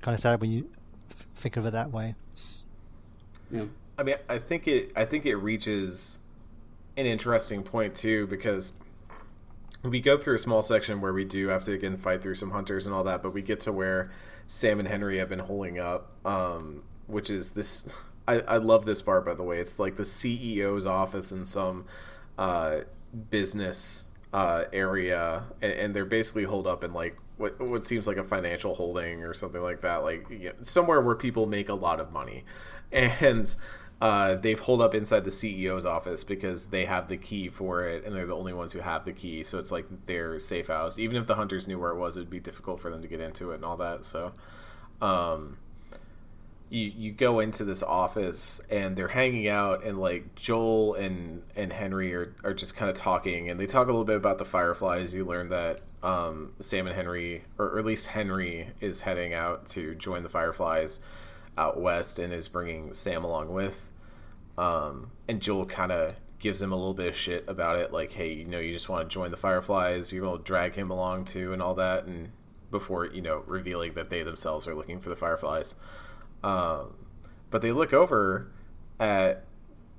kind 0.00 0.14
of 0.14 0.22
sad 0.22 0.40
when 0.40 0.50
you 0.50 0.70
think 1.42 1.58
of 1.58 1.66
it 1.66 1.72
that 1.72 1.92
way. 1.92 2.14
Yeah. 3.50 3.66
I 3.98 4.04
mean, 4.04 4.16
I 4.26 4.38
think 4.38 4.66
it. 4.66 4.90
I 4.96 5.04
think 5.04 5.26
it 5.26 5.36
reaches 5.36 6.20
an 6.96 7.04
interesting 7.04 7.62
point 7.62 7.94
too 7.94 8.26
because 8.26 8.72
we 9.82 10.00
go 10.00 10.16
through 10.16 10.36
a 10.36 10.38
small 10.38 10.62
section 10.62 11.02
where 11.02 11.12
we 11.12 11.26
do 11.26 11.48
have 11.48 11.62
to 11.64 11.72
again 11.74 11.98
fight 11.98 12.22
through 12.22 12.36
some 12.36 12.52
hunters 12.52 12.86
and 12.86 12.94
all 12.94 13.04
that, 13.04 13.22
but 13.22 13.34
we 13.34 13.42
get 13.42 13.60
to 13.60 13.72
where 13.72 14.10
Sam 14.46 14.78
and 14.78 14.88
Henry 14.88 15.18
have 15.18 15.28
been 15.28 15.40
holding 15.40 15.78
up, 15.78 16.10
um, 16.24 16.84
which 17.06 17.28
is 17.28 17.50
this. 17.50 17.92
I, 18.26 18.40
I 18.40 18.56
love 18.56 18.86
this 18.86 19.02
bar 19.02 19.20
by 19.20 19.34
the 19.34 19.42
way. 19.42 19.58
It's 19.58 19.78
like 19.78 19.96
the 19.96 20.04
CEO's 20.04 20.86
office 20.86 21.32
in 21.32 21.44
some 21.44 21.86
uh, 22.38 22.80
business 23.30 24.06
uh, 24.32 24.64
area, 24.72 25.44
and, 25.62 25.72
and, 25.72 25.96
they're 25.96 26.04
basically 26.04 26.42
holed 26.42 26.66
up 26.66 26.82
in 26.82 26.92
like 26.92 27.16
what 27.36 27.60
what 27.60 27.84
seems 27.84 28.08
like 28.08 28.16
a 28.16 28.24
financial 28.24 28.74
holding 28.74 29.22
or 29.22 29.32
something 29.32 29.62
like 29.62 29.80
that, 29.82 30.02
like 30.02 30.28
you 30.28 30.46
know, 30.46 30.52
somewhere 30.62 31.00
where 31.00 31.14
people 31.14 31.46
make 31.46 31.68
a 31.68 31.74
lot 31.74 32.00
of 32.00 32.12
money, 32.12 32.44
and 32.90 33.54
uh, 34.00 34.34
they've 34.34 34.58
holed 34.58 34.82
up 34.82 34.94
inside 34.94 35.24
the 35.24 35.30
CEO's 35.30 35.86
office 35.86 36.24
because 36.24 36.66
they 36.66 36.84
have 36.84 37.08
the 37.08 37.16
key 37.16 37.48
for 37.48 37.88
it, 37.88 38.04
and 38.04 38.14
they're 38.14 38.26
the 38.26 38.36
only 38.36 38.52
ones 38.52 38.72
who 38.72 38.80
have 38.80 39.04
the 39.04 39.12
key. 39.12 39.42
So 39.42 39.58
it's 39.58 39.70
like 39.70 39.86
their 40.06 40.38
safe 40.38 40.68
house. 40.68 40.98
Even 40.98 41.16
if 41.16 41.26
the 41.26 41.34
hunters 41.34 41.68
knew 41.68 41.78
where 41.78 41.92
it 41.92 41.96
was, 41.96 42.16
it'd 42.16 42.28
be 42.28 42.40
difficult 42.40 42.80
for 42.80 42.90
them 42.90 43.02
to 43.02 43.08
get 43.08 43.20
into 43.20 43.52
it 43.52 43.56
and 43.56 43.64
all 43.64 43.76
that. 43.76 44.04
So, 44.04 44.32
um, 45.00 45.58
you 46.70 46.92
you 46.96 47.12
go 47.12 47.40
into 47.40 47.64
this 47.64 47.82
office 47.82 48.60
and 48.70 48.96
they're 48.96 49.08
hanging 49.08 49.48
out, 49.48 49.84
and 49.84 49.98
like 49.98 50.34
Joel 50.34 50.94
and 50.94 51.42
and 51.56 51.72
Henry 51.72 52.14
are 52.14 52.34
are 52.44 52.54
just 52.54 52.76
kind 52.76 52.90
of 52.90 52.96
talking, 52.96 53.50
and 53.50 53.58
they 53.58 53.66
talk 53.66 53.86
a 53.86 53.90
little 53.90 54.04
bit 54.04 54.16
about 54.16 54.38
the 54.38 54.44
Fireflies. 54.44 55.14
You 55.14 55.24
learn 55.24 55.48
that 55.50 55.80
um, 56.02 56.52
Sam 56.60 56.86
and 56.86 56.96
Henry, 56.96 57.44
or 57.58 57.78
at 57.78 57.84
least 57.84 58.08
Henry, 58.08 58.70
is 58.80 59.02
heading 59.02 59.34
out 59.34 59.66
to 59.68 59.94
join 59.94 60.22
the 60.22 60.28
Fireflies 60.28 61.00
out 61.56 61.80
west 61.80 62.18
and 62.18 62.32
is 62.32 62.48
bringing 62.48 62.92
Sam 62.94 63.24
along 63.24 63.52
with. 63.52 63.90
Um, 64.58 65.10
and 65.28 65.40
Joel 65.40 65.66
kind 65.66 65.92
of 65.92 66.14
gives 66.38 66.60
him 66.60 66.72
a 66.72 66.76
little 66.76 66.94
bit 66.94 67.08
of 67.08 67.16
shit 67.16 67.44
about 67.48 67.78
it, 67.78 67.92
like, 67.92 68.12
hey, 68.12 68.32
you 68.32 68.44
know, 68.44 68.58
you 68.58 68.72
just 68.72 68.88
want 68.88 69.08
to 69.08 69.12
join 69.12 69.30
the 69.30 69.36
Fireflies, 69.36 70.12
you're 70.12 70.36
to 70.36 70.42
drag 70.42 70.74
him 70.74 70.90
along 70.90 71.24
too, 71.24 71.52
and 71.52 71.62
all 71.62 71.74
that, 71.74 72.04
and 72.04 72.30
before 72.70 73.06
you 73.06 73.22
know 73.22 73.42
revealing 73.46 73.94
that 73.94 74.10
they 74.10 74.24
themselves 74.24 74.66
are 74.66 74.74
looking 74.74 74.98
for 74.98 75.08
the 75.08 75.16
Fireflies. 75.16 75.76
Um, 76.44 76.94
but 77.50 77.62
they 77.62 77.72
look 77.72 77.92
over 77.92 78.50
at 79.00 79.44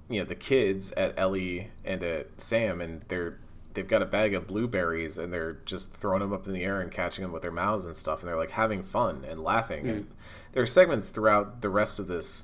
you 0.10 0.20
know 0.20 0.26
the 0.26 0.36
kids 0.36 0.92
at 0.92 1.18
Ellie 1.18 1.72
and 1.84 2.04
at 2.04 2.40
Sam, 2.40 2.82
and 2.82 3.02
they're 3.08 3.40
they've 3.74 3.88
got 3.88 4.02
a 4.02 4.06
bag 4.06 4.34
of 4.34 4.48
blueberries 4.48 5.18
and 5.18 5.34
they're 5.34 5.58
just 5.66 5.94
throwing 5.98 6.22
them 6.22 6.32
up 6.32 6.48
in 6.48 6.54
the 6.54 6.64
air 6.64 6.80
and 6.80 6.92
catching 6.92 7.24
them 7.24 7.32
with 7.34 7.42
their 7.42 7.52
mouths 7.52 7.86
and 7.86 7.96
stuff, 7.96 8.20
and 8.22 8.30
they're 8.30 8.38
like 8.38 8.52
having 8.52 8.84
fun 8.84 9.26
and 9.28 9.44
laughing. 9.44 9.86
Mm. 9.86 9.90
And 9.90 10.08
there 10.54 10.62
are 10.62 10.68
segments 10.68 11.10
throughout 11.10 11.62
the 11.62 11.70
rest 11.70 12.00
of 12.00 12.08
this 12.08 12.44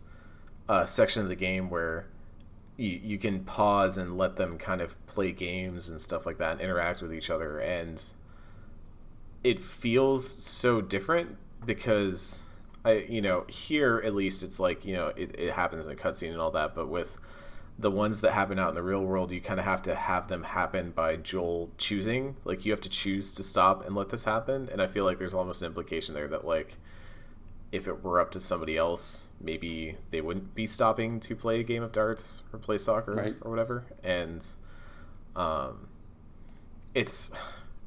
uh, 0.67 0.85
section 0.85 1.21
of 1.21 1.29
the 1.29 1.35
game 1.35 1.69
where 1.69 2.07
you, 2.75 2.99
you 3.03 3.17
can 3.19 3.43
pause 3.43 3.97
and 3.97 4.17
let 4.17 4.35
them 4.37 4.57
kind 4.57 4.81
of 4.81 4.95
play 5.05 5.31
games 5.31 5.87
and 5.87 6.01
stuff 6.01 6.25
like 6.25 6.39
that 6.39 6.53
and 6.53 6.61
interact 6.61 7.01
with 7.01 7.13
each 7.13 7.29
other 7.29 7.59
and 7.59 8.09
it 9.43 9.59
feels 9.59 10.27
so 10.27 10.81
different 10.81 11.35
because 11.65 12.43
I 12.83 13.05
you 13.09 13.21
know 13.21 13.45
here 13.47 14.01
at 14.03 14.15
least 14.15 14.43
it's 14.43 14.59
like 14.59 14.85
you 14.85 14.95
know 14.95 15.07
it, 15.07 15.35
it 15.37 15.53
happens 15.53 15.85
in 15.85 15.91
a 15.91 15.95
cutscene 15.95 16.31
and 16.31 16.41
all 16.41 16.51
that 16.51 16.75
but 16.75 16.87
with 16.87 17.19
the 17.79 17.91
ones 17.91 18.21
that 18.21 18.33
happen 18.33 18.59
out 18.59 18.69
in 18.69 18.75
the 18.75 18.83
real 18.83 19.01
world 19.01 19.31
you 19.31 19.41
kind 19.41 19.59
of 19.59 19.65
have 19.65 19.81
to 19.83 19.95
have 19.95 20.27
them 20.27 20.43
happen 20.43 20.91
by 20.91 21.15
Joel 21.15 21.69
choosing 21.77 22.35
like 22.43 22.65
you 22.65 22.71
have 22.71 22.81
to 22.81 22.89
choose 22.89 23.33
to 23.33 23.43
stop 23.43 23.85
and 23.85 23.95
let 23.95 24.09
this 24.09 24.23
happen 24.23 24.69
and 24.71 24.81
I 24.81 24.87
feel 24.87 25.05
like 25.05 25.19
there's 25.19 25.33
almost 25.33 25.61
an 25.61 25.67
implication 25.67 26.13
there 26.13 26.27
that 26.27 26.45
like 26.45 26.77
if 27.71 27.87
it 27.87 28.03
were 28.03 28.19
up 28.19 28.31
to 28.31 28.39
somebody 28.39 28.77
else, 28.77 29.27
maybe 29.39 29.97
they 30.11 30.21
wouldn't 30.21 30.53
be 30.53 30.67
stopping 30.67 31.19
to 31.21 31.35
play 31.35 31.61
a 31.61 31.63
game 31.63 31.83
of 31.83 31.91
darts 31.91 32.43
or 32.51 32.59
play 32.59 32.77
soccer 32.77 33.13
right. 33.13 33.35
or 33.41 33.49
whatever. 33.49 33.85
And 34.03 34.45
um, 35.35 35.87
it's 36.93 37.31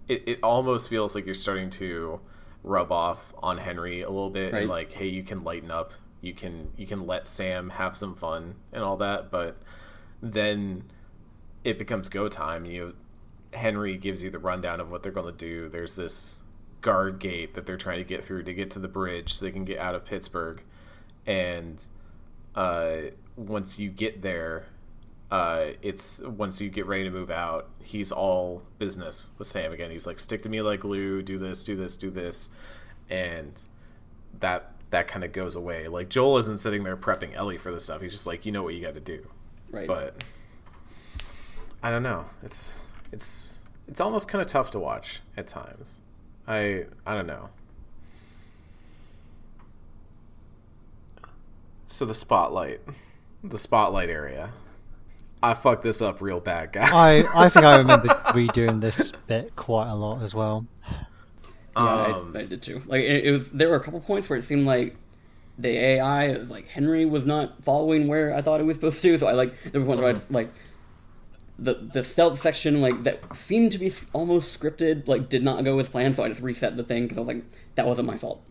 it, 0.08 0.22
it 0.26 0.38
almost 0.42 0.88
feels 0.88 1.14
like 1.14 1.26
you're 1.26 1.34
starting 1.34 1.70
to 1.70 2.20
rub 2.64 2.90
off 2.90 3.32
on 3.42 3.58
Henry 3.58 4.02
a 4.02 4.08
little 4.08 4.30
bit 4.30 4.52
right. 4.52 4.62
and 4.62 4.70
like, 4.70 4.92
hey, 4.92 5.06
you 5.06 5.22
can 5.22 5.44
lighten 5.44 5.70
up, 5.70 5.92
you 6.20 6.32
can 6.32 6.70
you 6.76 6.86
can 6.86 7.06
let 7.06 7.28
Sam 7.28 7.70
have 7.70 7.96
some 7.96 8.16
fun 8.16 8.56
and 8.72 8.82
all 8.82 8.96
that, 8.96 9.30
but 9.30 9.56
then 10.22 10.84
it 11.62 11.78
becomes 11.78 12.08
go 12.08 12.28
time. 12.28 12.64
You 12.64 12.94
Henry 13.52 13.96
gives 13.96 14.22
you 14.22 14.30
the 14.30 14.38
rundown 14.38 14.80
of 14.80 14.90
what 14.90 15.02
they're 15.02 15.12
going 15.12 15.32
to 15.32 15.32
do. 15.32 15.68
There's 15.68 15.94
this 15.94 16.40
guard 16.80 17.18
gate 17.18 17.54
that 17.54 17.66
they're 17.66 17.76
trying 17.76 17.98
to 17.98 18.04
get 18.04 18.24
through 18.24 18.42
to 18.42 18.54
get 18.54 18.70
to 18.72 18.78
the 18.78 18.88
bridge 18.88 19.34
so 19.34 19.44
they 19.44 19.52
can 19.52 19.64
get 19.64 19.78
out 19.78 19.94
of 19.94 20.04
Pittsburgh. 20.04 20.62
And 21.26 21.84
uh, 22.54 22.96
once 23.36 23.78
you 23.78 23.90
get 23.90 24.22
there, 24.22 24.66
uh, 25.30 25.66
it's 25.82 26.20
once 26.20 26.60
you 26.60 26.70
get 26.70 26.86
ready 26.86 27.04
to 27.04 27.10
move 27.10 27.30
out, 27.30 27.68
he's 27.82 28.12
all 28.12 28.62
business 28.78 29.30
with 29.38 29.48
Sam 29.48 29.72
again. 29.72 29.90
He's 29.90 30.06
like, 30.06 30.18
stick 30.18 30.42
to 30.42 30.48
me 30.48 30.62
like 30.62 30.80
glue, 30.80 31.22
do 31.22 31.38
this, 31.38 31.62
do 31.62 31.76
this, 31.76 31.96
do 31.96 32.10
this. 32.10 32.50
And 33.10 33.60
that 34.40 34.72
that 34.90 35.08
kind 35.08 35.24
of 35.24 35.32
goes 35.32 35.56
away. 35.56 35.88
Like 35.88 36.08
Joel 36.08 36.38
isn't 36.38 36.58
sitting 36.58 36.84
there 36.84 36.96
prepping 36.96 37.34
Ellie 37.34 37.58
for 37.58 37.72
this 37.72 37.84
stuff. 37.84 38.00
He's 38.00 38.12
just 38.12 38.26
like, 38.26 38.46
you 38.46 38.52
know 38.52 38.62
what 38.62 38.74
you 38.74 38.84
got 38.84 38.94
to 38.94 39.00
do. 39.00 39.26
Right. 39.70 39.88
But 39.88 40.22
I 41.82 41.90
don't 41.90 42.02
know. 42.02 42.26
It's 42.42 42.78
it's 43.12 43.58
it's 43.88 44.00
almost 44.00 44.28
kind 44.28 44.40
of 44.40 44.46
tough 44.46 44.70
to 44.72 44.78
watch 44.78 45.20
at 45.36 45.46
times. 45.46 45.98
I 46.46 46.86
I 47.06 47.14
don't 47.14 47.26
know. 47.26 47.48
So 51.86 52.04
the 52.04 52.14
spotlight, 52.14 52.80
the 53.42 53.58
spotlight 53.58 54.10
area. 54.10 54.52
I 55.50 55.54
fucked 55.54 55.82
this 55.82 56.00
up 56.02 56.20
real 56.20 56.40
bad, 56.40 56.72
guys. 56.72 56.90
I, 56.92 57.24
I 57.34 57.48
think 57.48 57.64
I 57.64 57.78
remember 57.78 58.08
redoing 58.32 58.80
this 58.80 59.12
bit 59.26 59.54
quite 59.56 59.88
a 59.90 59.94
lot 59.94 60.22
as 60.22 60.34
well. 60.34 60.66
Yeah, 61.76 62.04
Um, 62.06 62.32
I, 62.36 62.40
I 62.40 62.44
did 62.44 62.62
too. 62.62 62.82
Like 62.86 63.02
it, 63.02 63.26
it 63.26 63.30
was, 63.32 63.50
there 63.50 63.68
were 63.68 63.76
a 63.76 63.80
couple 63.82 64.00
points 64.00 64.28
where 64.28 64.38
it 64.38 64.44
seemed 64.44 64.66
like 64.66 64.96
the 65.58 65.68
AI, 65.70 66.32
like 66.34 66.68
Henry, 66.68 67.04
was 67.04 67.26
not 67.26 67.62
following 67.64 68.06
where 68.08 68.34
I 68.34 68.42
thought 68.42 68.60
it 68.60 68.64
was 68.64 68.76
supposed 68.76 69.02
to. 69.02 69.18
So 69.18 69.26
I 69.26 69.32
like 69.32 69.54
there 69.72 69.80
were 69.80 69.86
points 69.86 70.02
where 70.02 70.16
I 70.16 70.20
like 70.30 70.52
the 71.58 71.74
the 71.74 72.02
stealth 72.04 72.40
section 72.40 72.80
like 72.80 73.02
that 73.04 73.34
seemed 73.36 73.72
to 73.72 73.78
be 73.78 73.92
almost 74.12 74.58
scripted, 74.58 75.08
like 75.08 75.28
did 75.28 75.42
not 75.42 75.64
go 75.64 75.78
as 75.78 75.88
planned. 75.88 76.14
So 76.16 76.24
I 76.24 76.28
just 76.28 76.40
reset 76.40 76.76
the 76.76 76.84
thing 76.84 77.04
because 77.04 77.18
I 77.18 77.20
was 77.20 77.28
like 77.28 77.44
that 77.74 77.86
wasn't 77.86 78.06
my 78.06 78.18
fault, 78.18 78.42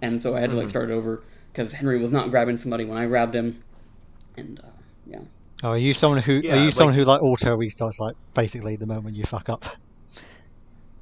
and 0.00 0.20
so 0.20 0.34
I 0.36 0.40
had 0.40 0.50
to 0.50 0.56
like 0.56 0.68
start 0.68 0.90
over 0.90 1.22
because 1.52 1.72
Henry 1.74 1.98
was 1.98 2.10
not 2.12 2.30
grabbing 2.30 2.56
somebody 2.56 2.84
when 2.84 2.98
I 2.98 3.06
grabbed 3.06 3.34
him, 3.34 3.62
and 4.36 4.60
uh, 4.60 4.68
yeah. 5.06 5.20
Oh, 5.62 5.70
are 5.70 5.78
you 5.78 5.94
someone 5.94 6.20
who 6.22 6.40
Yeah, 6.42 6.56
are 6.56 6.64
you 6.64 6.72
someone 6.72 6.94
who 6.94 7.04
like 7.04 7.22
auto 7.22 7.56
restarts 7.56 7.98
like 7.98 8.16
basically 8.34 8.76
the 8.76 8.86
moment 8.86 9.16
you 9.16 9.24
fuck 9.24 9.48
up? 9.48 9.64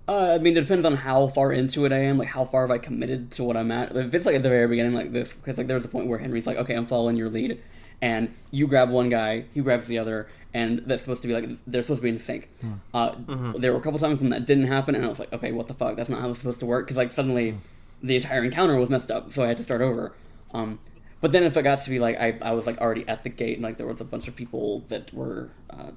Uh, 0.06 0.32
I 0.34 0.38
mean, 0.38 0.56
it 0.56 0.62
depends 0.62 0.84
on 0.84 0.96
how 0.96 1.28
far 1.28 1.52
into 1.52 1.84
it 1.84 1.92
I 1.92 1.98
am. 1.98 2.18
Like, 2.18 2.28
how 2.28 2.44
far 2.44 2.62
have 2.62 2.70
I 2.70 2.78
committed 2.78 3.30
to 3.32 3.44
what 3.44 3.56
I'm 3.56 3.70
at? 3.70 3.94
If 3.96 4.12
it's 4.12 4.26
like 4.26 4.34
at 4.34 4.42
the 4.42 4.48
very 4.48 4.66
beginning, 4.66 4.92
like 4.92 5.12
this, 5.12 5.32
because 5.32 5.56
like 5.56 5.68
there's 5.68 5.84
a 5.84 5.88
point 5.88 6.08
where 6.08 6.18
Henry's 6.18 6.46
like, 6.48 6.56
"Okay, 6.56 6.74
I'm 6.74 6.86
following 6.86 7.16
your 7.16 7.30
lead," 7.30 7.60
and 8.02 8.34
you 8.50 8.66
grab 8.66 8.90
one 8.90 9.08
guy, 9.08 9.44
he 9.54 9.60
grabs 9.60 9.86
the 9.86 9.98
other, 9.98 10.28
and 10.52 10.82
that's 10.84 11.02
supposed 11.02 11.22
to 11.22 11.28
be 11.28 11.34
like 11.34 11.48
they're 11.66 11.82
supposed 11.82 12.00
to 12.00 12.02
be 12.02 12.08
in 12.08 12.18
sync. 12.18 12.48
Uh, 12.92 13.14
There 13.56 13.72
were 13.72 13.78
a 13.78 13.82
couple 13.82 14.00
times 14.00 14.20
when 14.20 14.30
that 14.30 14.46
didn't 14.46 14.66
happen, 14.66 14.96
and 14.96 15.04
I 15.04 15.08
was 15.08 15.20
like, 15.20 15.32
"Okay, 15.32 15.52
what 15.52 15.68
the 15.68 15.74
fuck? 15.74 15.94
That's 15.96 16.10
not 16.10 16.20
how 16.20 16.30
it's 16.30 16.40
supposed 16.40 16.58
to 16.60 16.66
work." 16.66 16.86
Because 16.86 16.96
like 16.96 17.12
suddenly, 17.12 17.58
the 18.02 18.16
entire 18.16 18.42
encounter 18.42 18.76
was 18.76 18.90
messed 18.90 19.12
up, 19.12 19.30
so 19.30 19.44
I 19.44 19.48
had 19.48 19.58
to 19.58 19.62
start 19.62 19.80
over. 19.80 20.12
Um, 20.52 20.80
but 21.20 21.32
then 21.32 21.42
if 21.44 21.56
it 21.56 21.62
got 21.62 21.82
to 21.82 21.90
be 21.90 21.98
like 21.98 22.18
I, 22.18 22.38
I 22.42 22.52
was 22.52 22.66
like 22.66 22.78
already 22.78 23.06
at 23.08 23.24
the 23.24 23.28
gate, 23.28 23.54
and 23.54 23.62
like 23.62 23.76
there 23.76 23.86
was 23.86 24.00
a 24.00 24.04
bunch 24.04 24.28
of 24.28 24.36
people 24.36 24.84
that 24.88 25.12
were 25.12 25.50
uh, 25.70 25.90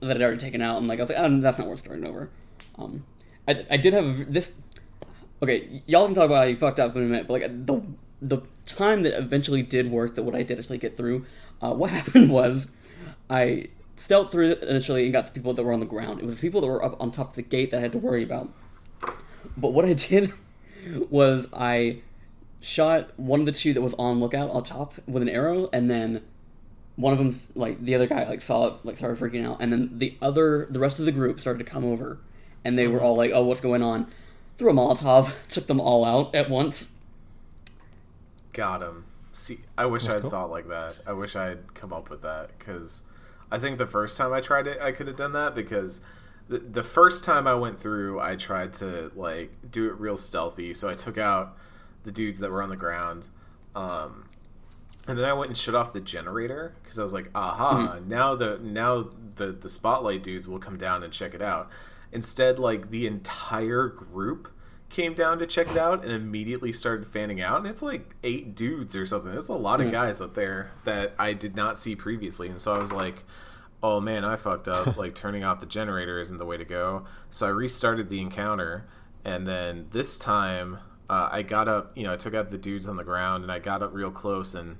that 0.00 0.08
had 0.08 0.22
already 0.22 0.38
taken 0.38 0.62
out, 0.62 0.78
and 0.78 0.88
like 0.88 0.98
I 0.98 1.02
was 1.02 1.10
like, 1.10 1.18
oh, 1.18 1.40
that's 1.40 1.58
not 1.58 1.68
worth 1.68 1.80
starting 1.80 2.06
over. 2.06 2.30
Um, 2.78 3.04
I, 3.46 3.64
I 3.70 3.76
did 3.76 3.92
have 3.92 4.32
this. 4.32 4.50
Okay, 5.42 5.82
y'all 5.86 6.06
can 6.06 6.14
talk 6.14 6.26
about 6.26 6.36
how 6.36 6.44
you 6.44 6.56
fucked 6.56 6.80
up 6.80 6.96
in 6.96 7.02
a 7.02 7.06
minute, 7.06 7.26
but 7.28 7.40
like 7.40 7.66
the 7.66 7.82
the 8.20 8.42
time 8.64 9.02
that 9.02 9.18
eventually 9.18 9.62
did 9.62 9.90
work, 9.90 10.14
that 10.14 10.22
what 10.22 10.34
I 10.34 10.42
did 10.42 10.58
actually 10.58 10.78
get 10.78 10.96
through, 10.96 11.26
uh, 11.60 11.72
what 11.72 11.90
happened 11.98 12.30
was, 12.30 12.66
I 13.30 13.68
stealth 13.96 14.30
through 14.30 14.50
it 14.50 14.62
initially 14.64 15.04
and 15.04 15.12
got 15.12 15.26
the 15.26 15.32
people 15.32 15.54
that 15.54 15.62
were 15.62 15.72
on 15.72 15.80
the 15.80 15.86
ground. 15.86 16.20
It 16.20 16.26
was 16.26 16.36
the 16.36 16.40
people 16.40 16.60
that 16.60 16.66
were 16.66 16.84
up 16.84 17.00
on 17.00 17.12
top 17.12 17.30
of 17.30 17.34
the 17.36 17.42
gate 17.42 17.70
that 17.70 17.78
I 17.78 17.80
had 17.80 17.92
to 17.92 17.98
worry 17.98 18.22
about. 18.22 18.50
But 19.56 19.72
what 19.72 19.84
I 19.84 19.92
did 19.94 20.32
was 21.10 21.48
I 21.52 22.02
shot 22.66 23.10
one 23.16 23.38
of 23.38 23.46
the 23.46 23.52
two 23.52 23.72
that 23.72 23.80
was 23.80 23.94
on 23.94 24.18
lookout 24.18 24.50
on 24.50 24.64
top 24.64 24.94
with 25.06 25.22
an 25.22 25.28
arrow, 25.28 25.70
and 25.72 25.88
then 25.88 26.22
one 26.96 27.12
of 27.12 27.18
them, 27.18 27.34
like 27.54 27.82
the 27.82 27.94
other 27.94 28.06
guy, 28.06 28.28
like 28.28 28.42
saw 28.42 28.66
it, 28.66 28.74
like 28.82 28.96
started 28.96 29.18
freaking 29.18 29.46
out, 29.46 29.58
and 29.60 29.72
then 29.72 29.90
the 29.98 30.16
other, 30.20 30.66
the 30.68 30.80
rest 30.80 30.98
of 30.98 31.06
the 31.06 31.12
group 31.12 31.38
started 31.38 31.64
to 31.64 31.70
come 31.70 31.84
over, 31.84 32.18
and 32.64 32.76
they 32.76 32.88
were 32.88 32.98
uh-huh. 32.98 33.06
all 33.06 33.16
like, 33.16 33.30
"Oh, 33.32 33.44
what's 33.44 33.60
going 33.60 33.82
on?" 33.82 34.08
Threw 34.58 34.70
a 34.70 34.74
Molotov, 34.74 35.32
took 35.48 35.68
them 35.68 35.80
all 35.80 36.04
out 36.04 36.34
at 36.34 36.50
once. 36.50 36.88
Got 38.52 38.82
him. 38.82 39.04
See, 39.30 39.60
I 39.78 39.86
wish 39.86 40.04
That's 40.04 40.16
I'd 40.16 40.22
cool. 40.22 40.30
thought 40.30 40.50
like 40.50 40.68
that. 40.68 40.96
I 41.06 41.12
wish 41.12 41.36
I'd 41.36 41.74
come 41.74 41.92
up 41.92 42.10
with 42.10 42.22
that 42.22 42.58
because 42.58 43.04
I 43.52 43.58
think 43.58 43.78
the 43.78 43.86
first 43.86 44.16
time 44.16 44.32
I 44.32 44.40
tried 44.40 44.66
it, 44.66 44.80
I 44.80 44.90
could 44.90 45.06
have 45.06 45.16
done 45.16 45.34
that 45.34 45.54
because 45.54 46.00
the, 46.48 46.58
the 46.58 46.82
first 46.82 47.22
time 47.22 47.46
I 47.46 47.54
went 47.54 47.78
through, 47.78 48.18
I 48.18 48.34
tried 48.34 48.72
to 48.74 49.12
like 49.14 49.52
do 49.70 49.86
it 49.88 50.00
real 50.00 50.16
stealthy. 50.16 50.74
So 50.74 50.88
I 50.88 50.94
took 50.94 51.18
out 51.18 51.56
the 52.06 52.12
dudes 52.12 52.40
that 52.40 52.50
were 52.50 52.62
on 52.62 52.70
the 52.70 52.76
ground, 52.76 53.28
um, 53.74 54.30
and 55.06 55.18
then 55.18 55.26
I 55.26 55.34
went 55.34 55.50
and 55.50 55.58
shut 55.58 55.74
off 55.74 55.92
the 55.92 56.00
generator 56.00 56.74
because 56.82 56.98
I 56.98 57.02
was 57.02 57.12
like, 57.12 57.30
aha! 57.34 57.98
Now 58.06 58.34
the 58.34 58.58
now 58.62 59.10
the 59.34 59.52
the 59.52 59.68
spotlight 59.68 60.22
dudes 60.22 60.48
will 60.48 60.58
come 60.58 60.78
down 60.78 61.02
and 61.02 61.12
check 61.12 61.34
it 61.34 61.42
out. 61.42 61.70
Instead, 62.12 62.58
like 62.58 62.90
the 62.90 63.06
entire 63.06 63.88
group 63.88 64.48
came 64.88 65.14
down 65.14 65.38
to 65.38 65.46
check 65.46 65.68
it 65.68 65.76
out 65.76 66.04
and 66.04 66.12
immediately 66.12 66.72
started 66.72 67.06
fanning 67.06 67.40
out 67.40 67.58
and 67.58 67.66
it's 67.66 67.82
like 67.82 68.14
eight 68.22 68.54
dudes 68.54 68.94
or 68.94 69.04
something 69.04 69.32
it's 69.32 69.48
a 69.48 69.52
lot 69.52 69.80
of 69.80 69.90
guys 69.90 70.20
up 70.20 70.34
there 70.34 70.70
that 70.84 71.12
i 71.18 71.32
did 71.32 71.56
not 71.56 71.76
see 71.76 71.96
previously 71.96 72.48
and 72.48 72.60
so 72.60 72.72
i 72.72 72.78
was 72.78 72.92
like 72.92 73.24
oh 73.82 74.00
man 74.00 74.24
i 74.24 74.36
fucked 74.36 74.68
up 74.68 74.96
like 74.98 75.12
turning 75.12 75.42
off 75.42 75.58
the 75.58 75.66
generator 75.66 76.20
isn't 76.20 76.38
the 76.38 76.46
way 76.46 76.56
to 76.56 76.64
go 76.64 77.04
so 77.30 77.46
i 77.46 77.50
restarted 77.50 78.08
the 78.08 78.20
encounter 78.20 78.86
and 79.24 79.44
then 79.44 79.86
this 79.90 80.16
time 80.16 80.78
uh, 81.08 81.28
i 81.30 81.42
got 81.42 81.68
up 81.68 81.92
you 81.96 82.04
know 82.04 82.12
i 82.12 82.16
took 82.16 82.34
out 82.34 82.50
the 82.50 82.58
dudes 82.58 82.86
on 82.88 82.96
the 82.96 83.04
ground 83.04 83.42
and 83.42 83.52
i 83.52 83.58
got 83.58 83.82
up 83.82 83.92
real 83.92 84.10
close 84.10 84.54
and 84.54 84.76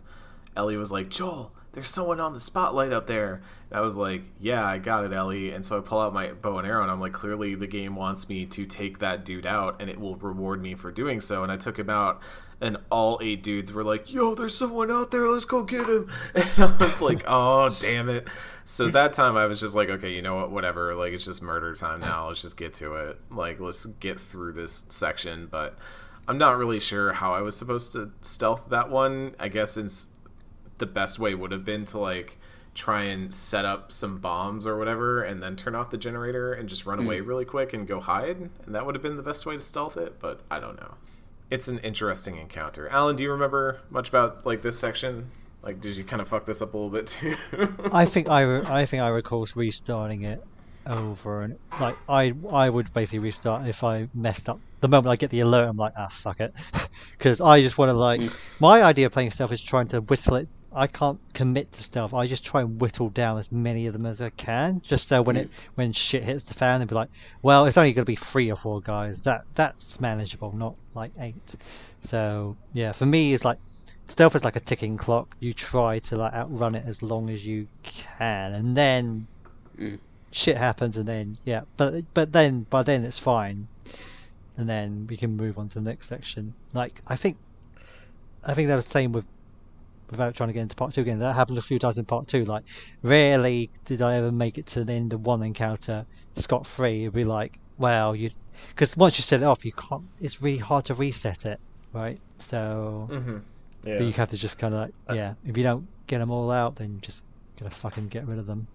ellie 0.57 0.77
was 0.77 0.93
like 0.93 1.09
joel 1.09 1.53
there's 1.77 1.91
someone 1.91 2.21
on 2.21 2.33
the 2.33 2.41
spotlight 2.41 2.91
up 2.91 3.07
there. 3.07 3.43
And 3.69 3.79
i 3.79 3.83
was 3.83 3.99
like 3.99 4.23
yeah 4.41 4.67
i 4.67 4.79
got 4.79 5.05
it 5.05 5.13
ellie. 5.13 5.53
And 5.53 5.65
so 5.65 5.77
i 5.77 5.81
pull 5.83 6.01
out 6.01 6.15
my 6.15 6.33
bow 6.33 6.57
and 6.57 6.67
arrow 6.67 6.83
and 6.83 6.91
i'm 6.91 7.01
like 7.01 7.13
clearly 7.13 7.55
the 7.55 7.67
game 7.67 7.95
wants 7.95 8.31
me 8.31 8.47
to 8.47 8.65
take 8.65 8.99
that 9.01 9.27
dude 9.27 9.45
out 9.45 9.77
and 9.81 9.91
it 9.91 10.01
will 10.01 10.17
reward 10.17 10.63
me 10.63 10.75
for 10.75 10.91
doing 10.91 11.21
so. 11.21 11.43
And 11.43 11.53
i 11.53 11.59
took 11.59 11.79
him 11.79 11.91
out 11.91 12.23
and 12.63 12.79
all 12.91 13.21
eight 13.23 13.43
dudes 13.43 13.75
were 13.75 13.85
like 13.85 14.11
yo 14.11 14.35
there's 14.35 14.57
someone 14.57 14.91
out 14.91 15.11
there. 15.11 15.29
Let's 15.29 15.45
go 15.45 15.63
get 15.65 15.87
him. 15.87 16.11
And 16.35 16.49
i 16.59 16.85
was 16.87 17.03
like 17.03 17.23
oh 17.27 17.77
damn 17.79 18.09
it. 18.09 18.27
So 18.65 18.89
that 18.89 19.13
time 19.13 19.37
i 19.37 19.45
was 19.45 19.61
just 19.61 19.75
like 19.75 19.91
okay 19.91 20.15
you 20.15 20.23
know 20.23 20.37
what? 20.37 20.51
Whatever. 20.51 20.95
Like 20.95 21.13
it's 21.13 21.27
just 21.27 21.43
murder 21.43 21.75
time 21.75 22.01
now. 22.01 22.29
Let's 22.29 22.41
just 22.41 22.57
get 22.57 22.73
to 22.75 22.95
it. 22.95 23.21
Like 23.31 23.61
let's 23.61 23.85
get 23.85 24.19
through 24.19 24.55
this 24.55 24.87
section. 24.89 25.47
But 25.51 25.77
i'm 26.29 26.39
not 26.39 26.57
really 26.57 26.81
sure 26.81 27.13
how 27.13 27.33
i 27.35 27.41
was 27.41 27.57
supposed 27.57 27.93
to 27.93 28.11
stealth 28.21 28.69
that 28.71 28.91
one. 28.91 29.35
I 29.39 29.49
guess 29.49 29.73
since 29.73 30.09
the 30.79 30.87
best 30.87 31.19
way 31.19 31.35
would 31.35 31.53
have 31.53 31.65
been 31.65 31.85
to 31.87 31.99
like 31.99 32.39
try 32.75 33.05
and 33.05 33.33
set 33.33 33.65
up 33.65 33.91
some 33.91 34.19
bombs 34.19 34.67
or 34.67 34.77
whatever 34.77 35.23
and 35.23 35.43
then 35.43 35.57
turn 35.57 35.75
off 35.75 35.91
the 35.91 35.97
generator 35.97 36.53
and 36.53 36.69
just 36.69 36.85
run 36.85 36.99
hmm. 36.99 37.07
away 37.07 37.21
really 37.21 37.47
quick 37.47 37.73
and 37.73 37.87
go 37.89 38.01
hide 38.01 38.37
and 38.37 38.75
that 38.75 38.85
would 38.85 38.95
have 38.95 39.03
been 39.03 39.17
the 39.17 39.23
best 39.23 39.47
way 39.47 39.55
to 39.55 39.61
stealth 39.61 39.97
it 39.97 40.21
but 40.21 40.41
i 40.51 40.61
don't 40.61 40.77
know. 40.77 40.95
It's 41.49 41.69
an 41.69 41.79
interesting 41.79 42.37
encounter. 42.39 42.89
Alan 42.89 43.15
do 43.17 43.23
you 43.23 43.31
remember 43.31 43.81
much 43.89 44.09
about 44.09 44.45
like 44.45 44.63
this 44.63 44.79
section? 44.79 45.31
Like 45.63 45.81
did 45.81 45.97
you 45.97 46.05
kind 46.05 46.21
of 46.21 46.29
fuck 46.29 46.45
this 46.45 46.61
up 46.61 46.75
a 46.75 46.77
little 46.77 46.91
bit 46.91 47.07
too? 47.07 47.37
I 47.93 48.05
think 48.05 48.29
I, 48.29 48.41
re- 48.41 48.67
I 48.67 48.85
think 48.85 49.03
I 49.03 49.09
recall 49.09 49.47
restarting 49.55 50.25
it 50.25 50.43
over 50.87 51.43
and 51.43 51.59
like 51.81 51.97
I 52.09 52.33
I 52.53 52.69
would 52.69 52.93
basically 52.93 53.19
restart 53.21 53.67
if 53.67 53.83
I 53.83 54.09
messed 54.15 54.49
up. 54.49 54.61
The 54.87 54.91
moment 54.91 55.09
I 55.09 55.17
get 55.17 55.31
the 55.31 55.41
alert, 55.41 55.69
I'm 55.69 55.77
like 55.77 55.95
ah 55.97 56.07
fuck 56.23 56.39
it, 56.39 56.55
because 57.19 57.41
I 57.41 57.61
just 57.61 57.77
want 57.77 57.89
to 57.89 57.95
like 57.95 58.21
my 58.61 58.85
idea 58.85 59.07
of 59.07 59.13
playing 59.13 59.33
stealth 59.33 59.51
is 59.51 59.61
trying 59.61 59.89
to 59.89 60.01
whittle 60.01 60.37
it. 60.37 60.49
I 60.73 60.87
can't 60.87 61.19
commit 61.35 61.73
to 61.73 61.83
stealth. 61.83 62.15
I 62.15 62.29
just 62.29 62.45
try 62.45 62.61
and 62.61 62.81
whittle 62.81 63.11
down 63.11 63.37
as 63.39 63.51
many 63.51 63.89
of 63.89 63.95
them 63.95 64.07
as 64.07 64.21
I 64.21 64.31
can, 64.31 64.81
just 64.89 65.09
so 65.09 65.23
when 65.23 65.37
it 65.37 65.51
when 65.75 65.93
shit 65.93 66.23
hits 66.23 66.45
the 66.45 66.55
fan, 66.55 66.79
they'll 66.79 66.87
be 66.87 66.95
like, 66.95 67.09
well, 67.43 67.67
it's 67.67 67.77
only 67.77 67.95
going 67.95 68.05
to 68.05 68.13
be 68.13 68.15
three 68.31 68.49
or 68.49 68.55
four 68.55 68.81
guys. 68.81 69.17
That 69.25 69.41
that's 69.57 69.99
manageable, 69.99 70.53
not 70.53 70.77
like 70.95 71.11
eight. 71.19 71.57
So 72.09 72.57
yeah, 72.73 72.93
for 72.93 73.07
me, 73.07 73.35
it's 73.35 73.45
like 73.45 73.59
stealth 74.07 74.37
is 74.37 74.45
like 74.45 74.55
a 74.55 74.61
ticking 74.61 74.97
clock. 74.97 75.35
You 75.41 75.53
try 75.53 75.99
to 75.99 76.17
like 76.17 76.33
outrun 76.33 76.77
it 76.77 76.85
as 76.87 77.03
long 77.03 77.29
as 77.29 77.45
you 77.45 77.67
can, 78.19 78.53
and 78.53 78.77
then 78.77 79.27
Mm. 79.81 79.99
shit 80.31 80.57
happens, 80.57 80.97
and 80.97 81.09
then 81.09 81.39
yeah, 81.45 81.63
but 81.77 82.05
but 82.15 82.31
then 82.31 82.67
by 82.71 82.85
then 82.85 83.05
it's 83.05 83.19
fine, 83.19 83.67
and 84.57 84.69
then 84.69 85.07
we 85.09 85.17
can 85.17 85.37
move 85.37 85.59
on 85.59 85.69
to 85.71 85.75
the 85.77 85.81
next 85.81 86.09
section. 86.09 86.55
Like 86.73 87.01
I 87.07 87.17
think, 87.17 87.37
I 88.45 88.55
think 88.55 88.69
that 88.69 88.77
was 88.77 88.87
the 88.87 88.93
same 88.93 89.13
with. 89.13 89.25
Without 90.09 90.37
trying 90.37 90.49
to 90.51 90.53
get 90.53 90.61
into 90.61 90.77
part 90.77 90.95
two 90.95 91.01
again, 91.01 91.19
that 91.19 91.35
happened 91.35 91.59
a 91.59 91.63
few 91.63 91.81
times 91.81 91.99
in 91.99 92.05
part 92.05 92.29
two. 92.29 92.45
Like, 92.45 92.63
rarely 93.03 93.71
did 93.87 94.01
I 94.01 94.15
ever 94.19 94.31
make 94.31 94.57
it 94.57 94.65
to 94.69 94.85
the 94.85 94.93
end 94.93 95.13
of 95.13 95.27
one 95.27 95.43
encounter 95.43 96.07
scot 96.37 96.65
free. 96.77 97.03
It'd 97.03 97.13
be 97.13 97.25
like, 97.25 97.59
well, 97.77 98.15
you, 98.15 98.31
because 98.69 98.97
once 98.97 99.19
you 99.19 99.25
set 99.25 99.43
it 99.43 99.45
off, 99.45 99.65
you 99.65 99.73
can't. 99.73 100.05
It's 100.21 100.41
really 100.41 100.59
hard 100.59 100.85
to 100.85 100.95
reset 100.95 101.45
it, 101.45 101.59
right? 101.93 102.21
So 102.49 103.09
mm-hmm. 103.11 103.39
so 103.83 103.99
you 103.99 104.13
have 104.13 104.31
to 104.31 104.37
just 104.37 104.59
kind 104.59 104.75
of 104.75 104.81
like, 104.81 104.95
Uh, 105.11 105.15
yeah. 105.15 105.35
If 105.45 105.57
you 105.57 105.65
don't 105.65 105.89
get 106.07 106.19
them 106.19 106.31
all 106.31 106.53
out, 106.53 106.77
then 106.77 107.01
just 107.03 107.23
gotta 107.59 107.75
fucking 107.75 108.07
get 108.07 108.29
rid 108.29 108.39
of 108.39 108.47
them. 108.47 108.69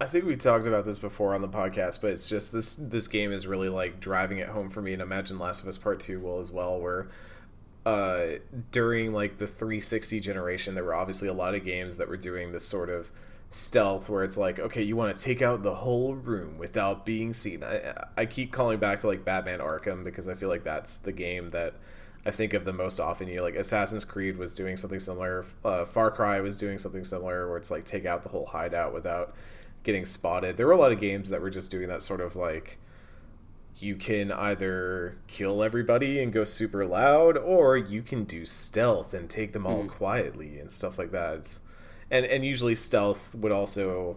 I 0.00 0.06
think 0.06 0.24
we 0.24 0.36
talked 0.36 0.66
about 0.66 0.86
this 0.86 0.98
before 0.98 1.34
on 1.34 1.42
the 1.42 1.48
podcast, 1.48 2.00
but 2.00 2.12
it's 2.12 2.28
just 2.28 2.52
this 2.52 2.76
this 2.76 3.08
game 3.08 3.32
is 3.32 3.46
really 3.46 3.68
like 3.68 3.98
driving 3.98 4.38
it 4.38 4.48
home 4.48 4.70
for 4.70 4.80
me, 4.80 4.92
and 4.92 5.02
imagine 5.02 5.38
Last 5.38 5.62
of 5.62 5.68
Us 5.68 5.76
Part 5.76 5.98
Two 5.98 6.20
will 6.20 6.38
as 6.38 6.52
well, 6.52 6.78
where 6.78 7.08
uh, 7.84 8.38
during 8.70 9.12
like 9.12 9.38
the 9.38 9.46
360 9.46 10.20
generation, 10.20 10.74
there 10.74 10.84
were 10.84 10.94
obviously 10.94 11.26
a 11.26 11.32
lot 11.32 11.54
of 11.54 11.64
games 11.64 11.96
that 11.96 12.08
were 12.08 12.16
doing 12.16 12.52
this 12.52 12.64
sort 12.64 12.90
of 12.90 13.10
stealth 13.50 14.10
where 14.10 14.24
it's 14.24 14.36
like 14.36 14.58
okay 14.58 14.82
you 14.82 14.94
want 14.94 15.16
to 15.16 15.22
take 15.22 15.40
out 15.40 15.62
the 15.62 15.76
whole 15.76 16.14
room 16.14 16.58
without 16.58 17.06
being 17.06 17.32
seen. 17.32 17.64
I, 17.64 18.04
I 18.16 18.26
keep 18.26 18.52
calling 18.52 18.78
back 18.78 19.00
to 19.00 19.06
like 19.06 19.24
batman 19.24 19.60
arkham 19.60 20.04
because 20.04 20.28
i 20.28 20.34
feel 20.34 20.50
like 20.50 20.64
that's 20.64 20.98
the 20.98 21.12
game 21.12 21.48
that 21.50 21.72
i 22.26 22.30
think 22.30 22.52
of 22.52 22.66
the 22.66 22.74
most 22.74 23.00
often. 23.00 23.26
You 23.26 23.36
know, 23.36 23.42
like 23.44 23.54
assassin's 23.54 24.04
creed 24.04 24.36
was 24.36 24.54
doing 24.54 24.76
something 24.76 25.00
similar 25.00 25.46
uh, 25.64 25.86
far 25.86 26.10
cry 26.10 26.40
was 26.40 26.58
doing 26.58 26.76
something 26.76 27.04
similar 27.04 27.48
where 27.48 27.56
it's 27.56 27.70
like 27.70 27.84
take 27.84 28.04
out 28.04 28.22
the 28.22 28.28
whole 28.28 28.46
hideout 28.46 28.92
without 28.92 29.34
getting 29.82 30.04
spotted. 30.04 30.56
There 30.56 30.66
were 30.66 30.72
a 30.72 30.78
lot 30.78 30.92
of 30.92 31.00
games 31.00 31.30
that 31.30 31.40
were 31.40 31.50
just 31.50 31.70
doing 31.70 31.88
that 31.88 32.02
sort 32.02 32.20
of 32.20 32.36
like 32.36 32.78
you 33.80 33.94
can 33.94 34.32
either 34.32 35.16
kill 35.26 35.62
everybody 35.62 36.20
and 36.22 36.32
go 36.32 36.44
super 36.44 36.84
loud 36.84 37.36
or 37.36 37.76
you 37.76 38.02
can 38.02 38.24
do 38.24 38.44
stealth 38.44 39.14
and 39.14 39.30
take 39.30 39.52
them 39.52 39.66
all 39.66 39.84
mm. 39.84 39.88
quietly 39.88 40.58
and 40.58 40.70
stuff 40.70 40.98
like 40.98 41.12
that. 41.12 41.34
It's 41.36 41.60
and 42.10 42.26
and 42.26 42.44
usually 42.44 42.74
stealth 42.74 43.34
would 43.34 43.52
also 43.52 44.16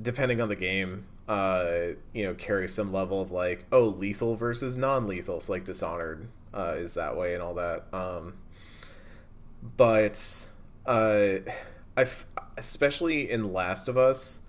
depending 0.00 0.40
on 0.40 0.48
the 0.48 0.56
game 0.56 1.04
uh 1.28 1.88
you 2.12 2.24
know 2.24 2.34
carry 2.34 2.68
some 2.68 2.92
level 2.92 3.20
of 3.20 3.30
like 3.30 3.64
oh 3.70 3.84
lethal 3.84 4.34
versus 4.34 4.76
non-lethal 4.76 5.40
so 5.40 5.52
like 5.52 5.64
dishonored 5.64 6.26
uh 6.52 6.74
is 6.76 6.94
that 6.94 7.16
way 7.16 7.34
and 7.34 7.42
all 7.42 7.54
that. 7.54 7.84
Um 7.92 8.34
but 9.76 10.48
uh 10.86 11.36
i 11.96 12.06
especially 12.56 13.30
in 13.30 13.52
last 13.52 13.86
of 13.88 13.96
us 13.96 14.40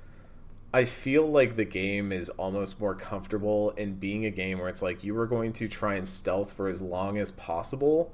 i 0.74 0.84
feel 0.86 1.26
like 1.26 1.56
the 1.56 1.66
game 1.66 2.12
is 2.12 2.30
almost 2.32 2.80
more 2.80 2.96
comfortable 2.96 3.72
in 3.72 3.96
being 3.96 4.26
a 4.26 4.32
game 4.32 4.60
where 4.60 4.70
it's 4.70 4.82
like 4.82 5.04
you 5.04 5.14
were 5.14 5.28
going 5.28 5.54
to 5.54 5.68
try 5.68 5.96
and 5.96 6.08
stealth 6.08 6.54
for 6.54 6.68
as 6.68 6.82
long 6.82 7.18
as 7.18 7.32
possible 7.32 8.14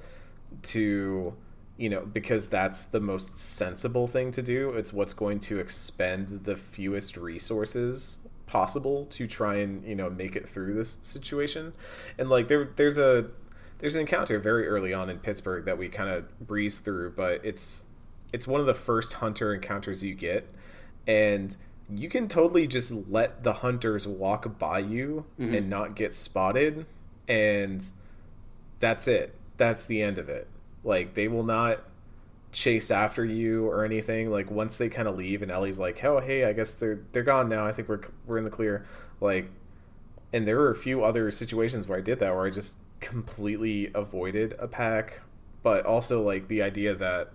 to 0.62 1.34
you 1.80 1.90
know, 1.90 2.02
because 2.02 2.50
that's 2.50 2.84
the 2.84 3.00
most 3.00 3.38
sensible 3.38 4.06
thing 4.06 4.32
to 4.32 4.42
do. 4.42 4.72
It's 4.72 4.92
what's 4.92 5.14
going 5.14 5.40
to 5.42 5.60
expend 5.60 6.28
the 6.44 6.58
fewest 6.58 7.16
resources 7.16 8.20
possible 8.48 9.06
to 9.06 9.28
try 9.28 9.58
and 9.58 9.86
you 9.86 9.96
know 9.96 10.10
make 10.10 10.36
it 10.36 10.48
through 10.48 10.74
this 10.74 11.00
situation. 11.02 11.72
And 12.18 12.30
like 12.30 12.50
there, 12.50 12.72
there's 12.76 12.98
a 12.98 13.30
there's 13.78 13.96
an 13.96 14.02
encounter 14.02 14.40
very 14.40 14.68
early 14.68 14.94
on 14.94 15.10
in 15.10 15.20
Pittsburgh 15.20 15.64
that 15.64 15.78
we 15.78 15.88
kind 15.88 16.10
of 16.10 16.38
breeze 16.46 16.80
through, 16.80 17.12
but 17.12 17.40
it's 17.46 17.86
it's 18.34 18.46
one 18.46 18.60
of 18.60 18.68
the 18.68 18.74
first 18.74 19.14
hunter 19.14 19.54
encounters 19.54 20.04
you 20.04 20.16
get, 20.16 20.54
and 21.08 21.56
you 21.92 22.10
can 22.10 22.28
totally 22.28 22.68
just 22.68 22.92
let 23.10 23.44
the 23.44 23.54
hunters 23.54 24.08
walk 24.08 24.60
by 24.60 24.80
you 24.80 25.26
mm-hmm. 25.40 25.56
and 25.56 25.70
not 25.70 25.96
get 25.96 26.14
spotted, 26.14 26.86
and 27.28 27.86
that's 28.80 29.08
it. 29.08 29.36
That's 29.58 29.86
the 29.86 30.02
end 30.02 30.18
of 30.18 30.30
it 30.30 30.48
like 30.84 31.14
they 31.14 31.28
will 31.28 31.44
not 31.44 31.82
chase 32.52 32.90
after 32.92 33.24
you 33.24 33.68
or 33.68 33.86
anything. 33.86 34.32
Like 34.32 34.50
once 34.50 34.78
they 34.78 34.90
kind 34.90 35.08
of 35.08 35.16
leave 35.16 35.42
and 35.42 35.52
Ellie's 35.52 35.80
like, 35.80 36.04
"Oh, 36.04 36.20
hey, 36.20 36.46
I 36.46 36.54
guess 36.54 36.74
they're 36.74 37.00
they're 37.12 37.24
gone 37.24 37.50
now. 37.50 37.66
I 37.66 37.72
think 37.72 37.88
we're 37.90 38.02
we're 38.26 38.38
in 38.38 38.44
the 38.44 38.50
clear." 38.50 38.86
Like 39.22 39.50
and 40.32 40.48
there 40.48 40.58
were 40.58 40.72
a 40.72 40.76
few 40.76 41.04
other 41.04 41.32
situations 41.32 41.88
where 41.88 41.98
I 41.98 42.02
did 42.02 42.20
that 42.20 42.34
where 42.34 42.46
I 42.46 42.50
just 42.50 42.80
completely 43.00 43.92
avoided 43.94 44.56
a 44.60 44.68
pack, 44.68 45.22
but 45.64 45.86
also 45.86 46.22
like 46.22 46.48
the 46.48 46.62
idea 46.62 46.96
that 46.96 47.32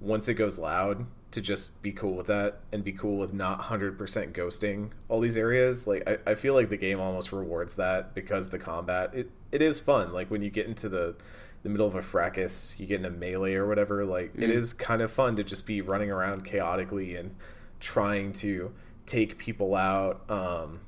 once 0.00 0.28
it 0.28 0.34
goes 0.34 0.58
loud 0.58 1.06
to 1.30 1.40
just 1.40 1.82
be 1.82 1.92
cool 1.92 2.14
with 2.14 2.26
that 2.26 2.60
and 2.72 2.82
be 2.82 2.92
cool 2.92 3.18
with 3.18 3.34
not 3.34 3.60
100% 3.62 3.96
ghosting 4.32 4.90
all 5.08 5.20
these 5.20 5.36
areas 5.36 5.86
like 5.86 6.02
I, 6.08 6.30
I 6.30 6.34
feel 6.34 6.54
like 6.54 6.70
the 6.70 6.76
game 6.76 7.00
almost 7.00 7.32
rewards 7.32 7.74
that 7.74 8.14
because 8.14 8.48
the 8.48 8.58
combat 8.58 9.10
it, 9.14 9.30
it 9.52 9.60
is 9.60 9.78
fun 9.78 10.12
like 10.12 10.30
when 10.30 10.42
you 10.42 10.50
get 10.50 10.66
into 10.66 10.88
the 10.88 11.16
the 11.62 11.68
middle 11.68 11.86
of 11.86 11.94
a 11.94 12.02
fracas, 12.02 12.78
you 12.78 12.86
get 12.86 13.00
in 13.00 13.06
a 13.06 13.10
melee 13.10 13.54
or 13.54 13.66
whatever, 13.66 14.04
like 14.04 14.34
mm. 14.34 14.42
it 14.42 14.50
is 14.50 14.72
kind 14.72 15.02
of 15.02 15.10
fun 15.10 15.36
to 15.36 15.44
just 15.44 15.66
be 15.66 15.80
running 15.80 16.10
around 16.10 16.44
chaotically 16.44 17.16
and 17.16 17.34
trying 17.80 18.32
to 18.32 18.72
take 19.06 19.38
people 19.38 19.74
out. 19.74 20.28
Um, 20.30 20.80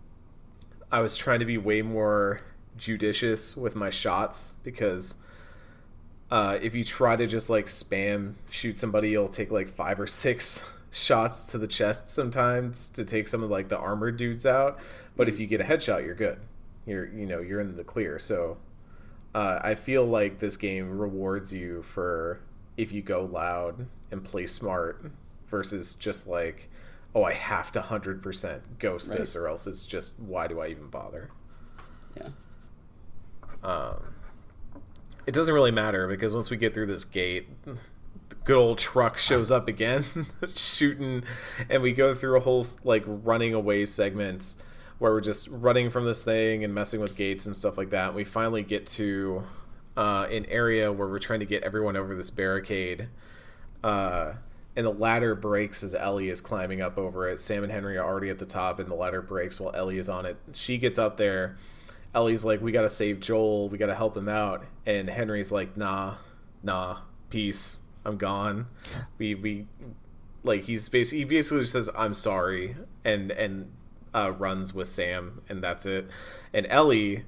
I 0.93 1.01
was 1.01 1.17
trying 1.17 1.41
to 1.41 1.45
be 1.45 1.59
way 1.59 1.83
more 1.83 2.41
judicious 2.77 3.57
with 3.57 3.75
my 3.75 3.91
shots 3.91 4.57
because 4.63 5.17
uh, 6.31 6.59
if 6.61 6.75
you 6.75 6.85
try 6.85 7.17
to 7.17 7.27
just 7.27 7.51
like 7.51 7.67
spam 7.67 8.35
shoot 8.49 8.79
somebody, 8.79 9.11
you'll 9.11 9.29
take 9.29 9.51
like 9.51 9.69
five 9.69 10.01
or 10.01 10.07
six 10.07 10.65
shots 10.91 11.51
to 11.53 11.59
the 11.59 11.69
chest 11.69 12.09
sometimes 12.09 12.91
to 12.91 13.05
take 13.05 13.29
some 13.29 13.43
of 13.43 13.51
like 13.51 13.69
the 13.69 13.79
armored 13.79 14.17
dudes 14.17 14.47
out. 14.47 14.79
But 15.17 15.29
if 15.29 15.39
you 15.39 15.47
get 15.47 15.61
a 15.61 15.65
headshot, 15.65 16.05
you're 16.05 16.15
good. 16.15 16.39
You're 16.87 17.07
you 17.07 17.27
know 17.27 17.41
you're 17.41 17.61
in 17.61 17.77
the 17.77 17.85
clear. 17.85 18.19
So 18.19 18.59
uh, 19.35 19.61
I 19.63 19.75
feel 19.75 20.05
like 20.05 20.39
this 20.39 20.57
game 20.57 20.99
rewards 20.99 21.53
you 21.53 21.83
for 21.83 22.41
if 22.77 22.93
you 22.93 23.03
go 23.03 23.25
loud 23.25 23.87
and 24.11 24.25
play 24.25 24.47
smart 24.47 25.11
versus 25.49 25.95
just 25.95 26.27
like, 26.27 26.69
oh, 27.15 27.25
I 27.25 27.35
have 27.35 27.71
to 27.73 27.81
100% 27.81 28.61
ghost 28.79 29.11
right. 29.11 29.19
this 29.19 29.37
or 29.37 29.49
else 29.49 29.67
it's 29.67 29.85
just, 29.85 30.19
why 30.19 30.47
do 30.47 30.61
I 30.61 30.69
even 30.69 30.89
bother? 30.89 31.31
Yeah. 32.17 32.29
Um, 33.63 34.15
it 35.27 35.33
doesn't 35.33 35.55
really 35.55 35.71
matter 35.71 36.09
because 36.09 36.35
once 36.35 36.51
we 36.51 36.57
get 36.57 36.75
through 36.75 36.87
this 36.87 37.05
gate, 37.05 37.49
the 37.65 37.77
good 38.45 38.57
old 38.57 38.79
truck 38.79 39.19
shows 39.19 39.51
up 39.51 39.69
again, 39.69 40.05
shooting, 40.55 41.25
and 41.69 41.83
we 41.83 41.93
go 41.93 42.15
through 42.15 42.37
a 42.37 42.41
whole 42.41 42.67
like 42.85 43.05
running 43.07 43.55
away 43.55 43.85
segments 43.87 44.57
where 44.99 45.13
we're 45.13 45.21
just 45.21 45.49
running 45.49 45.89
from 45.91 46.05
this 46.05 46.25
thing 46.25 46.63
and 46.63 46.75
messing 46.75 47.01
with 47.01 47.17
gates 47.17 47.47
and 47.47 47.57
stuff 47.57 47.79
like 47.79 47.91
that. 47.91 48.15
We 48.15 48.23
finally 48.23 48.63
get 48.63 48.87
to 48.89 49.45
uh, 49.97 50.27
an 50.31 50.47
area 50.47 50.93
where 50.93 51.09
we're 51.09 51.19
trying 51.19 51.41
to 51.41 51.47
get 51.47 51.63
everyone 51.63 51.97
over 51.97 52.15
this 52.15 52.31
barricade. 52.31 53.09
Uh, 53.83 54.35
and 54.77 54.87
the 54.87 54.93
ladder 54.93 55.35
breaks 55.35 55.83
as 55.83 55.95
Ellie 55.95 56.29
is 56.29 56.41
climbing 56.41 56.81
up 56.81 56.97
over 56.97 57.29
it. 57.29 57.41
Sam 57.41 57.63
and 57.63 57.73
Henry 57.73 57.97
are 57.97 58.05
already 58.05 58.29
at 58.29 58.39
the 58.39 58.47
top, 58.47 58.79
and 58.79 58.91
the 58.91 58.95
ladder 58.95 59.21
breaks 59.21 59.59
while 59.59 59.75
Ellie 59.75 59.99
is 59.99 60.09
on 60.09 60.27
it. 60.27 60.37
She 60.53 60.79
gets 60.79 60.99
up 60.99 61.17
there. 61.17 61.57
Ellie's 62.15 62.45
like, 62.45 62.61
"We 62.61 62.73
gotta 62.73 62.89
save 62.89 63.21
Joel. 63.21 63.69
We 63.69 63.79
gotta 63.79 63.95
help 63.95 64.17
him 64.17 64.29
out." 64.29 64.65
And 64.87 65.09
Henry's 65.09 65.53
like, 65.53 65.77
"Nah, 65.77 66.17
nah, 66.63 67.01
peace. 67.31 67.81
I'm 68.05 68.17
gone. 68.17 68.67
We 69.19 69.35
we 69.35 69.67
like 70.43 70.63
he's 70.65 70.89
basically 70.89 71.19
he 71.21 71.25
basically 71.25 71.61
just 71.61 71.73
says 71.73 71.91
I'm 71.97 72.15
sorry, 72.15 72.77
and 73.05 73.31
and 73.31 73.71
uh, 74.15 74.33
runs 74.33 74.75
with 74.75 74.89
Sam, 74.89 75.43
and 75.49 75.63
that's 75.63 75.87
it. 75.87 76.09
And 76.53 76.67
Ellie, 76.69 77.25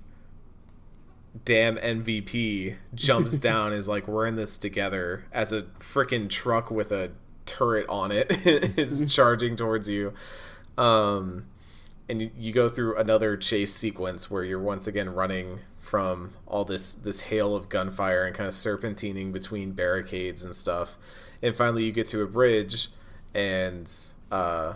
damn 1.44 1.76
MVP, 1.76 2.76
jumps 2.94 3.38
down 3.38 3.72
is 3.72 3.88
like, 3.88 4.08
"We're 4.08 4.26
in 4.26 4.36
this 4.36 4.58
together." 4.58 5.26
As 5.32 5.52
a 5.52 5.62
freaking 5.62 6.28
truck 6.28 6.70
with 6.70 6.90
a 6.90 7.12
turret 7.46 7.88
on 7.88 8.12
it 8.12 8.30
is 8.46 9.04
charging 9.14 9.56
towards 9.56 9.88
you. 9.88 10.12
Um, 10.78 11.46
and 12.12 12.20
you, 12.20 12.30
you 12.36 12.52
go 12.52 12.68
through 12.68 12.98
another 12.98 13.38
chase 13.38 13.72
sequence 13.72 14.30
where 14.30 14.44
you're 14.44 14.60
once 14.60 14.86
again 14.86 15.14
running 15.14 15.60
from 15.78 16.34
all 16.46 16.62
this 16.62 16.92
this 16.92 17.20
hail 17.20 17.56
of 17.56 17.70
gunfire 17.70 18.24
and 18.24 18.36
kind 18.36 18.46
of 18.46 18.52
serpentining 18.52 19.32
between 19.32 19.72
barricades 19.72 20.44
and 20.44 20.54
stuff. 20.54 20.98
And 21.40 21.56
finally, 21.56 21.84
you 21.84 21.90
get 21.90 22.06
to 22.08 22.20
a 22.20 22.26
bridge, 22.26 22.90
and 23.32 23.90
uh, 24.30 24.74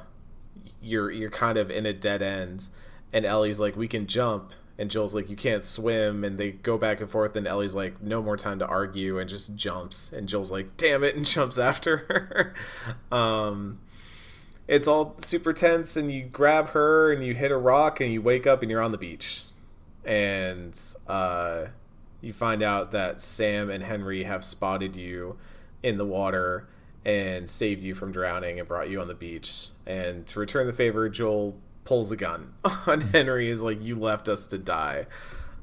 you're 0.81 1.11
you're 1.11 1.31
kind 1.31 1.59
of 1.59 1.71
in 1.71 1.85
a 1.85 1.93
dead 1.93 2.23
end. 2.23 2.71
And 3.13 3.27
Ellie's 3.27 3.61
like 3.61 3.77
we 3.77 3.87
can 3.87 4.07
jump. 4.07 4.55
And 4.79 4.91
Joel's 4.91 5.15
like 5.15 5.29
you 5.29 5.37
can't 5.37 5.65
swim. 5.65 6.25
And 6.25 6.39
they 6.39 6.53
go 6.53 6.79
back 6.79 7.01
and 7.01 7.11
forth 7.11 7.37
and 7.37 7.47
Ellie's 7.47 7.75
like 7.75 8.03
no 8.03 8.23
more 8.23 8.37
time 8.37 8.59
to 8.61 8.67
argue 8.67 9.19
and 9.19 9.29
just 9.29 9.57
jumps. 9.57 10.11
And 10.13 10.27
Joel's 10.27 10.51
like 10.51 10.79
damn 10.79 11.05
it 11.05 11.17
and 11.17 11.27
jumps 11.35 11.59
after 11.59 11.99
her. 11.99 12.55
Um 13.17 13.79
it's 14.69 14.89
all 14.89 15.15
super 15.19 15.53
tense 15.53 15.97
and 15.97 16.13
you 16.13 16.25
grab 16.25 16.69
her 16.69 17.13
and 17.13 17.25
you 17.25 17.35
hit 17.35 17.51
a 17.51 17.57
rock 17.57 18.01
and 18.01 18.13
you 18.13 18.21
wake 18.21 18.47
up 18.47 18.63
and 18.63 18.71
you're 18.71 18.81
on 18.81 18.93
the 18.93 18.99
beach 18.99 19.43
and 20.05 20.79
uh 21.07 21.67
you 22.21 22.33
find 22.33 22.63
out 22.63 22.93
that 22.93 23.21
Sam 23.21 23.71
and 23.71 23.85
Henry 23.85 24.25
have 24.25 24.45
spotted 24.45 24.97
you 24.97 25.39
in 25.83 25.97
the 25.97 26.05
water 26.05 26.67
and 27.05 27.49
saved 27.49 27.83
you 27.83 27.95
from 27.95 28.11
drowning 28.11 28.59
and 28.59 28.67
brought 28.67 28.91
you 28.91 29.01
on 29.01 29.09
the 29.09 29.15
beach. 29.15 29.69
And 29.87 30.27
to 30.27 30.41
return 30.41 30.67
the 30.67 30.73
favor, 30.73 31.09
Joel 31.09 31.57
pulls 31.85 32.11
a 32.11 32.17
gun 32.17 32.55
on 32.87 33.01
Henry. 33.01 33.49
Is 33.49 33.63
like, 33.63 33.83
"You 33.83 33.95
left 33.95 34.29
us 34.29 34.47
to 34.49 34.59
die," 34.59 35.07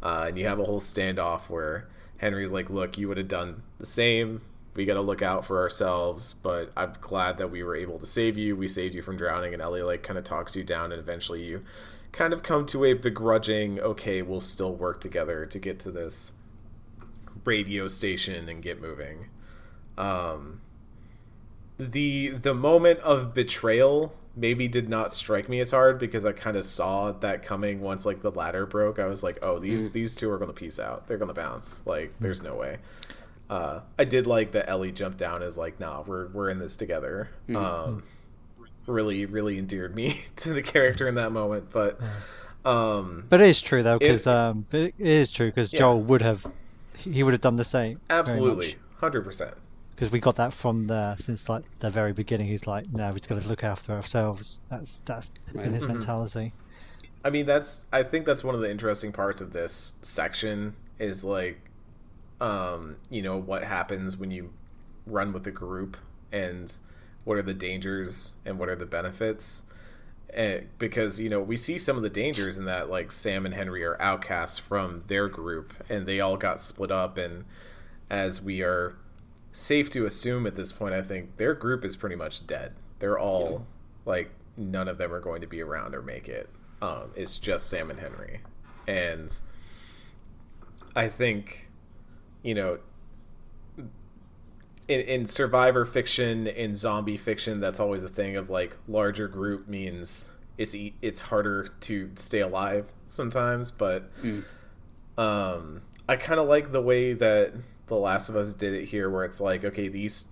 uh, 0.01 0.25
and 0.29 0.39
you 0.39 0.47
have 0.47 0.59
a 0.59 0.63
whole 0.63 0.79
standoff 0.79 1.49
where 1.49 1.89
Henry's 2.17 2.51
like, 2.51 2.69
"Look, 2.69 2.97
you 2.97 3.09
would 3.09 3.17
have 3.17 3.27
done 3.27 3.63
the 3.79 3.85
same. 3.85 4.41
We 4.75 4.85
got 4.85 4.95
to 4.95 5.01
look 5.01 5.21
out 5.21 5.45
for 5.45 5.59
ourselves, 5.59 6.33
but 6.33 6.71
I'm 6.75 6.93
glad 7.01 7.37
that 7.37 7.51
we 7.51 7.61
were 7.63 7.75
able 7.75 7.99
to 7.99 8.05
save 8.05 8.37
you. 8.37 8.55
We 8.55 8.67
saved 8.67 8.95
you 8.95 9.01
from 9.01 9.17
drowning." 9.17 9.53
And 9.53 9.61
Ellie 9.61 9.83
like 9.83 10.03
kind 10.03 10.17
of 10.17 10.23
talks 10.23 10.55
you 10.55 10.63
down, 10.63 10.91
and 10.91 10.99
eventually 10.99 11.43
you 11.43 11.63
kind 12.11 12.33
of 12.33 12.43
come 12.43 12.65
to 12.67 12.85
a 12.85 12.93
begrudging, 12.93 13.79
"Okay, 13.79 14.21
we'll 14.21 14.41
still 14.41 14.73
work 14.75 14.99
together 15.01 15.45
to 15.45 15.59
get 15.59 15.79
to 15.81 15.91
this 15.91 16.31
radio 17.45 17.87
station 17.87 18.47
and 18.49 18.61
get 18.61 18.81
moving." 18.81 19.27
Um, 19.97 20.61
the 21.77 22.29
the 22.29 22.53
moment 22.53 22.99
of 23.01 23.33
betrayal 23.33 24.13
maybe 24.35 24.67
did 24.67 24.89
not 24.89 25.13
strike 25.13 25.47
me 25.47 25.59
as 25.59 25.69
hard 25.69 25.99
because 25.99 26.25
I 26.25 26.31
kind 26.31 26.57
of 26.57 26.65
saw 26.65 27.11
that 27.11 27.43
coming 27.43 27.81
once 27.81 28.03
like 28.05 28.21
the 28.23 28.31
ladder 28.31 28.65
broke. 28.65 28.97
I 28.97 29.05
was 29.05 29.21
like, 29.21 29.37
oh, 29.43 29.59
these 29.59 29.89
Mm. 29.89 29.93
these 29.93 30.15
two 30.15 30.31
are 30.31 30.39
gonna 30.39 30.53
piece 30.53 30.79
out. 30.79 31.07
They're 31.07 31.19
gonna 31.19 31.33
bounce. 31.35 31.85
Like, 31.85 32.13
there's 32.19 32.41
no 32.41 32.55
way. 32.55 32.79
Uh, 33.53 33.81
I 33.99 34.05
did 34.05 34.25
like 34.25 34.51
that 34.53 34.67
Ellie 34.69 34.91
jumped 34.91 35.17
down 35.19 35.43
as 35.43 35.57
like, 35.57 35.79
nah, 35.79 36.01
we're 36.01 36.27
we're 36.27 36.49
in 36.49 36.59
this 36.59 36.75
together. 36.75 37.29
Mm. 37.47 37.55
Um, 37.55 38.03
really, 38.87 39.25
really 39.25 39.57
endeared 39.57 39.95
me 39.95 40.21
to 40.37 40.53
the 40.53 40.61
character 40.61 41.07
in 41.07 41.15
that 41.15 41.31
moment. 41.31 41.69
But 41.71 41.99
um, 42.65 43.25
But 43.29 43.41
it 43.41 43.49
is 43.49 43.61
true 43.61 43.83
though, 43.83 43.99
because 43.99 44.25
um, 44.27 44.65
it 44.71 44.95
is 44.97 45.31
true 45.31 45.49
because 45.49 45.71
Yeah. 45.71 45.79
Joel 45.79 46.01
would 46.01 46.21
have, 46.21 46.45
he 46.95 47.21
would 47.23 47.33
have 47.33 47.41
done 47.41 47.57
the 47.57 47.65
same. 47.65 47.99
absolutely, 48.09 48.77
hundred 48.97 49.23
percent. 49.23 49.53
Because 49.95 50.11
we 50.11 50.19
got 50.19 50.37
that 50.37 50.53
from 50.55 50.87
the 50.87 51.15
since 51.23 51.47
like 51.47 51.63
the 51.79 51.89
very 51.91 52.13
beginning. 52.13 52.47
He's 52.47 52.65
like, 52.65 52.91
no, 52.91 53.11
we've 53.13 53.27
got 53.27 53.39
to 53.41 53.47
look 53.47 53.63
after 53.63 53.91
ourselves. 53.93 54.59
That's 54.69 54.87
that's 55.05 55.27
Right. 55.53 55.65
been 55.65 55.73
his 55.73 55.83
Mhm. 55.83 55.87
mentality. 55.89 56.53
I 57.23 57.29
mean, 57.29 57.45
that's 57.45 57.85
I 57.93 58.01
think 58.03 58.25
that's 58.25 58.43
one 58.43 58.55
of 58.55 58.61
the 58.61 58.71
interesting 58.71 59.11
parts 59.11 59.39
of 59.41 59.53
this 59.53 59.93
section 60.01 60.75
is 60.99 61.23
like, 61.23 61.62
um, 62.39 62.97
you 63.09 63.21
know, 63.21 63.37
what 63.37 63.63
happens 63.63 64.17
when 64.17 64.31
you 64.31 64.53
run 65.05 65.33
with 65.33 65.45
a 65.47 65.51
group 65.51 65.97
and 66.31 66.79
what 67.23 67.37
are 67.37 67.43
the 67.43 67.53
dangers 67.53 68.33
and 68.45 68.59
what 68.59 68.69
are 68.69 68.75
the 68.75 68.85
benefits. 68.85 69.63
And 70.33 70.67
because 70.79 71.19
you 71.19 71.29
know 71.29 71.39
we 71.39 71.55
see 71.55 71.77
some 71.77 71.95
of 71.95 72.01
the 72.01 72.09
dangers 72.09 72.57
in 72.57 72.65
that 72.65 72.89
like 72.89 73.11
Sam 73.11 73.45
and 73.45 73.53
Henry 73.53 73.83
are 73.83 74.01
outcasts 74.01 74.57
from 74.57 75.03
their 75.05 75.27
group 75.27 75.73
and 75.89 76.07
they 76.07 76.19
all 76.19 76.37
got 76.37 76.59
split 76.59 76.89
up 76.89 77.19
and 77.19 77.45
as 78.09 78.41
we 78.41 78.63
are 78.63 78.95
safe 79.51 79.91
to 79.91 80.07
assume 80.07 80.47
at 80.47 80.55
this 80.55 80.71
point 80.71 80.95
I 80.95 81.03
think 81.03 81.37
their 81.37 81.53
group 81.53 81.85
is 81.85 81.95
pretty 81.95 82.15
much 82.15 82.47
dead. 82.47 82.73
They're 82.97 83.19
all 83.19 83.67
like 84.05 84.31
none 84.57 84.87
of 84.87 84.97
them 84.97 85.13
are 85.13 85.19
going 85.19 85.41
to 85.41 85.47
be 85.47 85.61
around 85.61 85.93
or 85.93 86.01
make 86.01 86.27
it. 86.27 86.49
Um, 86.81 87.11
it's 87.15 87.37
just 87.37 87.69
Sam 87.69 87.89
and 87.89 87.99
Henry, 87.99 88.41
and 88.87 89.39
I 90.95 91.07
think, 91.07 91.69
you 92.43 92.53
know, 92.53 92.77
in, 94.87 94.99
in 95.01 95.25
survivor 95.25 95.85
fiction, 95.85 96.45
in 96.47 96.75
zombie 96.75 97.17
fiction, 97.17 97.59
that's 97.59 97.79
always 97.79 98.03
a 98.03 98.09
thing 98.09 98.35
of 98.35 98.49
like 98.49 98.77
larger 98.87 99.27
group 99.27 99.67
means 99.67 100.29
it's 100.57 100.75
it's 101.01 101.21
harder 101.21 101.69
to 101.81 102.11
stay 102.15 102.41
alive 102.41 102.91
sometimes. 103.07 103.71
But 103.71 104.13
Mm. 104.21 104.43
um, 105.17 105.81
I 106.07 106.15
kind 106.17 106.39
of 106.39 106.47
like 106.47 106.71
the 106.71 106.81
way 106.81 107.13
that 107.13 107.53
The 107.87 107.95
Last 107.95 108.29
of 108.29 108.35
Us 108.35 108.53
did 108.53 108.73
it 108.73 108.85
here, 108.85 109.09
where 109.09 109.23
it's 109.23 109.39
like, 109.41 109.63
okay, 109.63 109.87
these 109.87 110.27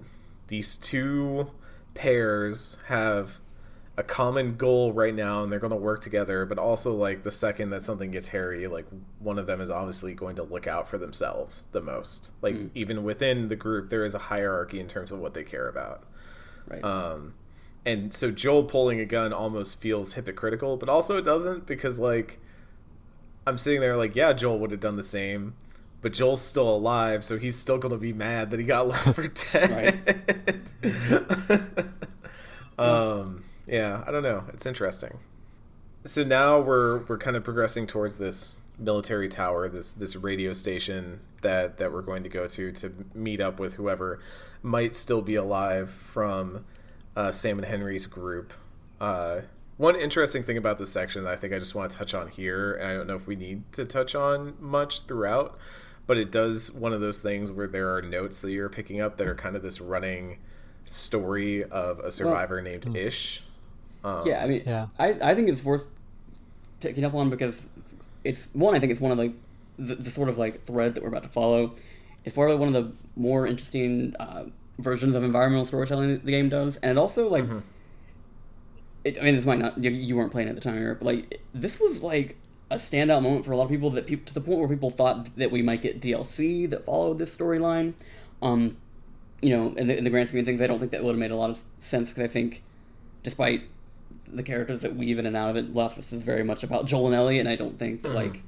these 0.48 0.76
two 0.76 1.52
pairs 1.94 2.78
have 2.88 3.40
a 3.98 4.04
common 4.04 4.56
goal 4.56 4.94
right 4.94 5.14
now 5.14 5.44
and 5.44 5.52
they're 5.52 5.60
going 5.60 5.70
to 5.70 5.76
work 5.76 6.00
together 6.00 6.46
but 6.46 6.58
also 6.58 6.94
like 6.94 7.24
the 7.24 7.32
second 7.32 7.70
that 7.72 7.84
something 7.84 8.10
gets 8.10 8.30
hairy 8.30 8.66
like 8.68 8.86
one 9.20 9.38
of 9.38 9.48
them 9.48 9.60
is 9.60 9.70
obviously 9.70 10.14
going 10.14 10.36
to 10.36 10.44
look 10.44 10.66
out 10.66 10.88
for 10.88 10.98
themselves 10.98 11.66
the 11.74 11.82
most 11.82 12.32
like 12.42 12.56
Mm. 12.56 12.70
even 12.74 13.04
within 13.04 13.50
the 13.50 13.56
group 13.56 13.90
there 13.90 14.06
is 14.06 14.16
a 14.16 14.20
hierarchy 14.20 14.80
in 14.80 14.88
terms 14.88 15.12
of 15.12 15.20
what 15.20 15.34
they 15.34 15.44
care 15.44 15.68
about 15.68 16.04
Right. 16.68 16.84
um 16.84 17.34
and 17.86 18.14
so 18.14 18.32
joel 18.32 18.64
pulling 18.64 19.00
a 19.02 19.06
gun 19.06 19.34
almost 19.34 19.82
feels 19.82 20.14
hypocritical 20.14 20.78
but 20.78 20.88
also 20.88 21.18
it 21.18 21.26
doesn't 21.26 21.66
because 21.68 22.00
like 22.00 22.40
i'm 23.46 23.58
sitting 23.58 23.82
there 23.82 23.98
like 23.98 24.16
yeah 24.16 24.32
joel 24.32 24.58
would 24.60 24.72
have 24.72 24.80
done 24.80 24.96
the 24.96 25.04
same 25.04 25.54
but 26.00 26.14
joel's 26.14 26.42
still 26.42 26.74
alive 26.74 27.26
so 27.26 27.38
he's 27.38 27.58
still 27.58 27.78
going 27.78 27.92
to 27.92 27.98
be 27.98 28.14
mad 28.14 28.52
that 28.52 28.60
he 28.60 28.66
got 28.66 28.88
left 28.94 29.16
for 29.16 29.28
dead 29.28 30.62
um 32.80 33.44
yeah 33.68 34.04
i 34.08 34.12
don't 34.12 34.24
know. 34.24 34.44
It's 34.50 34.66
interesting. 34.66 35.20
So 36.04 36.24
now 36.24 36.60
we're 36.60 37.04
we're 37.06 37.18
kind 37.18 37.36
of 37.38 37.44
progressing 37.44 37.86
towards 37.86 38.18
this 38.18 38.62
military 38.80 39.30
tower 39.30 39.70
this 39.70 39.94
this 39.94 40.16
radio 40.16 40.54
station 40.54 41.20
that 41.42 41.78
that 41.78 41.94
we're 41.94 42.02
going 42.02 42.24
to 42.24 42.30
go 42.30 42.48
to 42.48 42.72
to 42.72 42.92
meet 43.14 43.40
up 43.40 43.60
with 43.60 43.76
whoever 43.76 44.20
might 44.64 44.96
still 44.96 45.22
be 45.22 45.36
alive 45.36 45.90
from 45.90 46.66
uh, 47.16 47.32
sam 47.32 47.60
and 47.60 47.68
henry's 47.68 48.06
group. 48.08 48.54
Uh, 49.00 49.42
one 49.78 49.96
interesting 49.96 50.44
thing 50.44 50.58
about 50.58 50.78
this 50.78 50.92
section 50.92 51.24
that 51.24 51.34
i 51.34 51.36
think 51.36 51.54
i 51.54 51.60
just 51.60 51.74
want 51.74 51.92
to 51.92 51.98
touch 51.98 52.14
on 52.14 52.28
here 52.28 52.74
and 52.74 52.88
i 52.88 52.94
don't 52.94 53.08
know 53.08 53.16
if 53.16 53.26
we 53.26 53.36
need 53.36 53.64
to 53.72 53.84
touch 53.86 54.14
on 54.14 54.54
much 54.60 55.04
throughout 55.04 55.58
but 56.06 56.18
it 56.18 56.32
does 56.32 56.72
one 56.72 56.94
of 56.94 57.02
those 57.02 57.22
things 57.22 57.52
where 57.52 57.68
there 57.68 57.96
are 57.96 58.02
notes 58.02 58.42
that 58.42 58.52
you're 58.52 58.70
picking 58.70 59.02
up 59.02 59.18
that 59.18 59.28
are 59.28 59.36
kind 59.36 59.56
of 59.56 59.64
this 59.64 59.82
running 59.82 60.38
story 60.90 61.64
of 61.64 62.00
a 62.00 62.12
survivor 62.12 62.62
named 62.62 62.96
ish 62.96 63.44
um, 64.03 64.26
yeah, 64.26 64.44
I 64.44 64.48
mean, 64.48 64.64
Yeah. 64.65 64.88
I, 64.98 65.18
I 65.22 65.36
think 65.36 65.49
it's 65.49 65.64
worth 65.64 65.86
picking 66.80 67.03
up 67.03 67.14
on 67.14 67.30
because 67.30 67.65
it's 68.23 68.48
one. 68.53 68.76
I 68.76 68.80
think 68.80 68.91
it's 68.91 69.02
one 69.02 69.11
of 69.11 69.18
like 69.18 69.34
the, 69.78 69.95
the 69.95 70.10
sort 70.10 70.30
of 70.30 70.38
like 70.38 70.61
thread 70.61 70.95
that 70.95 71.03
we're 71.03 71.10
about 71.10 71.23
to 71.23 71.30
follow. 71.30 71.76
It's 72.23 72.36
probably 72.36 72.56
one 72.56 72.68
of 72.68 72.73
the 72.73 72.91
more 73.15 73.48
interesting 73.48 74.15
uh, 74.19 74.45
versions 74.78 75.15
of 75.15 75.23
environmental 75.23 75.65
storytelling 75.65 76.10
that 76.10 76.26
the 76.26 76.32
game 76.32 76.49
does, 76.49 76.78
and 76.78 76.91
it 76.91 76.98
also 76.98 77.28
like. 77.28 77.45
It, 79.03 79.18
I 79.19 79.23
mean, 79.23 79.36
this 79.36 79.45
might 79.45 79.57
not 79.57 79.84
you, 79.84 79.90
you 79.90 80.15
weren't 80.15 80.32
playing 80.32 80.48
at 80.48 80.56
the 80.56 80.61
time, 80.61 80.78
Eric, 80.78 80.99
but 80.99 81.06
like 81.06 81.41
this 81.53 81.80
was 81.80 82.03
like 82.03 82.38
a 82.69 82.76
standout 82.76 83.22
moment 83.23 83.45
for 83.45 83.52
a 83.52 83.57
lot 83.57 83.64
of 83.64 83.69
people 83.69 83.90
that 83.90 84.06
people 84.06 84.26
to 84.26 84.34
the 84.34 84.41
point 84.41 84.60
where 84.60 84.68
people 84.68 84.90
thought 84.91 85.36
that 85.36 85.52
we 85.52 85.61
might 85.61 85.82
get 85.82 85.99
DLC 85.99 86.69
that 86.69 86.86
followed 86.86 87.18
this 87.19 87.36
storyline. 87.36 87.94
Um, 88.41 88.78
you 89.41 89.49
know, 89.49 89.73
in 89.76 89.88
the, 89.88 89.98
in 89.98 90.03
the 90.03 90.10
grand 90.11 90.30
scheme 90.30 90.40
of 90.41 90.45
things, 90.45 90.61
I 90.61 90.68
don't 90.68 90.78
think 90.78 90.91
that 90.91 91.03
would 91.03 91.11
have 91.11 91.19
made 91.19 91.32
a 91.32 91.36
lot 91.36 91.49
of 91.49 91.64
sense 91.80 92.10
because 92.10 92.23
I 92.23 92.28
think, 92.28 92.64
despite 93.23 93.64
the 94.34 94.44
characters 94.44 94.82
that 94.82 94.95
weave 94.95 95.20
in 95.20 95.26
and 95.26 95.36
out 95.36 95.49
of 95.49 95.56
it, 95.56 95.74
of 95.74 96.12
is 96.14 96.22
very 96.24 96.44
much 96.44 96.64
about 96.64 96.86
Joel 96.86 97.08
and 97.08 97.16
Ellie, 97.16 97.40
and 97.40 97.49
I 97.49 97.56
don't 97.56 97.78
think 97.78 98.02
that 98.02 98.14
like 98.14 98.44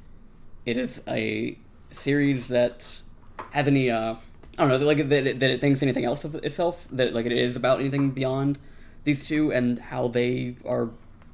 it 0.66 0.78
is 0.78 1.02
a 1.08 1.58
series 1.92 2.48
that 2.48 3.02
has 3.52 3.68
any 3.68 3.90
uh 3.90 4.16
I 4.58 4.68
don't 4.68 4.70
know 4.70 4.86
like 4.86 5.10
that 5.10 5.28
it, 5.28 5.40
that 5.40 5.50
it 5.50 5.62
thinks 5.62 5.82
anything 5.82 6.06
else 6.06 6.24
of 6.24 6.36
itself 6.36 6.88
that 6.92 7.14
like 7.14 7.26
it 7.26 7.32
is 7.32 7.56
about 7.56 7.80
anything 7.80 8.12
beyond 8.12 8.60
these 9.04 9.28
two 9.28 9.52
and 9.52 9.80
how 9.80 10.08
they 10.08 10.56
are 10.66 10.90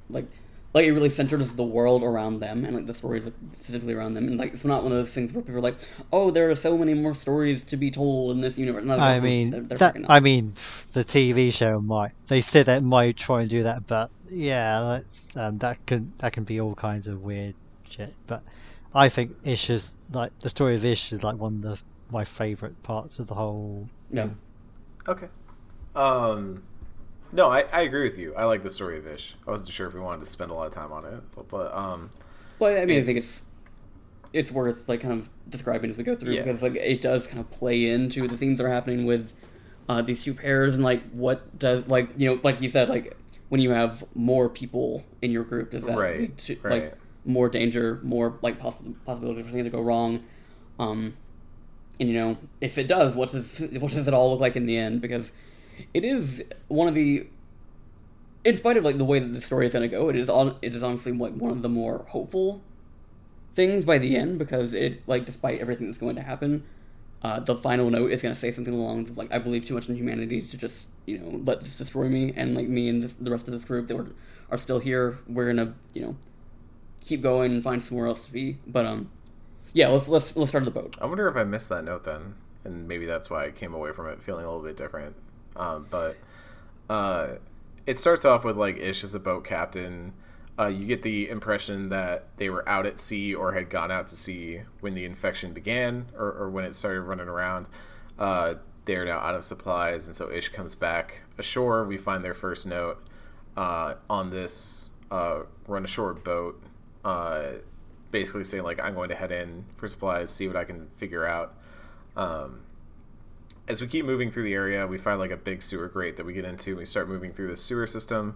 like 0.10 0.30
like 0.74 0.86
it 0.86 0.92
really 0.92 1.10
centers 1.10 1.52
the 1.54 1.64
world 1.64 2.04
around 2.04 2.40
them 2.40 2.64
and 2.64 2.76
like 2.76 2.86
the 2.86 2.94
stories 2.94 3.24
specifically 3.56 3.94
around 3.94 4.14
them 4.14 4.28
and 4.28 4.38
like 4.38 4.54
it's 4.54 4.64
not 4.66 4.84
one 4.84 4.92
of 4.92 4.98
those 5.00 5.10
things 5.10 5.34
where 5.34 5.42
people 5.42 5.58
are 5.58 5.62
like 5.62 5.76
oh 6.14 6.30
there 6.30 6.50
are 6.52 6.56
so 6.56 6.78
many 6.78 6.94
more 6.94 7.14
stories 7.16 7.64
to 7.64 7.76
be 7.76 7.90
told 7.90 8.32
in 8.32 8.42
this 8.42 8.58
universe 8.58 8.84
No, 8.84 9.00
I 9.00 9.14
they're- 9.14 9.22
mean, 9.22 9.50
they're, 9.50 9.62
they're 9.62 9.78
that. 9.80 9.98
I 10.08 10.20
mean, 10.20 10.56
the 10.94 11.04
TV 11.04 11.52
show 11.52 11.80
might. 11.82 12.12
They 12.28 12.42
said 12.42 12.68
that 12.68 12.84
might 12.84 13.18
try 13.18 13.42
and 13.42 13.50
do 13.50 13.64
that, 13.64 13.88
but 13.88 14.12
yeah, 14.30 15.02
that's, 15.34 15.44
um, 15.46 15.58
that 15.60 15.84
can 15.88 16.14
that 16.20 16.34
can 16.34 16.44
be 16.44 16.60
all 16.62 16.76
kinds 16.76 17.08
of 17.08 17.22
weird 17.22 17.56
shit. 17.90 18.14
But 18.28 18.44
I 18.94 19.10
think 19.10 19.32
Ish 19.44 19.70
is 19.72 19.92
like 20.12 20.32
the 20.42 20.50
story 20.52 20.76
of 20.76 20.86
Ish 20.86 21.12
is 21.14 21.24
like 21.24 21.38
one 21.38 21.56
of 21.56 21.62
the 21.62 21.78
my 22.12 22.26
favorite 22.26 22.82
parts 22.84 23.18
of 23.20 23.28
the 23.28 23.34
whole. 23.36 23.88
yeah 24.12 24.30
Okay. 25.08 25.28
Um, 25.96 26.64
no, 27.32 27.50
I, 27.50 27.62
I 27.72 27.82
agree 27.82 28.04
with 28.04 28.18
you. 28.18 28.34
I 28.36 28.46
like 28.46 28.64
the 28.64 28.70
story 28.70 28.98
of 28.98 29.08
Ish. 29.08 29.36
I 29.48 29.52
wasn't 29.52 29.72
sure 29.72 29.88
if 29.88 29.94
we 29.94 30.00
wanted 30.00 30.22
to 30.22 30.26
spend 30.26 30.52
a 30.52 30.54
lot 30.54 30.68
of 30.68 30.74
time 30.74 30.92
on 30.92 31.06
it, 31.06 31.22
but 31.50 31.76
um, 31.76 32.10
Well, 32.60 32.72
I 32.72 32.86
mean, 32.86 33.02
I 33.02 33.06
think 33.06 33.18
It's- 33.18 33.44
it's 34.32 34.52
worth 34.52 34.88
like 34.88 35.02
kind 35.02 35.14
of 35.20 35.28
describing 35.50 35.90
as 35.90 35.98
we 35.98 36.04
go 36.04 36.16
through 36.16 36.34
Yeah. 36.34 36.44
because 36.44 36.62
like 36.62 36.76
it 36.76 37.02
does 37.02 37.26
kind 37.26 37.40
of 37.40 37.50
play 37.50 37.88
into 37.90 38.28
the 38.28 38.38
themes 38.38 38.60
that 38.60 38.66
are 38.66 38.70
happening 38.72 39.06
with 39.08 39.34
uh, 39.88 40.04
these 40.04 40.24
two 40.24 40.36
pairs 40.36 40.76
and 40.76 40.84
like 40.84 41.02
what 41.10 41.58
does 41.58 41.88
like 41.88 42.12
you 42.16 42.30
know 42.30 42.40
like 42.44 42.62
you 42.62 42.70
said 42.70 42.90
like 42.90 43.18
when 43.48 43.60
you 43.60 43.72
have 43.72 44.04
more 44.14 44.48
people 44.48 45.04
in 45.24 45.32
your 45.32 45.44
group 45.44 45.72
does 45.72 45.84
that 45.84 45.98
Right, 45.98 46.20
lead 46.20 46.38
to 46.38 46.58
right. 46.62 46.84
like 46.84 46.94
more 47.26 47.50
danger, 47.50 48.00
more 48.04 48.38
like 48.44 48.60
poss- 48.60 48.78
possibility 49.04 49.42
for 49.42 49.50
things 49.50 49.64
to 49.64 49.72
go 49.72 49.82
wrong. 49.82 50.24
Um, 50.78 51.16
and 52.00 52.08
you 52.08 52.14
know 52.16 52.38
if 52.62 52.78
it 52.78 52.88
does, 52.88 53.16
what 53.16 53.32
does 53.32 53.60
what 53.80 53.92
does 53.94 54.08
it 54.08 54.14
all 54.14 54.30
look 54.30 54.40
like 54.40 54.56
in 54.56 54.68
the 54.68 54.78
end? 54.78 55.02
Because 55.02 55.32
it 55.94 56.04
is 56.04 56.44
one 56.68 56.88
of 56.88 56.94
the 56.94 57.28
in 58.46 58.56
spite 58.56 58.78
of 58.78 58.84
like 58.84 58.98
the 58.98 59.06
way 59.06 59.20
that 59.20 59.34
the 59.34 59.42
story 59.42 59.68
is 59.68 59.74
going 59.74 59.90
to 59.90 59.96
go, 59.96 60.10
it 60.10 60.16
is 60.16 60.30
on 60.30 60.56
it 60.62 60.76
is 60.76 60.84
honestly 60.84 61.12
like 61.12 61.34
one 61.34 61.52
of 61.52 61.62
the 61.62 61.70
more 61.70 62.06
hopeful 62.10 62.62
things 63.56 63.86
by 63.86 63.98
the 63.98 64.16
end 64.16 64.40
because 64.40 64.74
it 64.74 65.02
like 65.08 65.26
despite 65.26 65.60
everything 65.60 65.88
that's 65.88 65.98
going 65.98 66.16
to 66.16 66.24
happen, 66.24 66.64
uh, 67.22 67.40
the 67.40 67.56
final 67.56 67.90
note 67.90 68.12
is 68.12 68.22
going 68.22 68.34
to 68.34 68.40
say 68.40 68.52
something 68.52 68.74
along 68.74 69.06
the 69.06 69.14
like 69.14 69.34
I 69.34 69.40
believe 69.40 69.66
too 69.66 69.74
much 69.74 69.90
in 69.90 69.96
humanity 69.96 70.42
to 70.42 70.58
just 70.58 70.90
you 71.06 71.18
know 71.18 71.42
let 71.44 71.62
this 71.62 71.78
destroy 71.78 72.08
me 72.08 72.34
and 72.36 72.56
like 72.56 72.68
me 72.68 72.88
and 72.90 73.04
this, 73.04 73.14
the 73.20 73.32
rest 73.32 73.48
of 73.48 73.54
this 73.54 73.66
group 73.66 73.88
that 73.88 73.98
were, 73.98 74.08
are 74.50 74.58
still 74.58 74.80
here. 74.80 75.20
We're 75.28 75.48
gonna 75.48 75.74
you 75.94 76.02
know 76.02 76.18
keep 77.02 77.22
going 77.22 77.52
and 77.52 77.64
find 77.64 77.84
somewhere 77.84 78.08
else 78.08 78.26
to 78.26 78.32
be. 78.32 78.58
But 78.66 78.86
um, 78.86 79.12
yeah, 79.74 79.90
let's 79.90 80.08
let's 80.08 80.36
let's 80.36 80.52
start 80.52 80.66
the 80.66 80.72
boat. 80.72 80.96
I 81.02 81.06
wonder 81.06 81.28
if 81.28 81.36
I 81.36 81.44
missed 81.44 81.70
that 81.70 81.84
note 81.84 82.06
then, 82.06 82.36
and 82.64 82.88
maybe 82.88 83.06
that's 83.06 83.30
why 83.30 83.46
I 83.46 83.52
came 83.52 83.74
away 83.74 83.92
from 83.92 84.08
it 84.08 84.22
feeling 84.22 84.46
a 84.46 84.48
little 84.48 84.64
bit 84.64 84.78
different. 84.78 85.16
Um, 85.56 85.88
but 85.90 86.18
uh, 86.90 87.36
it 87.86 87.98
starts 87.98 88.26
off 88.26 88.44
with 88.44 88.58
like 88.58 88.78
Ish 88.78 89.04
as 89.04 89.16
a 89.16 89.20
boat 89.20 89.44
captain. 89.46 90.14
Uh, 90.58 90.68
you 90.68 90.86
get 90.86 91.02
the 91.04 91.30
impression 91.30 91.90
that 91.90 92.28
they 92.38 92.50
were 92.50 92.68
out 92.68 92.86
at 92.86 93.00
sea 93.00 93.34
or 93.34 93.54
had 93.54 93.70
gone 93.70 93.92
out 93.92 94.08
to 94.10 94.16
sea 94.16 94.62
when 94.82 94.94
the 94.94 95.06
infection 95.06 95.54
began 95.54 96.06
or, 96.18 96.32
or 96.34 96.50
when 96.50 96.66
it 96.66 96.76
started 96.76 97.02
running 97.02 97.28
around. 97.28 97.70
Uh, 98.18 98.56
they're 98.86 99.06
now 99.06 99.20
out 99.20 99.36
of 99.36 99.46
supplies, 99.46 100.08
and 100.08 100.16
so 100.16 100.30
Ish 100.32 100.50
comes 100.50 100.76
back 100.76 101.22
ashore. 101.38 101.86
We 101.86 101.98
find 101.98 102.24
their 102.24 102.34
first 102.34 102.66
note. 102.68 103.02
uh, 103.60 103.96
on 104.10 104.30
this 104.30 104.90
uh, 105.12 105.42
run 105.68 105.84
ashore 105.84 106.14
boat, 106.14 106.62
uh, 107.04 107.44
basically 108.12 108.46
saying 108.46 108.64
like 108.64 108.80
I'm 108.80 108.94
going 108.96 109.10
to 109.10 109.16
head 109.16 109.32
in 109.32 109.66
for 109.76 109.88
supplies, 109.88 110.32
see 110.32 110.48
what 110.48 110.56
I 110.56 110.64
can 110.64 110.88
figure 110.96 111.26
out. 111.28 111.56
Um, 112.16 112.62
as 113.70 113.80
we 113.82 113.88
keep 113.88 114.04
moving 114.06 114.32
through 114.32 114.44
the 114.44 114.54
area, 114.54 114.86
we 114.88 114.98
find 114.98 115.20
like 115.20 115.32
a 115.32 115.38
big 115.38 115.62
sewer 115.62 115.88
grate 115.88 116.18
that 116.18 116.26
we 116.26 116.34
get 116.34 116.44
into. 116.44 116.76
We 116.76 116.86
start 116.86 117.08
moving 117.08 117.32
through 117.32 117.48
the 117.50 117.58
sewer 117.58 117.88
system, 117.88 118.36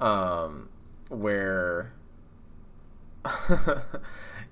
um, 0.00 0.68
where. 1.08 1.92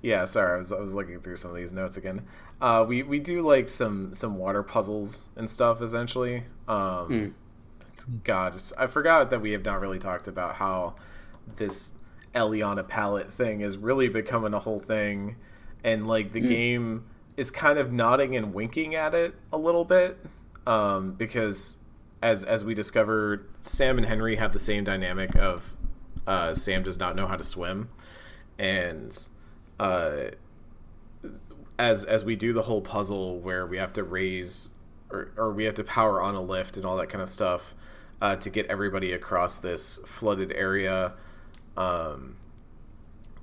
yeah, 0.03 0.25
sorry, 0.25 0.55
I 0.55 0.57
was, 0.59 0.73
I 0.73 0.81
was 0.81 0.95
looking 0.95 1.21
through 1.21 1.37
some 1.37 1.51
of 1.51 1.57
these 1.57 1.73
notes 1.73 1.97
again. 1.97 2.23
Uh, 2.61 2.85
we 2.87 3.03
we 3.03 3.19
do 3.21 3.41
like 3.41 3.69
some 3.69 4.13
some 4.15 4.37
water 4.37 4.63
puzzles 4.63 5.27
and 5.37 5.49
stuff 5.49 5.81
essentially. 5.83 6.45
Um, 6.69 7.09
Mm. 7.09 7.33
God, 8.23 8.49
it's- 8.49 8.73
I 8.79 8.87
forgot 8.87 9.31
that 9.31 9.41
we 9.41 9.53
have 9.53 9.65
not 9.65 9.81
really 9.81 9.99
talked 9.99 10.29
about 10.29 10.57
how 10.57 10.97
this 11.57 11.99
Ellie 12.35 12.61
on 12.63 12.79
a 12.79 12.85
pallet 12.85 13.33
thing 13.33 13.63
is 13.63 13.79
really 13.79 14.09
becoming 14.09 14.53
a 14.53 14.59
whole 14.59 14.79
thing, 14.81 15.37
and 15.85 16.07
like 16.07 16.33
the 16.33 16.41
game 16.41 17.05
is 17.37 17.51
kind 17.51 17.79
of 17.79 17.93
nodding 17.93 18.37
and 18.37 18.55
winking 18.55 18.95
at 18.95 19.15
it 19.15 19.35
a 19.53 19.59
little 19.59 19.85
bit, 19.85 20.19
um, 20.67 21.13
because 21.13 21.77
as 22.23 22.45
as 22.45 22.65
we 22.65 22.75
discovered, 22.75 23.49
Sam 23.61 23.99
and 23.99 24.07
Henry 24.07 24.37
have 24.37 24.53
the 24.53 24.59
same 24.59 24.85
dynamic 24.85 25.37
of 25.37 25.75
uh, 26.27 26.55
Sam 26.55 26.83
does 26.83 26.99
not 26.99 27.17
know 27.17 27.27
how 27.27 27.37
to 27.37 27.45
swim, 27.45 27.89
and 28.59 29.17
uh, 29.79 30.31
as 31.79 32.05
as 32.05 32.25
we 32.25 32.37
do 32.37 32.53
the 32.53 32.63
whole 32.63 32.81
puzzle 32.81 33.39
where 33.41 33.67
we 33.67 33.79
have 33.79 33.93
to 33.95 34.05
raise 34.05 34.75
or, 35.11 35.33
or 35.37 35.53
we 35.53 35.65
have 35.65 35.75
to 35.75 35.85
power 35.85 36.21
on 36.21 36.35
a 36.35 36.41
lift 36.41 36.77
and 36.77 36.85
all 36.85 36.97
that 36.97 37.09
kind 37.09 37.23
of 37.23 37.29
stuff 37.29 37.75
uh, 38.21 38.37
to 38.37 38.51
get 38.51 38.67
everybody 38.67 39.13
across 39.13 39.59
this 39.59 39.99
flooded 40.07 40.53
area 40.53 41.13
um, 41.77 42.37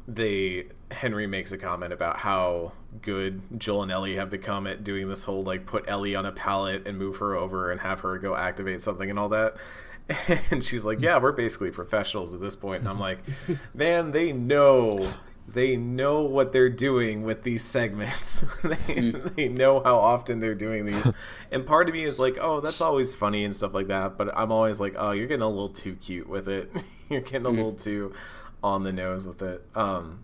they 0.08 0.66
henry 0.90 1.28
makes 1.28 1.52
a 1.52 1.58
comment 1.58 1.94
about 1.94 2.18
how 2.18 2.72
good 3.02 3.42
joel 3.58 3.84
and 3.84 3.92
ellie 3.92 4.16
have 4.16 4.30
become 4.30 4.68
at 4.68 4.84
doing 4.84 5.08
this 5.08 5.24
whole 5.24 5.44
like 5.44 5.66
put 5.66 5.86
ellie 5.88 6.16
on 6.16 6.26
a 6.26 6.32
pallet 6.32 6.86
and 6.86 6.98
move 6.98 7.18
her 7.18 7.36
over 7.36 7.72
and 7.72 7.82
have 7.82 8.02
her 8.02 8.18
go 8.18 8.36
activate 8.36 8.82
something 8.82 9.10
and 9.10 9.18
all 9.18 9.30
that 9.30 9.56
and 10.52 10.64
she's 10.64 10.84
like 10.84 11.00
yeah 11.00 11.18
we're 11.20 11.32
basically 11.32 11.72
professionals 11.72 12.34
at 12.34 12.42
this 12.42 12.56
point." 12.56 12.62
point 12.62 12.80
and 12.82 12.90
i'm 12.90 13.00
like 13.00 13.20
man 13.74 14.12
they 14.12 14.34
know 14.34 15.14
they 15.48 15.76
know 15.76 16.22
what 16.22 16.54
they're 16.54 16.70
doing 16.70 17.24
with 17.24 17.44
these 17.44 17.64
segments. 17.64 18.42
they, 18.64 18.76
mm. 18.76 19.36
they 19.36 19.48
know 19.50 19.82
how 19.82 19.98
often 19.98 20.40
they're 20.40 20.56
doing 20.56 20.86
these. 20.86 21.10
And 21.52 21.66
part 21.66 21.90
of 21.90 21.96
me 21.96 22.04
is 22.04 22.20
like, 22.20 22.38
oh, 22.40 22.62
that's 22.62 22.80
always 22.80 23.14
funny 23.14 23.44
and 23.44 23.56
stuff 23.56 23.74
like 23.74 23.88
that. 23.88 24.18
But 24.18 24.36
I'm 24.38 24.52
always 24.52 24.80
like, 24.80 24.96
oh, 24.98 25.12
you're 25.12 25.28
getting 25.28 25.42
a 25.42 25.50
little 25.50 25.68
too 25.68 25.96
cute 25.96 26.30
with 26.30 26.48
it. 26.48 26.72
you're 27.10 27.22
getting 27.22 27.46
a 27.46 27.50
mm. 27.50 27.56
little 27.56 27.74
too 27.74 28.14
on 28.64 28.84
the 28.84 28.92
nose 28.92 29.26
with 29.26 29.42
it. 29.42 29.66
Um, 29.76 30.24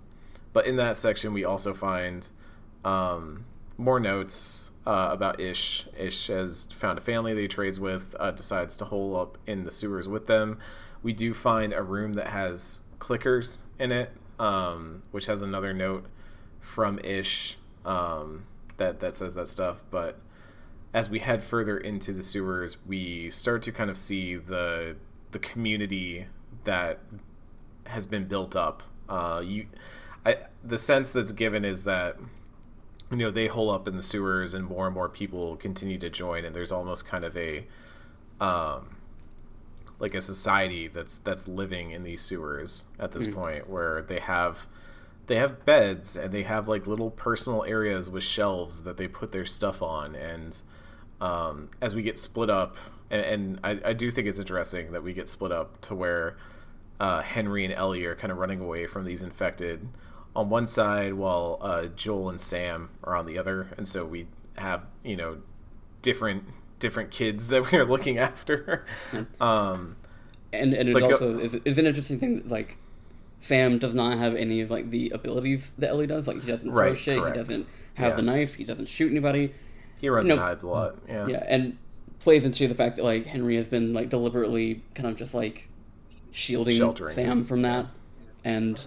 but 0.53 0.65
in 0.65 0.77
that 0.77 0.97
section, 0.97 1.33
we 1.33 1.43
also 1.45 1.73
find 1.73 2.27
um, 2.83 3.45
more 3.77 3.99
notes 3.99 4.71
uh, 4.85 5.09
about 5.11 5.39
Ish. 5.39 5.85
Ish 5.97 6.27
has 6.27 6.69
found 6.75 6.97
a 6.97 7.01
family 7.01 7.33
that 7.33 7.41
he 7.41 7.47
trades 7.47 7.79
with, 7.79 8.15
uh, 8.19 8.31
decides 8.31 8.77
to 8.77 8.85
hole 8.85 9.15
up 9.15 9.37
in 9.45 9.65
the 9.65 9.71
sewers 9.71 10.07
with 10.07 10.27
them. 10.27 10.59
We 11.03 11.13
do 11.13 11.33
find 11.33 11.73
a 11.73 11.83
room 11.83 12.13
that 12.13 12.27
has 12.27 12.81
clickers 12.99 13.59
in 13.79 13.91
it, 13.91 14.11
um, 14.39 15.03
which 15.11 15.25
has 15.27 15.41
another 15.41 15.73
note 15.73 16.05
from 16.59 16.99
Ish 16.99 17.57
um, 17.85 18.45
that 18.77 18.99
that 18.99 19.15
says 19.15 19.35
that 19.35 19.47
stuff. 19.47 19.83
But 19.91 20.19
as 20.93 21.09
we 21.09 21.19
head 21.19 21.43
further 21.43 21.77
into 21.77 22.13
the 22.13 22.23
sewers, 22.23 22.77
we 22.85 23.29
start 23.29 23.61
to 23.63 23.71
kind 23.71 23.89
of 23.89 23.97
see 23.97 24.35
the 24.35 24.95
the 25.31 25.39
community 25.39 26.27
that 26.63 26.99
has 27.87 28.05
been 28.05 28.25
built 28.25 28.55
up. 28.55 28.83
Uh, 29.09 29.41
you, 29.43 29.67
I, 30.25 30.37
the 30.63 30.77
sense 30.77 31.11
that's 31.11 31.31
given 31.31 31.65
is 31.65 31.83
that 31.85 32.17
you 33.11 33.17
know 33.17 33.31
they 33.31 33.47
hole 33.47 33.69
up 33.71 33.87
in 33.87 33.95
the 33.95 34.01
sewers, 34.03 34.53
and 34.53 34.65
more 34.65 34.85
and 34.85 34.93
more 34.93 35.09
people 35.09 35.55
continue 35.57 35.97
to 35.99 36.09
join, 36.09 36.45
and 36.45 36.55
there's 36.55 36.71
almost 36.71 37.07
kind 37.07 37.23
of 37.23 37.35
a 37.37 37.65
um, 38.39 38.97
like 39.99 40.13
a 40.13 40.21
society 40.21 40.87
that's 40.87 41.19
that's 41.19 41.47
living 41.47 41.91
in 41.91 42.03
these 42.03 42.21
sewers 42.21 42.85
at 42.99 43.11
this 43.11 43.25
point 43.27 43.69
where 43.69 44.03
they 44.03 44.19
have 44.19 44.67
they 45.25 45.35
have 45.35 45.65
beds 45.65 46.15
and 46.15 46.33
they 46.33 46.43
have 46.43 46.67
like 46.67 46.87
little 46.87 47.11
personal 47.11 47.63
areas 47.63 48.09
with 48.09 48.23
shelves 48.23 48.83
that 48.83 48.97
they 48.97 49.07
put 49.07 49.31
their 49.31 49.45
stuff 49.45 49.81
on 49.81 50.15
and 50.15 50.61
um, 51.19 51.69
as 51.81 51.95
we 51.95 52.03
get 52.03 52.17
split 52.17 52.49
up 52.49 52.77
and, 53.09 53.25
and 53.25 53.59
I, 53.63 53.89
I 53.89 53.93
do 53.93 54.11
think 54.11 54.27
it's 54.27 54.39
interesting 54.39 54.91
that 54.91 55.03
we 55.03 55.13
get 55.13 55.27
split 55.27 55.51
up 55.51 55.81
to 55.81 55.95
where 55.95 56.37
uh, 56.99 57.21
henry 57.21 57.63
and 57.63 57.73
ellie 57.73 58.03
are 58.05 58.15
kind 58.15 58.31
of 58.31 58.37
running 58.37 58.59
away 58.59 58.85
from 58.87 59.05
these 59.05 59.21
infected 59.23 59.87
on 60.35 60.49
one 60.49 60.65
side 60.67 61.13
while 61.13 61.57
uh, 61.61 61.85
joel 61.95 62.29
and 62.29 62.39
sam 62.41 62.89
are 63.03 63.15
on 63.15 63.25
the 63.25 63.37
other 63.37 63.69
and 63.77 63.87
so 63.87 64.05
we 64.05 64.27
have 64.57 64.87
you 65.03 65.15
know 65.15 65.37
different 66.01 66.43
different 66.79 67.11
kids 67.11 67.47
that 67.49 67.71
we're 67.71 67.85
looking 67.85 68.17
after 68.17 68.85
um, 69.39 69.95
and 70.53 70.73
and 70.73 70.89
it 70.89 70.93
But 70.93 70.99
go- 71.01 71.11
also 71.11 71.39
is, 71.39 71.53
is 71.65 71.77
an 71.77 71.85
interesting 71.85 72.19
thing 72.19 72.35
that 72.37 72.47
like 72.49 72.77
Sam 73.39 73.77
does 73.77 73.93
not 73.93 74.17
have 74.17 74.33
any 74.35 74.61
of 74.61 74.71
like 74.71 74.89
the 74.89 75.11
abilities 75.11 75.71
that 75.77 75.89
Ellie 75.91 76.07
does. 76.07 76.25
Like 76.25 76.41
he 76.41 76.47
doesn't 76.47 76.69
throw 76.71 76.85
Right, 76.89 76.97
shit, 76.97 77.19
correct. 77.19 77.35
he 77.37 77.43
doesn't 77.43 77.67
have 77.93 78.11
Yeah. 78.11 78.15
the 78.15 78.21
knife, 78.23 78.55
he 78.55 78.63
doesn't 78.63 78.87
shoot 78.87 79.11
anybody. 79.11 79.53
he 79.99 80.09
runs 80.09 80.27
No. 80.27 80.33
and 80.35 80.41
hides 80.41 80.63
a 80.63 80.67
lot 80.67 80.95
yeah 81.07 81.27
Yeah, 81.27 81.43
and 81.47 81.77
plays 82.19 82.45
into 82.45 82.67
the 82.67 82.73
fact 82.73 82.95
that 82.95 83.03
like 83.05 83.27
Henry 83.27 83.55
has 83.57 83.69
been 83.69 83.93
like 83.93 84.09
deliberately 84.09 84.81
kind 84.95 85.07
of 85.09 85.15
just 85.17 85.33
like 85.35 85.69
shielding 86.37 86.77
Sheltering 86.77 87.15
Sam 87.15 87.43
from 87.43 87.61
that, 87.63 87.87
and 88.45 88.85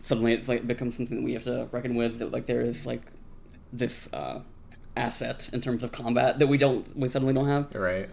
suddenly 0.00 0.32
it's 0.34 0.48
like 0.48 0.66
becomes 0.66 0.96
something 0.96 1.16
that 1.18 1.24
we 1.24 1.32
have 1.34 1.44
to 1.44 1.68
reckon 1.72 1.94
with. 1.94 2.18
That 2.18 2.32
like 2.32 2.46
there 2.46 2.60
is 2.60 2.84
like 2.86 3.02
this 3.72 4.08
uh, 4.12 4.40
asset 4.96 5.48
in 5.52 5.60
terms 5.60 5.82
of 5.82 5.92
combat 5.92 6.38
that 6.40 6.48
we 6.48 6.58
don't 6.58 6.96
we 6.96 7.08
suddenly 7.08 7.32
don't 7.34 7.46
have. 7.46 7.72
right 7.74 8.08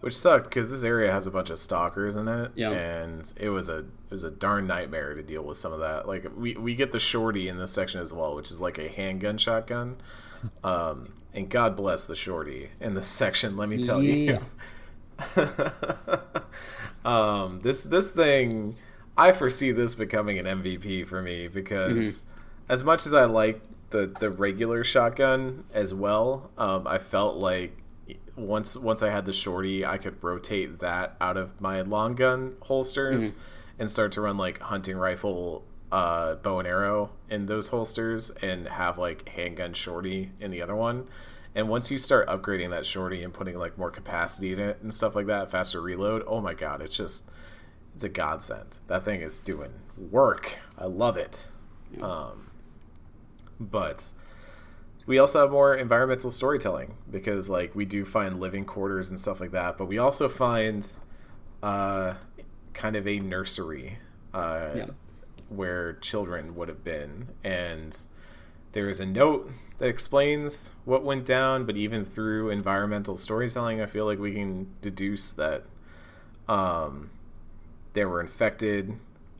which 0.00 0.16
sucked 0.16 0.46
because 0.46 0.68
this 0.72 0.82
area 0.82 1.12
has 1.12 1.28
a 1.28 1.30
bunch 1.30 1.48
of 1.48 1.56
stalkers 1.60 2.16
in 2.16 2.26
it 2.26 2.50
Yeah. 2.56 2.70
and 2.72 3.32
it 3.38 3.50
was 3.50 3.68
a 3.68 3.78
it 3.78 3.86
was 4.10 4.24
a 4.24 4.32
darn 4.32 4.66
nightmare 4.66 5.14
to 5.14 5.22
deal 5.22 5.42
with 5.42 5.56
some 5.58 5.72
of 5.72 5.78
that 5.78 6.08
like 6.08 6.26
we, 6.36 6.54
we 6.56 6.74
get 6.74 6.90
the 6.90 6.98
shorty 6.98 7.46
in 7.46 7.56
this 7.56 7.70
section 7.70 8.00
as 8.00 8.12
well 8.12 8.34
which 8.34 8.50
is 8.50 8.60
like 8.60 8.78
a 8.78 8.88
handgun 8.88 9.38
shotgun 9.38 9.94
um, 10.64 11.12
and 11.34 11.48
god 11.48 11.76
bless 11.76 12.04
the 12.06 12.16
shorty 12.16 12.70
in 12.80 12.94
this 12.94 13.06
section 13.06 13.56
let 13.56 13.68
me 13.68 13.80
tell 13.80 14.02
Yeah. 14.02 14.40
you 15.36 15.44
um, 17.04 17.60
this 17.62 17.82
this 17.84 18.10
thing 18.10 18.76
i 19.16 19.32
foresee 19.32 19.72
this 19.72 19.94
becoming 19.94 20.38
an 20.38 20.46
mvp 20.46 21.06
for 21.06 21.20
me 21.22 21.48
because 21.48 22.24
as 22.68 22.84
much 22.84 23.06
as 23.06 23.14
i 23.14 23.24
like 23.24 23.60
the 23.90 24.06
the 24.20 24.30
regular 24.30 24.82
shotgun 24.84 25.64
as 25.74 25.92
well 25.92 26.50
um, 26.58 26.86
i 26.86 26.98
felt 26.98 27.36
like 27.36 27.76
once 28.36 28.76
once 28.76 29.02
I 29.02 29.10
had 29.10 29.26
the 29.26 29.32
shorty, 29.32 29.84
I 29.84 29.98
could 29.98 30.22
rotate 30.22 30.78
that 30.78 31.16
out 31.20 31.36
of 31.36 31.60
my 31.60 31.82
long 31.82 32.14
gun 32.14 32.54
holsters 32.62 33.32
and 33.78 33.90
start 33.90 34.12
to 34.12 34.20
run 34.22 34.38
like 34.38 34.58
hunting 34.60 34.96
rifle, 34.96 35.64
uh, 35.90 36.36
bow 36.36 36.58
and 36.58 36.68
arrow 36.68 37.10
in 37.28 37.46
those 37.46 37.68
holsters, 37.68 38.30
and 38.42 38.66
have 38.68 38.98
like 38.98 39.28
handgun 39.28 39.74
shorty 39.74 40.30
in 40.40 40.50
the 40.50 40.62
other 40.62 40.74
one. 40.74 41.06
And 41.54 41.68
once 41.68 41.90
you 41.90 41.98
start 41.98 42.28
upgrading 42.28 42.70
that 42.70 42.86
shorty 42.86 43.22
and 43.22 43.32
putting 43.32 43.58
like 43.58 43.76
more 43.76 43.90
capacity 43.90 44.52
in 44.52 44.58
it 44.58 44.78
and 44.82 44.92
stuff 44.92 45.14
like 45.14 45.26
that, 45.26 45.50
faster 45.50 45.80
reload, 45.80 46.24
oh 46.26 46.40
my 46.40 46.54
god, 46.54 46.80
it's 46.80 46.96
just 46.96 47.28
it's 47.94 48.04
a 48.04 48.08
godsend. 48.08 48.78
That 48.86 49.04
thing 49.04 49.20
is 49.20 49.38
doing 49.38 49.70
work. 50.10 50.58
I 50.78 50.86
love 50.86 51.16
it. 51.18 51.46
Um, 52.00 52.46
but 53.60 54.10
we 55.06 55.18
also 55.18 55.40
have 55.42 55.50
more 55.50 55.74
environmental 55.74 56.30
storytelling 56.30 56.94
because 57.10 57.50
like 57.50 57.74
we 57.74 57.84
do 57.84 58.04
find 58.04 58.40
living 58.40 58.64
quarters 58.64 59.10
and 59.10 59.20
stuff 59.20 59.40
like 59.40 59.50
that 59.50 59.76
but 59.76 59.86
we 59.86 59.98
also 59.98 60.28
find 60.28 60.90
uh, 61.62 62.14
kind 62.72 62.96
of 62.96 63.06
a 63.06 63.18
nursery 63.20 63.98
uh, 64.32 64.70
Yeah. 64.74 64.86
where 65.48 65.94
children 65.94 66.54
would 66.54 66.68
have 66.68 66.82
been 66.82 67.28
and 67.44 67.96
there 68.72 68.88
is 68.88 69.00
a 69.00 69.06
note 69.06 69.50
that 69.78 69.86
explains 69.88 70.70
what 70.84 71.02
went 71.04 71.24
down 71.24 71.64
but 71.66 71.76
even 71.76 72.04
through 72.04 72.50
environmental 72.50 73.16
storytelling 73.16 73.80
i 73.80 73.86
feel 73.86 74.04
like 74.06 74.18
we 74.18 74.32
can 74.32 74.66
deduce 74.80 75.32
that 75.32 75.64
um, 76.48 77.10
they 77.92 78.04
were 78.04 78.20
infected 78.20 78.92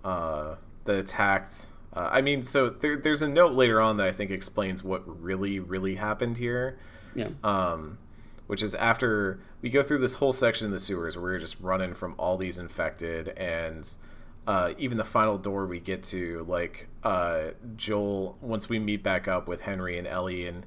uh, 0.04 0.54
that 0.84 0.96
attacked 0.96 1.66
uh, 1.94 2.08
i 2.12 2.20
mean 2.20 2.42
so 2.42 2.70
there, 2.70 2.96
there's 2.96 3.22
a 3.22 3.28
note 3.28 3.52
later 3.52 3.80
on 3.80 3.96
that 3.96 4.06
i 4.06 4.12
think 4.12 4.30
explains 4.30 4.82
what 4.82 5.02
really 5.22 5.58
really 5.60 5.94
happened 5.94 6.36
here 6.36 6.78
Yeah. 7.14 7.28
um, 7.44 7.98
which 8.46 8.62
is 8.62 8.74
after 8.74 9.40
we 9.62 9.70
go 9.70 9.82
through 9.82 9.98
this 9.98 10.14
whole 10.14 10.32
section 10.32 10.66
in 10.66 10.72
the 10.72 10.80
sewers 10.80 11.16
where 11.16 11.22
we're 11.32 11.38
just 11.38 11.60
running 11.60 11.94
from 11.94 12.14
all 12.18 12.36
these 12.36 12.58
infected 12.58 13.28
and 13.30 13.90
uh, 14.46 14.72
even 14.78 14.98
the 14.98 15.04
final 15.04 15.38
door 15.38 15.66
we 15.66 15.80
get 15.80 16.02
to 16.02 16.44
like 16.48 16.88
uh, 17.04 17.48
joel 17.76 18.36
once 18.40 18.68
we 18.68 18.78
meet 18.78 19.02
back 19.02 19.28
up 19.28 19.46
with 19.46 19.60
henry 19.60 19.98
and 19.98 20.06
ellie 20.06 20.46
and 20.46 20.66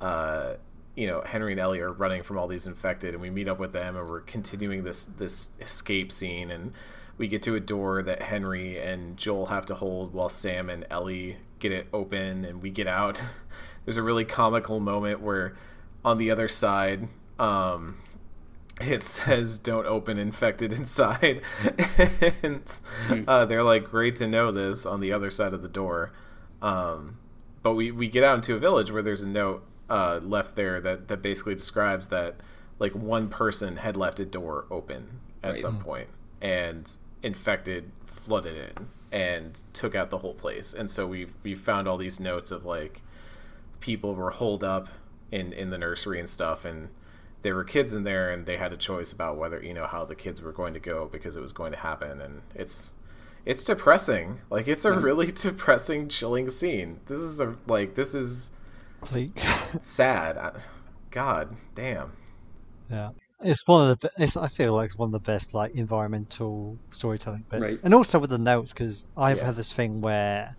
uh, 0.00 0.54
you 0.94 1.06
know 1.06 1.22
Henry 1.22 1.52
and 1.52 1.60
Ellie 1.60 1.80
are 1.80 1.92
running 1.92 2.22
from 2.22 2.38
all 2.38 2.46
these 2.46 2.66
infected, 2.66 3.14
and 3.14 3.20
we 3.22 3.30
meet 3.30 3.48
up 3.48 3.58
with 3.58 3.72
them, 3.72 3.96
and 3.96 4.08
we're 4.08 4.20
continuing 4.20 4.84
this 4.84 5.06
this 5.06 5.50
escape 5.60 6.12
scene, 6.12 6.50
and 6.50 6.72
we 7.18 7.28
get 7.28 7.42
to 7.42 7.54
a 7.54 7.60
door 7.60 8.02
that 8.02 8.22
Henry 8.22 8.80
and 8.80 9.16
Joel 9.16 9.46
have 9.46 9.66
to 9.66 9.74
hold 9.74 10.12
while 10.12 10.28
Sam 10.28 10.70
and 10.70 10.86
Ellie 10.90 11.36
get 11.58 11.72
it 11.72 11.86
open, 11.92 12.44
and 12.44 12.62
we 12.62 12.70
get 12.70 12.86
out. 12.86 13.20
There's 13.84 13.96
a 13.96 14.02
really 14.02 14.24
comical 14.24 14.80
moment 14.80 15.20
where 15.20 15.56
on 16.04 16.18
the 16.18 16.30
other 16.30 16.48
side, 16.48 17.08
um, 17.38 17.98
it 18.80 19.02
says 19.02 19.58
"Don't 19.58 19.86
open 19.86 20.18
infected 20.18 20.72
inside," 20.72 21.42
and 22.42 22.80
Hmm. 23.08 23.22
uh, 23.28 23.44
they're 23.46 23.62
like, 23.62 23.84
"Great 23.90 24.16
to 24.16 24.26
know 24.26 24.50
this." 24.50 24.86
On 24.86 25.00
the 25.00 25.12
other 25.12 25.30
side 25.30 25.54
of 25.54 25.62
the 25.62 25.68
door, 25.68 26.12
um, 26.62 27.18
but 27.62 27.74
we 27.74 27.90
we 27.90 28.08
get 28.08 28.24
out 28.24 28.36
into 28.36 28.54
a 28.54 28.58
village 28.58 28.90
where 28.90 29.02
there's 29.02 29.22
a 29.22 29.28
note 29.28 29.64
uh, 29.88 30.20
left 30.22 30.56
there 30.56 30.80
that 30.80 31.08
that 31.08 31.22
basically 31.22 31.54
describes 31.54 32.08
that 32.08 32.36
like 32.78 32.92
one 32.94 33.28
person 33.28 33.76
had 33.76 33.96
left 33.96 34.18
a 34.20 34.24
door 34.24 34.66
open 34.70 35.20
at 35.42 35.50
Right. 35.50 35.58
some 35.58 35.78
point 35.78 36.08
and 36.40 36.96
infected 37.22 37.90
flooded 38.06 38.56
in 38.56 38.86
and 39.12 39.62
took 39.72 39.94
out 39.94 40.10
the 40.10 40.18
whole 40.18 40.34
place 40.34 40.74
and 40.74 40.90
so 40.90 41.06
we 41.06 41.26
we 41.42 41.54
found 41.54 41.86
all 41.86 41.96
these 41.96 42.18
notes 42.18 42.50
of 42.50 42.64
like 42.64 43.02
people 43.80 44.14
were 44.14 44.30
holed 44.30 44.64
up 44.64 44.88
in 45.30 45.52
in 45.52 45.70
the 45.70 45.78
nursery 45.78 46.18
and 46.18 46.28
stuff 46.28 46.64
and 46.64 46.88
there 47.44 47.54
were 47.54 47.62
kids 47.64 47.92
in 47.94 48.02
there 48.02 48.32
and 48.32 48.44
they 48.46 48.56
had 48.56 48.72
a 48.72 48.76
choice 48.76 49.12
about 49.12 49.36
whether 49.36 49.62
you 49.62 49.72
know 49.72 49.86
how 49.86 50.04
the 50.04 50.14
kids 50.16 50.42
were 50.42 50.50
going 50.52 50.74
to 50.74 50.80
go 50.80 51.08
because 51.12 51.36
it 51.36 51.40
was 51.40 51.52
going 51.52 51.70
to 51.70 51.78
happen 51.78 52.20
and 52.20 52.42
it's 52.56 52.94
it's 53.46 53.62
depressing 53.62 54.40
like 54.50 54.66
it's 54.66 54.84
a 54.84 54.92
really 54.92 55.30
depressing 55.46 56.08
chilling 56.08 56.50
scene 56.50 56.98
this 57.06 57.18
is 57.20 57.40
a 57.40 57.54
like 57.68 57.94
this 57.94 58.14
is 58.14 58.50
Bleak. 59.10 59.38
sad 59.80 60.38
god 61.12 61.54
damn 61.76 62.10
yeah. 62.90 63.10
It's 63.40 63.66
one 63.66 63.90
of 63.90 63.98
the. 64.00 64.08
Be- 64.08 64.24
it's, 64.24 64.36
I 64.36 64.48
feel 64.48 64.74
like 64.74 64.90
it's 64.90 64.98
one 64.98 65.08
of 65.08 65.12
the 65.12 65.18
best 65.32 65.52
like 65.52 65.74
environmental 65.74 66.78
storytelling 66.92 67.44
bits, 67.50 67.62
Right. 67.62 67.80
and 67.82 67.92
also 67.92 68.18
with 68.18 68.30
the 68.30 68.38
notes 68.38 68.72
because 68.72 69.04
I've 69.16 69.36
Yeah. 69.38 69.46
had 69.46 69.56
this 69.56 69.70
thing 69.72 70.00
where, 70.00 70.56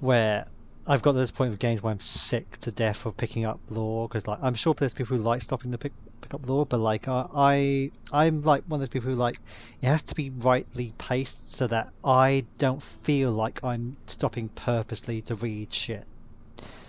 where 0.00 0.46
I've 0.90 1.02
got 1.02 1.12
to 1.12 1.18
this 1.18 1.30
point 1.30 1.52
with 1.52 1.60
games 1.60 1.84
where 1.84 1.92
I'm 1.92 2.00
sick 2.00 2.60
to 2.62 2.72
death 2.72 3.06
of 3.06 3.16
picking 3.16 3.44
up 3.44 3.60
lore 3.70 4.08
because 4.08 4.26
like 4.26 4.40
I'm 4.42 4.56
sure 4.56 4.74
there's 4.76 4.92
people 4.92 5.16
who 5.16 5.22
like 5.22 5.40
stopping 5.40 5.70
to 5.70 5.78
pick 5.78 5.92
pick 6.20 6.34
up 6.34 6.48
lore, 6.48 6.66
but 6.66 6.80
like 6.80 7.06
uh, 7.06 7.28
I 7.32 7.92
I'm 8.10 8.42
like 8.42 8.64
one 8.66 8.82
of 8.82 8.88
those 8.88 8.92
people 8.92 9.08
who 9.08 9.16
like 9.16 9.38
it 9.80 9.86
has 9.86 10.02
to 10.02 10.16
be 10.16 10.30
rightly 10.30 10.92
paced 10.98 11.56
so 11.56 11.68
that 11.68 11.92
I 12.04 12.44
don't 12.58 12.82
feel 13.04 13.30
like 13.30 13.62
I'm 13.62 13.98
stopping 14.06 14.48
purposely 14.48 15.22
to 15.22 15.36
read 15.36 15.72
shit. 15.72 16.06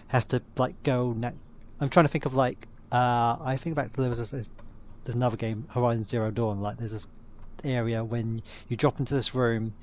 Has 0.08 0.26
to 0.26 0.42
like 0.58 0.82
go. 0.82 1.14
Na- 1.14 1.38
I'm 1.80 1.90
trying 1.92 2.08
to 2.08 2.12
think 2.12 2.26
of 2.26 2.34
like 2.34 2.68
uh 2.92 3.38
I 3.40 3.60
think 3.62 3.76
back 3.76 3.94
to 3.94 4.02
there 4.02 4.10
was 4.10 4.18
this, 4.18 4.32
there's 4.32 5.16
another 5.16 5.38
game 5.38 5.68
Horizon 5.70 6.08
Zero 6.10 6.32
Dawn 6.32 6.60
like 6.60 6.80
there's 6.80 6.90
this 6.90 7.06
area 7.64 8.04
when 8.04 8.42
you 8.68 8.78
drop 8.78 9.00
into 9.00 9.14
this 9.14 9.36
room 9.36 9.76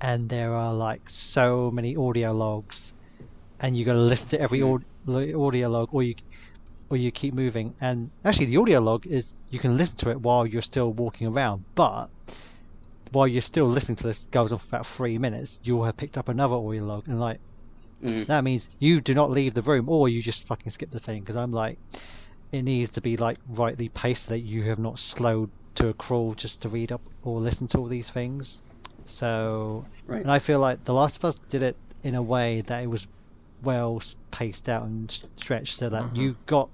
and 0.00 0.28
there 0.28 0.52
are 0.54 0.72
like 0.72 1.10
so 1.10 1.72
many 1.72 1.96
audio 1.96 2.30
logs 2.30 2.92
and 3.60 3.76
you 3.76 3.84
got 3.84 3.92
to 3.94 3.98
listen 3.98 4.28
to 4.28 4.40
every 4.40 4.62
aud- 4.62 4.84
audio 5.08 5.68
log 5.68 5.88
or 5.92 6.02
you 6.02 6.14
or 6.90 6.96
you 6.96 7.10
keep 7.10 7.34
moving 7.34 7.74
and 7.80 8.10
actually 8.24 8.46
the 8.46 8.56
audio 8.56 8.78
log 8.80 9.06
is 9.06 9.26
you 9.50 9.58
can 9.58 9.76
listen 9.76 9.96
to 9.96 10.10
it 10.10 10.20
while 10.20 10.46
you're 10.46 10.62
still 10.62 10.92
walking 10.92 11.26
around 11.26 11.64
but 11.74 12.06
while 13.12 13.26
you're 13.26 13.42
still 13.42 13.68
listening 13.68 13.96
to 13.96 14.04
this 14.04 14.26
goes 14.32 14.52
on 14.52 14.58
for 14.58 14.64
about 14.76 14.86
three 14.96 15.18
minutes 15.18 15.58
you'll 15.62 15.84
have 15.84 15.96
picked 15.96 16.16
up 16.18 16.28
another 16.28 16.54
audio 16.54 16.84
log 16.84 17.06
and 17.08 17.20
like 17.20 17.40
Mm. 18.02 18.26
that 18.26 18.44
means 18.44 18.68
you 18.78 19.00
do 19.00 19.14
not 19.14 19.30
leave 19.30 19.54
the 19.54 19.62
room 19.62 19.88
or 19.88 20.06
you 20.06 20.22
just 20.22 20.46
fucking 20.46 20.70
skip 20.70 20.90
the 20.90 21.00
thing 21.00 21.20
because 21.20 21.34
i'm 21.34 21.50
like 21.50 21.78
it 22.52 22.60
needs 22.60 22.92
to 22.92 23.00
be 23.00 23.16
like 23.16 23.38
rightly 23.48 23.88
paced 23.88 24.28
that 24.28 24.40
you 24.40 24.64
have 24.64 24.78
not 24.78 24.98
slowed 24.98 25.50
to 25.76 25.88
a 25.88 25.94
crawl 25.94 26.34
just 26.34 26.60
to 26.60 26.68
read 26.68 26.92
up 26.92 27.00
or 27.22 27.40
listen 27.40 27.66
to 27.68 27.78
all 27.78 27.88
these 27.88 28.10
things 28.10 28.60
so 29.06 29.86
Right. 30.06 30.20
and 30.20 30.30
i 30.30 30.38
feel 30.38 30.58
like 30.58 30.84
the 30.84 30.92
last 30.92 31.16
of 31.16 31.24
us 31.24 31.36
did 31.48 31.62
it 31.62 31.78
in 32.02 32.14
a 32.14 32.22
way 32.22 32.60
that 32.68 32.82
it 32.82 32.88
was 32.90 33.06
well 33.62 34.02
paced 34.30 34.68
out 34.68 34.82
and 34.82 35.18
stretched 35.36 35.78
so 35.78 35.88
that 35.88 36.02
Mhm. 36.04 36.16
you 36.16 36.36
got 36.46 36.68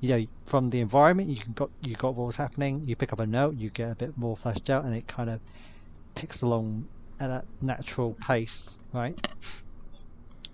you 0.00 0.08
know 0.08 0.26
from 0.46 0.70
the 0.70 0.80
environment 0.80 1.28
you 1.28 1.36
can 1.36 1.52
got 1.52 1.70
you 1.80 1.96
got 1.96 2.14
what 2.14 2.26
was 2.26 2.36
happening 2.36 2.82
you 2.84 2.94
pick 2.94 3.12
up 3.12 3.20
a 3.20 3.26
note 3.26 3.56
you 3.56 3.70
get 3.70 3.90
a 3.90 3.94
bit 3.94 4.16
more 4.16 4.36
fleshed 4.36 4.68
out 4.70 4.84
and 4.84 4.94
it 4.94 5.08
kind 5.08 5.30
of 5.30 5.40
picks 6.14 6.42
along 6.42 6.86
at 7.18 7.28
that 7.28 7.44
natural 7.60 8.14
pace 8.26 8.76
right 8.92 9.26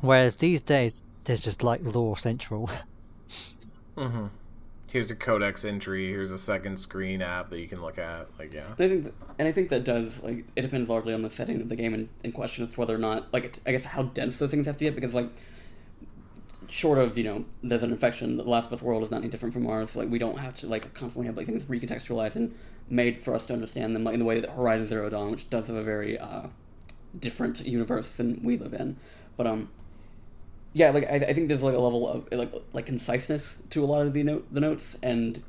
whereas 0.01 0.37
these 0.37 0.61
days 0.63 0.93
there's 1.25 1.41
just 1.41 1.63
like 1.63 1.81
lore 1.83 2.17
central 2.19 2.71
mm-hmm. 3.97 4.27
here's 4.89 5.11
a 5.11 5.17
codex 5.17 5.65
entry 5.65 6.09
here's 6.09 6.31
a 6.33 6.39
second 6.39 6.79
screen 6.79 7.21
app 7.23 7.51
that 7.51 7.59
you 7.61 7.69
can 7.69 7.81
look 7.81 7.99
at 7.99 8.27
like 8.39 8.53
yeah 8.53 8.67
And 8.79 8.85
I 8.85 8.89
think, 8.89 9.05
that, 9.05 9.15
and 9.39 9.49
I 9.49 9.53
think 9.53 9.69
that 9.71 9.85
does 9.85 10.23
like 10.23 10.45
it 10.57 10.63
depends 10.63 10.89
largely 10.89 11.15
on 11.15 11.23
the 11.23 11.31
setting 11.31 11.61
of 11.61 11.69
the 11.69 11.77
game 11.77 11.95
in, 11.95 12.09
in 12.23 12.33
question 12.33 12.65
as 12.65 12.73
to 12.75 12.81
whether 12.81 12.95
or 12.95 12.99
not 12.99 13.33
like 13.33 13.59
I 13.67 13.73
guess 13.73 13.85
how 13.85 14.05
dense 14.05 14.39
those 14.39 14.51
things 14.51 14.67
have 14.67 14.77
to 14.79 14.85
get 14.85 14.95
because 14.95 15.15
like 15.15 15.31
short 16.69 16.99
of 16.99 17.17
you 17.19 17.25
know 17.25 17.45
there's 17.63 17.83
an 17.83 17.91
infection, 17.91 18.37
the 18.37 18.45
Last 18.45 18.67
of 18.67 18.75
Us 18.75 18.83
world 18.83 19.03
is 19.03 19.11
not 19.11 19.19
any 19.19 19.29
different 19.29 19.55
from 19.55 19.67
ours. 19.67 19.97
Like 19.97 20.09
we 20.11 20.19
don't 20.19 20.39
have 20.39 20.55
to 20.57 20.67
like 20.67 20.93
constantly 20.95 21.27
have 21.27 21.37
like 21.37 21.47
things 21.47 21.65
recontextualized 21.65 22.37
and 22.37 22.55
made 22.89 23.25
for 23.25 23.35
us 23.35 23.47
to 23.47 23.53
understand 23.53 23.95
them 23.95 24.05
like 24.05 24.15
in 24.15 24.21
the 24.21 24.27
way 24.27 24.41
that 24.41 24.51
Horizon 24.51 24.89
Zero 24.89 25.09
Dawn, 25.11 25.31
which 25.31 25.49
does 25.51 25.67
have 25.67 25.77
a 25.77 25.83
very 25.83 26.19
uh, 26.19 26.49
different 27.19 27.65
universe 27.67 28.13
than 28.13 28.43
we 28.43 28.57
live 28.57 28.75
in, 28.75 28.97
but 29.37 29.47
um. 29.47 29.71
Yeah, 30.75 30.89
like 30.91 31.05
I, 31.05 31.17
I 31.17 31.33
think 31.35 31.49
there's 31.49 31.61
like 31.63 31.75
a 31.75 31.79
level 31.79 32.09
of 32.09 32.29
like 32.33 32.51
like 32.73 32.87
conciseness 32.87 33.57
to 33.69 33.85
a 33.85 33.87
lot 33.87 34.07
of 34.07 34.15
the 34.15 34.23
note 34.23 34.47
the 34.51 34.61
notes, 34.61 34.97
and 35.03 35.43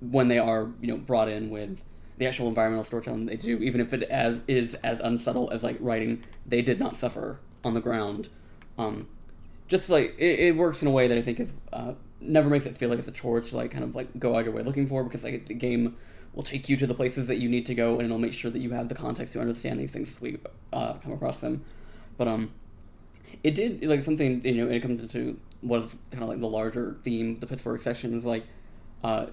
when 0.00 0.26
they 0.26 0.38
are 0.38 0.70
you 0.80 0.88
know 0.88 0.96
brought 0.96 1.28
in 1.28 1.50
with 1.50 1.84
the 2.18 2.26
actual 2.26 2.48
environmental 2.48 2.84
storytelling 2.84 3.26
they 3.26 3.36
do, 3.36 3.58
even 3.58 3.80
if 3.80 3.94
it 3.94 4.02
as 4.04 4.40
is 4.48 4.74
as 4.82 4.98
unsubtle 5.00 5.48
as 5.50 5.62
like 5.62 5.76
writing 5.78 6.24
they 6.44 6.62
did 6.62 6.80
not 6.80 6.96
suffer 6.96 7.38
on 7.64 7.74
the 7.74 7.80
ground, 7.80 8.28
um, 8.76 9.08
just 9.70 9.88
like 9.88 10.16
it, 10.18 10.40
it 10.40 10.56
works 10.56 10.82
in 10.82 10.88
a 10.88 10.90
way 10.90 11.06
that 11.06 11.16
I 11.16 11.22
think 11.22 11.40
is 11.40 11.52
uh, 11.72 11.92
never 12.20 12.50
makes 12.50 12.66
it 12.66 12.76
feel 12.76 12.90
like 12.90 12.98
it's 12.98 13.08
a 13.08 13.12
chore 13.12 13.40
to 13.40 13.56
like 13.56 13.70
kind 13.70 13.84
of 13.84 13.94
like 13.94 14.18
go 14.18 14.36
out 14.36 14.44
your 14.44 14.52
way 14.52 14.62
looking 14.62 14.86
for 14.86 15.04
because 15.04 15.22
like 15.24 15.46
the 15.46 15.54
game 15.54 15.96
will 16.34 16.42
take 16.42 16.68
you 16.68 16.76
to 16.76 16.86
the 16.86 16.94
places 16.94 17.28
that 17.28 17.38
you 17.38 17.48
need 17.48 17.66
to 17.66 17.74
go 17.74 17.94
and 17.94 18.02
it'll 18.02 18.18
make 18.18 18.34
sure 18.34 18.50
that 18.50 18.58
you 18.58 18.70
have 18.72 18.88
the 18.88 18.94
context 18.94 19.32
to 19.32 19.40
understand 19.40 19.80
these 19.80 19.90
things 19.90 20.10
as 20.10 20.20
we 20.20 20.38
uh, 20.72 20.94
come 20.94 21.12
across 21.12 21.38
them, 21.38 21.64
but 22.18 22.28
um 22.28 22.50
it 23.44 23.54
did 23.54 23.82
like 23.84 24.02
something 24.02 24.42
you 24.44 24.54
know 24.54 24.68
it 24.68 24.80
comes 24.80 25.00
into 25.00 25.38
what 25.60 25.82
is 25.84 25.96
kind 26.10 26.24
of 26.24 26.28
like 26.28 26.40
the 26.40 26.48
larger 26.48 26.96
theme 27.02 27.38
the 27.38 27.46
pittsburgh 27.46 27.80
section 27.80 28.18
is 28.18 28.24
like 28.24 28.44
uh 29.04 29.26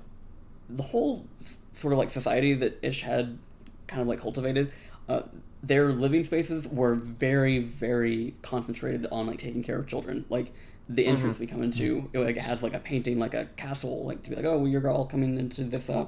the 0.70 0.84
whole 0.84 1.26
sort 1.74 1.94
of 1.94 1.98
like 1.98 2.12
society 2.12 2.54
that 2.54 2.78
ish 2.84 3.02
had 3.02 3.40
kind 3.88 4.02
of 4.02 4.08
like 4.08 4.20
cultivated 4.20 4.72
uh 5.10 5.22
their 5.64 5.92
living 5.92 6.24
spaces 6.24 6.68
were 6.68 6.96
very 6.96 7.60
very 7.60 8.36
concentrated 8.42 9.08
on 9.12 9.28
like 9.28 9.40
taking 9.40 9.64
care 9.64 9.80
of 9.80 9.88
children. 9.88 10.26
Like 10.30 10.54
the 10.90 11.06
entrance 11.06 11.38
we 11.38 11.48
come 11.48 11.64
into 11.64 12.10
it 12.14 12.20
like 12.20 12.38
has 12.38 12.64
like 12.64 12.74
a 12.74 12.80
painting 12.80 13.20
like 13.20 13.34
a 13.34 13.46
castle 13.58 14.06
like 14.06 14.24
to 14.24 14.30
be 14.30 14.36
like 14.36 14.46
oh 14.46 14.60
well, 14.60 14.68
you're 14.68 14.88
all 14.90 15.06
coming 15.06 15.38
into 15.38 15.64
this 15.66 15.90
uh 15.90 16.06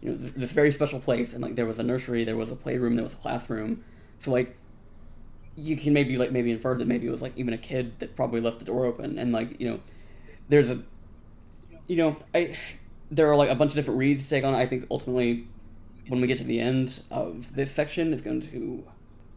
you 0.00 0.10
know 0.10 0.16
this, 0.16 0.32
this 0.32 0.52
very 0.52 0.70
special 0.70 1.00
place. 1.00 1.32
And 1.32 1.42
like 1.42 1.56
there 1.56 1.66
was 1.66 1.78
a 1.78 1.82
nursery 1.82 2.24
there 2.24 2.36
was 2.36 2.50
a 2.50 2.56
playroom 2.56 2.96
there 2.96 3.04
was 3.04 3.14
a 3.14 3.18
classroom. 3.18 3.84
So 4.20 4.30
like 4.30 4.56
you 5.56 5.76
can 5.76 5.92
maybe 5.92 6.16
like 6.16 6.32
maybe 6.32 6.50
infer 6.50 6.74
that 6.76 6.86
maybe 6.86 7.06
it 7.06 7.10
was 7.10 7.22
like 7.22 7.32
even 7.36 7.54
a 7.54 7.58
kid 7.58 7.98
that 8.00 8.16
probably 8.16 8.40
left 8.40 8.58
the 8.58 8.64
door 8.64 8.84
open. 8.84 9.18
And 9.18 9.32
like 9.32 9.60
you 9.60 9.70
know 9.70 9.80
there's 10.48 10.70
a 10.70 10.82
you 11.86 11.96
know 11.96 12.16
i 12.34 12.56
there 13.10 13.30
are 13.30 13.36
like 13.36 13.50
a 13.50 13.54
bunch 13.54 13.70
of 13.70 13.74
different 13.76 13.98
reads 13.98 14.24
to 14.24 14.30
take 14.30 14.44
on. 14.44 14.54
I 14.54 14.66
think 14.66 14.86
ultimately 14.90 15.46
when 16.08 16.20
we 16.20 16.26
get 16.26 16.38
to 16.38 16.44
the 16.44 16.60
end 16.60 17.00
of 17.10 17.54
this 17.54 17.70
section 17.72 18.12
it's 18.12 18.22
going 18.22 18.42
to 18.42 18.84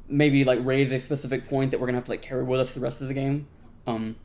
maybe 0.10 0.44
like 0.44 0.60
raise 0.64 0.92
a 0.92 1.00
specific 1.00 1.48
point 1.48 1.72
that 1.72 1.80
we're 1.80 1.88
gonna 1.88 1.98
have 1.98 2.06
to 2.06 2.12
like 2.12 2.22
carry 2.22 2.44
with 2.44 2.60
us 2.60 2.74
the 2.74 2.80
rest 2.80 3.02
of 3.02 3.08
the 3.08 3.14
game. 3.14 3.48
Um 3.86 4.16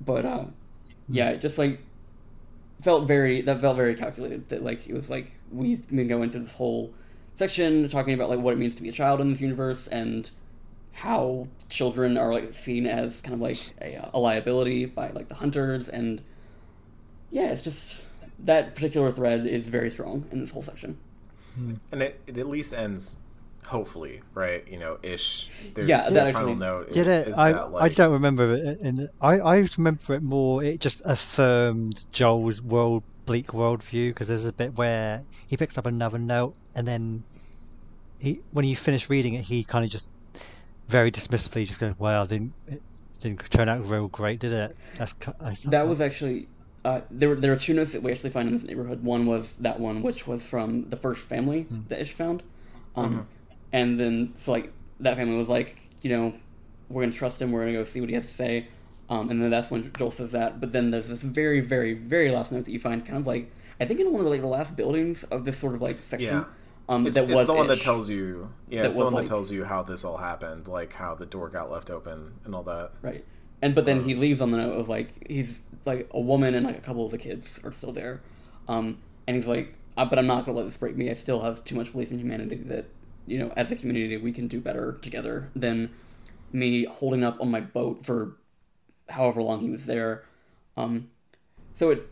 but 0.00 0.24
uh 0.24 0.46
yeah 1.08 1.30
it 1.30 1.40
just 1.40 1.58
like 1.58 1.80
felt 2.82 3.06
very 3.06 3.40
that 3.42 3.60
felt 3.60 3.76
very 3.76 3.94
calculated 3.94 4.48
that 4.48 4.62
like 4.62 4.86
it 4.88 4.94
was 4.94 5.08
like 5.08 5.38
we've 5.50 5.86
been 5.88 6.08
going 6.08 6.30
through 6.30 6.42
this 6.42 6.54
whole 6.54 6.92
section 7.36 7.88
talking 7.88 8.14
about 8.14 8.28
like 8.28 8.38
what 8.38 8.52
it 8.52 8.58
means 8.58 8.74
to 8.76 8.82
be 8.82 8.88
a 8.88 8.92
child 8.92 9.20
in 9.20 9.30
this 9.30 9.40
universe 9.40 9.86
and 9.88 10.30
how 10.92 11.48
children 11.68 12.16
are 12.16 12.32
like 12.32 12.54
seen 12.54 12.86
as 12.86 13.20
kind 13.20 13.34
of 13.34 13.40
like 13.40 13.58
a, 13.80 13.96
uh, 13.96 14.10
a 14.14 14.18
liability 14.18 14.84
by 14.84 15.10
like 15.10 15.28
the 15.28 15.36
hunters. 15.36 15.88
And 15.88 16.22
yeah 17.30 17.50
it's 17.50 17.62
just 17.62 17.96
that 18.38 18.74
particular 18.74 19.10
thread 19.12 19.46
is 19.46 19.68
very 19.68 19.90
strong 19.90 20.26
in 20.30 20.40
this 20.40 20.50
whole 20.50 20.62
section 20.62 20.98
Hmm. 21.54 21.74
and 21.92 22.02
it, 22.02 22.20
it 22.26 22.38
at 22.38 22.46
least 22.48 22.74
ends 22.74 23.16
hopefully 23.66 24.20
right 24.34 24.66
you 24.68 24.78
know 24.78 24.98
ish 25.02 25.48
their, 25.74 25.84
Yeah, 25.86 26.10
their 26.10 26.24
that 26.24 26.34
final 26.34 26.50
actually- 26.50 26.60
note 26.60 26.88
is, 26.88 26.94
Did 26.94 27.06
it? 27.08 27.28
is 27.28 27.38
I, 27.38 27.52
that 27.52 27.70
I 27.74 27.88
don't 27.88 28.12
remember 28.12 28.52
it. 28.54 28.80
In 28.80 29.08
I 29.20 29.38
I 29.38 29.56
remember 29.78 30.14
it 30.14 30.22
more. 30.22 30.62
It 30.62 30.80
just 30.80 31.00
affirmed 31.04 32.04
Joel's 32.12 32.60
world 32.60 33.02
bleak 33.26 33.48
worldview 33.48 34.08
because 34.08 34.28
there's 34.28 34.44
a 34.44 34.52
bit 34.52 34.76
where 34.76 35.22
he 35.46 35.56
picks 35.56 35.78
up 35.78 35.86
another 35.86 36.18
note 36.18 36.54
and 36.74 36.86
then 36.86 37.24
he 38.18 38.40
when 38.52 38.64
you 38.66 38.76
finish 38.76 39.08
reading 39.08 39.34
it, 39.34 39.42
he 39.44 39.64
kind 39.64 39.84
of 39.84 39.90
just 39.90 40.08
very 40.88 41.10
dismissively 41.10 41.66
just 41.66 41.80
goes, 41.80 41.94
"Well, 41.98 42.26
didn't 42.26 42.52
it 42.68 42.82
didn't 43.22 43.40
turn 43.50 43.68
out 43.70 43.88
real 43.88 44.08
great, 44.08 44.40
did 44.40 44.52
it?" 44.52 44.76
That's 44.98 45.14
I, 45.40 45.56
that 45.66 45.88
was 45.88 46.00
actually 46.02 46.48
Uh, 46.84 47.00
there 47.10 47.30
were 47.30 47.34
there 47.36 47.52
are 47.52 47.56
two 47.56 47.72
notes 47.74 47.92
that 47.92 48.02
we 48.02 48.12
actually 48.12 48.30
find 48.30 48.46
in 48.48 48.54
this 48.54 48.62
neighborhood. 48.64 49.02
One 49.02 49.24
was 49.26 49.56
that 49.56 49.80
one, 49.80 50.02
which 50.02 50.26
was 50.26 50.42
from 50.42 50.88
the 50.90 50.96
first 50.96 51.20
family 51.26 51.66
that 51.88 52.00
Ish 52.00 52.12
found, 52.12 52.42
um, 52.94 53.26
and 53.72 53.98
then 53.98 54.32
so 54.34 54.52
like 54.52 54.72
that 55.00 55.16
family 55.16 55.36
was 55.36 55.48
like, 55.48 55.88
you 56.02 56.10
know, 56.10 56.34
we're 56.88 57.02
gonna 57.02 57.12
trust 57.12 57.40
him. 57.40 57.52
We're 57.52 57.60
gonna 57.60 57.72
go 57.72 57.84
see 57.84 58.00
what 58.00 58.10
he 58.10 58.14
has 58.16 58.28
to 58.28 58.34
say, 58.34 58.68
um, 59.08 59.30
and 59.30 59.42
then 59.42 59.50
that's 59.50 59.70
when 59.70 59.90
Joel 59.96 60.10
says 60.10 60.32
that. 60.32 60.60
But 60.60 60.72
then 60.72 60.90
there's 60.90 61.08
this 61.08 61.22
very 61.22 61.60
very 61.60 61.94
very 61.94 62.30
last 62.30 62.52
note 62.52 62.66
that 62.66 62.70
you 62.72 62.78
find, 62.80 63.04
kind 63.04 63.18
of 63.18 63.26
like 63.26 63.50
I 63.80 63.86
think 63.86 64.00
in 64.00 64.10
one 64.12 64.20
of 64.20 64.24
the, 64.24 64.30
like 64.30 64.42
the 64.42 64.46
last 64.46 64.76
buildings 64.76 65.24
of 65.24 65.44
this 65.46 65.58
sort 65.58 65.74
of 65.74 65.82
like 65.82 66.02
section. 66.04 66.34
Yeah. 66.34 66.44
Um, 66.86 67.06
It's, 67.06 67.14
that 67.16 67.24
it's 67.24 67.32
was 67.32 67.46
the 67.46 67.54
one 67.54 67.66
that 67.68 67.80
tells 67.80 68.10
you, 68.10 68.52
yeah, 68.68 68.84
it's 68.84 68.94
the 68.94 69.04
one 69.04 69.14
like- 69.14 69.24
that 69.24 69.28
tells 69.30 69.50
you 69.50 69.64
how 69.64 69.82
this 69.82 70.04
all 70.04 70.18
happened, 70.18 70.68
like 70.68 70.92
how 70.92 71.14
the 71.14 71.24
door 71.24 71.48
got 71.48 71.70
left 71.70 71.90
open 71.90 72.32
and 72.44 72.54
all 72.54 72.62
that. 72.64 72.90
Right. 73.00 73.24
And 73.64 73.74
but 73.74 73.86
then 73.86 74.04
he 74.04 74.14
leaves 74.14 74.42
on 74.42 74.50
the 74.50 74.58
note 74.58 74.74
of 74.74 74.90
like 74.90 75.26
he's 75.26 75.62
like 75.86 76.06
a 76.10 76.20
woman 76.20 76.54
and 76.54 76.66
like 76.66 76.76
a 76.76 76.82
couple 76.82 77.06
of 77.06 77.10
the 77.10 77.16
kids 77.16 77.58
are 77.64 77.72
still 77.72 77.92
there, 77.92 78.20
um, 78.68 78.98
and 79.26 79.36
he's 79.36 79.46
like, 79.46 79.72
but 79.96 80.18
I'm 80.18 80.26
not 80.26 80.44
gonna 80.44 80.58
let 80.58 80.66
this 80.66 80.76
break 80.76 80.98
me. 80.98 81.10
I 81.10 81.14
still 81.14 81.40
have 81.40 81.64
too 81.64 81.74
much 81.74 81.90
belief 81.92 82.10
in 82.10 82.18
humanity 82.18 82.56
that 82.56 82.90
you 83.26 83.38
know 83.38 83.54
as 83.56 83.70
a 83.70 83.76
community 83.76 84.18
we 84.18 84.32
can 84.32 84.48
do 84.48 84.60
better 84.60 84.98
together 85.00 85.50
than 85.56 85.88
me 86.52 86.84
holding 86.84 87.24
up 87.24 87.40
on 87.40 87.50
my 87.50 87.62
boat 87.62 88.04
for 88.04 88.36
however 89.08 89.40
long 89.40 89.60
he 89.60 89.70
was 89.70 89.86
there. 89.86 90.24
Um, 90.76 91.08
so 91.72 91.88
it. 91.88 92.06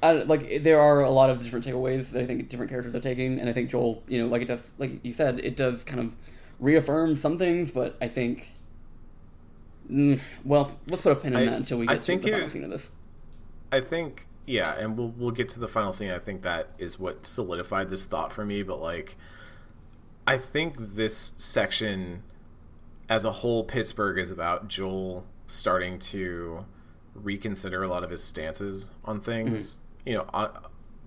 I, 0.00 0.12
like 0.12 0.62
there 0.62 0.80
are 0.80 1.00
a 1.00 1.10
lot 1.10 1.28
of 1.28 1.42
different 1.42 1.66
takeaways 1.66 2.10
that 2.10 2.22
I 2.22 2.26
think 2.26 2.48
different 2.48 2.70
characters 2.70 2.94
are 2.94 3.00
taking, 3.00 3.40
and 3.40 3.50
I 3.50 3.52
think 3.52 3.68
Joel, 3.68 4.04
you 4.06 4.20
know, 4.20 4.28
like 4.28 4.42
it 4.42 4.48
does, 4.48 4.70
like 4.78 5.04
you 5.04 5.12
said, 5.12 5.40
it 5.40 5.56
does 5.56 5.82
kind 5.82 5.98
of 5.98 6.14
reaffirm 6.60 7.16
some 7.16 7.36
things, 7.36 7.72
but 7.72 7.96
I 8.00 8.06
think 8.06 8.53
Mm, 9.90 10.20
well, 10.44 10.78
let's 10.86 11.02
put 11.02 11.12
a 11.12 11.16
pin 11.16 11.34
in 11.34 11.40
I- 11.40 11.44
that 11.46 11.54
until 11.56 11.78
we 11.78 11.86
I 11.88 11.94
get 11.94 12.00
to 12.00 12.06
think 12.06 12.22
the 12.22 12.28
it- 12.28 12.32
final 12.32 12.50
scene 12.50 12.64
of 12.64 12.70
this. 12.70 12.90
I 13.72 13.80
think 13.80 14.26
yeah, 14.46 14.74
and 14.78 14.96
we'll 14.96 15.08
we'll 15.16 15.30
get 15.30 15.48
to 15.50 15.60
the 15.60 15.68
final 15.68 15.92
scene. 15.92 16.10
I 16.10 16.18
think 16.18 16.42
that 16.42 16.68
is 16.78 16.98
what 16.98 17.26
solidified 17.26 17.90
this 17.90 18.04
thought 18.04 18.32
for 18.32 18.44
me. 18.44 18.62
But 18.62 18.80
like, 18.80 19.16
I 20.26 20.38
think 20.38 20.76
this 20.94 21.32
section, 21.36 22.22
as 23.08 23.24
a 23.24 23.32
whole, 23.32 23.64
Pittsburgh 23.64 24.18
is 24.18 24.30
about 24.30 24.68
Joel 24.68 25.26
starting 25.46 25.98
to 25.98 26.64
reconsider 27.14 27.82
a 27.82 27.88
lot 27.88 28.02
of 28.04 28.10
his 28.10 28.22
stances 28.24 28.90
on 29.04 29.20
things. 29.20 29.78
You 30.06 30.14
know, 30.14 30.50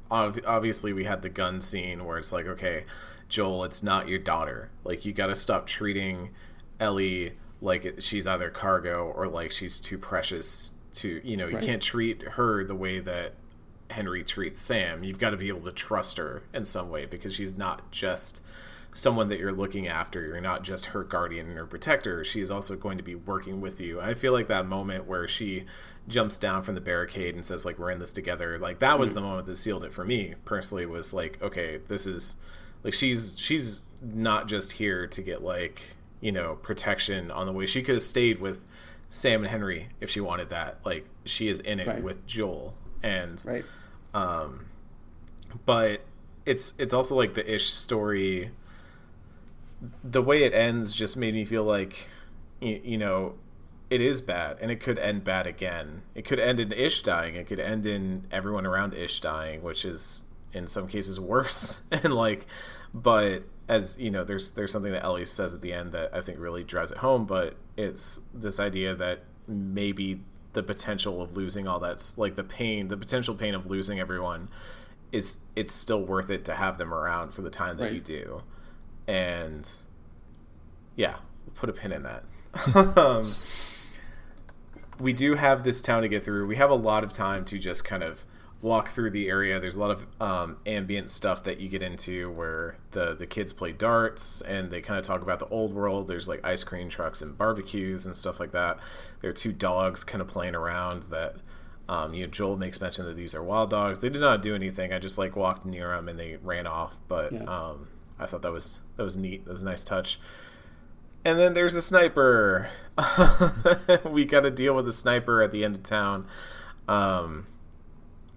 obviously 0.10 0.94
we 0.94 1.04
had 1.06 1.22
the 1.22 1.30
gun 1.30 1.62
scene 1.62 2.06
where 2.06 2.18
it's 2.18 2.32
like, 2.32 2.46
okay, 2.48 2.86
Joel, 3.30 3.64
it's 3.64 3.84
not 3.84 4.08
your 4.08 4.20
daughter. 4.20 4.70
Like 4.84 5.06
you 5.06 5.14
got 5.14 5.28
to 5.28 5.36
stop 5.36 5.68
treating 5.68 6.30
Ellie 6.80 7.34
like 7.62 7.96
she's 8.00 8.28
either 8.28 8.50
cargo 8.50 9.06
or 9.06 9.28
like 9.28 9.52
she's 9.52 9.80
too 9.80 9.98
precious 9.98 10.74
to, 10.94 11.22
you 11.24 11.38
know, 11.38 11.48
you 11.48 11.56
Right. 11.56 11.66
can't 11.66 11.82
treat 11.82 12.22
her 12.24 12.64
the 12.64 12.76
way 12.76 13.00
that 13.00 13.34
Henry 13.90 14.24
treats 14.24 14.60
Sam. 14.60 15.04
You've 15.04 15.20
got 15.20 15.32
to 15.32 15.38
be 15.38 15.48
able 15.48 15.62
to 15.62 15.72
trust 15.72 16.18
her 16.18 16.44
in 16.54 16.66
some 16.66 16.90
way 16.90 17.06
because 17.06 17.34
she's 17.36 17.56
not 17.58 17.92
just 17.92 18.42
someone 18.94 19.30
that 19.30 19.40
you're 19.40 19.54
looking 19.54 19.88
after. 19.88 20.26
You're 20.26 20.42
not 20.42 20.64
just 20.64 20.88
her 20.88 21.04
guardian 21.04 21.58
or 21.58 21.66
protector. 21.66 22.24
She 22.24 22.42
is 22.42 22.50
also 22.52 22.76
going 22.76 22.98
to 22.98 23.04
be 23.04 23.16
working 23.16 23.62
with 23.62 23.80
you. 23.80 24.02
I 24.02 24.14
feel 24.14 24.34
like 24.34 24.48
that 24.48 24.66
moment 24.66 25.06
where 25.06 25.28
she 25.28 25.66
jumps 26.08 26.38
down 26.38 26.64
from 26.64 26.76
the 26.76 26.82
barricade 26.82 27.36
and 27.36 27.46
says 27.46 27.66
like 27.66 27.78
we're 27.78 27.92
in 27.92 28.00
this 28.00 28.12
together. 28.12 28.58
Like 28.58 28.80
that 28.80 28.98
was 29.00 29.12
mm. 29.12 29.16
the 29.16 29.22
moment 29.22 29.46
that 29.48 29.58
sealed 29.58 29.84
it 29.84 29.94
for 29.94 30.04
me 30.06 30.36
personally 30.46 30.86
was 30.86 31.14
like 31.14 31.42
okay, 31.42 31.80
this 31.88 32.06
is 32.06 32.36
like 32.84 32.94
she's 32.94 33.36
she's 33.38 33.84
not 34.02 34.48
just 34.48 34.74
here 34.74 35.08
to 35.08 35.22
get 35.22 35.44
like, 35.44 35.97
you 36.22 36.32
know, 36.32 36.56
protection 36.56 37.30
on 37.32 37.46
the 37.46 37.54
way. 37.54 37.66
She 37.66 37.82
could 37.84 37.96
have 37.96 38.04
stayed 38.04 38.40
with 38.42 38.60
Sam 39.10 39.42
and 39.42 39.50
Henry 39.50 39.90
if 40.02 40.10
she 40.10 40.20
wanted 40.20 40.50
that. 40.50 40.80
Like 40.86 41.08
she 41.26 41.48
is 41.48 41.60
in 41.60 41.80
it 41.80 41.88
Right. 41.88 42.04
with 42.04 42.26
Joel 42.26 42.74
and 43.04 43.44
Right. 43.48 43.66
um, 44.14 44.66
but 45.66 46.02
it's 46.46 46.74
it's 46.80 46.94
also 46.94 47.16
like 47.16 47.34
the 47.34 47.54
ish 47.54 47.72
story. 47.72 48.52
The 50.04 50.22
way 50.22 50.44
it 50.44 50.54
ends 50.54 50.94
just 50.94 51.16
made 51.18 51.34
me 51.36 51.46
feel 51.46 51.64
like, 51.64 52.08
you, 52.60 52.82
you 52.84 52.98
know, 52.98 53.36
it 53.90 54.02
is 54.02 54.22
bad, 54.22 54.58
and 54.60 54.72
it 54.72 54.78
could 54.82 54.98
end 54.98 55.24
bad 55.24 55.46
again. 55.48 56.02
It 56.16 56.26
could 56.26 56.40
end 56.40 56.60
in 56.60 56.72
Ish 56.74 57.04
dying. 57.04 57.36
It 57.36 57.48
could 57.48 57.60
end 57.60 57.86
in 57.86 58.26
everyone 58.32 58.66
around 58.66 58.94
Ish 58.96 59.22
dying, 59.22 59.62
which 59.64 59.86
is 59.86 60.24
in 60.52 60.68
some 60.68 60.88
cases 60.88 61.20
worse. 61.20 61.82
and 61.92 62.14
like, 62.14 62.48
but 62.94 63.44
as 63.70 63.98
you 64.00 64.12
know, 64.12 64.24
there's 64.24 64.52
there's 64.52 64.72
something 64.72 64.92
that 64.92 65.04
Ellie 65.04 65.26
says 65.26 65.54
at 65.54 65.62
the 65.62 65.74
end 65.74 65.92
that 65.92 66.14
I 66.14 66.22
think 66.22 66.40
really 66.40 66.64
drives 66.64 66.92
it 66.92 66.98
home. 66.98 67.26
But 67.26 67.56
it's 67.76 68.20
this 68.34 68.60
idea 68.60 68.96
that 68.96 69.24
maybe 69.48 70.22
the 70.54 70.64
potential 70.64 71.22
of 71.22 71.36
losing 71.38 71.68
all 71.68 71.80
that's 71.80 72.18
like 72.18 72.36
the 72.36 72.44
pain, 72.44 72.88
the 72.88 72.98
potential 72.98 73.36
pain 73.36 73.54
of 73.56 73.66
losing 73.66 74.00
everyone 74.00 74.50
is 75.12 75.40
it's 75.56 75.74
still 75.74 76.04
worth 76.04 76.30
it 76.30 76.46
to 76.46 76.54
have 76.56 76.78
them 76.78 76.94
around 76.94 77.32
for 77.34 77.42
the 77.42 77.50
time 77.50 77.78
that 77.78 77.84
Right. 77.86 77.94
you 77.94 78.02
do. 78.02 78.42
And 79.08 79.70
yeah, 80.96 81.16
we'll 81.46 81.54
put 81.56 81.70
a 81.70 81.74
pin 81.74 81.92
in 81.92 82.04
that. 82.04 82.24
um, 82.98 83.36
we 85.00 85.14
do 85.14 85.36
have 85.36 85.64
this 85.64 85.80
town 85.80 86.02
to 86.02 86.08
get 86.10 86.24
through. 86.26 86.48
We 86.48 86.56
have 86.56 86.70
a 86.70 86.76
lot 86.76 87.04
of 87.04 87.12
time 87.12 87.46
to 87.46 87.60
just 87.60 87.86
kind 87.86 88.04
of 88.04 88.24
walk 88.62 88.90
through 88.90 89.12
the 89.12 89.30
area. 89.30 89.60
There's 89.60 89.76
a 89.76 89.80
lot 89.80 89.92
of 89.92 90.06
um, 90.22 90.58
ambient 90.66 91.10
stuff 91.10 91.44
that 91.44 91.60
you 91.60 91.70
get 91.70 91.82
into 91.84 92.32
where 92.32 92.78
the 92.92 93.14
the 93.14 93.28
kids 93.28 93.54
play 93.54 93.72
darts 93.72 94.42
and 94.42 94.72
they 94.72 94.82
kind 94.82 94.98
of 95.00 95.06
talk 95.06 95.22
about 95.22 95.40
the 95.40 95.48
old 95.50 95.74
world. 95.74 96.08
There's 96.08 96.28
like 96.28 96.44
ice 96.44 96.64
cream 96.64 96.90
trucks 96.90 97.22
and 97.22 97.38
barbecues 97.38 98.06
and 98.06 98.16
stuff 98.16 98.40
like 98.40 98.52
that. 98.54 98.80
There 99.22 99.30
are 99.30 99.34
two 99.34 99.52
dogs 99.52 100.04
kind 100.04 100.22
of 100.22 100.28
playing 100.28 100.56
around 100.56 101.04
that. 101.04 101.36
Um, 101.90 102.14
you 102.14 102.26
know, 102.26 102.32
Joel 102.32 102.58
makes 102.58 102.82
mention 102.82 103.06
that 103.06 103.16
these 103.16 103.34
are 103.34 103.42
wild 103.44 103.70
dogs. 103.70 104.00
They 104.00 104.10
did 104.10 104.20
not 104.20 104.42
do 104.42 104.54
anything. 104.54 104.92
I 104.92 105.00
just 105.00 105.18
like 105.18 105.36
walked 105.38 105.66
near 105.66 105.96
them 105.96 106.10
and 106.10 106.20
they 106.20 106.36
ran 106.44 106.68
off. 106.68 106.98
But 107.08 107.32
Yeah. 107.32 107.44
um, 107.44 107.88
I 108.20 108.26
thought 108.26 108.42
that 108.42 108.52
was 108.52 108.80
that 108.98 109.04
was 109.04 109.16
neat. 109.16 109.46
That 109.46 109.52
was 109.52 109.62
a 109.62 109.66
nice 109.66 109.84
touch. 109.84 110.20
And 111.24 111.38
then 111.40 111.54
there's 111.54 111.76
a 111.76 111.82
sniper. 111.82 112.70
we 114.06 114.26
got 114.26 114.42
to 114.42 114.52
deal 114.52 114.74
with 114.76 114.88
a 114.88 114.94
sniper 114.94 115.42
at 115.42 115.52
the 115.52 115.64
end 115.64 115.76
of 115.76 115.84
town. 115.84 116.26
Um, 116.88 117.46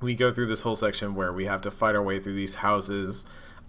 we 0.01 0.14
go 0.14 0.32
through 0.32 0.47
this 0.47 0.62
whole 0.62 0.77
section 0.77 1.14
where 1.14 1.32
we 1.32 1.47
have 1.47 1.60
to 1.62 1.70
fight 1.70 1.94
our 1.94 2.02
way 2.02 2.18
through 2.20 2.35
these 2.35 2.56
houses. 2.56 3.27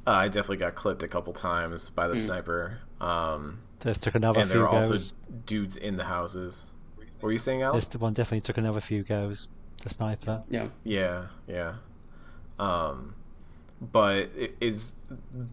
Uh, 0.08 0.12
I 0.12 0.28
definitely 0.28 0.58
got 0.58 0.76
clipped 0.76 1.04
a 1.04 1.08
couple 1.08 1.34
times 1.34 1.90
by 1.90 2.08
the 2.08 2.18
sniper. 2.18 2.80
Um, 3.00 3.60
This 3.82 3.98
took 3.98 4.16
another 4.16 4.40
and 4.40 4.50
there 4.50 4.58
few 4.58 4.66
are 4.66 4.70
also 4.70 4.98
dudes 5.46 5.78
in 5.78 5.98
the 5.98 6.06
houses. 6.06 6.68
What 6.98 7.24
were 7.28 7.32
you 7.34 7.38
saying, 7.38 7.62
Al? 7.62 7.74
This 7.74 7.86
one 8.00 8.14
definitely 8.14 8.42
took 8.42 8.58
another 8.58 8.82
few 8.82 9.04
goes. 9.04 9.48
The 9.84 9.90
sniper. 9.90 10.44
Yeah. 10.50 10.68
Yeah, 10.84 11.28
yeah. 11.48 11.76
Um, 12.58 13.16
but 13.80 14.30
it 14.36 14.56
is 14.60 14.96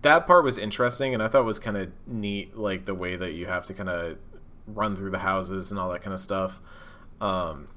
that 0.02 0.26
part 0.26 0.44
was 0.44 0.58
interesting, 0.58 1.12
and 1.14 1.22
I 1.22 1.28
thought 1.28 1.40
it 1.40 1.44
was 1.44 1.58
kind 1.58 1.76
of 1.76 1.90
neat, 2.06 2.56
like 2.56 2.84
the 2.84 2.94
way 2.94 3.16
that 3.16 3.32
you 3.32 3.46
have 3.46 3.64
to 3.66 3.74
kind 3.74 3.88
of 3.88 4.18
run 4.66 4.94
through 4.96 5.10
the 5.10 5.18
houses 5.18 5.70
and 5.70 5.80
all 5.80 5.90
that 5.90 6.02
kind 6.02 6.12
of 6.14 6.20
stuff. 6.20 6.60
Um, 7.20 7.68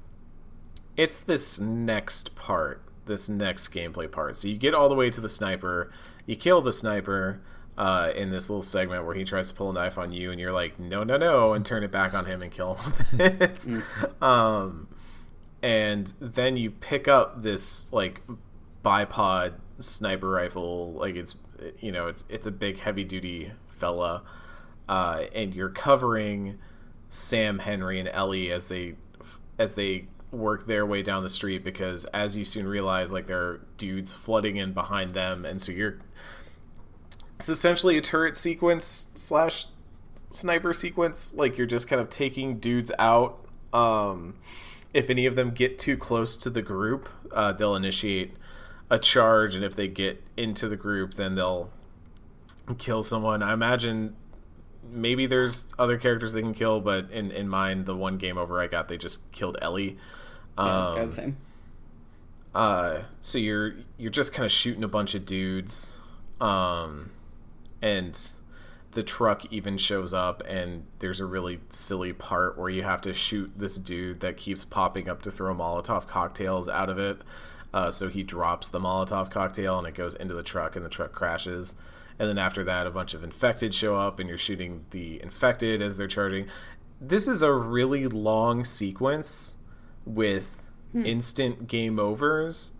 it's 0.96 1.20
this 1.20 1.58
next 1.58 2.34
part, 2.34 2.82
this 3.06 3.28
next 3.28 3.68
gameplay 3.68 4.10
part. 4.10 4.36
So 4.36 4.48
you 4.48 4.56
get 4.56 4.74
all 4.74 4.88
the 4.88 4.94
way 4.94 5.10
to 5.10 5.20
the 5.20 5.28
sniper, 5.28 5.90
you 6.26 6.36
kill 6.36 6.60
the 6.60 6.72
sniper. 6.72 7.40
Uh, 7.74 8.12
in 8.14 8.30
this 8.30 8.50
little 8.50 8.60
segment 8.60 9.06
where 9.06 9.14
he 9.14 9.24
tries 9.24 9.48
to 9.48 9.54
pull 9.54 9.70
a 9.70 9.72
knife 9.72 9.96
on 9.96 10.12
you, 10.12 10.30
and 10.30 10.38
you're 10.38 10.52
like, 10.52 10.78
no, 10.78 11.02
no, 11.02 11.16
no, 11.16 11.54
and 11.54 11.64
turn 11.64 11.82
it 11.82 11.90
back 11.90 12.12
on 12.12 12.26
him 12.26 12.42
and 12.42 12.52
kill 12.52 12.74
him 12.74 12.92
with 12.92 13.18
it. 13.70 14.22
Um, 14.22 14.88
and 15.62 16.12
then 16.20 16.58
you 16.58 16.70
pick 16.70 17.08
up 17.08 17.42
this 17.42 17.90
like 17.92 18.20
bipod 18.84 19.54
sniper 19.78 20.28
rifle 20.28 20.92
like 20.92 21.14
it's 21.14 21.36
you 21.78 21.92
know 21.92 22.08
it's 22.08 22.24
it's 22.28 22.46
a 22.46 22.50
big 22.50 22.78
heavy 22.78 23.04
duty 23.04 23.52
fella 23.68 24.22
uh, 24.88 25.24
and 25.34 25.54
you're 25.54 25.70
covering 25.70 26.58
Sam 27.08 27.58
Henry 27.58 28.00
and 28.00 28.08
Ellie 28.08 28.50
as 28.50 28.68
they 28.68 28.94
as 29.58 29.74
they 29.74 30.06
work 30.32 30.66
their 30.66 30.86
way 30.86 31.02
down 31.02 31.22
the 31.22 31.28
street 31.28 31.62
because 31.62 32.06
as 32.06 32.36
you 32.36 32.44
soon 32.44 32.66
realize 32.66 33.12
like 33.12 33.26
there 33.26 33.42
are 33.42 33.60
dudes 33.76 34.14
flooding 34.14 34.56
in 34.56 34.72
behind 34.72 35.12
them 35.12 35.44
and 35.44 35.60
so 35.60 35.70
you're 35.70 35.98
it's 37.36 37.50
essentially 37.50 37.98
a 37.98 38.00
turret 38.00 38.36
sequence 38.36 39.08
slash 39.14 39.66
sniper 40.30 40.72
sequence. 40.72 41.34
Like 41.34 41.58
you're 41.58 41.66
just 41.66 41.88
kind 41.88 42.00
of 42.00 42.08
taking 42.08 42.58
dudes 42.58 42.90
out. 42.98 43.44
Um 43.72 44.34
if 44.94 45.10
any 45.10 45.26
of 45.26 45.36
them 45.36 45.50
get 45.50 45.78
too 45.78 45.96
close 45.96 46.36
to 46.36 46.50
the 46.50 46.62
group 46.62 47.08
uh, 47.32 47.52
they'll 47.52 47.74
initiate 47.74 48.34
a 48.90 48.98
charge 48.98 49.54
and 49.54 49.64
if 49.64 49.74
they 49.74 49.88
get 49.88 50.22
into 50.36 50.68
the 50.68 50.76
group 50.76 51.14
then 51.14 51.34
they'll 51.34 51.70
kill 52.78 53.02
someone. 53.02 53.42
I 53.42 53.52
imagine 53.52 54.16
maybe 54.90 55.26
there's 55.26 55.66
other 55.78 55.96
characters 55.98 56.32
they 56.32 56.42
can 56.42 56.54
kill 56.54 56.80
but 56.80 57.10
in 57.10 57.30
in 57.30 57.48
mine 57.48 57.84
the 57.84 57.96
one 57.96 58.18
game 58.18 58.36
over 58.36 58.60
i 58.60 58.66
got 58.66 58.88
they 58.88 58.96
just 58.96 59.30
killed 59.32 59.56
ellie 59.62 59.96
um, 60.58 60.96
yeah, 60.96 61.10
same. 61.10 61.36
uh 62.54 63.02
so 63.20 63.38
you're 63.38 63.74
you're 63.96 64.10
just 64.10 64.32
kind 64.32 64.44
of 64.44 64.52
shooting 64.52 64.84
a 64.84 64.88
bunch 64.88 65.14
of 65.14 65.24
dudes 65.24 65.96
um 66.40 67.10
and 67.80 68.32
the 68.92 69.02
truck 69.02 69.50
even 69.50 69.78
shows 69.78 70.12
up 70.12 70.42
and 70.46 70.84
there's 70.98 71.18
a 71.20 71.24
really 71.24 71.60
silly 71.70 72.12
part 72.12 72.58
where 72.58 72.68
you 72.68 72.82
have 72.82 73.00
to 73.00 73.12
shoot 73.14 73.50
this 73.56 73.76
dude 73.76 74.20
that 74.20 74.36
keeps 74.36 74.64
popping 74.64 75.08
up 75.08 75.22
to 75.22 75.30
throw 75.30 75.54
molotov 75.54 76.06
cocktails 76.06 76.68
out 76.68 76.90
of 76.90 76.98
it. 76.98 77.18
Uh, 77.72 77.90
so 77.90 78.08
he 78.08 78.22
drops 78.22 78.68
the 78.68 78.78
molotov 78.78 79.30
cocktail 79.30 79.78
and 79.78 79.86
it 79.86 79.94
goes 79.94 80.14
into 80.14 80.34
the 80.34 80.42
truck 80.42 80.76
and 80.76 80.84
the 80.84 80.90
truck 80.90 81.10
crashes. 81.12 81.74
And 82.18 82.28
then 82.28 82.36
after 82.36 82.62
that 82.64 82.86
a 82.86 82.90
bunch 82.90 83.14
of 83.14 83.24
infected 83.24 83.74
show 83.74 83.96
up 83.96 84.18
and 84.18 84.28
you're 84.28 84.36
shooting 84.36 84.84
the 84.90 85.22
infected 85.22 85.80
as 85.80 85.96
they're 85.96 86.06
charging. 86.06 86.48
This 87.00 87.26
is 87.26 87.40
a 87.40 87.50
really 87.52 88.06
long 88.06 88.62
sequence 88.62 89.56
with 90.04 90.62
hmm. 90.92 91.04
instant 91.06 91.66
game 91.66 91.98
overs 91.98 92.72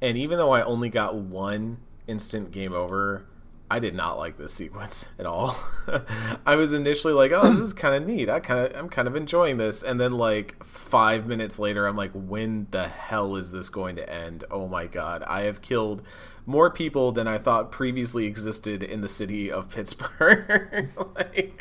and 0.00 0.16
even 0.16 0.38
though 0.38 0.52
i 0.52 0.62
only 0.62 0.88
got 0.88 1.14
one 1.14 1.78
instant 2.06 2.50
game 2.50 2.72
over 2.72 3.26
I 3.68 3.80
did 3.80 3.94
not 3.94 4.16
like 4.16 4.38
this 4.38 4.52
sequence 4.52 5.08
at 5.18 5.26
all. 5.26 5.56
I 6.46 6.56
was 6.56 6.72
initially 6.72 7.12
like, 7.12 7.32
"Oh, 7.32 7.50
this 7.50 7.58
is 7.58 7.72
kind 7.74 7.94
of 7.94 8.06
neat. 8.06 8.28
I 8.30 8.40
kind 8.40 8.66
of 8.66 8.76
I'm 8.76 8.88
kind 8.88 9.08
of 9.08 9.16
enjoying 9.16 9.56
this." 9.56 9.82
And 9.82 10.00
then 10.00 10.12
like 10.12 10.62
5 10.64 11.26
minutes 11.26 11.58
later, 11.58 11.86
I'm 11.86 11.96
like, 11.96 12.12
"When 12.12 12.66
the 12.70 12.88
hell 12.88 13.36
is 13.36 13.52
this 13.52 13.68
going 13.68 13.96
to 13.96 14.08
end? 14.08 14.44
Oh 14.50 14.68
my 14.68 14.86
god. 14.86 15.22
I 15.24 15.42
have 15.42 15.62
killed 15.62 16.02
more 16.46 16.70
people 16.70 17.10
than 17.10 17.26
I 17.26 17.38
thought 17.38 17.72
previously 17.72 18.26
existed 18.26 18.82
in 18.82 19.00
the 19.00 19.08
city 19.08 19.50
of 19.50 19.70
Pittsburgh." 19.70 20.88
like 21.16 21.60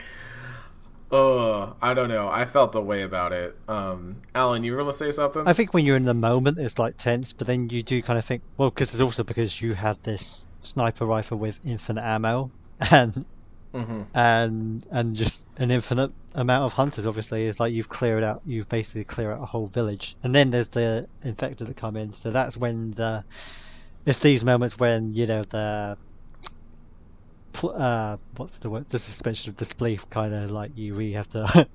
Oh, 1.11 1.75
I 1.81 1.93
don't 1.93 2.09
know. 2.09 2.27
I 2.27 2.45
felt 2.45 2.75
a 2.75 2.81
way 2.81 3.03
about 3.03 3.31
it. 3.31 3.55
Um, 3.67 4.21
Alan, 4.33 4.63
you 4.63 4.71
were 4.71 4.79
going 4.79 4.91
to 4.91 4.97
say 4.97 5.11
something? 5.11 5.47
I 5.47 5.53
think 5.53 5.73
when 5.73 5.85
you're 5.85 5.95
in 5.95 6.05
the 6.05 6.13
moment, 6.13 6.57
it's 6.57 6.79
like 6.79 6.97
tense, 6.97 7.31
but 7.31 7.47
then 7.47 7.69
you 7.69 7.83
do 7.83 8.01
kind 8.01 8.17
of 8.17 8.25
think, 8.25 8.41
well, 8.57 8.71
because 8.71 8.89
it's 8.91 9.01
also 9.01 9.23
because 9.23 9.61
you 9.61 9.75
had 9.75 9.97
this 10.03 10.47
sniper 10.63 11.05
rifle 11.05 11.37
with 11.37 11.55
infinite 11.63 12.03
ammo 12.03 12.49
and 12.79 13.25
mm-hmm. 13.71 14.01
and 14.17 14.83
and 14.89 15.15
just 15.15 15.43
an 15.57 15.69
infinite 15.69 16.11
amount 16.33 16.63
of 16.63 16.73
hunters. 16.73 17.05
Obviously, 17.05 17.45
it's 17.45 17.59
like 17.59 17.71
you've 17.71 17.89
cleared 17.89 18.23
out, 18.23 18.41
you've 18.45 18.69
basically 18.69 19.03
cleared 19.03 19.33
out 19.33 19.43
a 19.43 19.45
whole 19.45 19.67
village, 19.67 20.15
and 20.23 20.33
then 20.33 20.49
there's 20.51 20.67
the 20.69 21.07
infected 21.23 21.67
that 21.67 21.77
come 21.77 21.95
in. 21.95 22.13
So 22.13 22.31
that's 22.31 22.57
when 22.57 22.91
the 22.91 23.23
it's 24.05 24.19
these 24.19 24.43
moments 24.43 24.77
when 24.77 25.13
you 25.13 25.27
know 25.27 25.43
the 25.43 25.97
uh, 27.63 28.17
what's 28.37 28.57
the 28.59 28.69
word? 28.69 28.85
The 28.89 28.99
suspension 28.99 29.49
of 29.49 29.57
disbelief 29.57 30.05
kind 30.09 30.33
of 30.33 30.51
like 30.51 30.71
you 30.75 30.93
really 30.93 31.13
have 31.13 31.29
to 31.31 31.67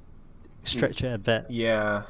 stretch 0.64 1.02
it 1.02 1.14
a 1.14 1.18
bit. 1.18 1.46
Yeah 1.48 2.04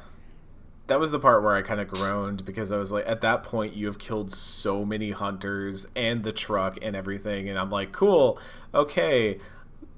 that 0.87 0.99
was 0.99 1.11
the 1.11 1.19
part 1.19 1.43
where 1.43 1.55
I 1.55 1.61
kind 1.61 1.79
of 1.79 1.87
groaned 1.87 2.45
because 2.45 2.71
I 2.71 2.77
was 2.77 2.91
like, 2.91 3.05
at 3.07 3.21
that 3.21 3.43
point, 3.43 3.75
you 3.75 3.85
have 3.87 3.99
killed 3.99 4.31
so 4.31 4.85
many 4.85 5.11
hunters 5.11 5.87
and 5.95 6.23
the 6.23 6.31
truck 6.31 6.77
and 6.81 6.95
everything, 6.95 7.49
and 7.49 7.59
I'm 7.59 7.69
like, 7.69 7.91
cool, 7.91 8.39
okay, 8.73 9.39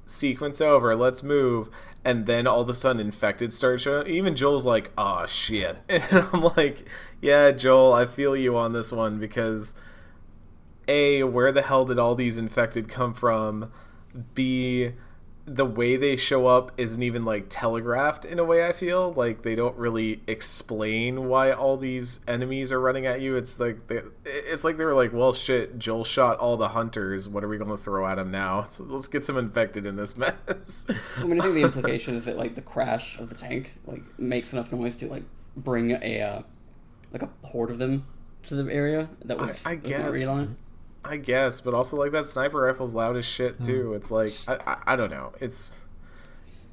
sequence 0.05 0.59
over, 0.59 0.95
let's 0.95 1.23
move. 1.23 1.69
And 2.03 2.25
then 2.25 2.47
all 2.47 2.61
of 2.61 2.69
a 2.69 2.73
sudden, 2.73 2.99
infected 3.01 3.53
start 3.53 3.81
showing. 3.81 4.07
Even 4.07 4.35
Joel's 4.35 4.65
like, 4.65 4.91
oh 4.97 5.25
shit, 5.27 5.77
and 5.89 6.03
I'm 6.11 6.43
like, 6.57 6.85
yeah, 7.21 7.51
Joel, 7.51 7.93
I 7.93 8.05
feel 8.05 8.35
you 8.35 8.57
on 8.57 8.73
this 8.73 8.91
one 8.91 9.19
because 9.19 9.75
a, 10.89 11.23
where 11.23 11.51
the 11.51 11.61
hell 11.61 11.85
did 11.85 11.99
all 11.99 12.15
these 12.15 12.37
infected 12.37 12.89
come 12.89 13.13
from? 13.13 13.71
B, 14.33 14.93
the 15.45 15.65
way 15.65 15.97
they 15.97 16.15
show 16.15 16.47
up 16.47 16.71
isn't 16.77 17.01
even 17.01 17.25
like 17.25 17.45
telegraphed 17.49 18.23
in 18.23 18.37
a 18.37 18.43
way 18.43 18.65
I 18.65 18.71
feel. 18.71 19.13
Like 19.13 19.41
they 19.41 19.55
don't 19.55 19.75
really 19.77 20.21
explain 20.27 21.27
why 21.27 21.51
all 21.51 21.77
these 21.77 22.19
enemies 22.27 22.71
are 22.71 22.79
running 22.79 23.07
at 23.07 23.21
you. 23.21 23.35
It's 23.35 23.59
like 23.59 23.87
they, 23.87 24.01
it's 24.25 24.63
like 24.63 24.77
they 24.77 24.85
were 24.85 24.93
like 24.93 25.13
well 25.13 25.33
shit 25.33 25.79
Joel 25.79 26.03
shot 26.03 26.37
all 26.37 26.57
the 26.57 26.69
hunters. 26.69 27.27
What 27.27 27.43
are 27.43 27.47
we 27.47 27.57
going 27.57 27.69
to 27.69 27.77
throw 27.77 28.07
at 28.07 28.19
him 28.19 28.31
now? 28.31 28.65
So 28.65 28.83
let's 28.83 29.07
get 29.07 29.25
some 29.25 29.37
infected 29.37 29.85
in 29.85 29.95
this 29.95 30.15
mess. 30.17 30.87
I 31.17 31.23
mean 31.23 31.39
I 31.39 31.43
think 31.43 31.55
the 31.55 31.63
implication 31.63 32.15
is 32.15 32.25
that 32.25 32.37
like 32.37 32.55
the 32.55 32.61
crash 32.61 33.17
of 33.17 33.29
the 33.29 33.35
tank 33.35 33.73
like 33.85 34.03
makes 34.19 34.53
enough 34.53 34.71
noise 34.71 34.97
to 34.97 35.07
like 35.07 35.23
bring 35.55 35.91
a 35.91 36.21
uh, 36.21 36.41
like 37.11 37.23
a 37.23 37.29
horde 37.43 37.71
of 37.71 37.79
them 37.79 38.05
to 38.43 38.55
the 38.55 38.71
area 38.71 39.09
that 39.25 39.37
was 39.37 39.65
I, 39.65 39.71
I 39.71 39.75
guess 39.75 40.25
I 41.03 41.17
guess, 41.17 41.61
but 41.61 41.73
also 41.73 41.97
like 41.97 42.11
that 42.11 42.25
sniper 42.25 42.59
rifle's 42.59 42.93
loud 42.93 43.17
as 43.17 43.25
shit 43.25 43.55
hmm. 43.55 43.63
too. 43.63 43.83
Mm. 43.91 43.95
It's 43.95 44.11
like 44.11 44.33
I, 44.47 44.55
I, 44.55 44.77
I 44.93 44.95
don't 44.95 45.11
know. 45.11 45.33
It's 45.39 45.77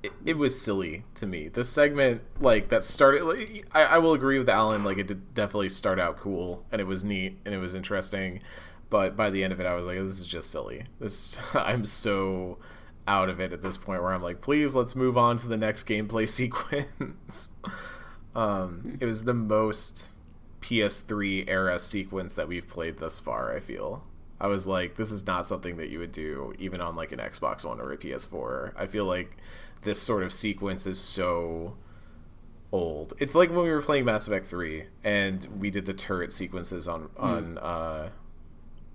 it, 0.02 0.12
it, 0.24 0.36
was 0.36 0.60
silly 0.60 1.04
to 1.14 1.26
me. 1.26 1.48
The 1.48 1.64
segment 1.64 2.22
like 2.40 2.68
that 2.68 2.84
started. 2.84 3.24
Like, 3.24 3.66
I, 3.72 3.82
I 3.84 3.98
will 3.98 4.14
agree 4.14 4.38
with 4.38 4.48
Alan. 4.48 4.84
Like 4.84 4.98
it 4.98 5.06
did 5.06 5.34
definitely 5.34 5.68
start 5.68 5.98
out 5.98 6.18
cool 6.18 6.64
and 6.72 6.80
it 6.80 6.84
was 6.84 7.04
neat 7.04 7.38
and 7.44 7.54
it 7.54 7.58
was 7.58 7.74
interesting, 7.74 8.40
but 8.90 9.16
by 9.16 9.30
the 9.30 9.42
end 9.42 9.52
of 9.52 9.60
it, 9.60 9.66
I 9.66 9.74
was 9.74 9.86
like, 9.86 9.98
this 9.98 10.20
is 10.20 10.26
just 10.26 10.50
silly. 10.50 10.84
This 11.00 11.38
I'm 11.54 11.86
so 11.86 12.58
out 13.08 13.28
of 13.28 13.40
it 13.40 13.52
at 13.52 13.62
this 13.62 13.76
point 13.76 14.02
where 14.02 14.12
I'm 14.12 14.22
like, 14.22 14.40
please 14.40 14.74
let's 14.74 14.96
move 14.96 15.16
on 15.16 15.36
to 15.38 15.48
the 15.48 15.56
next 15.56 15.84
gameplay 15.84 16.28
sequence. 16.28 17.50
um, 18.34 18.98
it 19.00 19.06
was 19.06 19.24
the 19.24 19.34
most 19.34 20.10
PS3 20.60 21.44
era 21.46 21.78
sequence 21.78 22.34
that 22.34 22.48
we've 22.48 22.66
played 22.66 22.98
thus 22.98 23.20
far. 23.20 23.54
I 23.54 23.60
feel 23.60 24.02
I 24.40 24.48
was 24.48 24.66
like, 24.66 24.96
this 24.96 25.12
is 25.12 25.26
not 25.26 25.46
something 25.46 25.76
that 25.78 25.88
you 25.88 25.98
would 25.98 26.12
do 26.12 26.54
even 26.58 26.80
on 26.80 26.94
like 26.94 27.12
an 27.12 27.18
Xbox 27.18 27.64
One 27.64 27.80
or 27.80 27.92
a 27.92 27.96
PS4. 27.96 28.72
I 28.76 28.86
feel 28.86 29.06
like 29.06 29.36
this 29.82 30.00
sort 30.00 30.22
of 30.22 30.32
sequence 30.32 30.86
is 30.86 30.98
so 30.98 31.76
old. 32.72 33.14
It's 33.18 33.34
like 33.34 33.50
when 33.50 33.64
we 33.64 33.70
were 33.70 33.82
playing 33.82 34.04
Mass 34.04 34.26
Effect 34.26 34.46
3 34.46 34.84
and 35.04 35.46
we 35.58 35.70
did 35.70 35.86
the 35.86 35.94
turret 35.94 36.32
sequences 36.32 36.86
on 36.86 37.08
mm. 37.08 37.22
on 37.22 37.58
uh, 37.58 38.10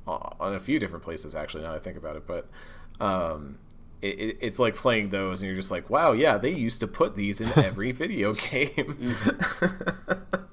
on 0.07 0.53
a 0.55 0.59
few 0.59 0.77
different 0.79 1.03
places 1.03 1.33
actually 1.35 1.63
now 1.63 1.73
I 1.73 1.79
think 1.79 1.97
about 1.97 2.15
it, 2.17 2.27
but 2.27 2.47
um, 2.99 3.57
it, 4.01 4.19
it, 4.19 4.37
it's 4.41 4.59
like 4.59 4.75
playing 4.75 5.09
those 5.09 5.41
and 5.41 5.47
you're 5.47 5.55
just 5.55 5.71
like, 5.71 5.89
wow, 5.89 6.11
yeah, 6.11 6.37
they 6.37 6.51
used 6.51 6.79
to 6.81 6.87
put 6.87 7.15
these 7.15 7.41
in 7.41 7.51
every 7.57 7.91
video 7.91 8.33
game. 8.33 8.97
Mm-hmm. 8.99 10.43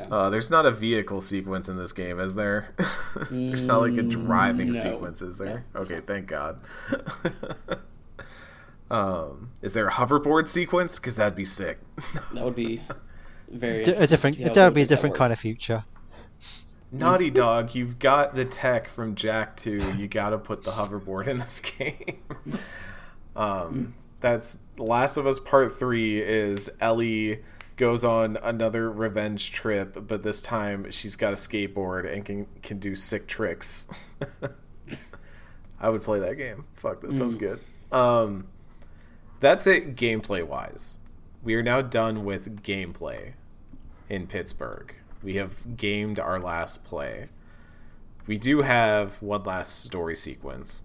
Yeah. 0.00 0.14
Uh, 0.14 0.30
there's 0.30 0.50
not 0.50 0.66
a 0.66 0.70
vehicle 0.70 1.20
sequence 1.20 1.68
in 1.68 1.76
this 1.76 1.92
game, 1.92 2.20
is 2.20 2.34
there? 2.34 2.74
there's 3.30 3.66
not 3.66 3.82
like 3.82 3.98
a 3.98 4.02
driving 4.02 4.68
mm, 4.68 4.74
no. 4.74 4.80
sequence, 4.80 5.22
is 5.22 5.38
there? 5.38 5.64
No. 5.74 5.80
Okay, 5.80 6.00
thank 6.00 6.26
God. 6.26 6.60
um, 8.90 9.50
is 9.62 9.72
there 9.72 9.88
a 9.88 9.92
hoverboard 9.92 10.48
sequence? 10.48 10.98
Because 10.98 11.16
that'd 11.16 11.36
be 11.36 11.44
sick. 11.44 11.78
that 12.32 12.44
would 12.44 12.56
be 12.56 12.82
very 13.48 13.82
a 13.82 14.06
different. 14.06 14.38
That 14.38 14.56
would 14.56 14.74
be 14.74 14.82
a 14.82 14.86
different 14.86 15.16
kind 15.16 15.32
of 15.32 15.38
future. 15.38 15.84
Naughty 16.92 17.30
Dog, 17.30 17.74
you've 17.76 18.00
got 18.00 18.34
the 18.34 18.44
tech 18.44 18.88
from 18.88 19.14
Jak 19.14 19.56
2. 19.56 19.94
You 19.96 20.08
got 20.08 20.30
to 20.30 20.38
put 20.38 20.64
the 20.64 20.72
hoverboard 20.72 21.28
in 21.28 21.38
this 21.38 21.60
game. 21.60 22.18
um, 23.36 23.94
that's 24.20 24.58
Last 24.76 25.16
of 25.16 25.26
Us 25.26 25.38
Part 25.38 25.78
3 25.78 26.20
is 26.20 26.68
Ellie 26.80 27.40
goes 27.80 28.04
on 28.04 28.36
another 28.42 28.92
revenge 28.92 29.52
trip, 29.52 30.06
but 30.06 30.22
this 30.22 30.42
time 30.42 30.90
she's 30.90 31.16
got 31.16 31.32
a 31.32 31.36
skateboard 31.36 32.12
and 32.12 32.26
can 32.26 32.46
can 32.62 32.78
do 32.78 32.94
sick 32.94 33.26
tricks. 33.26 33.88
I 35.80 35.88
would 35.88 36.02
play 36.02 36.18
that 36.20 36.34
game. 36.34 36.66
Fuck, 36.74 37.00
that 37.00 37.14
sounds 37.14 37.36
mm. 37.36 37.40
good. 37.40 37.60
Um, 37.90 38.48
that's 39.40 39.66
it 39.66 39.96
gameplay 39.96 40.46
wise. 40.46 40.98
We 41.42 41.54
are 41.54 41.62
now 41.62 41.80
done 41.80 42.22
with 42.26 42.62
gameplay 42.62 43.32
in 44.10 44.26
Pittsburgh. 44.26 44.94
We 45.22 45.36
have 45.36 45.78
gamed 45.78 46.20
our 46.20 46.38
last 46.38 46.84
play. 46.84 47.30
We 48.26 48.36
do 48.36 48.60
have 48.60 49.22
one 49.22 49.44
last 49.44 49.82
story 49.82 50.14
sequence, 50.14 50.82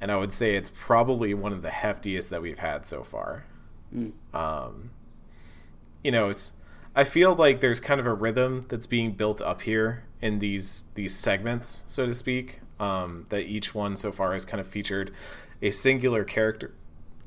and 0.00 0.10
I 0.10 0.16
would 0.16 0.32
say 0.32 0.56
it's 0.56 0.72
probably 0.74 1.34
one 1.34 1.52
of 1.52 1.62
the 1.62 1.68
heftiest 1.68 2.30
that 2.30 2.42
we've 2.42 2.58
had 2.58 2.84
so 2.84 3.04
far. 3.04 3.44
Mm. 3.94 4.10
Um, 4.34 4.90
you 6.02 6.10
know, 6.10 6.28
it's, 6.28 6.56
I 6.94 7.04
feel 7.04 7.34
like 7.34 7.60
there's 7.60 7.80
kind 7.80 8.00
of 8.00 8.06
a 8.06 8.14
rhythm 8.14 8.66
that's 8.68 8.86
being 8.86 9.12
built 9.12 9.40
up 9.40 9.62
here 9.62 10.04
in 10.20 10.38
these 10.38 10.84
these 10.94 11.14
segments, 11.14 11.84
so 11.86 12.06
to 12.06 12.14
speak. 12.14 12.60
Um, 12.78 13.26
that 13.28 13.42
each 13.42 13.74
one 13.76 13.94
so 13.94 14.10
far 14.10 14.32
has 14.32 14.44
kind 14.44 14.60
of 14.60 14.66
featured 14.66 15.12
a 15.60 15.70
singular 15.70 16.24
character 16.24 16.74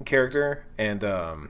character, 0.03 0.65
and 0.77 1.03
um, 1.03 1.49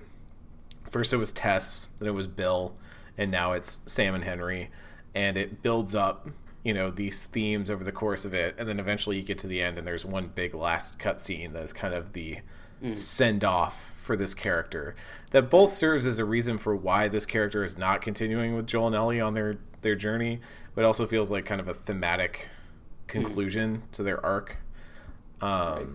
first 0.90 1.12
it 1.12 1.18
was 1.18 1.32
Tess, 1.32 1.90
then 2.00 2.08
it 2.08 2.14
was 2.14 2.28
Bill, 2.28 2.76
and 3.18 3.32
now 3.32 3.54
it's 3.54 3.80
Sam 3.86 4.14
and 4.14 4.24
Henry, 4.24 4.70
and 5.14 5.38
it 5.38 5.64
builds 5.64 5.96
up 5.96 6.30
you 6.64 6.74
know 6.74 6.90
these 6.90 7.26
themes 7.26 7.70
over 7.70 7.84
the 7.84 7.92
course 7.92 8.26
of 8.26 8.34
it 8.34 8.56
and 8.58 8.68
then 8.68 8.80
eventually 8.80 9.18
you 9.18 9.24
get 9.24 9.38
to 9.38 9.48
the 9.48 9.62
end 9.62 9.78
and 9.78 9.86
there's 9.86 10.04
one 10.04 10.32
big 10.34 10.56
last 10.56 10.98
cutscene 10.98 11.54
that 11.54 11.62
is 11.62 11.72
kind 11.72 11.94
of 11.94 12.14
the 12.14 12.40
mm. 12.84 12.96
send 12.96 13.44
off 13.44 13.92
for 14.02 14.16
this 14.16 14.34
character 14.34 14.96
that 15.32 15.50
both 15.50 15.72
serves 15.72 16.06
as 16.06 16.20
a 16.20 16.26
reason 16.26 16.58
for 16.58 16.76
why 16.76 17.08
this 17.08 17.26
character 17.26 17.64
is 17.64 17.78
not 17.78 18.02
continuing 18.02 18.56
with 18.56 18.68
Joel 18.68 18.88
and 18.88 18.96
Ellie 18.96 19.20
on 19.20 19.34
their 19.34 19.58
their 19.82 19.96
journey, 19.96 20.40
but 20.74 20.86
also 20.86 21.06
feels 21.06 21.30
like 21.30 21.46
kind 21.46 21.62
of 21.62 21.68
a 21.68 21.74
thematic 21.74 22.50
conclusion 23.08 23.78
mm. 23.78 23.92
to 23.92 24.04
their 24.04 24.24
arc. 24.26 24.58
Um, 25.42 25.52
right. 25.52 25.88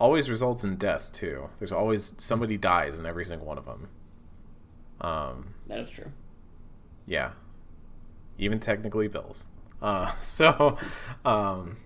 Always 0.00 0.30
results 0.30 0.64
in 0.64 0.76
death 0.76 1.10
too. 1.12 1.50
There's 1.58 1.72
always 1.72 2.14
somebody 2.18 2.56
dies 2.56 3.00
in 3.00 3.06
every 3.06 3.24
single 3.24 3.46
one 3.46 3.58
of 3.58 3.64
them. 3.64 3.88
Um, 5.00 5.54
that 5.66 5.78
is 5.80 5.90
true. 5.90 6.12
Yeah, 7.06 7.30
even 8.36 8.60
technically 8.60 9.08
Bill's. 9.08 9.46
Uh, 9.80 10.12
so, 10.20 10.76
um, 11.24 11.78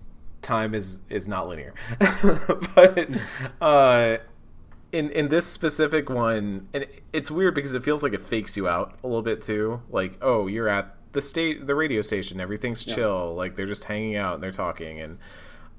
time 0.43 0.75
is 0.75 1.01
is 1.09 1.27
not 1.27 1.47
linear. 1.47 1.73
but 2.75 3.09
uh, 3.61 4.17
in 4.91 5.09
in 5.11 5.29
this 5.29 5.45
specific 5.47 6.09
one, 6.09 6.67
and 6.73 6.85
it's 7.11 7.31
weird 7.31 7.55
because 7.55 7.73
it 7.73 7.83
feels 7.83 8.03
like 8.03 8.13
it 8.13 8.21
fakes 8.21 8.55
you 8.57 8.67
out 8.67 8.99
a 9.03 9.07
little 9.07 9.21
bit 9.23 9.41
too. 9.41 9.81
Like, 9.89 10.17
oh, 10.21 10.47
you're 10.47 10.67
at 10.69 10.95
the 11.13 11.21
state, 11.21 11.65
the 11.67 11.75
radio 11.75 12.01
station, 12.01 12.39
everything's 12.39 12.85
Yeah. 12.87 12.95
chill. 12.95 13.35
Like 13.35 13.55
they're 13.55 13.65
just 13.67 13.83
hanging 13.85 14.15
out 14.15 14.35
and 14.35 14.43
they're 14.43 14.51
talking, 14.51 14.99
and 15.01 15.17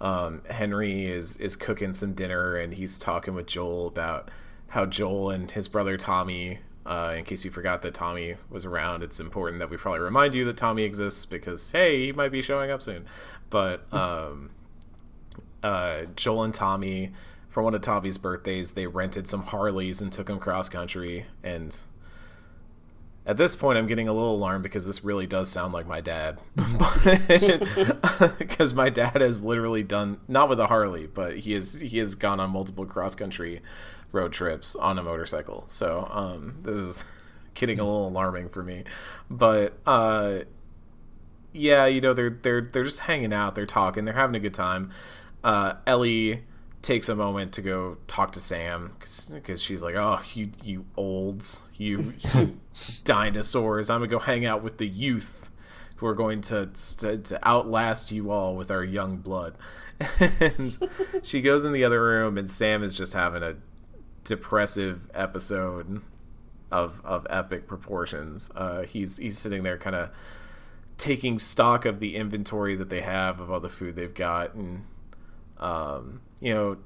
um, 0.00 0.42
Henry 0.48 1.06
is 1.06 1.36
is 1.36 1.56
cooking 1.56 1.92
some 1.92 2.14
dinner 2.14 2.56
and 2.56 2.74
he's 2.74 2.98
talking 2.98 3.34
with 3.34 3.46
Joel 3.46 3.86
about 3.86 4.30
how 4.68 4.86
Joel 4.86 5.30
and 5.30 5.50
his 5.50 5.68
brother 5.68 5.96
Tommy. 5.96 6.58
Uh, 6.86 7.14
in 7.16 7.24
case 7.24 7.44
you 7.44 7.50
forgot 7.50 7.80
that 7.82 7.94
Tommy 7.94 8.36
was 8.50 8.66
around, 8.66 9.02
it's 9.02 9.18
important 9.18 9.58
that 9.60 9.70
we 9.70 9.76
probably 9.76 10.00
remind 10.00 10.34
you 10.34 10.44
that 10.44 10.56
Tommy 10.56 10.82
exists 10.82 11.24
because 11.24 11.70
hey, 11.70 12.06
he 12.06 12.12
might 12.12 12.30
be 12.30 12.42
showing 12.42 12.70
up 12.70 12.82
soon. 12.82 13.06
But 13.48 13.90
um, 13.92 14.50
uh, 15.62 16.02
Joel 16.14 16.44
and 16.44 16.52
Tommy, 16.52 17.12
for 17.48 17.62
one 17.62 17.74
of 17.74 17.80
Tommy's 17.80 18.18
birthdays, 18.18 18.72
they 18.72 18.86
rented 18.86 19.26
some 19.26 19.42
Harleys 19.42 20.02
and 20.02 20.12
took 20.12 20.26
them 20.26 20.38
cross 20.38 20.68
country. 20.68 21.24
And 21.42 21.74
at 23.24 23.38
this 23.38 23.56
point, 23.56 23.78
I'm 23.78 23.86
getting 23.86 24.08
a 24.08 24.12
little 24.12 24.34
alarmed 24.34 24.62
because 24.62 24.84
this 24.84 25.02
really 25.04 25.26
does 25.26 25.50
sound 25.50 25.72
like 25.72 25.86
my 25.86 26.00
dad. 26.00 26.38
Because 28.38 28.74
my 28.74 28.90
dad 28.90 29.20
has 29.20 29.42
literally 29.42 29.82
done 29.82 30.20
not 30.28 30.48
with 30.48 30.60
a 30.60 30.66
Harley, 30.66 31.06
but 31.06 31.38
he 31.38 31.52
has 31.52 31.80
he 31.80 31.98
has 31.98 32.14
gone 32.14 32.38
on 32.38 32.50
multiple 32.50 32.86
cross 32.86 33.14
country 33.14 33.60
road 34.14 34.32
trips 34.32 34.74
on 34.76 34.98
a 34.98 35.02
motorcycle. 35.02 35.64
So 35.66 36.08
um, 36.10 36.56
this 36.62 36.78
is 36.78 37.04
getting 37.54 37.80
a 37.80 37.84
little 37.84 38.08
alarming 38.08 38.48
for 38.48 38.62
me. 38.62 38.84
But 39.28 39.78
uh, 39.86 40.40
yeah, 41.52 41.86
you 41.86 42.00
know 42.00 42.14
they're 42.14 42.30
they're 42.30 42.62
they're 42.62 42.84
just 42.84 43.00
hanging 43.00 43.32
out, 43.32 43.54
they're 43.54 43.66
talking, 43.66 44.04
they're 44.04 44.14
having 44.14 44.36
a 44.36 44.40
good 44.40 44.54
time. 44.54 44.90
Uh, 45.42 45.74
Ellie 45.86 46.42
takes 46.82 47.08
a 47.08 47.14
moment 47.14 47.52
to 47.54 47.62
go 47.62 47.96
talk 48.06 48.32
to 48.32 48.40
Sam 48.40 48.92
because 49.00 49.62
she's 49.62 49.82
like, 49.82 49.94
"Oh, 49.94 50.20
you 50.34 50.50
you 50.62 50.84
olds, 50.96 51.68
you, 51.76 52.14
you 52.20 52.60
dinosaurs! 53.04 53.90
I'm 53.90 54.00
gonna 54.00 54.08
go 54.08 54.18
hang 54.18 54.44
out 54.44 54.62
with 54.62 54.78
the 54.78 54.86
youth 54.86 55.50
who 55.96 56.06
are 56.06 56.14
going 56.14 56.40
to 56.42 56.70
to, 56.98 57.18
to 57.18 57.48
outlast 57.48 58.12
you 58.12 58.30
all 58.30 58.54
with 58.56 58.70
our 58.70 58.84
young 58.84 59.18
blood." 59.18 59.56
and 60.40 60.76
she 61.22 61.40
goes 61.40 61.64
in 61.64 61.72
the 61.72 61.84
other 61.84 62.02
room, 62.02 62.36
and 62.36 62.50
Sam 62.50 62.82
is 62.82 62.94
just 62.94 63.12
having 63.12 63.42
a 63.42 63.56
depressive 64.24 65.08
episode 65.14 66.02
of 66.70 67.00
of 67.04 67.26
epic 67.30 67.66
proportions. 67.66 68.50
Uh, 68.54 68.82
he's 68.82 69.16
he's 69.18 69.38
sitting 69.38 69.62
there, 69.62 69.78
kind 69.78 69.96
of 69.96 70.10
taking 70.96 71.38
stock 71.38 71.84
of 71.84 72.00
the 72.00 72.16
inventory 72.16 72.76
that 72.76 72.88
they 72.88 73.00
have 73.00 73.40
of 73.40 73.50
all 73.50 73.60
the 73.60 73.68
food 73.68 73.96
they've 73.96 74.14
got 74.14 74.54
and 74.54 74.84
um, 75.58 76.20
you 76.40 76.54
know 76.54 76.76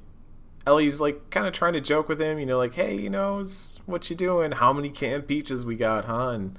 ellie's 0.66 1.00
like 1.00 1.30
kind 1.30 1.46
of 1.46 1.52
trying 1.52 1.72
to 1.72 1.80
joke 1.80 2.08
with 2.08 2.20
him 2.20 2.38
you 2.38 2.46
know 2.46 2.58
like 2.58 2.74
hey 2.74 2.96
you 2.96 3.10
know 3.10 3.44
what 3.86 4.08
you 4.08 4.16
doing? 4.16 4.52
How 4.52 4.72
many 4.72 4.90
canned 4.90 5.26
peaches 5.26 5.66
we 5.66 5.76
got 5.76 6.06
huh? 6.06 6.30
And 6.30 6.58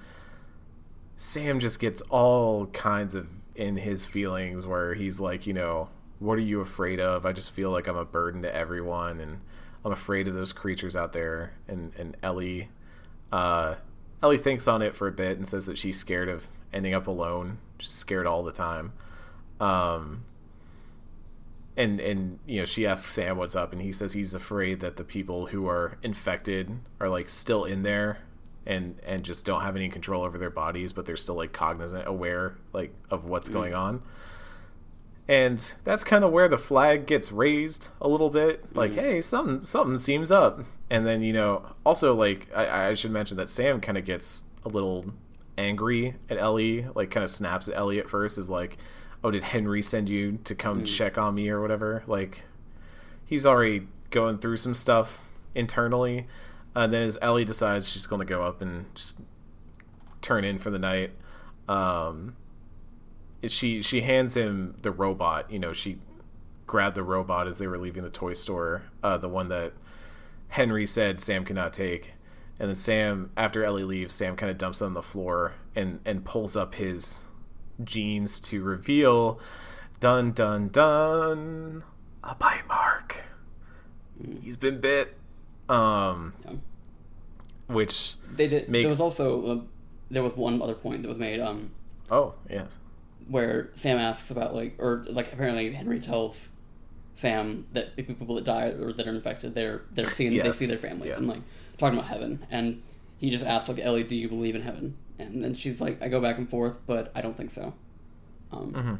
sam 1.17 1.59
just 1.59 1.79
gets 1.79 2.01
all 2.01 2.67
kinds 2.67 3.15
of 3.15 3.27
in 3.55 3.75
his 3.77 4.05
feelings 4.05 4.65
where 4.65 4.93
he's 4.93 5.19
like 5.19 5.45
you 5.47 5.53
know 5.53 5.89
what 6.19 6.37
are 6.37 6.41
you 6.41 6.59
afraid 6.59 6.99
of? 6.99 7.25
I 7.25 7.31
just 7.31 7.51
feel 7.51 7.71
like 7.71 7.87
i'm 7.87 7.95
a 7.95 8.05
burden 8.05 8.41
to 8.41 8.53
everyone. 8.53 9.21
And 9.21 9.39
i'm 9.85 9.91
afraid 9.91 10.27
of 10.27 10.33
those 10.33 10.53
creatures 10.53 10.95
out 10.95 11.13
there. 11.13 11.53
And 11.67 11.91
and 11.97 12.17
ellie 12.23 12.69
uh 13.31 13.75
ellie 14.21 14.37
thinks 14.37 14.67
on 14.67 14.81
it 14.81 14.95
for 14.95 15.07
a 15.07 15.11
bit 15.11 15.37
and 15.37 15.47
says 15.47 15.65
that 15.67 15.77
she's 15.77 15.97
scared 15.97 16.29
of 16.29 16.47
ending 16.73 16.93
up 16.93 17.07
alone 17.07 17.57
just 17.77 17.95
scared 17.95 18.27
all 18.27 18.43
the 18.43 18.51
time. 18.51 18.93
Um 19.59 20.25
and 21.79 22.01
and 22.01 22.39
you 22.45 22.59
know 22.59 22.65
she 22.65 22.85
asks 22.85 23.09
Sam 23.09 23.37
what's 23.37 23.55
up, 23.55 23.71
and 23.71 23.81
he 23.81 23.93
says 23.93 24.11
he's 24.11 24.33
afraid 24.33 24.81
that 24.81 24.97
the 24.97 25.03
people 25.05 25.47
who 25.47 25.67
are 25.67 25.97
infected 26.03 26.69
are 26.99 27.07
like 27.07 27.29
still 27.29 27.63
in 27.63 27.83
there, 27.83 28.19
and 28.65 28.99
and 29.05 29.23
just 29.23 29.45
don't 29.45 29.61
have 29.61 29.77
any 29.77 29.87
control 29.87 30.23
over 30.23 30.37
their 30.37 30.49
bodies, 30.49 30.91
but 30.91 31.05
they're 31.05 31.15
still 31.15 31.35
like 31.35 31.53
cognizant, 31.53 32.05
aware 32.05 32.57
like 32.73 32.93
of 33.09 33.25
what's 33.25 33.47
going 33.47 33.73
on. 33.73 34.03
And 35.29 35.73
that's 35.83 36.03
kind 36.03 36.23
of 36.23 36.31
where 36.31 36.49
the 36.49 36.57
flag 36.57 37.05
gets 37.05 37.31
raised 37.31 37.89
a 38.01 38.07
little 38.07 38.31
bit, 38.31 38.75
like, 38.75 38.91
mm-hmm. 38.91 38.99
hey, 38.99 39.21
something 39.21 39.61
something 39.61 39.99
seems 39.99 40.31
up. 40.31 40.61
And 40.89 41.05
then 41.05 41.21
you 41.21 41.33
know, 41.33 41.67
also 41.85 42.15
like 42.15 42.49
I, 42.53 42.89
I 42.89 42.93
should 42.95 43.11
mention 43.11 43.37
that 43.37 43.47
Sam 43.47 43.79
kind 43.79 43.95
of 43.95 44.05
gets 44.05 44.45
a 44.65 44.69
little 44.69 45.05
angry 45.55 46.15
at 46.31 46.39
Ellie, 46.39 46.87
like 46.95 47.11
kind 47.11 47.23
of 47.23 47.29
snaps 47.29 47.67
at 47.67 47.77
Ellie 47.77 47.99
at 47.99 48.09
first, 48.09 48.39
is 48.39 48.49
like, 48.49 48.79
oh, 49.23 49.29
did 49.29 49.43
Henry 49.43 49.83
send 49.83 50.09
you 50.09 50.39
to 50.45 50.55
come 50.55 50.81
mm. 50.81 50.87
check 50.87 51.19
on 51.19 51.35
me 51.35 51.49
or 51.49 51.61
whatever? 51.61 52.03
Like, 52.07 52.43
he's 53.27 53.45
already 53.45 53.87
going 54.09 54.39
through 54.39 54.57
some 54.57 54.73
stuff 54.73 55.29
internally. 55.53 56.25
And 56.73 56.91
then 56.91 57.03
as 57.03 57.19
Ellie 57.21 57.45
decides 57.45 57.87
she's 57.87 58.07
going 58.07 58.19
to 58.19 58.25
go 58.25 58.43
up 58.43 58.63
and 58.63 58.85
just 58.95 59.19
turn 60.21 60.43
in 60.43 60.57
for 60.57 60.71
the 60.71 60.79
night, 60.79 61.11
um, 61.67 62.35
she 63.47 63.81
she 63.81 64.01
hands 64.01 64.35
him 64.35 64.75
the 64.81 64.91
robot. 64.91 65.51
You 65.51 65.59
know, 65.59 65.73
she 65.73 65.99
grabbed 66.67 66.95
the 66.95 67.03
robot 67.03 67.47
as 67.47 67.57
they 67.57 67.67
were 67.67 67.77
leaving 67.77 68.03
the 68.03 68.09
toy 68.09 68.33
store, 68.33 68.83
uh, 69.03 69.17
the 69.17 69.29
one 69.29 69.47
that 69.49 69.73
Henry 70.49 70.85
said 70.85 71.21
Sam 71.21 71.45
could 71.45 71.55
not 71.55 71.73
take. 71.73 72.13
And 72.59 72.67
then 72.67 72.75
Sam, 72.75 73.31
after 73.37 73.63
Ellie 73.63 73.83
leaves, 73.85 74.13
Sam 74.13 74.35
kind 74.35 74.51
of 74.51 74.57
dumps 74.57 74.81
it 74.81 74.85
on 74.85 74.93
the 74.93 75.01
floor 75.01 75.53
and 75.75 75.99
and 76.05 76.23
pulls 76.25 76.57
up 76.57 76.75
his 76.75 77.23
jeans 77.83 78.39
to 78.41 78.61
reveal, 78.63 79.39
dun 79.99 80.31
dun 80.33 80.67
dun, 80.69 81.83
a 82.23 82.35
bite 82.35 82.67
mark. 82.67 83.23
He's 84.41 84.57
been 84.57 84.81
bit. 84.81 85.15
Um, 85.69 86.33
Yeah. 86.45 86.55
which 87.67 88.15
They 88.35 88.47
did. 88.47 88.71
There 88.71 88.85
was 88.85 88.99
also 88.99 89.45
uh, 89.45 89.61
there 90.11 90.23
was 90.23 90.35
one 90.35 90.61
other 90.61 90.73
point 90.73 91.03
that 91.03 91.07
was 91.07 91.17
made 91.17 91.39
um, 91.39 91.71
oh 92.11 92.33
yes, 92.49 92.77
where 93.29 93.69
Sam 93.75 93.97
asks 93.97 94.29
about 94.31 94.53
like 94.55 94.75
or 94.79 95.05
like 95.09 95.31
apparently 95.31 95.71
Henry 95.71 95.99
tells 95.99 96.49
Sam 97.15 97.65
that 97.73 97.95
people 97.95 98.35
that 98.35 98.43
die 98.43 98.67
or 98.69 98.91
that 98.93 99.07
are 99.07 99.11
infected, 99.15 99.55
they're 99.55 99.81
they're 99.91 100.09
seeing 100.09 100.35
they 100.37 100.51
see 100.53 100.65
their 100.65 100.77
families 100.77 101.09
Yeah. 101.09 101.17
and 101.17 101.27
like 101.27 101.41
talking 101.77 101.97
about 101.97 102.09
heaven, 102.09 102.45
and 102.51 102.81
he 103.17 103.29
just 103.29 103.45
asks 103.45 103.69
like 103.69 103.79
Ellie, 103.79 104.03
"Do 104.03 104.15
you 104.15 104.27
believe 104.29 104.55
in 104.55 104.61
heaven?" 104.63 104.95
And 105.17 105.43
then 105.43 105.53
she's 105.53 105.79
like, 105.81 106.01
"I 106.01 106.07
go 106.07 106.19
back 106.21 106.37
and 106.37 106.49
forth, 106.49 106.79
but 106.87 107.11
I 107.15 107.21
don't 107.21 107.35
think 107.35 107.51
so." 107.51 107.73
Um, 108.51 108.73
Mm-hmm. 108.73 108.95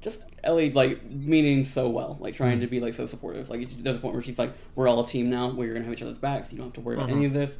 Just 0.00 0.20
Ellie 0.42 0.70
like 0.70 1.02
meaning 1.10 1.64
so 1.64 1.88
well, 1.88 2.18
like 2.20 2.34
trying 2.34 2.60
to 2.60 2.66
be 2.66 2.78
like 2.78 2.92
so 2.94 3.06
supportive. 3.06 3.48
Like 3.48 3.68
there's 3.82 3.96
a 3.96 4.00
point 4.00 4.12
where 4.14 4.22
she's 4.22 4.38
like, 4.38 4.52
"We're 4.74 4.86
all 4.86 5.00
a 5.00 5.06
team 5.06 5.30
now. 5.30 5.48
Where 5.50 5.66
you're 5.66 5.74
gonna 5.74 5.86
have 5.86 5.94
each 5.94 6.02
other's 6.02 6.18
backs. 6.18 6.52
You 6.52 6.58
don't 6.58 6.66
have 6.66 6.74
to 6.74 6.80
worry 6.82 6.96
about 6.96 7.08
any 7.10 7.24
of 7.24 7.32
this." 7.32 7.58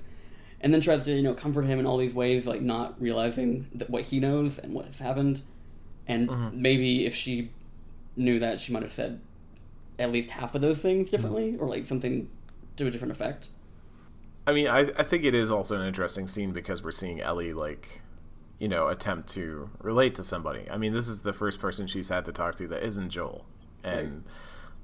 And 0.65 0.73
then 0.73 0.81
tries 0.81 1.05
to 1.05 1.12
you 1.12 1.23
know 1.23 1.35
comfort 1.35 1.66
him 1.66 1.78
in 1.78 1.86
all 1.86 1.99
these 1.99 2.15
ways, 2.15 2.47
like 2.47 2.62
not 2.62 3.01
realizing 3.01 3.69
that 3.74 3.91
what 3.91 4.05
he 4.05 4.19
knows 4.19 4.59
and 4.59 4.73
what 4.73 4.86
has 4.86 4.99
happened. 4.99 5.43
And 6.07 6.53
maybe 6.53 7.07
if 7.07 7.15
she 7.15 7.51
knew 8.16 8.39
that, 8.39 8.61
she 8.61 8.73
might 8.73 8.82
have 8.82 8.93
said 8.93 9.20
at 9.99 10.11
least 10.11 10.31
half 10.31 10.55
of 10.55 10.62
those 10.62 10.78
things 10.78 11.11
differently, 11.11 11.57
or 11.59 11.69
like 11.69 11.86
something 11.86 12.28
to 12.77 12.86
a 12.86 12.91
different 12.91 13.12
effect. 13.12 13.49
I 14.47 14.53
mean, 14.53 14.69
I 14.69 14.91
I 14.97 15.03
think 15.03 15.24
it 15.24 15.35
is 15.35 15.51
also 15.51 15.78
an 15.78 15.86
interesting 15.86 16.27
scene 16.27 16.53
because 16.53 16.82
we're 16.82 16.93
seeing 16.93 17.20
Ellie 17.20 17.53
like, 17.53 18.01
you 18.59 18.69
know, 18.69 18.89
attempt 18.89 19.28
to 19.31 19.70
relate 19.81 20.15
to 20.16 20.24
somebody. 20.24 20.69
I 20.70 20.78
mean, 20.78 20.93
this 20.93 21.09
is 21.09 21.20
the 21.20 21.32
first 21.32 21.61
person 21.61 21.86
she's 21.86 22.09
had 22.09 22.24
to 22.24 22.32
talk 22.32 22.55
to 22.57 22.69
that 22.69 22.82
isn't 22.82 23.11
Joel, 23.11 23.45
and 23.82 24.24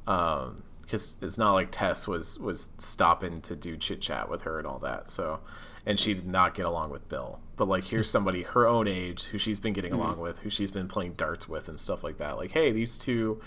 um, 0.06 0.62
because 0.82 1.16
it's 1.22 1.38
not 1.38 1.52
like 1.52 1.68
Tess 1.70 2.08
was 2.08 2.38
was 2.38 2.70
stopping 2.78 3.40
to 3.42 3.54
do 3.54 3.76
chit 3.76 4.00
chat 4.00 4.28
with 4.28 4.42
her 4.42 4.58
and 4.58 4.66
all 4.66 4.78
that. 4.80 5.10
So, 5.10 5.40
and 5.86 5.98
she 5.98 6.14
did 6.14 6.26
not 6.26 6.54
get 6.54 6.66
along 6.66 6.90
with 6.90 7.08
Bill. 7.08 7.40
But 7.56 7.68
like, 7.68 7.84
here's 7.84 8.08
somebody 8.10 8.42
her 8.42 8.66
own 8.66 8.86
age 8.88 9.24
who 9.24 9.38
she's 9.38 9.58
been 9.58 9.72
getting 9.72 9.92
along 9.92 10.18
with, 10.18 10.38
who 10.40 10.50
she's 10.50 10.70
been 10.70 10.88
playing 10.88 11.12
darts 11.12 11.48
with 11.48 11.68
and 11.68 11.78
stuff 11.78 12.02
like 12.04 12.18
that. 12.18 12.36
Like, 12.36 12.52
hey, 12.52 12.70
these 12.72 12.96
two 12.98 13.40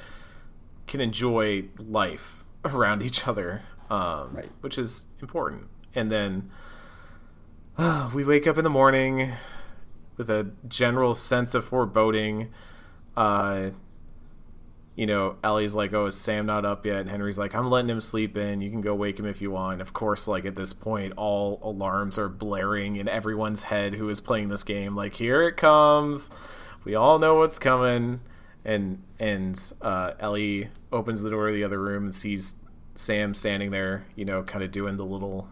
can 0.88 1.00
enjoy 1.02 1.66
life 1.78 2.46
around 2.66 3.02
each 3.04 3.28
other, 3.28 3.62
um, 3.90 4.34
Right. 4.36 4.52
which 4.62 4.78
is 4.78 5.08
important. 5.22 5.68
And 5.96 6.12
then 6.12 6.52
uh, 7.78 8.10
we 8.14 8.24
wake 8.24 8.48
up 8.48 8.58
in 8.58 8.64
the 8.64 8.70
morning 8.70 9.32
with 10.18 10.30
a 10.30 10.52
general 10.68 11.14
sense 11.14 11.54
of 11.56 11.66
foreboding. 11.66 12.50
Uh, 13.18 13.72
you 14.96 15.08
know, 15.08 15.38
Ellie's 15.44 15.76
like, 15.76 15.94
"Oh, 15.94 16.06
is 16.06 16.16
Sam 16.16 16.46
not 16.46 16.66
up 16.66 16.86
yet?" 16.86 17.02
And 17.02 17.10
Henry's 17.10 17.38
like, 17.38 17.56
"I'm 17.56 17.70
letting 17.70 17.90
him 17.90 18.02
sleep 18.02 18.38
in. 18.38 18.62
You 18.62 18.70
can 18.70 18.82
go 18.82 18.94
wake 18.94 19.20
him 19.20 19.26
if 19.26 19.42
you 19.42 19.52
want." 19.52 19.82
Of 19.82 19.94
course, 19.94 20.28
like 20.28 20.46
at 20.46 20.56
this 20.56 20.74
point, 20.74 21.14
all 21.18 21.60
alarms 21.64 22.18
are 22.20 22.30
blaring 22.30 22.98
in 22.98 23.08
everyone's 23.08 23.64
head 23.64 23.96
who 23.96 24.10
is 24.10 24.22
playing 24.22 24.50
this 24.50 24.64
game. 24.64 24.96
Like, 24.96 25.16
here 25.16 25.48
it 25.48 25.58
comes. 25.58 26.30
We 26.84 26.96
all 26.96 27.20
know 27.20 27.36
what's 27.36 27.60
coming. 27.60 28.22
And 28.66 29.02
and 29.20 29.60
uh, 29.82 30.14
Ellie 30.20 30.70
opens 30.92 31.22
the 31.22 31.30
door 31.30 31.48
to 31.48 31.54
the 31.54 31.64
other 31.64 31.80
room 31.80 32.04
and 32.06 32.16
sees 32.16 32.56
Sam 32.96 33.34
standing 33.34 33.72
there. 33.72 34.06
You 34.16 34.26
know, 34.26 34.44
kind 34.44 34.64
of 34.64 34.72
doing 34.72 34.98
the 34.98 35.06
little 35.06 35.48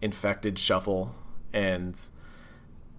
infected 0.00 0.58
shuffle, 0.58 1.14
and 1.52 2.00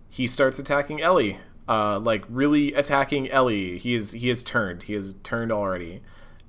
he 0.09 0.27
starts 0.27 0.59
attacking 0.59 1.01
Ellie. 1.01 1.39
Uh, 1.71 1.97
like 1.99 2.25
really 2.27 2.73
attacking 2.73 3.31
Ellie. 3.31 3.77
He 3.77 3.95
is 3.95 4.11
he 4.11 4.27
has 4.27 4.43
turned. 4.43 4.83
He 4.83 4.93
has 4.93 5.15
turned 5.23 5.53
already, 5.53 6.01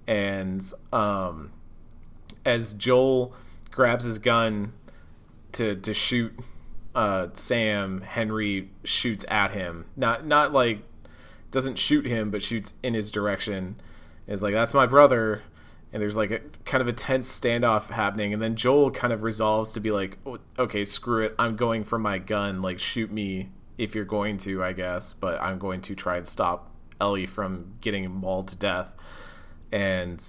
and 0.04 0.60
um, 0.92 1.52
as 2.44 2.74
Joel 2.74 3.32
grabs 3.70 4.04
his 4.04 4.18
gun 4.18 4.72
to 5.52 5.76
to 5.76 5.94
shoot 5.94 6.32
uh, 6.96 7.28
Sam, 7.34 8.00
Henry 8.00 8.70
shoots 8.82 9.24
at 9.28 9.52
him. 9.52 9.84
Not 9.96 10.26
not 10.26 10.52
like 10.52 10.80
doesn't 11.52 11.78
shoot 11.78 12.04
him, 12.04 12.32
but 12.32 12.42
shoots 12.42 12.74
in 12.82 12.94
his 12.94 13.12
direction. 13.12 13.76
Is 14.26 14.42
like 14.42 14.54
that's 14.54 14.74
my 14.74 14.86
brother, 14.86 15.44
and 15.92 16.02
there's 16.02 16.16
like 16.16 16.32
a 16.32 16.40
kind 16.64 16.80
of 16.80 16.88
a 16.88 16.92
tense 16.92 17.28
standoff 17.28 17.90
happening, 17.90 18.32
and 18.32 18.42
then 18.42 18.56
Joel 18.56 18.90
kind 18.90 19.12
of 19.12 19.22
resolves 19.22 19.70
to 19.74 19.80
be 19.80 19.92
like, 19.92 20.18
"Oh, 20.26 20.38
okay, 20.58 20.84
screw 20.84 21.26
it, 21.26 21.36
I'm 21.38 21.54
going 21.54 21.84
for 21.84 21.96
my 22.00 22.18
gun. 22.18 22.60
Like 22.60 22.80
shoot 22.80 23.12
me 23.12 23.50
if 23.78 23.94
you're 23.94 24.04
going 24.04 24.38
to, 24.38 24.62
I 24.62 24.72
guess, 24.72 25.12
but 25.12 25.40
I'm 25.40 25.58
going 25.58 25.80
to 25.82 25.94
try 25.94 26.16
and 26.16 26.26
stop 26.26 26.70
Ellie 27.00 27.26
from 27.26 27.74
getting 27.80 28.10
mauled 28.10 28.48
to 28.48 28.56
death. 28.56 28.94
And 29.70 30.28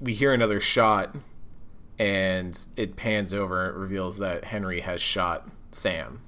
we 0.00 0.12
hear 0.14 0.32
another 0.32 0.60
shot, 0.60 1.16
and 1.98 2.58
it 2.76 2.96
pans 2.96 3.32
over. 3.32 3.68
It 3.68 3.74
reveals 3.74 4.18
that 4.18 4.44
Henry 4.44 4.80
has 4.80 5.00
shot 5.00 5.48
Sam. 5.70 6.20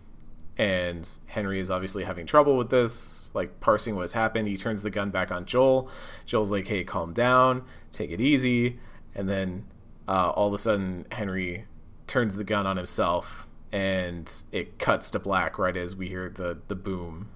And 0.57 1.09
Henry 1.27 1.61
is 1.61 1.71
obviously 1.71 2.03
having 2.03 2.27
trouble 2.27 2.57
with 2.57 2.71
this, 2.71 3.31
like 3.33 3.61
parsing 3.61 3.95
what's 3.95 4.13
happened. 4.13 4.49
He 4.49 4.57
turns 4.57 4.83
the 4.83 4.91
gun 4.91 5.11
back 5.11 5.31
on 5.31 5.45
Joel. 5.45 5.89
Joel's 6.27 6.51
like, 6.51 6.67
hey, 6.67 6.83
calm 6.83 7.13
down, 7.13 7.65
take 7.93 8.11
it 8.11 8.21
easy. 8.21 8.81
And 9.15 9.29
then 9.29 9.67
uh, 10.09 10.31
all 10.31 10.49
of 10.49 10.55
a 10.55 10.59
sudden, 10.59 11.07
Henry 11.13 11.67
turns 12.07 12.35
the 12.35 12.45
gun 12.45 12.67
on 12.67 12.77
himself 12.77 13.48
and 13.73 14.45
it 14.51 14.79
cuts 14.79 15.11
to 15.11 15.19
black 15.19 15.59
right 15.59 15.77
as 15.77 15.95
we 15.95 16.09
hear 16.09 16.29
the 16.29 16.59
the 16.69 16.75
boom 16.75 17.29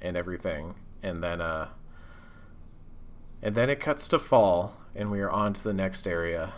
and 0.00 0.16
everything. 0.16 0.74
And 1.02 1.22
then 1.22 1.40
uh 1.40 1.68
and 3.42 3.54
then 3.54 3.70
it 3.70 3.80
cuts 3.80 4.08
to 4.08 4.18
fall 4.18 4.76
and 4.94 5.10
we 5.10 5.20
are 5.20 5.30
on 5.30 5.52
to 5.54 5.64
the 5.64 5.72
next 5.72 6.06
area. 6.06 6.52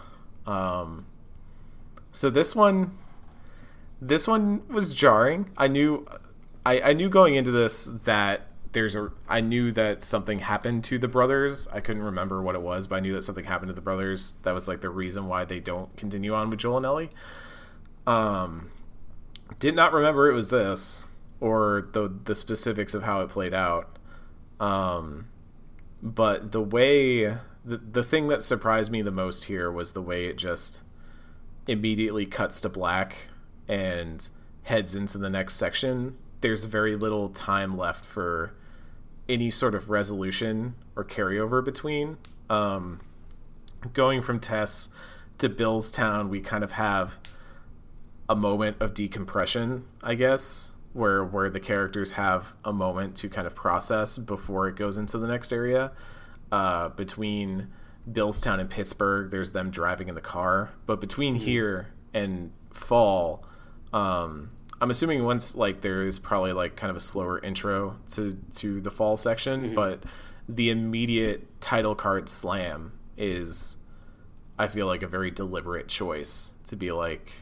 Um 0.47 1.07
so 2.13 2.31
this 2.31 2.57
one 2.57 2.97
this 4.01 4.27
one 4.27 4.67
was 4.69 4.95
jarring. 4.95 5.51
I 5.57 5.69
knew 5.69 6.07
i 6.67 6.81
i 6.81 6.93
knew 6.93 7.09
going 7.09 7.35
into 7.35 7.51
this 7.51 7.87
that 8.05 8.47
there's 8.73 8.95
a 8.95 9.11
i 9.29 9.41
knew 9.41 9.73
that 9.73 10.03
something 10.03 10.41
happened 10.41 10.83
to 10.85 10.99
the 10.99 11.09
brothers. 11.09 11.69
I 11.69 11.81
couldn't 11.81 12.03
remember 12.03 12.43
what 12.43 12.57
it 12.57 12.63
was 12.63 12.89
but 12.89 12.97
i 12.97 13.01
knew 13.01 13.13
that 13.13 13.23
something 13.23 13.45
happened 13.45 13.69
to 13.69 13.75
the 13.75 13.81
brothers. 13.81 14.35
That 14.43 14.53
was 14.53 14.67
like 14.67 14.81
the 14.81 14.91
reason 14.91 15.29
why 15.29 15.45
they 15.45 15.61
don't 15.61 15.95
continue 15.97 16.35
on 16.35 16.51
with 16.51 16.59
joel 16.59 16.79
and 16.79 16.87
ellie. 16.87 17.11
Um 18.09 18.71
did 19.61 19.77
not 19.77 19.93
remember 19.93 20.29
it 20.29 20.35
was 20.35 20.51
this 20.51 21.07
or 21.39 21.89
the 21.93 22.13
the 22.25 22.35
specifics 22.35 22.95
of 22.95 23.05
how 23.05 23.21
it 23.21 23.31
played 23.31 23.55
out. 23.55 23.99
Um, 24.59 25.29
but 26.03 26.51
the 26.51 26.61
way 26.61 27.37
the 27.65 27.77
the 27.77 28.03
thing 28.03 28.29
that 28.29 28.43
surprised 28.43 28.91
me 28.91 29.03
the 29.03 29.11
most 29.13 29.45
here 29.45 29.71
was 29.71 29.93
the 29.93 30.03
way 30.03 30.27
it 30.27 30.37
just 30.37 30.83
immediately 31.69 32.27
cuts 32.27 32.61
to 32.63 32.69
black 32.69 33.29
and 33.69 34.29
heads 34.65 34.95
into 34.95 35.19
the 35.19 35.31
next 35.31 35.55
section. 35.55 36.17
There's 36.41 36.65
very 36.65 36.97
little 36.97 37.29
time 37.29 37.77
left 37.77 38.05
for 38.05 38.55
any 39.29 39.51
sort 39.51 39.75
of 39.75 39.91
resolution 39.91 40.75
or 40.97 41.05
carryover 41.05 41.65
between. 41.65 42.17
Um, 42.49 43.01
going 43.93 44.23
from 44.23 44.41
Tess 44.41 44.89
to 45.39 45.49
Bill's 45.49 45.91
town, 45.91 46.31
we 46.31 46.41
kind 46.41 46.65
of 46.65 46.73
have 46.73 47.19
a 48.31 48.37
moment 48.37 48.77
of 48.79 48.95
decompression, 48.95 49.85
I 50.05 50.15
guess, 50.15 50.73
where 50.93 51.25
where 51.25 51.51
the 51.51 51.59
characters 51.59 52.13
have 52.13 52.55
a 52.65 52.73
moment 52.73 53.17
to 53.17 53.29
kind 53.29 53.47
of 53.47 53.57
process 53.57 54.19
before 54.19 54.69
it 54.69 54.77
goes 54.77 54.97
into 54.97 55.19
the 55.19 55.27
next 55.27 55.53
area. 55.53 55.91
Uh, 56.53 56.91
between 56.91 57.69
Bill's 58.11 58.41
Town 58.41 58.61
and 58.61 58.71
Pittsburgh, 58.71 59.33
there's 59.33 59.51
them 59.51 59.71
driving 59.71 60.09
in 60.09 60.15
the 60.15 60.21
car, 60.21 60.71
but 60.87 61.01
between 61.01 61.35
mm-hmm. 61.35 61.45
here 61.45 61.93
and 62.15 62.53
Fall, 62.73 63.45
um, 63.93 64.53
I'm 64.81 64.91
assuming 64.91 65.25
once 65.25 65.57
like 65.57 65.81
there 65.81 66.07
is 66.07 66.21
probably 66.21 66.53
like 66.53 66.77
kind 66.77 66.91
of 66.91 66.97
a 66.97 67.01
slower 67.01 67.41
intro 67.41 67.97
to 68.11 68.39
to 68.55 68.81
the 68.81 68.93
Fall 68.93 69.17
section, 69.17 69.61
mm-hmm. 69.61 69.75
but 69.75 70.05
the 70.49 70.71
immediate 70.71 71.61
title 71.61 71.97
card 71.97 72.29
slam 72.29 72.93
is, 73.17 73.77
I 74.57 74.69
feel 74.69 74.87
like 74.87 75.03
a 75.03 75.09
very 75.09 75.33
deliberate 75.33 75.89
choice 75.89 76.53
to 76.67 76.77
be 76.77 76.93
like 76.93 77.33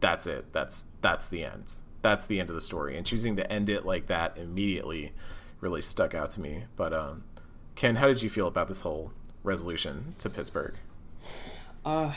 that's 0.00 0.26
it. 0.26 0.52
That's 0.52 0.86
that's 1.00 1.28
the 1.28 1.44
end. 1.44 1.74
That's 2.02 2.26
the 2.26 2.40
end 2.40 2.50
of 2.50 2.54
the 2.54 2.60
story. 2.60 2.96
And 2.96 3.06
choosing 3.06 3.36
to 3.36 3.52
end 3.52 3.68
it 3.68 3.84
like 3.84 4.06
that 4.06 4.36
immediately 4.36 5.12
really 5.60 5.82
stuck 5.82 6.14
out 6.14 6.30
to 6.32 6.40
me. 6.40 6.64
But 6.76 6.92
um, 6.92 7.24
Ken, 7.74 7.96
how 7.96 8.06
did 8.06 8.22
you 8.22 8.30
feel 8.30 8.46
about 8.46 8.68
this 8.68 8.82
whole 8.82 9.12
resolution 9.42 10.14
to 10.18 10.30
Pittsburgh? 10.30 10.74
Uh, 11.84 12.12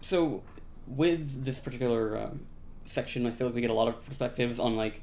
so 0.00 0.42
with 0.86 1.44
this 1.44 1.58
particular 1.60 2.16
um, 2.18 2.46
section, 2.84 3.26
I 3.26 3.30
feel 3.30 3.46
like 3.46 3.54
we 3.54 3.60
get 3.60 3.70
a 3.70 3.74
lot 3.74 3.88
of 3.88 4.04
perspectives 4.04 4.58
on 4.58 4.76
like, 4.76 5.02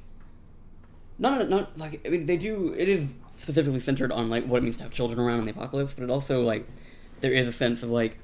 not 1.19 1.49
not 1.49 1.77
like 1.77 2.05
I 2.05 2.09
mean 2.09 2.25
they 2.25 2.38
do. 2.38 2.73
It 2.77 2.89
is 2.89 3.07
specifically 3.38 3.80
centered 3.80 4.11
on 4.11 4.30
like 4.30 4.45
what 4.45 4.57
it 4.57 4.63
means 4.63 4.77
to 4.77 4.84
have 4.84 4.91
children 4.91 5.19
around 5.19 5.39
in 5.39 5.45
the 5.45 5.51
apocalypse, 5.51 5.93
but 5.93 6.03
it 6.03 6.09
also 6.09 6.41
like 6.41 6.67
there 7.21 7.31
is 7.31 7.47
a 7.47 7.51
sense 7.51 7.84
of 7.84 7.89
like 7.89 8.17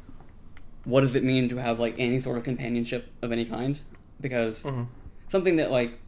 what 0.89 1.01
does 1.01 1.15
it 1.15 1.23
mean 1.23 1.49
to 1.49 1.57
have 1.57 1.79
like 1.79 1.95
any 1.97 2.19
sort 2.19 2.37
of 2.37 2.43
companionship 2.43 3.11
of 3.21 3.31
any 3.31 3.45
kind? 3.45 3.79
Because 4.19 4.63
mm-hmm. 4.63 4.83
something 5.27 5.57
that 5.57 5.71
like 5.71 5.99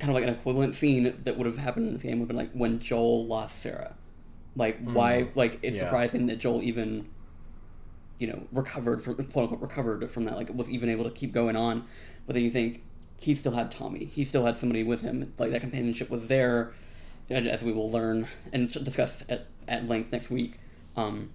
kind 0.00 0.10
of 0.10 0.14
like 0.14 0.24
an 0.24 0.30
equivalent 0.30 0.74
scene 0.74 1.14
that 1.24 1.36
would 1.36 1.46
have 1.46 1.58
happened 1.58 1.88
in 1.88 1.96
the 1.96 2.00
game 2.00 2.18
would 2.18 2.24
have 2.24 2.28
been 2.28 2.36
like 2.36 2.52
when 2.52 2.80
Joel 2.80 3.26
lost 3.26 3.62
Sarah. 3.62 3.94
Like 4.56 4.84
mm. 4.84 4.92
why 4.92 5.28
like 5.34 5.58
it's 5.62 5.76
yeah. 5.76 5.84
surprising 5.84 6.26
that 6.26 6.38
Joel 6.38 6.62
even 6.62 7.08
you 8.18 8.26
know, 8.26 8.46
recovered 8.52 9.02
from 9.02 9.16
quote 9.16 9.50
unquote 9.50 9.60
recovered 9.60 10.10
from 10.10 10.24
that, 10.24 10.36
like 10.36 10.48
was 10.54 10.70
even 10.70 10.88
able 10.88 11.04
to 11.04 11.10
keep 11.10 11.32
going 11.32 11.56
on. 11.56 11.84
But 12.26 12.34
then 12.34 12.42
you 12.42 12.50
think 12.50 12.82
he 13.18 13.34
still 13.34 13.52
had 13.52 13.70
Tommy. 13.70 14.04
He 14.04 14.24
still 14.24 14.44
had 14.46 14.56
somebody 14.56 14.82
with 14.82 15.00
him. 15.00 15.32
Like 15.38 15.50
that 15.50 15.60
companionship 15.60 16.10
was 16.10 16.26
there, 16.28 16.72
as 17.28 17.62
we 17.62 17.72
will 17.72 17.90
learn 17.90 18.26
and 18.52 18.70
discuss 18.84 19.24
at, 19.28 19.46
at 19.66 19.88
length 19.88 20.12
next 20.12 20.30
week. 20.30 20.58
Um, 20.96 21.30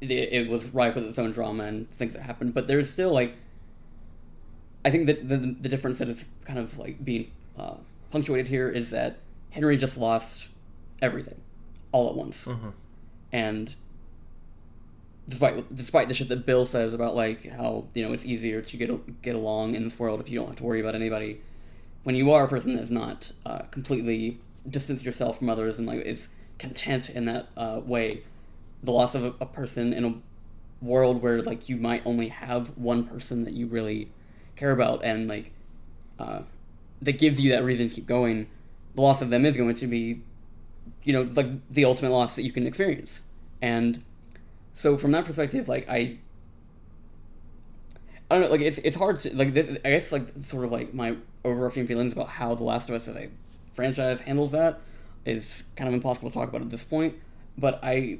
it 0.00 0.48
was 0.48 0.68
rife 0.68 0.94
with 0.94 1.04
its 1.04 1.18
own 1.18 1.30
drama 1.30 1.64
and 1.64 1.90
things 1.90 2.12
that 2.12 2.22
happened. 2.22 2.54
But 2.54 2.66
there's 2.66 2.90
still 2.90 3.12
like, 3.12 3.34
I 4.84 4.90
think 4.90 5.06
that 5.06 5.28
the 5.28 5.36
the 5.36 5.68
difference 5.68 5.98
that 5.98 6.08
is 6.08 6.24
kind 6.44 6.58
of 6.58 6.78
like 6.78 7.04
being 7.04 7.30
uh, 7.58 7.76
punctuated 8.10 8.48
here 8.48 8.68
is 8.68 8.90
that 8.90 9.18
Henry 9.50 9.76
just 9.76 9.96
lost 9.96 10.48
everything, 11.00 11.40
all 11.92 12.08
at 12.08 12.14
once, 12.14 12.44
mm-hmm. 12.44 12.70
and 13.32 13.74
despite 15.28 15.74
despite 15.74 16.08
the 16.08 16.14
shit 16.14 16.28
that 16.28 16.46
Bill 16.46 16.66
says 16.66 16.94
about 16.94 17.14
like 17.16 17.50
how 17.50 17.86
you 17.94 18.06
know 18.06 18.12
it's 18.12 18.24
easier 18.24 18.60
to 18.60 18.76
get 18.76 19.22
get 19.22 19.34
along 19.34 19.74
in 19.74 19.84
this 19.84 19.98
world 19.98 20.20
if 20.20 20.30
you 20.30 20.38
don't 20.38 20.48
have 20.48 20.56
to 20.56 20.64
worry 20.64 20.80
about 20.80 20.94
anybody, 20.94 21.40
when 22.04 22.14
you 22.14 22.30
are 22.30 22.44
a 22.44 22.48
person 22.48 22.76
that's 22.76 22.90
not 22.90 23.32
uh, 23.44 23.60
completely 23.70 24.40
distanced 24.68 25.04
yourself 25.04 25.38
from 25.38 25.48
others 25.48 25.78
and 25.78 25.86
like 25.86 26.00
is 26.00 26.28
content 26.58 27.10
in 27.10 27.24
that 27.24 27.48
uh, 27.56 27.80
way 27.84 28.22
the 28.86 28.92
loss 28.92 29.14
of 29.14 29.24
a, 29.24 29.34
a 29.40 29.46
person 29.46 29.92
in 29.92 30.04
a 30.04 30.14
world 30.80 31.22
where 31.22 31.42
like 31.42 31.68
you 31.68 31.76
might 31.76 32.02
only 32.06 32.28
have 32.28 32.68
one 32.76 33.04
person 33.04 33.44
that 33.44 33.52
you 33.52 33.66
really 33.66 34.10
care 34.54 34.70
about 34.70 35.04
and 35.04 35.28
like 35.28 35.52
uh, 36.18 36.40
that 37.02 37.18
gives 37.18 37.40
you 37.40 37.50
that 37.50 37.62
reason 37.64 37.88
to 37.88 37.94
keep 37.94 38.06
going 38.06 38.46
the 38.94 39.02
loss 39.02 39.20
of 39.20 39.30
them 39.30 39.44
is 39.44 39.56
going 39.56 39.74
to 39.74 39.86
be 39.86 40.22
you 41.02 41.12
know 41.12 41.22
like 41.34 41.46
the 41.68 41.84
ultimate 41.84 42.10
loss 42.10 42.34
that 42.36 42.42
you 42.42 42.52
can 42.52 42.66
experience 42.66 43.22
and 43.60 44.02
so 44.72 44.96
from 44.96 45.12
that 45.12 45.24
perspective 45.24 45.68
like 45.68 45.88
i 45.88 46.18
I 48.30 48.34
don't 48.34 48.44
know, 48.44 48.50
like 48.50 48.60
it's 48.60 48.78
it's 48.78 48.96
hard 48.96 49.20
to 49.20 49.36
like 49.36 49.54
this, 49.54 49.78
I 49.84 49.90
guess 49.90 50.10
like 50.10 50.28
sort 50.42 50.64
of 50.64 50.72
like 50.72 50.92
my 50.92 51.16
overarching 51.44 51.86
feelings 51.86 52.12
about 52.12 52.26
how 52.28 52.56
The 52.56 52.64
Last 52.64 52.88
of 52.88 52.96
Us 52.96 53.06
as 53.06 53.16
a 53.16 53.30
franchise 53.72 54.20
handles 54.22 54.50
that 54.50 54.80
is 55.24 55.62
kind 55.76 55.86
of 55.86 55.94
impossible 55.94 56.30
to 56.30 56.34
talk 56.34 56.48
about 56.48 56.60
at 56.60 56.70
this 56.70 56.82
point. 56.82 57.14
But 57.56 57.78
I 57.84 58.18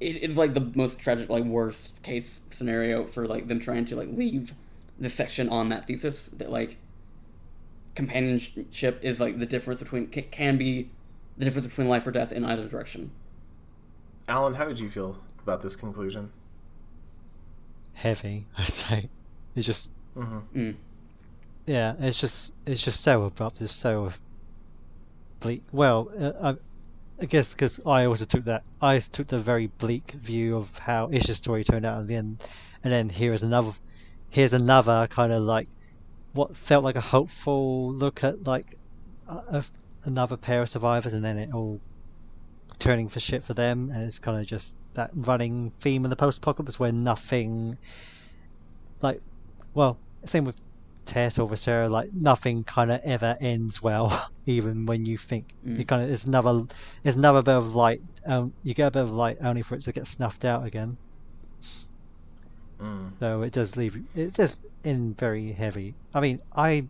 it, 0.00 0.16
it's 0.22 0.36
like 0.36 0.54
the 0.54 0.72
most 0.74 0.98
tragic, 0.98 1.28
like 1.28 1.44
worst 1.44 2.02
case 2.02 2.40
scenario 2.50 3.06
for 3.06 3.26
like 3.26 3.48
them 3.48 3.60
trying 3.60 3.84
to 3.86 3.96
like 3.96 4.08
leave 4.10 4.54
the 4.98 5.10
section 5.10 5.48
on 5.48 5.68
that 5.70 5.86
thesis 5.86 6.30
that 6.32 6.50
like 6.50 6.78
companionship 7.94 8.98
is 9.02 9.20
like 9.20 9.38
the 9.38 9.46
difference 9.46 9.80
between 9.80 10.06
can 10.08 10.56
be 10.56 10.90
the 11.36 11.44
difference 11.44 11.66
between 11.66 11.88
life 11.88 12.06
or 12.06 12.10
death 12.10 12.32
in 12.32 12.44
either 12.44 12.66
direction. 12.68 13.10
Alan, 14.28 14.54
how 14.54 14.64
did 14.66 14.78
you 14.78 14.90
feel 14.90 15.18
about 15.42 15.62
this 15.62 15.76
conclusion? 15.76 16.32
Heavy, 17.94 18.46
I'd 18.58 18.72
say. 18.74 19.08
It's 19.54 19.66
just, 19.66 19.88
mm-hmm. 20.16 20.58
mm. 20.58 20.74
yeah, 21.66 21.94
it's 22.00 22.16
just 22.16 22.52
it's 22.66 22.82
just 22.82 23.04
so 23.04 23.22
abrupt. 23.24 23.60
It's 23.60 23.74
so 23.74 24.12
bleak. 25.40 25.62
Well, 25.70 26.10
uh, 26.18 26.32
I 26.42 26.54
guess 27.22 27.46
because 27.48 27.80
I 27.86 28.04
also 28.04 28.24
took 28.24 28.44
that 28.44 28.64
I 28.80 28.98
took 28.98 29.28
the 29.28 29.40
very 29.40 29.68
bleak 29.78 30.12
view 30.12 30.56
of 30.56 30.68
how 30.78 31.10
Ish's 31.12 31.38
story 31.38 31.64
turned 31.64 31.86
out 31.86 32.00
at 32.00 32.06
the 32.06 32.16
end, 32.16 32.42
and 32.82 32.92
then 32.92 33.08
here 33.08 33.32
is 33.32 33.42
another 33.42 33.72
here's 34.30 34.52
another 34.52 35.08
kind 35.10 35.32
of 35.32 35.42
like 35.42 35.68
what 36.32 36.56
felt 36.68 36.84
like 36.84 36.96
a 36.96 37.00
hopeful 37.00 37.92
look 37.92 38.24
at 38.24 38.44
like 38.46 38.76
a, 39.28 39.64
another 40.04 40.36
pair 40.36 40.62
of 40.62 40.68
survivors, 40.68 41.12
and 41.12 41.24
then 41.24 41.38
it 41.38 41.52
all 41.54 41.80
turning 42.78 43.08
for 43.08 43.20
shit 43.20 43.44
for 43.44 43.54
them, 43.54 43.90
and 43.94 44.04
it's 44.04 44.18
kind 44.18 44.40
of 44.40 44.46
just 44.46 44.74
that 44.94 45.10
running 45.14 45.72
theme 45.82 46.04
in 46.04 46.10
the 46.10 46.16
post-apocalypse 46.16 46.78
where 46.78 46.92
nothing, 46.92 47.76
like, 49.02 49.20
well, 49.74 49.98
same 50.26 50.44
with 50.44 50.56
Tess 51.06 51.38
or 51.38 51.48
Viscera, 51.48 51.88
like 51.88 52.10
nothing 52.12 52.64
kind 52.64 52.90
of 52.92 53.00
ever 53.04 53.36
ends 53.40 53.80
well, 53.82 54.26
even 54.46 54.86
when 54.86 55.04
you 55.04 55.18
think 55.18 55.46
Mm. 55.66 55.78
you 55.78 55.84
kind 55.86 56.02
of 56.04 56.10
it's 56.10 56.24
another 56.24 56.64
it's 57.04 57.16
another 57.16 57.42
bit 57.42 57.54
of 57.56 57.74
light. 57.74 58.00
Um, 58.26 58.54
you 58.62 58.74
get 58.74 58.88
a 58.88 58.90
bit 58.90 59.02
of 59.02 59.10
light 59.10 59.38
only 59.42 59.62
for 59.62 59.74
it 59.76 59.84
to 59.84 59.92
get 59.92 60.06
snuffed 60.08 60.44
out 60.44 60.66
again. 60.66 60.98
Mm. 62.80 63.18
So 63.20 63.42
it 63.42 63.52
does 63.52 63.76
leave 63.76 63.96
it 64.14 64.34
does 64.34 64.52
in 64.84 65.14
very 65.14 65.52
heavy. 65.52 65.94
I 66.14 66.20
mean, 66.20 66.40
I 66.54 66.88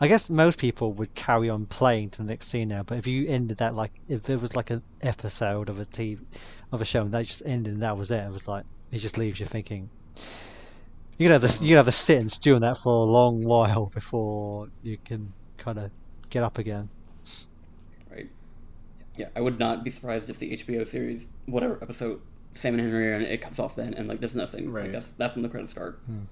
I 0.00 0.08
guess 0.08 0.28
most 0.30 0.58
people 0.58 0.92
would 0.94 1.14
carry 1.14 1.48
on 1.50 1.66
playing 1.66 2.10
to 2.10 2.18
the 2.18 2.24
next 2.24 2.48
scene 2.50 2.68
now, 2.68 2.82
but 2.82 2.98
if 2.98 3.06
you 3.06 3.28
ended 3.28 3.58
that 3.58 3.74
like 3.74 3.92
if 4.08 4.22
there 4.24 4.38
was 4.38 4.54
like 4.56 4.70
an 4.70 4.82
episode 5.02 5.68
of 5.68 5.78
a 5.78 5.86
TV 5.86 6.26
of 6.72 6.80
a 6.80 6.84
show 6.84 7.02
and 7.02 7.12
that 7.14 7.26
just 7.26 7.42
ended 7.46 7.74
and 7.74 7.82
that 7.82 7.96
was 7.96 8.10
it, 8.10 8.24
it 8.24 8.32
was 8.32 8.46
like 8.48 8.64
it 8.90 8.98
just 8.98 9.18
leaves 9.18 9.38
you 9.40 9.46
thinking. 9.46 9.90
You 11.20 11.28
could 11.28 11.42
have 11.42 11.58
to 11.58 11.62
you 11.62 11.68
could 11.70 11.76
have 11.76 11.86
to 11.86 11.92
sit 11.92 12.18
and 12.18 12.32
stew 12.32 12.54
on 12.54 12.62
that 12.62 12.78
for 12.78 13.06
a 13.06 13.10
long 13.10 13.42
while 13.44 13.86
before 13.94 14.68
you 14.82 14.96
can 15.04 15.34
kind 15.58 15.78
of 15.78 15.90
get 16.30 16.42
up 16.42 16.56
again. 16.56 16.88
right? 18.10 18.30
Yeah, 19.16 19.28
I 19.36 19.42
would 19.42 19.58
not 19.58 19.84
be 19.84 19.90
surprised 19.90 20.30
if 20.30 20.38
the 20.38 20.52
HBO 20.56 20.86
series, 20.88 21.28
whatever 21.44 21.78
episode 21.82 22.22
Sam 22.54 22.72
and 22.74 22.82
Henry 22.82 23.12
are 23.12 23.16
in, 23.16 23.22
it 23.22 23.42
cuts 23.42 23.58
off 23.58 23.76
then, 23.76 23.92
and 23.92 24.08
like 24.08 24.20
there's 24.20 24.34
nothing. 24.34 24.72
Right. 24.72 24.84
Like 24.84 24.92
that's 24.92 25.08
that's 25.18 25.34
when 25.34 25.42
the 25.42 25.50
credits 25.50 25.72
start. 25.72 26.00
Um, 26.08 26.28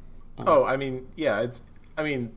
Oh, 0.46 0.64
I 0.64 0.76
mean, 0.78 1.08
yeah, 1.16 1.40
it's. 1.40 1.62
I 1.98 2.02
mean, 2.02 2.34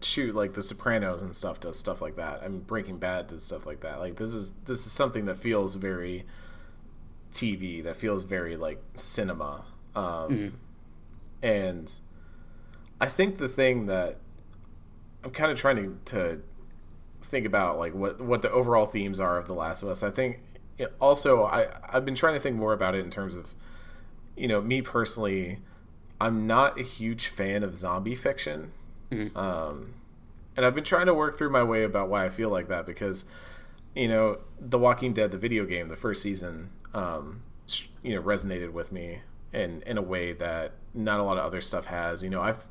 shoot, 0.00 0.34
like 0.34 0.54
The 0.54 0.62
Sopranos 0.62 1.20
and 1.20 1.36
stuff 1.36 1.60
does 1.60 1.78
stuff 1.78 2.00
like 2.00 2.16
that. 2.16 2.40
I 2.42 2.48
mean, 2.48 2.60
Breaking 2.60 2.96
Bad 2.98 3.26
does 3.26 3.42
stuff 3.42 3.66
like 3.66 3.80
that. 3.80 3.98
Like 3.98 4.16
this 4.16 4.32
is 4.32 4.52
this 4.64 4.86
is 4.86 4.92
something 4.92 5.26
that 5.26 5.36
feels 5.36 5.74
very 5.74 6.24
TV. 7.32 7.82
That 7.84 7.96
feels 7.96 8.24
very 8.24 8.56
like 8.56 8.80
cinema. 8.94 9.64
Um, 9.94 10.54
And 11.46 11.92
I 13.00 13.06
think 13.06 13.38
the 13.38 13.48
thing 13.48 13.86
that 13.86 14.18
I'm 15.22 15.30
kind 15.30 15.52
of 15.52 15.56
trying 15.56 15.76
to, 15.76 15.96
to 16.06 16.42
think 17.22 17.46
about, 17.46 17.78
like 17.78 17.94
what 17.94 18.20
what 18.20 18.42
the 18.42 18.50
overall 18.50 18.86
themes 18.86 19.20
are 19.20 19.38
of 19.38 19.46
The 19.46 19.54
Last 19.54 19.84
of 19.84 19.88
Us. 19.88 20.02
I 20.02 20.10
think 20.10 20.40
it 20.76 20.92
also 21.00 21.44
I 21.44 21.68
I've 21.88 22.04
been 22.04 22.16
trying 22.16 22.34
to 22.34 22.40
think 22.40 22.56
more 22.56 22.72
about 22.72 22.96
it 22.96 23.04
in 23.04 23.10
terms 23.10 23.36
of, 23.36 23.54
you 24.36 24.48
know, 24.48 24.60
me 24.60 24.82
personally. 24.82 25.60
I'm 26.20 26.48
not 26.48 26.80
a 26.80 26.82
huge 26.82 27.28
fan 27.28 27.62
of 27.62 27.76
zombie 27.76 28.16
fiction. 28.16 28.72
Um, 29.36 29.94
and 30.56 30.66
I've 30.66 30.74
been 30.74 30.82
trying 30.82 31.06
to 31.06 31.14
work 31.14 31.38
through 31.38 31.50
my 31.50 31.62
way 31.62 31.84
about 31.84 32.08
why 32.08 32.24
I 32.24 32.28
feel 32.28 32.50
like 32.50 32.66
that 32.68 32.86
because, 32.86 33.26
you 33.94 34.08
know, 34.08 34.38
The 34.58 34.78
Walking 34.78 35.12
Dead, 35.12 35.30
the 35.30 35.38
video 35.38 35.64
game, 35.64 35.88
the 35.88 35.96
first 35.96 36.22
season, 36.22 36.70
um, 36.92 37.42
you 38.02 38.16
know, 38.16 38.22
resonated 38.22 38.72
with 38.72 38.90
me 38.90 39.20
in 39.52 39.82
in 39.82 39.98
a 39.98 40.02
way 40.02 40.32
that 40.34 40.72
not 40.94 41.20
a 41.20 41.22
lot 41.22 41.38
of 41.38 41.44
other 41.44 41.60
stuff 41.60 41.86
has. 41.86 42.22
You 42.22 42.30
know, 42.30 42.42
I've 42.42 42.64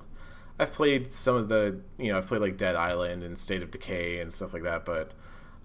I've 0.59 0.71
played 0.71 1.11
some 1.11 1.35
of 1.35 1.49
the, 1.49 1.81
you 1.97 2.11
know, 2.11 2.17
I've 2.17 2.27
played 2.27 2.41
like 2.41 2.57
Dead 2.57 2.75
Island 2.75 3.23
and 3.23 3.37
State 3.37 3.61
of 3.61 3.71
Decay 3.71 4.19
and 4.19 4.31
stuff 4.33 4.53
like 4.53 4.63
that, 4.63 4.85
but 4.85 5.11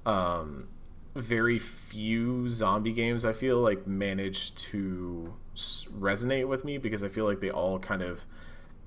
um, 0.05 0.67
very 1.15 1.59
few 1.59 2.49
zombie 2.49 2.93
games 2.93 3.25
I 3.25 3.33
feel 3.33 3.59
like 3.61 3.87
manage 3.87 4.55
to 4.57 5.35
resonate 5.57 6.49
with 6.49 6.65
me 6.65 6.79
because 6.79 7.03
I 7.05 7.09
feel 7.09 7.25
like 7.25 7.41
they 7.41 7.51
all 7.51 7.79
kind 7.79 8.03
of 8.03 8.25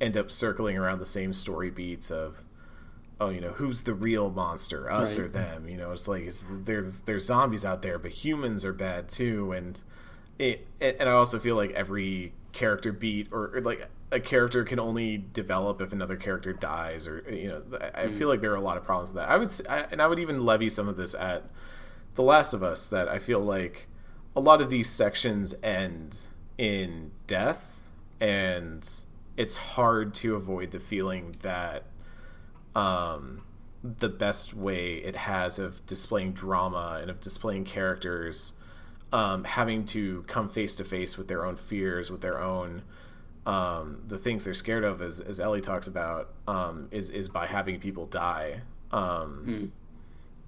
end 0.01 0.17
up 0.17 0.31
circling 0.31 0.77
around 0.77 0.99
the 0.99 1.05
same 1.05 1.31
story 1.33 1.69
beats 1.69 2.09
of 2.11 2.43
oh 3.21 3.29
you 3.29 3.39
know 3.39 3.51
who's 3.51 3.83
the 3.83 3.93
real 3.93 4.29
monster 4.31 4.89
us 4.91 5.17
Right. 5.17 5.25
or 5.25 5.29
them 5.29 5.69
you 5.69 5.77
know 5.77 5.91
it's 5.91 6.07
like 6.07 6.23
it's, 6.23 6.45
there's 6.49 7.01
there's 7.01 7.25
zombies 7.25 7.63
out 7.63 7.83
there 7.83 7.99
but 7.99 8.11
humans 8.11 8.65
are 8.65 8.73
bad 8.73 9.07
too 9.07 9.51
and 9.51 9.81
it 10.39 10.67
and 10.81 11.07
I 11.07 11.13
also 11.13 11.39
feel 11.39 11.55
like 11.55 11.71
every 11.71 12.33
character 12.51 12.91
beat 12.91 13.29
or, 13.31 13.55
or 13.55 13.61
like 13.61 13.89
a 14.11 14.19
character 14.19 14.63
can 14.63 14.79
only 14.79 15.23
develop 15.33 15.81
if 15.81 15.91
another 15.91 16.15
character 16.15 16.53
dies 16.53 17.07
or 17.07 17.23
you 17.31 17.47
know 17.47 17.63
I, 17.79 18.03
I 18.03 18.07
feel 18.07 18.27
like 18.27 18.41
there 18.41 18.51
are 18.51 18.57
a 18.57 18.61
lot 18.61 18.77
of 18.77 18.83
problems 18.83 19.09
with 19.09 19.17
that. 19.17 19.29
I 19.29 19.37
would 19.37 19.51
I 19.69 19.87
and 19.91 20.01
I 20.01 20.07
would 20.07 20.19
even 20.19 20.45
levy 20.45 20.69
some 20.69 20.87
of 20.87 20.97
this 20.97 21.15
at 21.15 21.45
the 22.15 22.23
Last 22.23 22.53
of 22.53 22.61
Us 22.63 22.89
that 22.89 23.07
I 23.07 23.19
feel 23.19 23.39
like 23.39 23.87
a 24.35 24.39
lot 24.39 24.61
of 24.61 24.69
these 24.69 24.89
sections 24.89 25.53
end 25.63 26.27
in 26.57 27.11
death, 27.27 27.79
and 28.19 28.87
it's 29.37 29.55
hard 29.55 30.13
to 30.15 30.35
avoid 30.35 30.71
the 30.71 30.79
feeling 30.79 31.35
that 31.41 31.85
um, 32.75 33.43
the 33.83 34.09
best 34.09 34.53
way 34.53 34.95
it 34.97 35.15
has 35.15 35.59
of 35.59 35.85
displaying 35.85 36.33
drama 36.33 36.99
and 37.01 37.09
of 37.09 37.19
displaying 37.19 37.63
characters 37.63 38.53
um, 39.13 39.43
having 39.45 39.85
to 39.85 40.23
come 40.23 40.49
face 40.49 40.75
to 40.75 40.83
face 40.83 41.17
with 41.17 41.29
their 41.29 41.45
own 41.45 41.55
fears, 41.55 42.11
with 42.11 42.21
their 42.21 42.41
own 42.41 42.81
um, 43.45 44.01
the 44.07 44.17
things 44.17 44.45
they're 44.45 44.53
scared 44.53 44.83
of, 44.83 45.01
as, 45.01 45.19
as 45.19 45.39
Ellie 45.39 45.61
talks 45.61 45.87
about, 45.87 46.33
um, 46.47 46.87
is 46.91 47.09
is 47.09 47.29
by 47.29 47.45
having 47.45 47.79
people 47.79 48.07
die. 48.07 48.61
Um, 48.91 49.71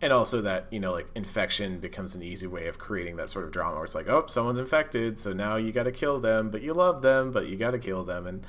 and 0.01 0.11
also 0.11 0.41
that 0.41 0.65
you 0.71 0.79
know 0.79 0.91
like 0.91 1.07
infection 1.15 1.79
becomes 1.79 2.15
an 2.15 2.21
easy 2.21 2.47
way 2.47 2.67
of 2.67 2.77
creating 2.77 3.15
that 3.15 3.29
sort 3.29 3.45
of 3.45 3.51
drama 3.51 3.75
where 3.75 3.85
it's 3.85 3.95
like 3.95 4.07
oh 4.07 4.25
someone's 4.27 4.59
infected 4.59 5.17
so 5.17 5.33
now 5.33 5.55
you 5.55 5.71
got 5.71 5.83
to 5.83 5.91
kill 5.91 6.19
them 6.19 6.49
but 6.49 6.61
you 6.61 6.73
love 6.73 7.01
them 7.01 7.31
but 7.31 7.47
you 7.47 7.55
got 7.55 7.71
to 7.71 7.79
kill 7.79 8.03
them 8.03 8.27
and 8.27 8.45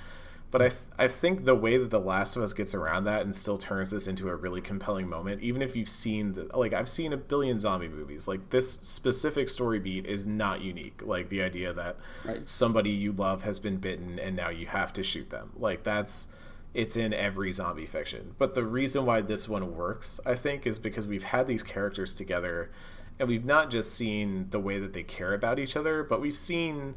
but 0.51 0.62
I, 0.62 0.68
th- 0.68 0.81
I 0.97 1.09
think 1.09 1.44
the 1.44 1.55
way 1.55 1.77
that 1.77 1.90
the 1.90 1.98
last 2.01 2.36
of 2.36 2.43
us 2.43 2.52
gets 2.52 2.74
around 2.74 3.05
that 3.05 3.23
and 3.23 3.35
still 3.35 3.59
turns 3.59 3.90
this 3.90 4.06
into 4.06 4.28
a 4.28 4.36
really 4.36 4.60
compelling 4.60 5.09
moment 5.09 5.43
even 5.43 5.60
if 5.60 5.74
you've 5.77 5.89
seen 5.89 6.32
the 6.32 6.48
like 6.56 6.73
i've 6.73 6.89
seen 6.89 7.12
a 7.12 7.16
billion 7.16 7.59
zombie 7.59 7.89
movies 7.89 8.27
like 8.28 8.48
this 8.51 8.70
specific 8.73 9.48
story 9.48 9.78
beat 9.78 10.06
is 10.06 10.27
not 10.27 10.60
unique 10.60 11.02
like 11.05 11.28
the 11.28 11.43
idea 11.43 11.73
that 11.73 11.97
Right. 12.24 12.48
somebody 12.48 12.90
you 12.90 13.12
love 13.12 13.43
has 13.43 13.59
been 13.59 13.77
bitten 13.78 14.18
and 14.18 14.36
now 14.36 14.48
you 14.48 14.66
have 14.66 14.93
to 14.94 15.02
shoot 15.02 15.31
them 15.31 15.51
like 15.56 15.82
that's 15.82 16.28
it's 16.74 16.94
in 16.98 17.14
every 17.14 17.52
zombie 17.52 17.86
fiction. 17.86 18.35
But 18.36 18.55
the 18.55 18.62
reason 18.62 19.06
why 19.06 19.23
this 19.23 19.48
one 19.48 19.74
works, 19.74 20.20
I 20.27 20.35
think, 20.35 20.66
is 20.66 20.78
because 20.78 21.06
we've 21.06 21.23
had 21.24 21.47
these 21.47 21.62
characters 21.62 22.12
together 22.12 22.70
and 23.18 23.27
we've 23.31 23.47
not 23.47 23.70
just 23.70 23.94
seen 23.94 24.48
the 24.51 24.60
way 24.60 24.78
that 24.78 24.93
they 24.93 25.02
care 25.02 25.32
about 25.32 25.59
each 25.59 25.74
other, 25.74 26.02
but 26.05 26.20
we've 26.20 26.36
seen 26.36 26.97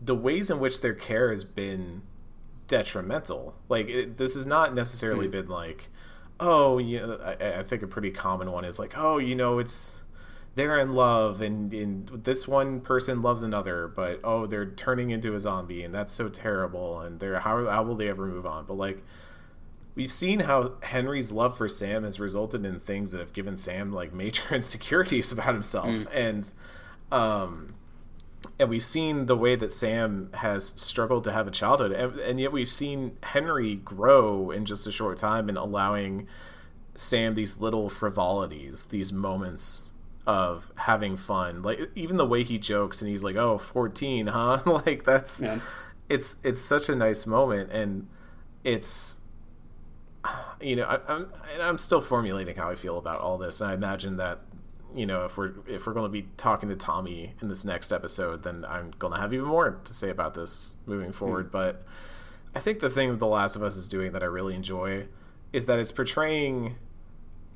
the 0.00 0.14
ways 0.14 0.48
in 0.48 0.60
which 0.60 0.80
their 0.80 0.94
care 0.94 1.32
has 1.32 1.42
been 1.42 2.02
detrimental. 2.70 3.54
Like, 3.68 3.88
it, 3.88 4.16
this 4.16 4.34
has 4.34 4.46
not 4.46 4.74
necessarily 4.74 5.26
been 5.28 5.48
like, 5.48 5.90
oh, 6.38 6.78
you 6.78 7.00
know, 7.00 7.18
I, 7.22 7.58
I 7.58 7.62
think 7.64 7.82
a 7.82 7.86
pretty 7.86 8.12
common 8.12 8.50
one 8.50 8.64
is 8.64 8.78
like, 8.78 8.96
oh, 8.96 9.18
you 9.18 9.34
know, 9.34 9.58
it's 9.58 9.96
they're 10.54 10.78
in 10.78 10.94
love 10.94 11.40
and, 11.40 11.74
and 11.74 12.08
this 12.08 12.48
one 12.48 12.80
person 12.80 13.22
loves 13.22 13.44
another 13.44 13.86
but 13.86 14.18
oh 14.24 14.46
they're 14.46 14.70
turning 14.72 15.10
into 15.10 15.36
a 15.36 15.40
zombie 15.40 15.84
and 15.84 15.94
that's 15.94 16.12
so 16.12 16.28
terrible 16.28 17.00
and 17.00 17.20
they're 17.20 17.38
how, 17.38 17.66
how 17.66 17.84
will 17.84 17.94
they 17.94 18.08
ever 18.08 18.26
move 18.26 18.44
on? 18.44 18.66
But 18.66 18.74
like 18.74 19.04
we've 19.94 20.10
seen 20.10 20.40
how 20.40 20.72
henry's 20.82 21.30
love 21.30 21.56
for 21.56 21.68
sam 21.68 22.02
has 22.02 22.18
resulted 22.18 22.66
in 22.66 22.80
things 22.80 23.12
that 23.12 23.20
have 23.20 23.32
given 23.32 23.56
sam 23.56 23.92
like 23.92 24.12
major 24.12 24.42
insecurities 24.54 25.30
about 25.30 25.54
himself 25.54 26.04
and 26.12 26.50
um 27.12 27.74
and 28.60 28.68
we've 28.68 28.82
seen 28.84 29.26
the 29.26 29.36
way 29.36 29.56
that 29.56 29.72
sam 29.72 30.30
has 30.34 30.68
struggled 30.80 31.24
to 31.24 31.32
have 31.32 31.48
a 31.48 31.50
childhood 31.50 31.90
and, 31.92 32.18
and 32.20 32.38
yet 32.40 32.52
we've 32.52 32.68
seen 32.70 33.16
henry 33.22 33.74
grow 33.76 34.50
in 34.52 34.64
just 34.64 34.86
a 34.86 34.92
short 34.92 35.18
time 35.18 35.48
and 35.48 35.58
allowing 35.58 36.28
sam 36.94 37.34
these 37.34 37.58
little 37.58 37.88
frivolities 37.88 38.84
these 38.86 39.12
moments 39.12 39.90
of 40.26 40.70
having 40.76 41.16
fun 41.16 41.62
like 41.62 41.80
even 41.94 42.16
the 42.16 42.26
way 42.26 42.44
he 42.44 42.58
jokes 42.58 43.00
and 43.00 43.10
he's 43.10 43.24
like 43.24 43.36
oh 43.36 43.58
14 43.58 44.26
huh 44.28 44.60
like 44.86 45.04
that's 45.04 45.40
Yeah. 45.42 45.58
it's 46.08 46.36
it's 46.44 46.60
such 46.60 46.88
a 46.88 46.94
nice 46.94 47.26
moment 47.26 47.70
and 47.72 48.06
it's 48.62 49.18
you 50.60 50.76
know 50.76 50.84
I, 50.84 50.98
I'm 51.12 51.32
and 51.54 51.62
I'm 51.62 51.78
still 51.78 52.02
formulating 52.02 52.54
how 52.56 52.68
I 52.70 52.74
feel 52.74 52.98
about 52.98 53.20
all 53.20 53.38
this 53.38 53.62
and 53.62 53.70
I 53.70 53.74
imagine 53.74 54.18
that 54.18 54.40
you 54.94 55.06
know 55.06 55.24
if 55.24 55.36
we're 55.36 55.52
if 55.66 55.86
we're 55.86 55.92
going 55.92 56.06
to 56.06 56.12
be 56.12 56.28
talking 56.36 56.68
to 56.68 56.76
Tommy 56.76 57.34
in 57.40 57.48
this 57.48 57.64
next 57.64 57.92
episode 57.92 58.42
then 58.42 58.64
I'm 58.66 58.92
going 58.98 59.14
to 59.14 59.20
have 59.20 59.32
even 59.32 59.46
more 59.46 59.80
to 59.84 59.94
say 59.94 60.10
about 60.10 60.34
this 60.34 60.74
moving 60.86 61.12
forward. 61.12 61.46
Hmm. 61.46 61.52
But 61.52 61.84
I 62.54 62.60
think 62.60 62.80
the 62.80 62.90
thing 62.90 63.10
that 63.10 63.18
The 63.18 63.26
Last 63.26 63.56
of 63.56 63.62
Us 63.62 63.76
is 63.76 63.88
doing 63.88 64.12
that 64.12 64.22
I 64.22 64.26
really 64.26 64.54
enjoy 64.54 65.06
is 65.52 65.66
that 65.66 65.78
it's 65.78 65.92
portraying 65.92 66.76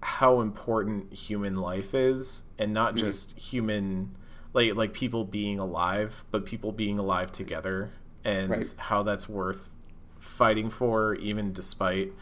how 0.00 0.40
important 0.40 1.12
human 1.12 1.56
life 1.56 1.94
is 1.94 2.44
and 2.58 2.72
not 2.72 2.92
hmm. 2.92 2.98
just 2.98 3.38
human 3.38 4.16
like 4.52 4.74
like 4.74 4.92
people 4.92 5.24
being 5.24 5.58
alive 5.58 6.24
but 6.30 6.44
people 6.44 6.72
being 6.72 6.98
alive 6.98 7.32
together 7.32 7.90
and 8.24 8.50
Right. 8.50 8.74
how 8.78 9.02
that's 9.02 9.28
worth 9.28 9.70
fighting 10.18 10.70
for 10.70 11.14
even 11.16 11.52
despite 11.52 12.12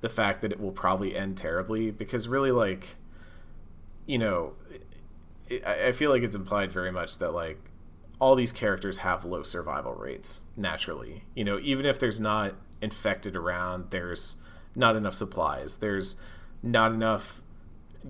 the 0.00 0.08
fact 0.08 0.42
that 0.42 0.52
it 0.52 0.60
will 0.60 0.72
probably 0.72 1.16
end 1.16 1.38
terribly. 1.38 1.90
Because 1.90 2.28
really 2.28 2.50
like 2.50 2.96
you 4.06 4.18
know 4.18 4.54
it, 5.54 5.66
I 5.66 5.88
I 5.88 5.92
feel 5.92 6.10
like 6.10 6.22
it's 6.22 6.36
implied 6.36 6.72
very 6.72 6.92
much 6.92 7.18
that 7.18 7.32
like 7.32 7.58
all 8.20 8.34
these 8.36 8.52
characters 8.52 8.98
have 8.98 9.24
low 9.24 9.42
survival 9.42 9.94
rates 9.94 10.42
naturally. 10.56 11.24
You 11.34 11.44
know, 11.44 11.58
even 11.60 11.86
if 11.86 11.98
there's 11.98 12.20
not 12.20 12.54
infected 12.80 13.36
around, 13.36 13.90
there's 13.90 14.36
not 14.74 14.96
enough 14.96 15.14
supplies. 15.14 15.76
There's 15.76 16.16
not 16.62 16.92
enough 16.92 17.40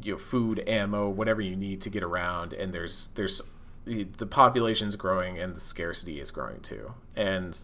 you 0.02 0.12
know 0.12 0.18
food, 0.18 0.62
ammo, 0.66 1.08
whatever 1.08 1.40
you 1.40 1.56
need 1.56 1.80
to 1.82 1.90
get 1.90 2.02
around, 2.02 2.52
and 2.52 2.72
there's 2.72 3.08
there's 3.08 3.42
the, 3.84 4.04
the 4.04 4.26
population's 4.26 4.96
growing 4.96 5.38
and 5.38 5.56
the 5.56 5.60
scarcity 5.60 6.20
is 6.20 6.30
growing 6.30 6.60
too. 6.60 6.94
And 7.16 7.60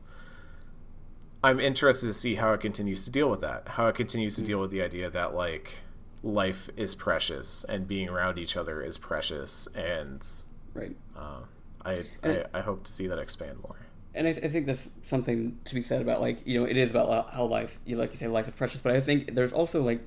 I'm 1.45 1.61
interested 1.61 2.07
to 2.07 2.13
see 2.13 2.35
how 2.35 2.53
it 2.53 2.61
continues 2.61 3.05
to 3.05 3.11
deal 3.11 3.31
with 3.31 3.41
that. 3.43 3.69
How 3.69 3.87
it 3.87 3.95
continues 3.95 4.35
to 4.37 4.43
hmm. 4.43 4.47
deal 4.47 4.61
with 4.61 4.71
the 4.71 4.83
idea 4.83 5.11
that 5.11 5.35
like 5.35 5.75
life 6.23 6.69
is 6.77 6.95
precious 6.95 7.65
and 7.65 7.87
being 7.87 8.09
around 8.09 8.39
each 8.39 8.57
other 8.57 8.83
is 8.83 8.99
precious 8.99 9.69
and 9.75 10.27
Right. 10.75 10.97
uh, 11.17 11.41
I, 11.85 12.05
And- 12.23 12.45
I 12.53 12.59
I 12.59 12.61
hope 12.61 12.85
to 12.85 12.93
see 12.93 13.07
that 13.07 13.19
expand 13.19 13.59
more. 13.63 13.77
And 14.15 14.27
I, 14.27 14.31
I 14.31 14.49
think 14.49 14.67
there's 14.67 14.89
something 15.07 15.59
to 15.65 15.75
be 15.75 15.83
said 15.83 16.01
about 16.03 16.21
like 16.21 16.45
you 16.47 16.59
know 16.59 16.67
it 16.67 16.77
is 16.77 16.91
about 16.91 17.33
how 17.33 17.45
life 17.45 17.79
you 17.85 17.97
like 17.97 18.11
you 18.13 18.17
say 18.19 18.27
life 18.27 18.49
is 18.49 18.55
precious, 18.55 18.81
but 18.81 18.95
I 18.97 19.01
think 19.01 19.35
there's 19.35 19.53
also 19.53 19.83
like 19.83 20.01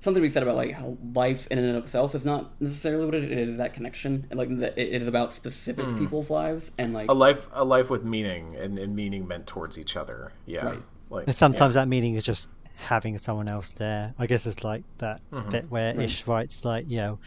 something 0.00 0.22
to 0.22 0.26
be 0.26 0.30
said 0.30 0.42
about 0.42 0.56
like 0.56 0.72
how 0.72 0.96
life 1.14 1.46
in 1.50 1.58
and 1.58 1.76
of 1.76 1.84
itself 1.84 2.14
is 2.14 2.24
not 2.24 2.50
necessarily 2.60 3.04
what 3.04 3.14
it 3.14 3.24
is. 3.24 3.30
It 3.30 3.38
is 3.38 3.56
that 3.58 3.72
connection 3.74 4.26
and 4.30 4.38
like 4.38 4.48
that 4.58 4.78
it 4.78 5.00
is 5.02 5.06
about 5.08 5.32
specific 5.32 5.84
people's 5.98 6.30
lives 6.30 6.70
and 6.78 6.92
like 6.92 7.08
A 7.10 7.14
life 7.14 7.48
a 7.52 7.64
life 7.64 7.90
with 7.90 8.04
meaning 8.04 8.56
and, 8.56 8.78
and 8.78 8.94
meaning 8.96 9.26
meant 9.28 9.46
towards 9.46 9.78
each 9.78 9.96
other. 9.96 10.32
Yeah. 10.46 10.64
Right. 10.66 10.82
Like 11.10 11.26
And 11.28 11.36
sometimes 11.36 11.74
that 11.74 11.88
meaning 11.88 12.14
is 12.16 12.24
just 12.24 12.48
having 12.78 13.18
someone 13.18 13.48
else 13.48 13.72
there. 13.78 14.14
I 14.18 14.26
guess 14.26 14.46
it's 14.46 14.64
like 14.64 14.84
that 14.98 15.20
Mhm. 15.32 15.50
bit 15.50 15.70
where 15.70 15.94
Right. 15.94 16.04
Ish 16.04 16.26
writes 16.26 16.64
like, 16.64 16.86
you 16.88 16.98
know, 16.98 17.20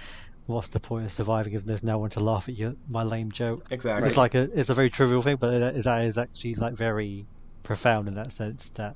what's 0.47 0.69
the 0.69 0.79
point 0.79 1.05
of 1.05 1.13
surviving 1.13 1.53
if 1.53 1.65
there's 1.65 1.83
no 1.83 1.97
one 1.99 2.09
to 2.11 2.19
laugh 2.19 2.49
at 2.49 2.55
you 2.55 2.77
my 2.89 3.03
lame 3.03 3.31
joke? 3.31 3.65
exactly. 3.71 4.09
It's 4.09 4.17
like 4.17 4.35
a 4.35 4.43
it's 4.59 4.69
a 4.69 4.75
very 4.75 4.89
trivial 4.89 5.23
thing, 5.23 5.37
but 5.37 5.53
it, 5.53 5.83
that 5.83 6.05
is 6.05 6.17
actually 6.17 6.55
like 6.55 6.75
very 6.77 7.27
profound 7.63 8.07
in 8.07 8.15
that 8.15 8.33
sense. 8.35 8.63
That 8.75 8.95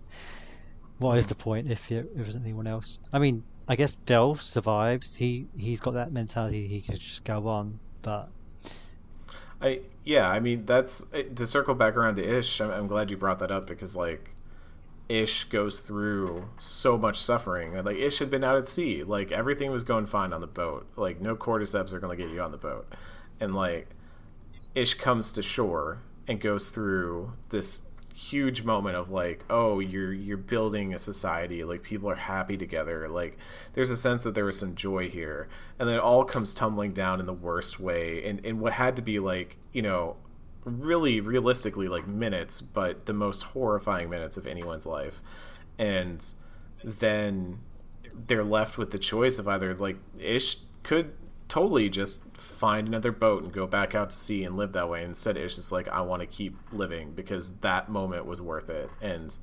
what 0.98 1.18
is 1.18 1.26
Mhm. 1.26 1.30
the 1.30 1.36
point 1.36 1.72
if 1.72 1.80
there 1.90 2.06
if 2.16 2.28
isn't 2.28 2.44
anyone 2.44 2.68
else? 2.68 3.00
I 3.14 3.20
mean, 3.20 3.46
I 3.68 3.76
guess 3.78 3.96
Bill 3.96 4.36
survives. 4.38 5.14
He 5.16 5.48
he's 5.58 5.80
got 5.80 5.94
that 5.94 6.12
mentality. 6.12 6.68
He 6.68 6.82
could 6.82 7.00
just 7.00 7.24
go 7.24 7.48
on, 7.48 7.80
but 8.02 8.34
I 9.62 9.82
yeah, 10.04 10.30
I 10.30 10.40
mean 10.40 10.66
that's 10.66 11.06
eh, 11.14 11.24
to 11.36 11.48
circle 11.48 11.76
back 11.76 11.96
around 11.96 12.16
to 12.18 12.38
Ish. 12.38 12.62
I'm, 12.62 12.72
I'm 12.72 12.88
glad 12.88 13.10
you 13.12 13.18
brought 13.18 13.40
that 13.40 13.52
up 13.52 13.68
because 13.68 13.96
like 13.96 14.35
Ish 15.08 15.46
goes 15.46 15.80
through 15.80 16.50
so 16.58 16.98
much 16.98 17.22
suffering. 17.22 17.74
Like 17.84 17.98
Ish 17.98 18.20
had 18.20 18.30
been 18.30 18.44
out 18.44 18.58
at 18.58 18.68
sea, 18.68 19.04
like 19.04 19.32
everything 19.32 19.72
was 19.72 19.84
going 19.84 20.08
fine 20.08 20.34
on 20.34 20.42
the 20.42 20.48
boat. 20.48 20.88
Like 20.96 21.22
no 21.22 21.36
cordyceps 21.36 21.94
are 21.94 22.00
to 22.00 22.16
get 22.16 22.30
you 22.30 22.42
on 22.42 22.52
the 22.52 22.58
boat, 22.58 22.92
and 23.40 23.54
like 23.54 23.90
Ish 24.74 24.96
comes 24.96 25.32
to 25.34 25.44
shore 25.44 26.00
and 26.28 26.40
goes 26.40 26.70
through 26.70 27.34
this 27.50 27.84
huge 28.16 28.64
moment 28.64 28.96
of 28.96 29.12
like 29.12 29.44
oh 29.50 29.82
you're 29.82 30.14
you're 30.14 30.38
building 30.38 30.94
a 30.94 31.00
society. 31.00 31.64
Like 31.64 31.84
people 31.84 32.10
are 32.10 32.16
happy 32.16 32.58
together. 32.58 33.08
Like 33.08 33.38
there's 33.74 33.92
a 33.92 33.98
sense 33.98 34.24
that 34.24 34.34
there 34.34 34.46
was 34.46 34.58
some 34.58 34.74
joy 34.74 35.10
here. 35.10 35.50
And 35.78 35.88
then 35.88 35.98
it 35.98 36.02
all 36.02 36.24
comes 36.24 36.54
tumbling 36.54 36.94
down 36.94 37.20
in 37.20 37.26
the 37.26 37.34
worst 37.34 37.80
way. 37.80 38.28
And 38.28 38.40
in 38.46 38.60
what 38.60 38.74
had 38.74 38.96
to 38.96 39.02
be 39.02 39.20
like 39.20 39.58
you 39.72 39.82
know 39.82 40.16
really 40.66 41.22
realistically 41.22 41.88
like 41.88 42.08
minutes 42.08 42.60
but 42.60 43.06
the 43.06 43.14
most 43.14 43.44
horrifying 43.44 44.10
minutes 44.10 44.36
of 44.36 44.48
anyone's 44.48 44.86
life. 44.86 45.22
And 45.78 46.26
then 46.84 47.60
they're 48.14 48.44
left 48.44 48.78
with 48.78 48.92
the 48.92 49.00
choice 49.00 49.38
of 49.40 49.48
either 49.48 49.74
like 49.76 49.98
ish 50.20 50.58
could 50.84 51.14
totally 51.48 51.90
just 51.90 52.36
find 52.36 52.88
another 52.88 53.12
boat 53.12 53.44
and 53.44 53.54
go 53.54 53.68
back 53.68 53.94
out 53.94 54.10
to 54.10 54.16
sea 54.16 54.44
and 54.44 54.58
live 54.58 54.74
that 54.74 54.90
way. 54.90 55.04
Instead 55.04 55.38
ish 55.38 55.58
is 55.58 55.72
like 55.72 55.88
i 55.88 56.02
want 56.02 56.22
to 56.22 56.26
keep 56.26 56.58
living 56.72 57.12
because 57.12 57.58
that 57.58 57.90
moment 57.90 58.26
was 58.26 58.42
worth 58.42 58.70
it. 58.70 58.90
And 59.02 59.38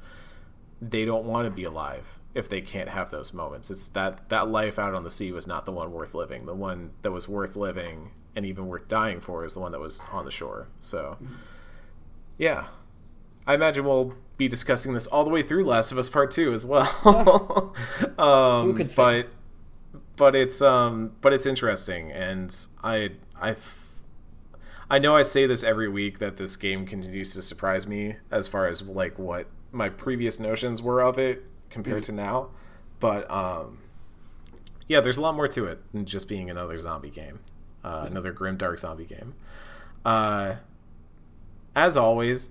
they 0.80 1.04
don't 1.04 1.24
want 1.24 1.46
to 1.46 1.50
be 1.50 1.64
alive 1.64 2.18
if 2.34 2.48
they 2.48 2.60
can't 2.60 2.88
have 2.88 3.10
those 3.10 3.32
moments. 3.32 3.70
It's 3.70 3.88
that 3.88 4.28
that 4.30 4.48
life 4.48 4.78
out 4.78 4.94
on 4.94 5.04
the 5.04 5.10
sea 5.10 5.30
was 5.30 5.46
not 5.46 5.64
the 5.64 5.72
one 5.72 5.92
worth 5.92 6.14
living. 6.14 6.46
The 6.46 6.54
one 6.54 6.90
that 7.02 7.12
was 7.12 7.28
worth 7.28 7.54
living 7.54 8.10
and 8.34 8.46
even 8.46 8.66
worth 8.66 8.88
dying 8.88 9.20
for 9.20 9.44
is 9.44 9.54
the 9.54 9.60
one 9.60 9.72
that 9.72 9.80
was 9.80 10.02
on 10.12 10.24
the 10.24 10.30
shore. 10.30 10.68
So 10.80 11.18
yeah. 12.38 12.66
I 13.46 13.54
imagine 13.54 13.84
we'll 13.84 14.14
be 14.36 14.48
discussing 14.48 14.94
this 14.94 15.06
all 15.06 15.24
the 15.24 15.30
way 15.30 15.42
through 15.42 15.64
Last 15.64 15.90
of 15.92 15.98
Us 15.98 16.08
Part 16.08 16.30
Two 16.30 16.52
as 16.52 16.64
well. 16.64 17.74
um, 18.18 18.66
Who 18.66 18.74
could 18.74 18.90
say? 18.90 18.96
but 18.96 19.28
but 20.16 20.36
it's 20.36 20.62
um 20.62 21.12
but 21.20 21.32
it's 21.32 21.46
interesting, 21.46 22.12
and 22.12 22.54
I 22.82 23.10
I 23.34 23.52
th- 23.52 23.66
I 24.90 24.98
know 24.98 25.16
I 25.16 25.22
say 25.22 25.46
this 25.46 25.64
every 25.64 25.88
week 25.88 26.18
that 26.18 26.36
this 26.36 26.54
game 26.56 26.86
continues 26.86 27.34
to 27.34 27.42
surprise 27.42 27.86
me 27.86 28.16
as 28.30 28.46
far 28.46 28.68
as 28.68 28.82
like 28.82 29.18
what 29.18 29.46
my 29.72 29.88
previous 29.88 30.38
notions 30.38 30.82
were 30.82 31.02
of 31.02 31.18
it 31.18 31.44
compared 31.70 32.02
to 32.04 32.12
now, 32.12 32.50
but 33.00 33.28
um 33.30 33.78
yeah, 34.88 35.00
there's 35.00 35.16
a 35.16 35.22
lot 35.22 35.34
more 35.34 35.48
to 35.48 35.64
it 35.66 35.80
than 35.92 36.04
just 36.04 36.28
being 36.28 36.50
another 36.50 36.76
zombie 36.76 37.10
game, 37.10 37.40
uh, 37.84 38.04
another 38.06 38.32
grim 38.32 38.56
dark 38.56 38.78
zombie 38.78 39.04
game. 39.04 39.34
Uh, 40.04 40.56
as 41.74 41.96
always, 41.96 42.50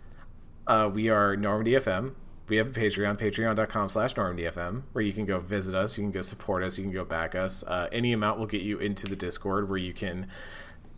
uh, 0.68 0.90
we 0.91 1.10
are 1.10 1.36
Normandy 1.36 1.72
FM. 1.72 2.14
We 2.48 2.58
have 2.58 2.76
a 2.76 2.80
Patreon, 2.80 3.18
patreon.com 3.18 3.90
slash 3.90 4.14
NormandyFM, 4.16 4.84
where 4.91 5.03
you 5.03 5.14
can 5.14 5.26
go 5.26 5.40
visit 5.40 5.74
us, 5.74 5.98
you 5.98 6.03
can 6.03 6.12
go 6.12 6.22
support 6.22 6.64
us, 6.64 6.78
you 6.78 6.84
can 6.84 6.91
go 6.91 7.06
back 7.06 7.34
us. 7.34 7.64
Uh, 7.64 7.88
any 7.94 8.12
amount 8.12 8.40
will 8.40 8.45
get 8.45 8.62
you 8.62 8.78
into 8.78 9.08
the 9.08 9.16
Discord 9.16 9.70
where 9.70 9.78
you 9.78 9.94
can 9.94 10.28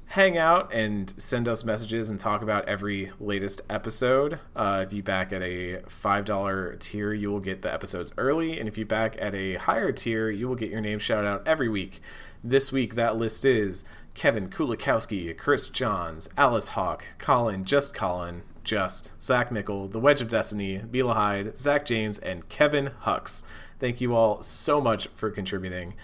hang 0.07 0.37
out 0.37 0.73
and 0.73 1.13
send 1.17 1.47
us 1.47 1.63
messages 1.63 2.09
and 2.09 2.19
talk 2.19 2.41
about 2.41 2.67
every 2.67 3.11
latest 3.19 3.61
episode. 3.69 4.39
Uh, 4.55 4.83
if 4.85 4.93
you 4.93 5.03
back 5.03 5.31
at 5.31 5.41
a 5.41 5.81
$5 5.87 6.79
tier, 6.79 7.13
you 7.13 7.31
will 7.31 7.39
get 7.39 7.61
the 7.61 7.73
episodes 7.73 8.13
early. 8.17 8.59
And 8.59 8.67
if 8.67 8.77
you 8.77 8.85
back 8.85 9.15
at 9.19 9.35
a 9.35 9.55
higher 9.55 9.91
tier, 9.91 10.29
you 10.29 10.47
will 10.47 10.55
get 10.55 10.69
your 10.69 10.81
name 10.81 10.99
shouted 10.99 11.27
out 11.27 11.47
every 11.47 11.69
week. 11.69 12.01
This 12.43 12.71
week, 12.71 12.95
that 12.95 13.15
list 13.15 13.45
is 13.45 13.83
Kevin 14.13 14.49
Kulikowski, 14.49 15.35
Chris 15.37 15.67
Johns, 15.69 16.29
Alice 16.37 16.69
Hawk, 16.69 17.03
Colin, 17.17 17.65
Just 17.65 17.93
Colin, 17.93 18.43
Just, 18.63 19.21
Zach 19.21 19.51
Mickle, 19.51 19.87
The 19.87 19.99
Wedge 19.99 20.21
of 20.21 20.27
Destiny, 20.27 20.77
Bela 20.77 21.13
Hyde, 21.13 21.57
Zach 21.57 21.85
James, 21.85 22.19
and 22.19 22.47
Kevin 22.47 22.91
Hux. 23.03 23.43
Thank 23.79 23.99
you 24.01 24.15
all 24.15 24.41
so 24.43 24.79
much 24.79 25.07
for 25.15 25.29
contributing. 25.31 25.95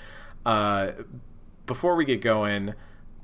Uh, 0.45 0.91
before 1.65 1.95
we 1.95 2.03
get 2.03 2.21
going, 2.21 2.73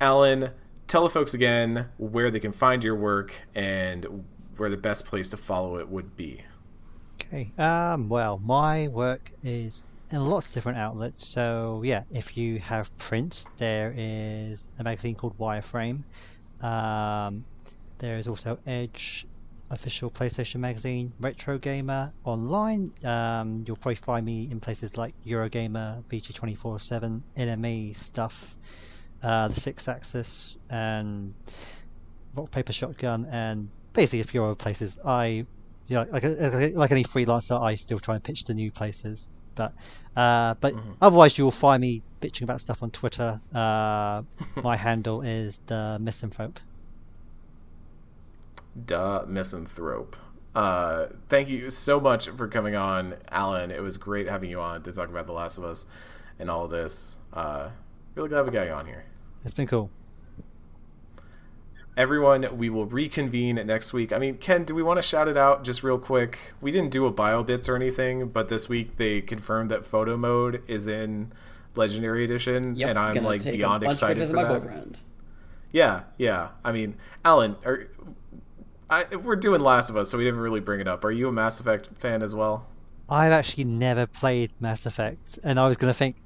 Alan, 0.00 0.50
tell 0.86 1.02
the 1.02 1.10
folks 1.10 1.34
again 1.34 1.88
where 1.98 2.30
they 2.30 2.40
can 2.40 2.52
find 2.52 2.84
your 2.84 2.94
work 2.94 3.42
and 3.54 4.24
where 4.56 4.70
the 4.70 4.76
best 4.76 5.04
place 5.04 5.28
to 5.30 5.36
follow 5.36 5.78
it 5.78 5.88
would 5.88 6.16
be. 6.16 6.44
Okay. 7.20 7.50
Um. 7.58 8.08
Well, 8.08 8.38
my 8.38 8.88
work 8.88 9.32
is 9.42 9.82
in 10.10 10.24
lots 10.24 10.46
of 10.46 10.52
different 10.52 10.78
outlets. 10.78 11.28
So 11.28 11.82
yeah, 11.84 12.02
if 12.10 12.36
you 12.36 12.60
have 12.60 12.88
print, 12.98 13.44
there 13.58 13.94
is 13.96 14.58
a 14.78 14.84
magazine 14.84 15.14
called 15.14 15.38
Wireframe. 15.38 16.04
Um, 16.62 17.44
there 17.98 18.18
is 18.18 18.28
also 18.28 18.58
Edge, 18.66 19.26
official 19.70 20.10
PlayStation 20.10 20.56
magazine, 20.56 21.12
Retro 21.18 21.58
Gamer. 21.58 22.12
Online, 22.24 22.92
um, 23.04 23.64
you'll 23.66 23.76
probably 23.76 24.00
find 24.04 24.24
me 24.24 24.48
in 24.50 24.60
places 24.60 24.96
like 24.96 25.14
Eurogamer, 25.26 26.04
VG247, 26.10 27.22
NME 27.36 28.04
stuff, 28.04 28.34
uh, 29.22 29.48
the 29.48 29.60
Sixth 29.60 29.88
Axis, 29.88 30.56
and 30.70 31.34
Rock 32.34 32.50
Paper 32.50 32.72
Shotgun, 32.72 33.26
and 33.26 33.70
basically 33.92 34.20
a 34.20 34.24
few 34.24 34.44
other 34.44 34.54
places. 34.54 34.92
I 35.04 35.46
yeah, 35.88 36.04
like 36.12 36.22
like 36.22 36.74
like 36.74 36.90
any 36.90 37.04
freelancer, 37.04 37.60
I 37.60 37.76
still 37.76 38.00
try 38.00 38.16
and 38.16 38.24
pitch 38.24 38.44
to 38.44 38.54
new 38.54 38.70
places. 38.70 39.18
But 39.56 39.72
uh, 40.16 40.54
but 40.60 40.74
Mhm. 40.74 40.94
otherwise, 41.02 41.36
you 41.36 41.44
will 41.44 41.50
find 41.50 41.80
me 41.80 42.02
bitching 42.22 42.42
about 42.42 42.60
stuff 42.60 42.82
on 42.82 42.90
Twitter. 42.90 43.40
Uh, 43.54 44.22
my 44.62 44.76
handle 44.86 45.22
is 45.22 45.54
the 45.66 45.98
misanthrope. 46.00 46.60
Duh, 48.84 49.24
misanthrope. 49.26 50.16
Uh, 50.54 51.06
thank 51.28 51.48
you 51.48 51.68
so 51.70 52.00
much 52.00 52.28
for 52.28 52.48
coming 52.48 52.74
on, 52.74 53.14
Alan. 53.30 53.70
It 53.70 53.82
was 53.82 53.98
great 53.98 54.26
having 54.28 54.50
you 54.50 54.60
on 54.60 54.82
to 54.84 54.92
talk 54.92 55.08
about 55.08 55.26
The 55.26 55.32
Last 55.32 55.58
of 55.58 55.64
Us 55.64 55.86
and 56.38 56.50
all 56.50 56.66
this. 56.68 57.18
Uh, 57.32 57.70
really 58.14 58.28
glad 58.30 58.44
we 58.46 58.50
got 58.52 58.66
you 58.66 58.72
on 58.72 58.86
here. 58.86 59.04
It's 59.44 59.54
been 59.54 59.66
cool. 59.66 59.90
Everyone, 61.96 62.44
we 62.58 62.68
will 62.68 62.84
reconvene 62.84 63.54
next 63.54 63.94
week. 63.94 64.12
I 64.12 64.18
mean, 64.18 64.36
Ken, 64.36 64.64
do 64.64 64.74
we 64.74 64.82
want 64.82 64.98
to 64.98 65.02
shout 65.02 65.28
it 65.28 65.36
out 65.36 65.64
just 65.64 65.82
real 65.82 65.98
quick? 65.98 66.52
We 66.60 66.70
didn't 66.70 66.90
do 66.90 67.06
a 67.06 67.10
bio 67.10 67.42
bits 67.42 67.68
or 67.70 67.76
anything, 67.76 68.28
but 68.28 68.50
this 68.50 68.68
week 68.68 68.98
they 68.98 69.22
confirmed 69.22 69.70
that 69.70 69.86
photo 69.86 70.16
mode 70.16 70.62
is 70.68 70.86
in 70.86 71.32
Legendary 71.74 72.24
Edition, 72.24 72.74
Yep, 72.76 72.90
and 72.90 72.98
I'm 72.98 73.24
like 73.24 73.44
beyond 73.44 73.82
excited 73.84 74.28
for 74.28 74.36
that. 74.36 74.48
boyfriend. 74.48 74.98
Yeah, 75.72 76.02
yeah. 76.18 76.48
I 76.64 76.72
mean, 76.72 76.96
Alan, 77.24 77.56
are, 77.64 77.86
I, 78.90 79.16
we're 79.16 79.36
doing 79.36 79.62
Last 79.62 79.88
of 79.88 79.96
Us, 79.96 80.10
so 80.10 80.18
we 80.18 80.24
didn't 80.24 80.40
really 80.40 80.60
bring 80.60 80.80
it 80.80 80.88
up. 80.88 81.02
Are 81.04 81.10
you 81.10 81.28
a 81.28 81.32
Mass 81.32 81.60
Effect 81.60 81.88
fan 81.98 82.22
as 82.22 82.34
well? 82.34 82.66
I've 83.08 83.32
actually 83.32 83.64
never 83.64 84.06
played 84.06 84.50
Mass 84.60 84.84
Effect, 84.84 85.38
and 85.42 85.58
I 85.58 85.66
was 85.66 85.76
gonna 85.76 85.94
think 85.94 86.16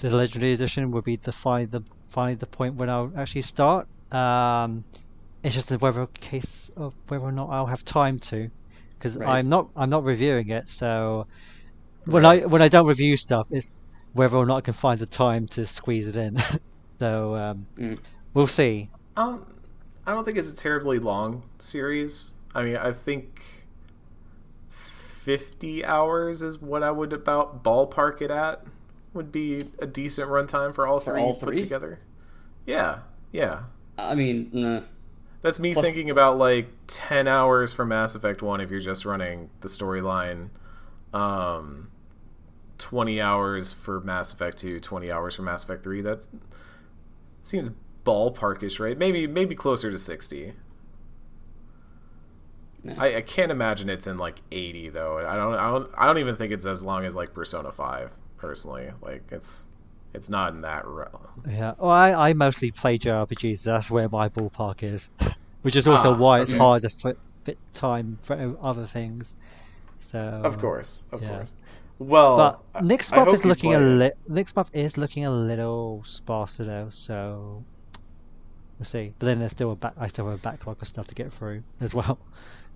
the 0.00 0.10
Legendary 0.10 0.52
Edition 0.52 0.90
would 0.92 1.04
be 1.04 1.16
the 1.16 1.32
finally 1.32 1.66
the 1.66 1.82
finally 2.10 2.34
the 2.34 2.46
point 2.46 2.76
when 2.76 2.88
I'll 2.88 3.12
actually 3.16 3.42
start. 3.42 3.88
Um, 4.12 4.84
it's 5.42 5.54
just 5.54 5.70
a 5.72 5.78
whether 5.78 6.06
case 6.08 6.46
of 6.76 6.94
whether 7.08 7.24
or 7.24 7.32
not 7.32 7.48
I'll 7.50 7.66
have 7.66 7.84
time 7.84 8.18
to, 8.30 8.50
because 8.98 9.16
Right. 9.16 9.38
I'm 9.38 9.48
not 9.48 9.70
I'm 9.76 9.90
not 9.90 10.04
reviewing 10.04 10.50
it, 10.50 10.64
so 10.68 11.26
when 12.06 12.24
I 12.24 12.40
when 12.46 12.62
I 12.62 12.68
don't 12.68 12.86
review 12.86 13.16
stuff, 13.16 13.46
it's 13.50 13.72
whether 14.12 14.36
or 14.36 14.46
not 14.46 14.58
I 14.58 14.60
can 14.62 14.74
find 14.74 15.00
the 15.00 15.06
time 15.06 15.46
to 15.48 15.66
squeeze 15.66 16.06
it 16.08 16.16
in. 16.16 16.36
so 17.00 17.36
um, 17.36 17.68
Mm. 17.78 17.98
we'll 18.34 18.48
see. 18.48 18.90
Um, 19.16 19.46
I 20.06 20.12
don't 20.12 20.24
think 20.24 20.38
it's 20.38 20.52
a 20.52 20.56
terribly 20.56 20.98
long 20.98 21.44
series. 21.58 22.32
I 22.54 22.62
mean, 22.64 22.76
I 22.76 22.92
think 22.92 23.42
fifty 24.68 25.84
hours 25.84 26.42
is 26.42 26.60
what 26.60 26.82
I 26.82 26.90
would 26.90 27.12
about 27.12 27.62
ballpark 27.62 28.20
it 28.22 28.30
at. 28.30 28.64
Would 29.14 29.30
be 29.30 29.60
a 29.78 29.86
decent 29.86 30.28
runtime 30.30 30.74
for 30.74 30.86
all 30.86 30.98
For 31.04 31.12
three 31.12 31.20
all 31.20 31.34
put 31.34 31.56
three? 31.56 31.58
together. 31.58 32.00
Yeah, 32.66 33.00
yeah. 33.32 33.64
I 33.98 34.14
mean, 34.14 34.50
nah. 34.52 34.80
That's 35.42 35.58
me 35.58 35.72
Plus- 35.72 35.84
thinking 35.84 36.10
about 36.10 36.38
like 36.38 36.68
ten 36.86 37.26
hours 37.26 37.72
for 37.72 37.84
Mass 37.84 38.14
Effect 38.14 38.42
One 38.42 38.60
if 38.60 38.70
you're 38.70 38.80
just 38.80 39.04
running 39.04 39.50
the 39.60 39.68
storyline. 39.68 40.50
Um, 41.12 41.90
twenty 42.78 43.20
hours 43.20 43.72
for 43.72 44.00
Mass 44.00 44.32
Effect 44.32 44.58
Two, 44.58 44.80
20 44.80 45.10
hours 45.10 45.34
for 45.34 45.42
Mass 45.42 45.64
Effect 45.64 45.82
Three. 45.82 46.00
That 46.00 46.26
seems 47.42 47.70
ballparkish, 48.04 48.78
right? 48.80 48.96
Maybe 48.96 49.26
maybe 49.26 49.54
closer 49.54 49.90
to 49.90 49.98
sixty. 49.98 50.52
Nah. 52.84 52.94
I, 52.98 53.16
I 53.16 53.20
can't 53.20 53.52
imagine 53.52 53.88
it's 53.88 54.06
in 54.06 54.18
like 54.18 54.40
eighty 54.50 54.88
though. 54.88 55.18
I 55.18 55.36
don't 55.36 55.54
I 55.54 55.70
don't 55.70 55.90
I 55.96 56.06
don't 56.06 56.18
even 56.18 56.36
think 56.36 56.52
it's 56.52 56.66
as 56.66 56.82
long 56.82 57.04
as 57.04 57.14
like 57.14 57.32
Persona 57.34 57.70
Five 57.72 58.12
personally. 58.38 58.90
Like 59.00 59.22
it's 59.30 59.64
it's 60.14 60.28
not 60.28 60.52
in 60.54 60.60
that 60.62 60.86
realm. 60.86 61.26
Yeah. 61.48 61.74
Well, 61.78 61.90
I, 61.90 62.12
I 62.12 62.32
mostly 62.34 62.70
play 62.70 62.98
JRPGs. 62.98 63.62
That's 63.64 63.90
where 63.90 64.08
my 64.08 64.28
ballpark 64.28 64.82
is, 64.82 65.02
which 65.62 65.76
is 65.76 65.86
also 65.88 66.14
Ah, 66.14 66.18
why 66.18 66.40
it's 66.40 66.50
okay. 66.50 66.58
hard 66.58 66.82
to 66.82 66.90
fit, 66.90 67.18
fit 67.44 67.58
time 67.74 68.18
for 68.24 68.56
other 68.62 68.86
things. 68.86 69.26
So 70.10 70.18
Of 70.18 70.58
course, 70.58 71.04
of 71.12 71.22
yeah. 71.22 71.28
course. 71.28 71.54
Well, 71.98 72.36
But 72.36 72.78
I- 72.78 72.82
next 72.82 73.12
I 73.12 73.16
month 73.24 73.38
is 73.38 73.44
looking 73.44 73.74
a 73.74 73.78
li- 73.80 74.12
month 74.54 74.70
is 74.74 74.96
looking 74.96 75.24
a 75.24 75.30
little 75.30 76.02
sparser 76.06 76.64
though, 76.64 76.88
so 76.90 77.62
we'll 78.78 78.86
see. 78.86 79.14
But 79.18 79.26
then 79.26 79.38
there's 79.38 79.52
still 79.52 79.72
a 79.72 79.76
back. 79.76 79.94
I 79.98 80.08
still 80.08 80.28
have 80.28 80.34
a 80.38 80.42
backlog 80.42 80.82
of 80.82 80.88
stuff 80.88 81.06
to 81.08 81.14
get 81.14 81.32
through 81.32 81.62
as 81.80 81.94
well. 81.94 82.18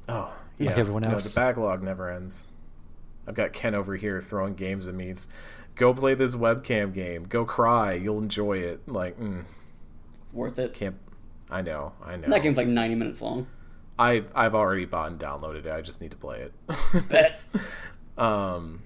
Oh, 0.09 0.33
yeah. 0.59 0.71
everyone 0.77 1.03
No, 1.03 1.11
else. 1.11 1.25
the 1.25 1.31
backlog 1.31 1.83
never 1.83 2.09
ends. 2.11 2.45
I've 3.27 3.35
got 3.35 3.53
Ken 3.53 3.75
over 3.75 3.97
here 3.97 4.21
throwing 4.21 4.55
games 4.55 4.87
at 4.87 4.95
me. 4.95 5.09
It's, 5.09 5.27
Go 5.77 5.95
play 5.95 6.15
this 6.15 6.35
webcam 6.35 6.93
game. 6.93 7.25
Go 7.25 7.45
cry. 7.45 7.93
You'll 7.93 8.19
enjoy 8.19 8.59
it. 8.59 8.89
Like, 8.89 9.19
mm, 9.21 9.45
worth 10.33 10.59
it. 10.59 10.75
can't. 10.75 10.97
I 11.51 11.63
know. 11.63 11.93
I 12.05 12.17
know. 12.17 12.29
That 12.29 12.43
game's 12.43 12.57
like 12.57 12.67
90 12.67 12.95
minutes 12.97 13.21
long. 13.23 13.47
I 13.99 14.25
I've 14.35 14.55
already 14.55 14.85
bought 14.85 15.11
and 15.13 15.21
downloaded 15.21 15.65
it. 15.67 15.73
I 15.73 15.81
just 15.81 16.01
need 16.01 16.11
to 16.11 16.17
play 16.17 16.41
it. 16.41 17.09
Bet. 17.09 17.47
um, 18.19 18.83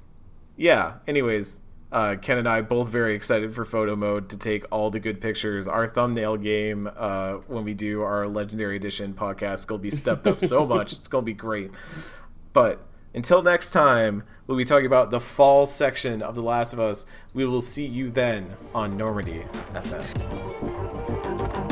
yeah. 0.57 0.95
Anyways, 1.09 1.61
uh, 1.91 2.17
Ken 2.21 2.39
and 2.39 2.49
I 2.49 2.61
both 2.61 2.89
very 2.89 3.15
excited 3.15 3.53
for 3.55 3.65
photo 3.65 3.97
mode 3.97 4.29
to 4.31 4.39
take 4.39 4.65
all 4.71 4.91
the 4.91 5.01
good 5.01 5.21
pictures. 5.21 5.67
Our 5.67 5.87
thumbnail 5.89 6.37
game 6.37 6.89
uh, 6.97 7.35
when 7.49 7.65
we 7.65 7.75
do 7.75 8.03
our 8.03 8.29
Legendary 8.29 8.77
Edition 8.77 9.15
podcast 9.15 9.69
will 9.71 9.79
be 9.79 9.91
stepped 9.91 10.27
up 10.27 10.41
so 10.41 10.65
much. 10.75 10.93
It's 10.93 11.09
gonna 11.09 11.25
be 11.25 11.35
great. 11.35 11.73
But 12.53 12.81
until 13.15 13.43
next 13.43 13.71
time, 13.71 14.23
we'll 14.47 14.59
be 14.59 14.65
talking 14.65 14.87
about 14.87 15.11
the 15.11 15.21
fall 15.21 15.67
section 15.67 16.23
of 16.23 16.35
The 16.35 16.43
Last 16.43 16.73
of 16.73 16.81
Us. 16.81 17.07
We 17.35 17.45
will 17.45 17.63
see 17.63 17.87
you 17.87 18.11
then 18.11 18.57
on 18.75 18.97
Normandy 18.97 19.45
FM. 19.75 21.70